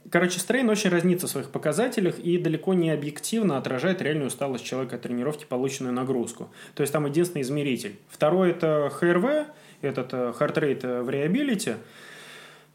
Короче, 0.09 0.39
стрейн 0.39 0.69
очень 0.69 0.89
разнится 0.89 1.27
в 1.27 1.29
своих 1.29 1.49
показателях 1.49 2.19
и 2.19 2.38
далеко 2.38 2.73
не 2.73 2.91
объективно 2.91 3.57
отражает 3.57 4.01
реальную 4.01 4.27
усталость 4.27 4.63
человека 4.63 4.95
от 4.95 5.01
тренировки, 5.01 5.45
полученную 5.45 5.93
нагрузку. 5.93 6.49
То 6.75 6.81
есть 6.81 6.93
там 6.93 7.05
единственный 7.05 7.41
измеритель. 7.41 7.97
Второй 8.09 8.51
это 8.51 8.89
ХРВ, 8.93 9.47
этот 9.81 10.13
э, 10.13 10.34
Heart 10.39 10.53
Rate 10.55 11.05
Variability. 11.05 11.75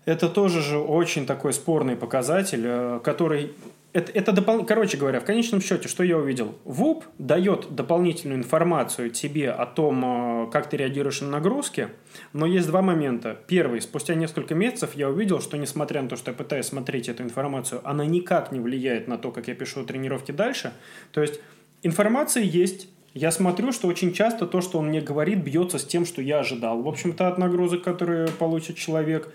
Это 0.04 0.28
тоже 0.28 0.60
же 0.60 0.78
очень 0.78 1.26
такой 1.26 1.52
спорный 1.52 1.96
показатель, 1.96 2.64
э, 2.64 3.00
который... 3.02 3.52
Это, 3.92 4.10
это 4.12 4.32
допол... 4.32 4.64
Короче 4.64 4.96
говоря, 4.96 5.20
в 5.20 5.24
конечном 5.24 5.60
счете, 5.60 5.86
что 5.86 6.02
я 6.02 6.16
увидел? 6.16 6.54
ВУП 6.64 7.04
дает 7.18 7.74
дополнительную 7.74 8.38
информацию 8.38 9.10
тебе 9.10 9.50
о 9.50 9.66
том, 9.66 10.46
э, 10.46 10.50
как 10.50 10.70
ты 10.70 10.78
реагируешь 10.78 11.20
на 11.20 11.28
нагрузки, 11.28 11.88
но 12.32 12.46
есть 12.46 12.68
два 12.68 12.80
момента. 12.80 13.38
Первый, 13.46 13.82
спустя 13.82 14.14
несколько 14.14 14.54
месяцев 14.54 14.94
я 14.94 15.10
увидел, 15.10 15.40
что 15.40 15.58
несмотря 15.58 16.00
на 16.00 16.08
то, 16.08 16.16
что 16.16 16.30
я 16.30 16.36
пытаюсь 16.36 16.66
смотреть 16.66 17.10
эту 17.10 17.22
информацию, 17.22 17.82
она 17.84 18.06
никак 18.06 18.50
не 18.50 18.60
влияет 18.60 19.08
на 19.08 19.18
то, 19.18 19.30
как 19.30 19.48
я 19.48 19.54
пишу 19.54 19.84
тренировки 19.84 20.32
дальше. 20.32 20.72
То 21.12 21.20
есть 21.20 21.40
информация 21.82 22.44
есть, 22.44 22.88
я 23.12 23.30
смотрю, 23.30 23.72
что 23.72 23.88
очень 23.88 24.14
часто 24.14 24.46
то, 24.46 24.62
что 24.62 24.78
он 24.78 24.86
мне 24.86 25.02
говорит, 25.02 25.44
бьется 25.44 25.78
с 25.78 25.84
тем, 25.84 26.06
что 26.06 26.22
я 26.22 26.38
ожидал. 26.38 26.80
В 26.80 26.88
общем-то, 26.88 27.28
от 27.28 27.36
нагрузок, 27.36 27.82
которые 27.82 28.28
получит 28.28 28.76
человек. 28.76 29.30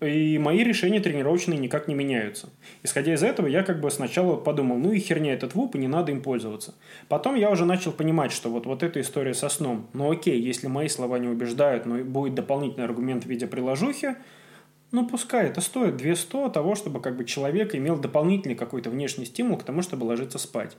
И 0.00 0.38
мои 0.38 0.62
решения 0.62 1.00
тренировочные 1.00 1.58
никак 1.58 1.88
не 1.88 1.94
меняются. 1.94 2.50
Исходя 2.84 3.14
из 3.14 3.22
этого, 3.24 3.48
я 3.48 3.64
как 3.64 3.80
бы 3.80 3.90
сначала 3.90 4.36
подумал, 4.36 4.78
ну 4.78 4.92
и 4.92 5.00
херня 5.00 5.32
этот 5.32 5.56
ВУП, 5.56 5.74
и 5.74 5.78
не 5.78 5.88
надо 5.88 6.12
им 6.12 6.22
пользоваться. 6.22 6.74
Потом 7.08 7.34
я 7.34 7.50
уже 7.50 7.64
начал 7.64 7.90
понимать, 7.90 8.30
что 8.30 8.48
вот, 8.48 8.64
вот 8.66 8.84
эта 8.84 9.00
история 9.00 9.34
со 9.34 9.48
сном, 9.48 9.88
ну 9.94 10.10
окей, 10.10 10.40
если 10.40 10.68
мои 10.68 10.86
слова 10.88 11.18
не 11.18 11.26
убеждают, 11.26 11.84
но 11.84 11.96
будет 12.04 12.36
дополнительный 12.36 12.84
аргумент 12.84 13.24
в 13.24 13.28
виде 13.28 13.48
приложухи, 13.48 14.14
ну 14.92 15.06
пускай, 15.06 15.46
это 15.46 15.60
стоит 15.60 15.96
200 15.96 16.50
того, 16.50 16.76
чтобы 16.76 17.00
как 17.00 17.16
бы 17.16 17.24
человек 17.24 17.74
имел 17.74 17.98
дополнительный 17.98 18.54
какой-то 18.54 18.90
внешний 18.90 19.24
стимул 19.24 19.58
к 19.58 19.64
тому, 19.64 19.82
чтобы 19.82 20.04
ложиться 20.04 20.38
спать. 20.38 20.76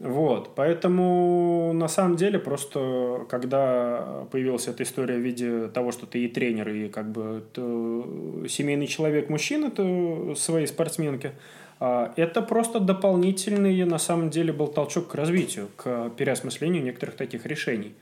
Вот, 0.00 0.54
поэтому 0.54 1.72
на 1.74 1.86
самом 1.86 2.16
деле 2.16 2.38
просто, 2.38 3.26
когда 3.28 4.24
появилась 4.30 4.66
эта 4.66 4.82
история 4.82 5.16
в 5.16 5.20
виде 5.20 5.68
того, 5.68 5.92
что 5.92 6.06
ты 6.06 6.24
и 6.24 6.28
тренер, 6.28 6.70
и 6.70 6.88
как 6.88 7.12
бы 7.12 7.44
ты 7.52 8.48
семейный 8.48 8.86
человек, 8.86 9.28
мужчина 9.28 9.70
ты 9.70 10.34
своей 10.36 10.66
спортсменки, 10.66 11.32
а, 11.80 12.14
это 12.16 12.40
просто 12.40 12.80
дополнительный, 12.80 13.84
на 13.84 13.98
самом 13.98 14.30
деле, 14.30 14.54
был 14.54 14.68
толчок 14.68 15.08
к 15.08 15.14
развитию, 15.14 15.68
к 15.76 16.08
переосмыслению 16.16 16.82
некоторых 16.82 17.16
таких 17.16 17.44
решений. 17.44 17.94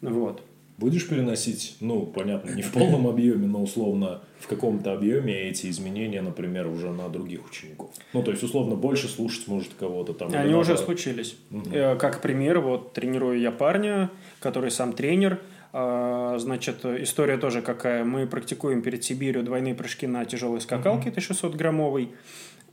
Вот. 0.00 0.42
Будешь 0.76 1.08
переносить, 1.08 1.76
ну, 1.80 2.04
понятно, 2.04 2.50
не 2.50 2.62
в 2.62 2.72
полном 2.72 3.06
объеме, 3.06 3.46
но 3.46 3.62
условно 3.62 4.22
в 4.40 4.48
каком-то 4.48 4.92
объеме 4.92 5.48
эти 5.48 5.70
изменения, 5.70 6.20
например, 6.20 6.66
уже 6.66 6.90
на 6.90 7.08
других 7.08 7.46
учеников. 7.46 7.90
Ну, 8.12 8.22
то 8.22 8.32
есть, 8.32 8.42
условно, 8.42 8.74
больше 8.74 9.08
слушать 9.08 9.46
может 9.46 9.72
кого-то 9.74 10.12
там. 10.12 10.28
Они 10.34 10.52
уже 10.54 10.70
наоборот. 10.70 10.80
случились. 10.84 11.36
Э, 11.72 11.96
Как 11.96 12.20
пример, 12.20 12.58
вот 12.58 12.92
тренирую 12.92 13.38
я 13.40 13.52
парня, 13.52 14.10
который 14.40 14.70
сам 14.70 14.92
тренер. 14.92 15.40
А, 15.72 16.38
Значит, 16.38 16.84
история 16.84 17.36
тоже 17.36 17.62
какая. 17.62 18.04
Мы 18.04 18.26
практикуем 18.26 18.82
перед 18.82 19.02
Сибирью 19.04 19.42
двойные 19.42 19.74
прыжки 19.74 20.06
на 20.06 20.24
тяжелой 20.24 20.60
скакалке, 20.60 21.08
это 21.08 21.20
600-граммовой. 21.20 22.10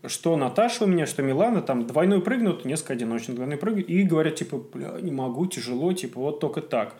Что 0.06 0.36
Наташа 0.36 0.86
у 0.86 0.88
меня, 0.88 1.06
что 1.06 1.22
Милана, 1.22 1.62
там 1.62 1.86
двойной 1.86 2.22
прыгнут, 2.22 2.66
несколько 2.66 2.94
одиночных 2.94 3.36
двойной 3.36 3.58
прыгнут, 3.58 3.88
и 3.88 4.02
говорят, 4.04 4.36
типа, 4.36 4.58
бля, 4.58 4.94
не 5.00 5.12
могу, 5.12 5.46
тяжело, 5.46 5.94
типа, 5.94 6.20
вот 6.20 6.40
только 6.40 6.62
так. 6.62 6.96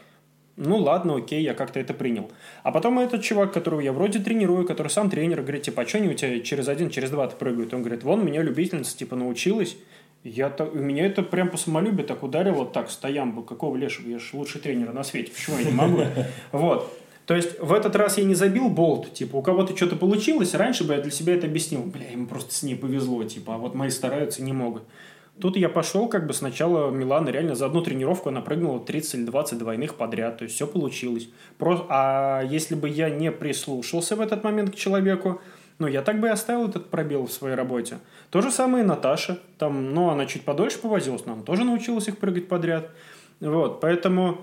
Ну 0.64 0.78
ладно, 0.78 1.16
окей, 1.16 1.42
я 1.42 1.56
как-то 1.56 1.80
это 1.80 1.96
принял. 1.96 2.30
А 2.62 2.72
потом 2.72 3.00
этот 3.00 3.24
чувак, 3.24 3.52
которого 3.52 3.82
я 3.82 3.92
вроде 3.92 4.20
тренирую, 4.20 4.68
который 4.68 4.90
сам 4.90 5.10
тренер, 5.10 5.42
говорит, 5.42 5.64
типа, 5.64 5.82
а 5.82 5.88
что 5.88 5.98
они 5.98 6.10
у 6.10 6.14
тебя 6.14 6.40
через 6.42 6.68
один, 6.68 6.92
через 6.92 7.10
два 7.10 7.28
прыгают? 7.28 7.74
Он 7.74 7.82
говорит, 7.82 8.04
вон, 8.04 8.24
меня 8.24 8.44
любительница, 8.44 8.96
типа, 8.96 9.16
научилась. 9.16 9.76
Я 10.24 10.52
так, 10.52 10.72
у 10.76 10.78
меня 10.78 11.08
это 11.08 11.24
прям 11.24 11.50
по 11.50 11.58
самолюбию 11.58 12.06
так 12.06 12.22
ударило, 12.22 12.68
так, 12.68 12.92
стоям, 12.92 13.34
бы, 13.34 13.44
какого 13.44 13.76
лешего, 13.76 14.08
я 14.08 14.20
же 14.20 14.26
лучший 14.34 14.62
тренер 14.62 14.94
на 14.94 15.04
свете, 15.04 15.32
почему 15.32 15.58
я 15.58 15.64
не 15.64 15.72
могу? 15.72 16.04
Вот. 16.52 16.96
То 17.26 17.36
есть 17.36 17.60
в 17.60 17.74
этот 17.74 17.96
раз 17.96 18.20
я 18.20 18.24
не 18.24 18.36
забил 18.36 18.70
болт, 18.70 19.14
типа, 19.14 19.38
у 19.38 19.42
кого-то 19.42 19.76
что-то 19.76 19.96
получилось, 19.96 20.54
раньше 20.54 20.84
бы 20.84 20.94
я 20.94 21.02
для 21.02 21.12
себя 21.12 21.34
это 21.34 21.48
объяснил, 21.48 21.82
бля, 21.82 22.12
ему 22.12 22.28
просто 22.28 22.54
с 22.54 22.62
ней 22.62 22.76
повезло, 22.76 23.24
типа, 23.24 23.56
а 23.56 23.58
вот 23.58 23.74
мои 23.74 23.90
стараются 23.90 24.44
не 24.44 24.54
могут. 24.54 24.84
Тут 25.42 25.58
я 25.58 25.70
пошел, 25.70 26.08
как 26.08 26.28
бы 26.28 26.34
сначала 26.34 26.92
Милана 26.92 27.30
реально 27.30 27.56
за 27.56 27.66
одну 27.66 27.82
тренировку 27.82 28.30
она 28.30 28.42
прыгнула 28.42 28.80
30 28.80 29.16
или 29.16 29.26
20 29.26 29.58
двойных 29.58 29.96
подряд, 29.96 30.38
то 30.38 30.44
есть 30.44 30.56
все 30.56 30.68
получилось. 30.68 31.30
Про... 31.58 31.86
А 31.90 32.42
если 32.44 32.76
бы 32.76 32.88
я 32.88 33.10
не 33.10 33.32
прислушался 33.32 34.16
в 34.16 34.22
этот 34.22 34.44
момент 34.44 34.72
к 34.72 34.76
человеку, 34.76 35.42
ну, 35.80 35.88
я 35.88 36.04
так 36.04 36.20
бы 36.20 36.28
и 36.28 36.30
оставил 36.30 36.70
этот 36.70 36.92
пробел 36.92 37.26
в 37.26 37.32
своей 37.32 37.56
работе. 37.56 37.98
То 38.30 38.42
же 38.42 38.52
самое 38.52 38.84
и 38.84 38.88
Наташа. 38.88 39.40
Там, 39.58 39.96
ну, 39.96 40.10
она 40.10 40.28
чуть 40.28 40.44
подольше 40.44 40.78
повозилась, 40.78 41.26
но 41.26 41.34
она 41.34 41.42
тоже 41.42 41.64
научилась 41.64 42.08
их 42.08 42.20
прыгать 42.20 42.48
подряд. 42.48 42.92
Вот, 43.40 43.82
поэтому 43.82 44.42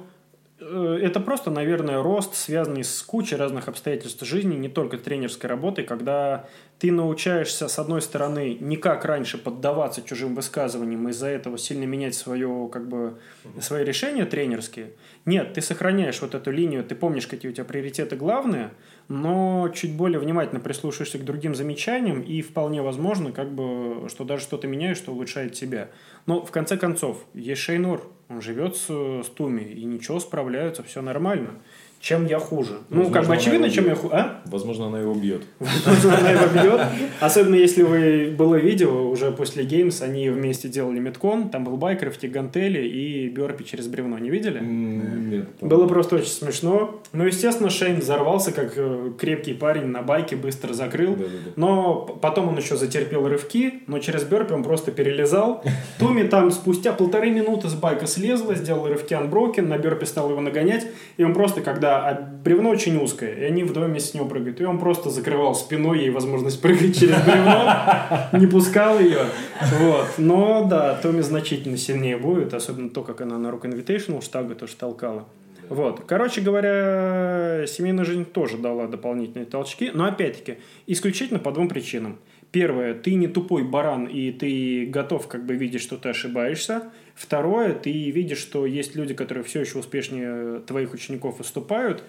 э, 0.58 0.98
это 1.00 1.20
просто, 1.20 1.52
наверное, 1.52 2.02
рост, 2.02 2.34
связанный 2.34 2.82
с 2.82 3.02
кучей 3.02 3.36
разных 3.36 3.68
обстоятельств 3.68 4.24
жизни, 4.24 4.56
не 4.56 4.68
только 4.68 4.98
тренерской 4.98 5.48
работой, 5.48 5.84
когда 5.84 6.46
ты 6.78 6.92
научаешься, 6.92 7.66
с 7.66 7.78
одной 7.78 8.00
стороны, 8.00 8.56
не 8.60 8.76
как 8.76 9.04
раньше 9.04 9.36
поддаваться 9.36 10.00
чужим 10.02 10.36
высказываниям, 10.36 11.08
из-за 11.08 11.26
этого 11.26 11.58
сильно 11.58 11.84
менять 11.84 12.14
свое, 12.14 12.68
как 12.72 12.88
бы, 12.88 13.18
свои 13.60 13.84
решения 13.84 14.24
тренерские. 14.24 14.92
Нет, 15.24 15.54
ты 15.54 15.60
сохраняешь 15.60 16.20
вот 16.22 16.36
эту 16.36 16.52
линию, 16.52 16.84
ты 16.84 16.94
помнишь, 16.94 17.26
какие 17.26 17.50
у 17.50 17.54
тебя 17.54 17.64
приоритеты 17.64 18.14
главные, 18.14 18.70
но 19.08 19.68
чуть 19.74 19.96
более 19.96 20.20
внимательно 20.20 20.60
прислушаешься 20.60 21.18
к 21.18 21.24
другим 21.24 21.56
замечаниям, 21.56 22.22
и 22.22 22.42
вполне 22.42 22.80
возможно, 22.80 23.32
как 23.32 23.50
бы, 23.50 24.08
что 24.08 24.22
даже 24.22 24.44
что-то 24.44 24.68
меняешь, 24.68 24.98
что 24.98 25.10
улучшает 25.10 25.54
тебя. 25.54 25.90
Но, 26.26 26.44
в 26.44 26.52
конце 26.52 26.76
концов, 26.76 27.24
есть 27.34 27.60
Шейнур, 27.60 28.08
он 28.28 28.40
живет 28.40 28.76
с, 28.76 28.86
с 28.88 29.26
Туми, 29.34 29.62
и 29.62 29.84
ничего, 29.84 30.20
справляются, 30.20 30.84
все 30.84 31.02
нормально. 31.02 31.60
Чем 32.00 32.26
я 32.26 32.38
хуже? 32.38 32.78
Ну, 32.90 32.98
Возможно, 33.02 33.12
как 33.20 33.26
бы 33.28 33.34
очевидно, 33.34 33.70
чем 33.70 33.86
я 33.86 33.94
хуже. 33.96 34.14
А? 34.14 34.40
Возможно, 34.46 34.86
она 34.86 35.00
его 35.00 35.14
бьет. 35.14 35.42
Возможно, 35.58 36.18
она 36.18 36.30
его 36.30 36.46
бьет. 36.46 36.80
Особенно 37.20 37.56
если 37.56 37.82
вы 37.82 38.34
было 38.38 38.54
видео, 38.54 39.10
уже 39.10 39.32
после 39.32 39.64
Games 39.64 40.00
они 40.02 40.30
вместе 40.30 40.68
делали 40.68 41.00
меткон, 41.00 41.48
там 41.50 41.64
был 41.64 41.76
байкер 41.76 42.10
в 42.12 42.22
гантели 42.30 42.86
и 42.86 43.28
бёрпи 43.28 43.64
через 43.64 43.88
бревно. 43.88 44.16
Не 44.18 44.30
видели? 44.30 44.60
Нет. 44.60 45.48
Было 45.60 45.88
просто 45.88 46.16
очень 46.16 46.28
смешно. 46.30 47.00
Ну, 47.12 47.24
естественно, 47.26 47.68
Шейн 47.68 47.98
взорвался, 47.98 48.52
как 48.52 48.74
э, 48.76 49.10
крепкий 49.18 49.54
парень 49.54 49.86
на 49.86 50.02
байке, 50.02 50.36
быстро 50.36 50.74
закрыл. 50.74 51.16
Да-да-да. 51.16 51.50
Но 51.56 51.94
п- 52.02 52.12
потом 52.20 52.48
он 52.48 52.56
еще 52.58 52.76
затерпел 52.76 53.26
рывки, 53.26 53.82
но 53.88 53.98
через 53.98 54.22
бёрпи 54.22 54.52
он 54.52 54.62
просто 54.62 54.92
перелезал. 54.92 55.64
Туми 55.98 56.22
там 56.22 56.52
спустя 56.52 56.92
полторы 56.92 57.30
минуты 57.30 57.68
с 57.68 57.74
байка 57.74 58.06
слезла, 58.06 58.54
сделал 58.54 58.86
рывки 58.86 59.14
анброкен, 59.14 59.68
на 59.68 59.78
бёрпе 59.78 60.06
стал 60.06 60.30
его 60.30 60.40
нагонять. 60.40 60.86
И 61.16 61.24
он 61.24 61.34
просто, 61.34 61.60
когда 61.60 61.87
Да, 61.88 62.06
а 62.06 62.20
бревно 62.20 62.68
очень 62.68 63.02
узкое, 63.02 63.32
и 63.32 63.44
они 63.44 63.64
вдвоем 63.64 63.92
вместе 63.92 64.10
с 64.10 64.14
него 64.14 64.26
прыгают. 64.26 64.60
И 64.60 64.64
он 64.66 64.78
просто 64.78 65.08
закрывал 65.08 65.54
спиной 65.54 66.00
ей 66.00 66.10
возможность 66.10 66.60
прыгать 66.60 67.00
через 67.00 67.16
бревно, 67.22 68.28
не 68.34 68.46
пускал 68.46 69.00
ее. 69.00 69.20
Вот. 69.78 70.06
Но 70.18 70.66
да, 70.68 70.96
Томми 70.96 71.22
значительно 71.22 71.78
сильнее 71.78 72.18
будет, 72.18 72.52
особенно 72.52 72.90
то, 72.90 73.02
как 73.02 73.22
она 73.22 73.38
на 73.38 73.46
Rock 73.46 73.62
Invitational 73.62 74.22
штага 74.22 74.54
тоже 74.54 74.76
толкала. 74.76 75.24
Вот. 75.70 76.02
Короче 76.06 76.42
говоря, 76.42 77.64
семейная 77.66 78.04
жизнь 78.04 78.26
тоже 78.26 78.58
дала 78.58 78.86
дополнительные 78.86 79.46
толчки, 79.46 79.90
но 79.94 80.04
опять-таки 80.04 80.58
исключительно 80.86 81.40
по 81.40 81.52
двум 81.52 81.70
причинам. 81.70 82.18
Первое, 82.52 82.92
ты 82.92 83.14
не 83.14 83.28
тупой 83.28 83.62
баран, 83.62 84.04
и 84.04 84.30
ты 84.30 84.84
готов 84.86 85.26
как 85.26 85.46
бы 85.46 85.54
видеть, 85.54 85.80
что 85.80 85.96
ты 85.96 86.10
ошибаешься. 86.10 86.82
Второе, 87.18 87.74
ты 87.74 88.10
видишь, 88.10 88.38
что 88.38 88.64
есть 88.64 88.94
люди, 88.94 89.12
которые 89.12 89.42
все 89.42 89.60
еще 89.60 89.78
успешнее 89.78 90.60
твоих 90.60 90.94
учеников 90.94 91.38
выступают. 91.38 92.04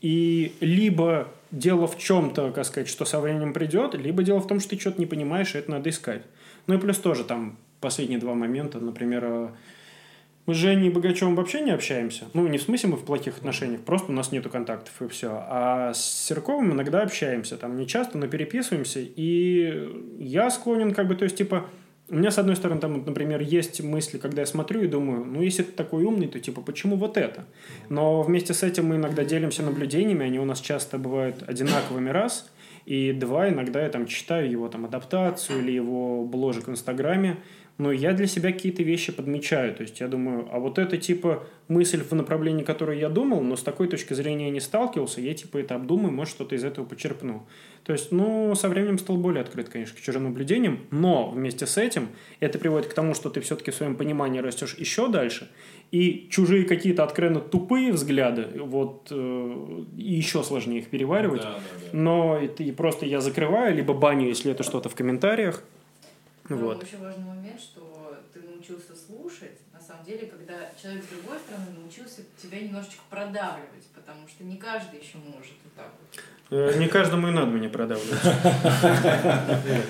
И 0.00 0.54
либо 0.60 1.28
дело 1.50 1.88
в 1.88 1.98
чем-то, 1.98 2.52
как 2.52 2.64
сказать, 2.64 2.88
что 2.88 3.04
со 3.04 3.18
временем 3.18 3.52
придет, 3.52 3.94
либо 3.94 4.22
дело 4.22 4.38
в 4.38 4.46
том, 4.46 4.60
что 4.60 4.70
ты 4.70 4.78
что-то 4.78 5.00
не 5.00 5.06
понимаешь, 5.06 5.56
и 5.56 5.58
это 5.58 5.72
надо 5.72 5.90
искать. 5.90 6.22
Ну 6.68 6.74
и 6.74 6.78
плюс 6.78 6.98
тоже 6.98 7.24
там 7.24 7.58
последние 7.80 8.20
два 8.20 8.34
момента, 8.34 8.78
например, 8.78 9.50
мы 10.46 10.54
с 10.54 10.56
Женей 10.56 10.90
Богачевым 10.90 11.34
вообще 11.34 11.60
не 11.60 11.72
общаемся. 11.72 12.26
Ну, 12.32 12.46
не 12.46 12.58
в 12.58 12.62
смысле 12.62 12.90
мы 12.90 12.96
в 12.96 13.04
плохих 13.04 13.38
отношениях, 13.38 13.80
просто 13.80 14.12
у 14.12 14.14
нас 14.14 14.30
нету 14.30 14.50
контактов 14.50 14.92
и 15.02 15.08
все. 15.08 15.30
А 15.48 15.92
с 15.94 16.26
Серковым 16.26 16.74
иногда 16.74 17.02
общаемся, 17.02 17.56
там 17.56 17.76
не 17.76 17.88
часто, 17.88 18.18
но 18.18 18.28
переписываемся. 18.28 19.00
И 19.00 19.88
я 20.20 20.48
склонен 20.50 20.94
как 20.94 21.08
бы, 21.08 21.16
то 21.16 21.24
есть, 21.24 21.36
типа, 21.36 21.66
у 22.14 22.16
меня, 22.16 22.30
с 22.30 22.38
одной 22.38 22.54
стороны, 22.54 22.80
там, 22.80 23.04
например, 23.04 23.40
есть 23.40 23.82
мысли, 23.82 24.18
когда 24.18 24.42
я 24.42 24.46
смотрю 24.46 24.82
и 24.82 24.86
думаю, 24.86 25.24
ну, 25.24 25.42
если 25.42 25.64
ты 25.64 25.72
такой 25.72 26.04
умный, 26.04 26.28
то, 26.28 26.38
типа, 26.38 26.60
почему 26.60 26.94
вот 26.94 27.16
это? 27.16 27.44
Но 27.88 28.22
вместе 28.22 28.54
с 28.54 28.62
этим 28.62 28.86
мы 28.86 28.96
иногда 28.96 29.24
делимся 29.24 29.64
наблюдениями, 29.64 30.24
они 30.24 30.38
у 30.38 30.44
нас 30.44 30.60
часто 30.60 30.96
бывают 30.96 31.42
одинаковыми 31.44 32.10
раз, 32.10 32.52
и 32.86 33.12
два, 33.12 33.48
иногда 33.48 33.82
я 33.82 33.88
там 33.88 34.06
читаю 34.06 34.48
его 34.48 34.68
там 34.68 34.84
адаптацию 34.84 35.58
или 35.58 35.72
его 35.72 36.24
бложек 36.24 36.68
в 36.68 36.70
Инстаграме, 36.70 37.38
но 37.76 37.90
я 37.90 38.12
для 38.12 38.26
себя 38.26 38.52
какие-то 38.52 38.82
вещи 38.82 39.10
подмечаю. 39.10 39.74
То 39.74 39.82
есть 39.82 40.00
я 40.00 40.06
думаю, 40.06 40.48
а 40.52 40.60
вот 40.60 40.78
это 40.78 40.96
типа 40.96 41.44
мысль 41.66 42.02
в 42.02 42.12
направлении, 42.12 42.62
которой 42.62 43.00
я 43.00 43.08
думал, 43.08 43.40
но 43.42 43.56
с 43.56 43.62
такой 43.62 43.88
точки 43.88 44.14
зрения 44.14 44.50
не 44.50 44.60
сталкивался, 44.60 45.20
я 45.20 45.34
типа 45.34 45.58
это 45.58 45.74
обдумаю, 45.74 46.12
может 46.12 46.34
что-то 46.34 46.54
из 46.54 46.62
этого 46.62 46.84
почерпну. 46.84 47.46
То 47.82 47.92
есть, 47.92 48.12
ну, 48.12 48.54
со 48.54 48.68
временем 48.68 48.98
стал 48.98 49.16
более 49.16 49.42
открыт, 49.42 49.68
конечно, 49.68 49.96
к 49.96 50.00
чужим 50.00 50.24
наблюдениям, 50.24 50.80
но 50.90 51.30
вместе 51.30 51.66
с 51.66 51.76
этим 51.76 52.08
это 52.40 52.58
приводит 52.58 52.88
к 52.88 52.94
тому, 52.94 53.12
что 53.12 53.28
ты 53.28 53.40
все-таки 53.40 53.72
в 53.72 53.74
своем 53.74 53.96
понимании 53.96 54.38
растешь 54.38 54.76
еще 54.78 55.08
дальше, 55.08 55.50
и 55.90 56.28
чужие 56.30 56.64
какие-то 56.64 57.02
откровенно 57.02 57.40
тупые 57.40 57.92
взгляды, 57.92 58.46
вот, 58.58 59.08
э, 59.10 59.84
еще 59.96 60.42
сложнее 60.42 60.78
их 60.78 60.88
переваривать, 60.88 61.42
да, 61.42 61.50
да, 61.50 61.58
да. 61.58 61.88
но 61.92 62.38
и, 62.38 62.46
и 62.62 62.72
просто 62.72 63.04
я 63.04 63.20
закрываю, 63.20 63.74
либо 63.74 63.94
баню, 63.94 64.28
если 64.28 64.52
это 64.52 64.62
что-то 64.62 64.88
в 64.88 64.94
комментариях, 64.94 65.62
ну, 66.48 66.56
вот. 66.56 66.84
еще 66.84 66.98
важный 66.98 67.24
момент, 67.24 67.58
что 67.58 68.18
ты 68.32 68.40
научился 68.40 68.94
слушать, 68.94 69.58
на 69.72 69.80
самом 69.80 70.04
деле, 70.04 70.26
когда 70.26 70.70
человек 70.80 71.04
с 71.04 71.08
другой 71.08 71.38
стороны 71.38 71.66
научился 71.78 72.22
тебя 72.40 72.60
немножечко 72.60 73.02
продавливать, 73.08 73.86
потому 73.94 74.28
что 74.28 74.44
не 74.44 74.56
каждый 74.56 75.00
еще 75.00 75.16
может 75.18 75.54
вот 75.64 75.72
так 75.74 75.90
вот. 75.98 76.22
Э, 76.50 76.78
не 76.78 76.88
каждому 76.88 77.28
и 77.28 77.30
надо 77.30 77.50
меня 77.50 77.70
продавливать. 77.70 78.20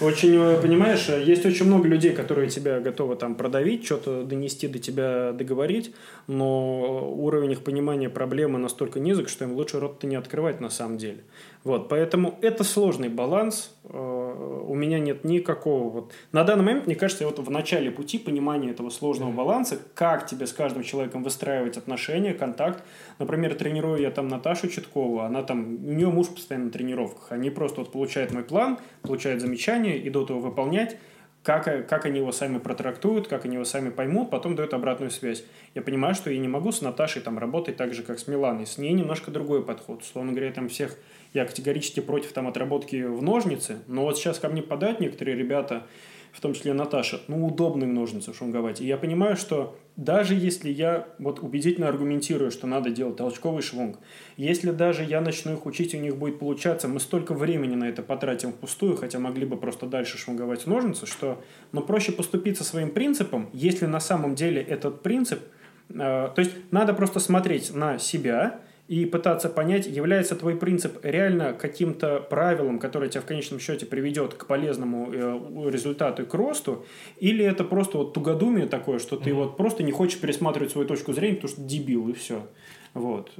Очень, 0.00 0.34
э, 0.34 0.60
понимаешь, 0.62 1.08
есть 1.08 1.44
очень 1.44 1.66
много 1.66 1.86
людей, 1.86 2.12
которые 2.12 2.48
тебя 2.48 2.80
готовы 2.80 3.16
там 3.16 3.34
продавить, 3.34 3.84
что-то 3.84 4.24
донести 4.24 4.66
до 4.66 4.78
тебя, 4.78 5.32
договорить, 5.32 5.94
но 6.26 7.12
уровень 7.14 7.52
их 7.52 7.62
понимания 7.62 8.08
проблемы 8.08 8.58
настолько 8.58 8.98
низок, 8.98 9.28
что 9.28 9.44
им 9.44 9.52
лучше 9.52 9.78
рот-то 9.78 10.06
не 10.06 10.16
открывать 10.16 10.58
на 10.58 10.70
самом 10.70 10.96
деле. 10.96 11.18
Вот, 11.62 11.90
поэтому 11.90 12.38
это 12.40 12.64
сложный 12.64 13.10
баланс. 13.10 13.74
Э, 13.84 14.64
у 14.66 14.74
меня 14.74 14.98
нет 14.98 15.24
никакого 15.24 15.90
вот... 15.90 16.12
На 16.32 16.42
данный 16.42 16.64
момент, 16.64 16.86
мне 16.86 16.96
кажется, 16.96 17.26
вот 17.26 17.38
в 17.38 17.50
начале 17.50 17.90
пути 17.90 18.18
понимания 18.18 18.70
этого 18.70 18.88
сложного 18.88 19.30
баланса, 19.30 19.78
как 19.94 20.26
тебе 20.26 20.46
с 20.46 20.52
каждым 20.54 20.82
человеком 20.82 21.22
выстраивать 21.22 21.76
отношения, 21.76 22.32
контакт. 22.32 22.82
Например, 23.18 23.54
тренирую 23.54 24.00
я 24.00 24.10
там 24.10 24.28
Наташу 24.28 24.68
Читкову, 24.68 25.20
она 25.20 25.42
там, 25.42 25.74
у 25.84 25.92
нее 25.92 26.08
муж 26.08 26.28
постоянно 26.28 26.66
на 26.66 26.70
тренировках. 26.70 27.30
Они 27.30 27.50
просто 27.50 27.80
вот 27.80 27.92
получают 27.92 28.32
мой 28.32 28.42
план, 28.42 28.78
получают 29.02 29.42
замечания, 29.42 30.06
идут 30.08 30.30
его 30.30 30.40
выполнять, 30.40 30.96
как, 31.42 31.88
как 31.88 32.04
они 32.04 32.18
его 32.18 32.32
сами 32.32 32.58
протрактуют, 32.58 33.28
как 33.28 33.44
они 33.44 33.54
его 33.54 33.64
сами 33.64 33.90
поймут, 33.90 34.30
потом 34.30 34.56
дают 34.56 34.74
обратную 34.74 35.10
связь. 35.10 35.44
Я 35.74 35.80
понимаю, 35.82 36.14
что 36.14 36.30
я 36.30 36.38
не 36.38 36.48
могу 36.48 36.70
с 36.70 36.82
Наташей 36.82 37.22
там 37.22 37.38
работать 37.38 37.76
так 37.76 37.94
же, 37.94 38.02
как 38.02 38.18
с 38.18 38.26
Миланой. 38.26 38.66
С 38.66 38.76
ней 38.76 38.92
немножко 38.92 39.30
другой 39.30 39.64
подход. 39.64 40.04
Словно 40.04 40.32
говоря, 40.32 40.48
я 40.48 40.52
там 40.52 40.68
всех 40.68 40.96
я 41.32 41.44
категорически 41.44 42.00
против 42.00 42.32
там 42.32 42.46
отработки 42.46 43.02
в 43.02 43.22
ножницы, 43.22 43.78
но 43.86 44.04
вот 44.04 44.18
сейчас 44.18 44.38
ко 44.38 44.48
мне 44.48 44.62
подают 44.62 45.00
некоторые 45.00 45.36
ребята, 45.36 45.86
в 46.32 46.40
том 46.40 46.54
числе 46.54 46.72
Наташа, 46.72 47.20
ну, 47.28 47.46
удобные 47.46 47.88
ножницы 47.88 48.32
шунговать. 48.32 48.80
И 48.80 48.86
я 48.86 48.96
понимаю, 48.96 49.36
что 49.36 49.76
даже 49.96 50.34
если 50.34 50.70
я 50.70 51.08
вот 51.18 51.40
убедительно 51.40 51.88
аргументирую, 51.88 52.50
что 52.50 52.66
надо 52.66 52.90
делать 52.90 53.16
толчковый 53.16 53.62
швунг, 53.62 53.98
если 54.36 54.70
даже 54.70 55.02
я 55.02 55.20
начну 55.20 55.54
их 55.54 55.66
учить, 55.66 55.94
у 55.94 55.98
них 55.98 56.16
будет 56.16 56.38
получаться, 56.38 56.88
мы 56.88 57.00
столько 57.00 57.34
времени 57.34 57.74
на 57.74 57.88
это 57.88 58.02
потратим 58.02 58.52
впустую, 58.52 58.96
хотя 58.96 59.18
могли 59.18 59.44
бы 59.44 59.56
просто 59.56 59.86
дальше 59.86 60.18
швунговать 60.18 60.66
ножницы, 60.66 61.06
что 61.06 61.42
ну, 61.72 61.80
проще 61.80 62.12
поступиться 62.12 62.64
своим 62.64 62.90
принципом, 62.90 63.50
если 63.52 63.86
на 63.86 64.00
самом 64.00 64.34
деле 64.34 64.62
этот 64.62 65.02
принцип, 65.02 65.40
э, 65.88 65.94
то 65.94 66.34
есть 66.36 66.52
надо 66.70 66.94
просто 66.94 67.18
смотреть 67.18 67.74
на 67.74 67.98
себя, 67.98 68.60
и 68.90 69.06
пытаться 69.06 69.48
понять, 69.48 69.86
является 69.86 70.34
твой 70.34 70.56
принцип 70.56 70.98
реально 71.04 71.52
каким-то 71.52 72.18
правилом, 72.18 72.80
которое 72.80 73.08
тебя 73.08 73.20
в 73.20 73.24
конечном 73.24 73.60
счете 73.60 73.86
приведет 73.86 74.34
к 74.34 74.46
полезному 74.46 75.08
э, 75.12 75.70
результату 75.70 76.24
и 76.24 76.26
к 76.26 76.34
росту, 76.34 76.84
или 77.20 77.44
это 77.44 77.62
просто 77.62 77.98
вот 77.98 78.14
тугодумие 78.14 78.66
такое, 78.66 78.98
что 78.98 79.16
ты 79.16 79.30
mm-hmm. 79.30 79.34
вот 79.34 79.56
просто 79.56 79.84
не 79.84 79.92
хочешь 79.92 80.18
пересматривать 80.18 80.72
свою 80.72 80.88
точку 80.88 81.12
зрения, 81.12 81.36
потому 81.36 81.52
что 81.54 81.62
дебил 81.62 82.08
и 82.08 82.14
все. 82.14 82.48
Вот. 82.92 83.30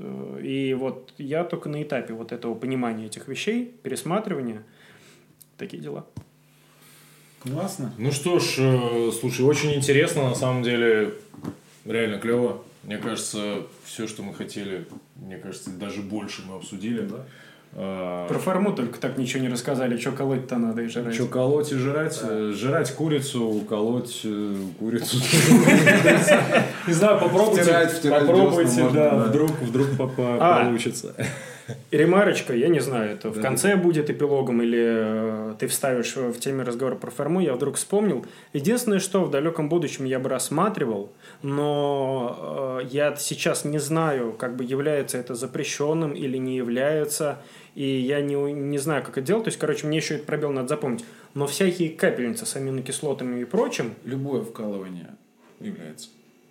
И 0.41 0.73
вот 0.79 1.13
я 1.19 1.43
только 1.43 1.69
на 1.69 1.83
этапе 1.83 2.15
вот 2.15 2.31
этого 2.31 2.55
понимания 2.55 3.07
этих 3.07 3.27
вещей, 3.27 3.75
пересматривания, 3.83 4.63
такие 5.57 5.83
дела. 5.83 6.07
Классно. 7.41 7.93
Ну 7.99 8.13
что 8.13 8.39
ж, 8.39 8.55
э, 8.59 9.11
слушай, 9.19 9.45
очень 9.45 9.75
интересно, 9.75 10.29
на 10.29 10.37
самом 10.37 10.63
деле, 10.63 11.15
реально 11.85 12.21
клево. 12.21 12.63
Мне 12.83 12.97
кажется, 12.97 13.63
все, 13.85 14.07
что 14.07 14.23
мы 14.23 14.35
хотели, 14.35 14.87
мне 15.17 15.37
кажется, 15.37 15.71
даже 15.71 16.01
больше 16.01 16.43
мы 16.47 16.57
обсудили. 16.57 17.03
Да? 17.03 17.25
А... 17.73 18.27
Про 18.27 18.39
форму 18.39 18.73
только 18.73 18.99
так 18.99 19.17
ничего 19.19 19.43
не 19.43 19.49
рассказали, 19.49 19.97
что 19.99 20.13
колоть-то 20.13 20.57
надо 20.57 20.83
и 20.83 20.89
жрать. 20.89 21.15
Что 21.15 21.27
колоть 21.27 21.71
и 21.73 21.77
жрать? 21.77 22.19
Да. 22.23 22.53
Жрать 22.53 22.93
курицу, 22.95 23.65
колоть 23.69 24.23
э, 24.25 24.57
курицу. 24.79 25.19
Не 26.87 26.93
знаю, 26.93 27.21
попробуйте. 27.21 28.11
Попробуйте, 28.11 28.89
да, 28.91 29.17
вдруг 29.17 29.51
вдруг 29.61 29.89
а, 30.19 30.65
получится. 30.65 31.15
Ремарочка, 31.91 32.55
я 32.55 32.69
не 32.69 32.81
знаю, 32.81 33.13
это 33.13 33.31
в 33.31 33.41
конце 33.41 33.77
будет 33.77 34.11
эпилогом 34.11 34.63
или 34.63 34.79
э, 34.81 35.55
ты 35.59 35.67
вставишь 35.67 36.17
в 36.17 36.39
теме 36.39 36.63
разговора 36.63 36.97
про 36.97 37.11
форму, 37.11 37.41
я 37.41 37.55
вдруг 37.55 37.77
вспомнил. 37.77 38.25
Единственное, 38.53 38.99
что 38.99 39.25
в 39.25 39.31
далеком 39.31 39.69
будущем 39.69 40.05
я 40.05 40.19
бы 40.19 40.29
рассматривал, 40.29 41.13
но 41.43 42.81
э, 42.83 42.87
я 42.91 43.17
сейчас 43.17 43.65
не 43.65 43.79
знаю, 43.79 44.33
как 44.33 44.57
бы 44.57 44.65
является 44.65 45.19
это 45.19 45.35
запрещенным 45.35 46.13
или 46.13 46.37
не 46.37 46.57
является, 46.57 47.39
и 47.75 47.85
я 47.85 48.21
не, 48.21 48.35
не 48.35 48.79
знаю, 48.79 49.03
как 49.03 49.19
это 49.19 49.27
делать. 49.27 49.45
То 49.45 49.49
есть, 49.49 49.59
короче, 49.59 49.87
мне 49.87 49.99
еще 49.99 50.15
этот 50.15 50.27
пробел 50.27 50.51
надо 50.53 50.69
запомнить. 50.69 51.05
Но 51.35 51.47
всякие 51.47 51.91
капельницы 51.91 52.45
с 52.47 52.57
аминокислотами 52.57 53.41
и 53.41 53.45
прочим... 53.45 53.95
Любое 54.05 54.43
вкалывание 54.43 55.15
является. 55.61 56.09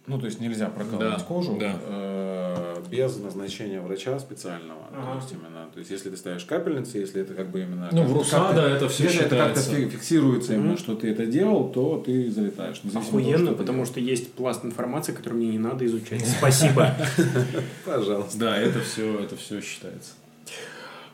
Ну, 0.10 0.18
то 0.18 0.26
есть 0.26 0.40
нельзя 0.40 0.70
прокалывать 0.70 1.20
да, 1.20 1.24
кожу 1.24 1.56
да. 1.60 1.76
Э, 1.84 2.76
без 2.90 3.16
назначения 3.18 3.80
врача 3.80 4.18
специального. 4.18 4.82
Ага. 4.92 5.12
То 5.12 5.16
есть 5.18 5.32
именно, 5.34 5.68
то 5.72 5.78
есть 5.78 5.92
если 5.92 6.10
ты 6.10 6.18
ставишь 6.18 6.46
капельницы, 6.46 6.98
если 6.98 7.22
это 7.22 7.36
как 7.36 7.52
бы 7.52 7.62
именно. 7.62 7.90
Ну, 7.92 8.06
в 8.06 8.14
РУСАДА 8.14 8.62
это 8.62 8.90
все 8.90 9.04
если 9.04 9.26
считается. 9.26 9.60
это 9.60 9.82
как-то 9.82 9.98
фиксируется 9.98 10.56
именно, 10.56 10.78
что 10.78 10.96
ты 10.96 11.12
это 11.12 11.28
делал, 11.28 11.70
то 11.70 12.02
ты 12.04 12.32
залетаешь. 12.32 12.82
Охуенно, 12.96 13.46
того, 13.46 13.58
потому 13.58 13.86
что 13.86 14.00
есть 14.00 14.34
пласт 14.34 14.66
информации, 14.66 15.12
который 15.12 15.36
мне 15.36 15.50
не 15.50 15.60
надо 15.60 15.86
изучать. 15.86 16.26
Спасибо. 16.28 16.96
Пожалуйста. 17.86 18.40
Да, 18.40 18.58
это 18.58 18.80
все, 18.80 19.20
это 19.20 19.36
все 19.36 19.62
считается. 19.62 20.14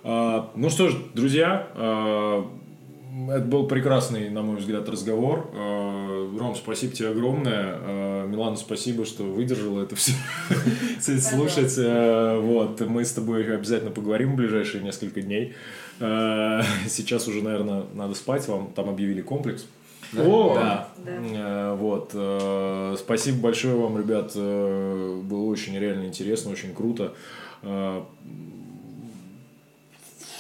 А, 0.06 0.52
ну 0.56 0.70
что 0.70 0.88
ж, 0.88 0.96
друзья, 1.14 1.68
а, 1.74 2.50
это 3.30 3.46
был 3.46 3.68
прекрасный, 3.68 4.30
на 4.30 4.42
мой 4.42 4.58
взгляд, 4.58 4.90
разговор. 4.90 5.50
Э, 5.54 6.38
Ром, 6.38 6.56
спасибо 6.56 6.94
тебе 6.94 7.10
огромное. 7.10 7.78
Э, 7.80 8.28
Милана, 8.28 8.58
спасибо, 8.58 9.06
что 9.06 9.24
выдержала 9.24 9.84
это 9.84 9.96
все 9.96 10.12
слушать. 11.20 11.76
Э, 11.78 12.40
вот, 12.40 12.82
мы 12.82 13.06
с 13.06 13.14
тобой 13.14 13.54
обязательно 13.54 13.92
поговорим 13.92 14.34
в 14.34 14.36
ближайшие 14.36 14.84
несколько 14.84 15.22
дней. 15.22 15.54
Сейчас 15.98 17.28
уже, 17.30 17.42
наверное, 17.42 17.86
надо 17.94 18.16
спать. 18.16 18.46
Вам 18.50 18.74
там 18.74 18.90
объявили 18.90 19.22
комплекс. 19.22 19.66
О, 20.18 20.56
да. 20.56 20.90
да. 21.06 21.74
Вот. 21.76 22.10
Спасибо 23.00 23.42
большое 23.42 23.76
вам, 23.76 23.98
ребят. 23.98 24.36
Было 24.36 25.46
очень 25.46 25.78
реально 25.80 26.06
интересно, 26.06 26.52
очень 26.52 26.74
круто. 26.74 27.14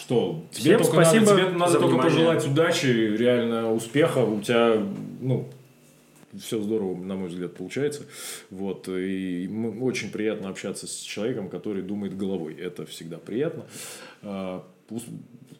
Что? 0.05 0.43
Тебе 0.51 0.77
Всем 0.77 0.77
только 0.83 0.93
спасибо 1.03 1.25
надо, 1.25 1.41
тебе 1.41 1.49
надо 1.57 1.71
за 1.71 1.79
только 1.79 1.93
внимание. 1.95 2.11
пожелать 2.15 2.47
удачи, 2.47 2.85
реально 2.85 3.73
успеха. 3.73 4.19
У 4.19 4.39
тебя, 4.41 4.77
ну, 5.19 5.47
все 6.39 6.61
здорово, 6.61 6.95
на 6.95 7.15
мой 7.15 7.29
взгляд, 7.29 7.55
получается. 7.55 8.03
Вот. 8.51 8.87
И 8.87 9.49
очень 9.81 10.11
приятно 10.11 10.49
общаться 10.49 10.85
с 10.85 10.99
человеком, 10.99 11.49
который 11.49 11.81
думает 11.81 12.15
головой. 12.15 12.53
Это 12.55 12.85
всегда 12.85 13.17
приятно. 13.17 13.65
А, 14.21 14.63
ус- 14.89 15.05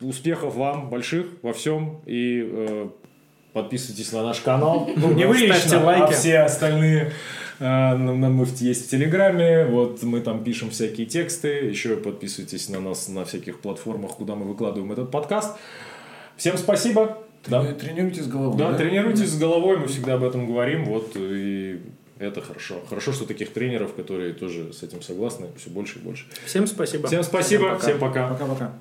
Успехов 0.02 0.56
вам 0.56 0.90
больших 0.90 1.26
во 1.42 1.54
всем. 1.54 2.02
И 2.06 2.46
э, 2.48 2.90
подписывайтесь 3.56 4.12
на 4.12 4.22
наш 4.22 4.42
канал. 4.42 4.90
Ну, 4.98 5.14
не 5.14 5.26
вы 5.26 5.38
лично, 5.38 5.82
а 5.82 5.86
лайки. 5.86 6.14
все 6.14 6.40
остальные. 6.40 7.14
А, 7.60 7.96
на- 7.96 8.14
на- 8.14 8.30
в- 8.44 8.62
есть 8.62 8.88
в 8.88 8.90
Телеграме, 8.90 9.66
вот 9.66 10.04
мы 10.04 10.20
там 10.20 10.44
пишем 10.44 10.70
всякие 10.72 11.08
тексты. 11.08 11.48
Еще 11.48 11.96
подписывайтесь 11.96 12.68
на 12.70 12.82
нас 12.82 13.08
на 13.08 13.24
всяких 13.24 13.60
платформах, 13.62 14.12
куда 14.18 14.36
мы 14.36 14.46
выкладываем 14.46 14.92
этот 14.92 15.10
подкаст. 15.10 15.56
Всем 16.36 16.58
спасибо. 16.58 17.18
Да. 17.48 17.62
Трени- 17.64 17.74
Тренируйтесь 17.80 18.28
головой. 18.28 18.58
Да, 18.58 18.74
тренируйтесь 18.74 19.30
с 19.30 19.38
головой, 19.38 19.78
мы 19.78 19.88
всегда 19.88 20.16
об 20.16 20.24
этом 20.24 20.48
говорим, 20.48 20.84
вот, 20.86 21.12
и 21.16 21.80
это 22.20 22.42
хорошо. 22.42 22.76
Хорошо, 22.90 23.14
что 23.14 23.26
таких 23.26 23.54
тренеров, 23.54 23.94
которые 23.94 24.34
тоже 24.34 24.74
с 24.74 24.84
этим 24.84 25.02
согласны, 25.02 25.48
все 25.58 25.70
больше 25.70 26.00
и 26.00 26.02
больше. 26.02 26.26
Всем 26.46 26.68
спасибо. 26.68 27.08
Всем 27.08 27.24
спасибо, 27.24 27.70
пока. 27.70 27.80
всем 27.80 28.00
пока. 28.00 28.28
Пока-пока. 28.30 28.72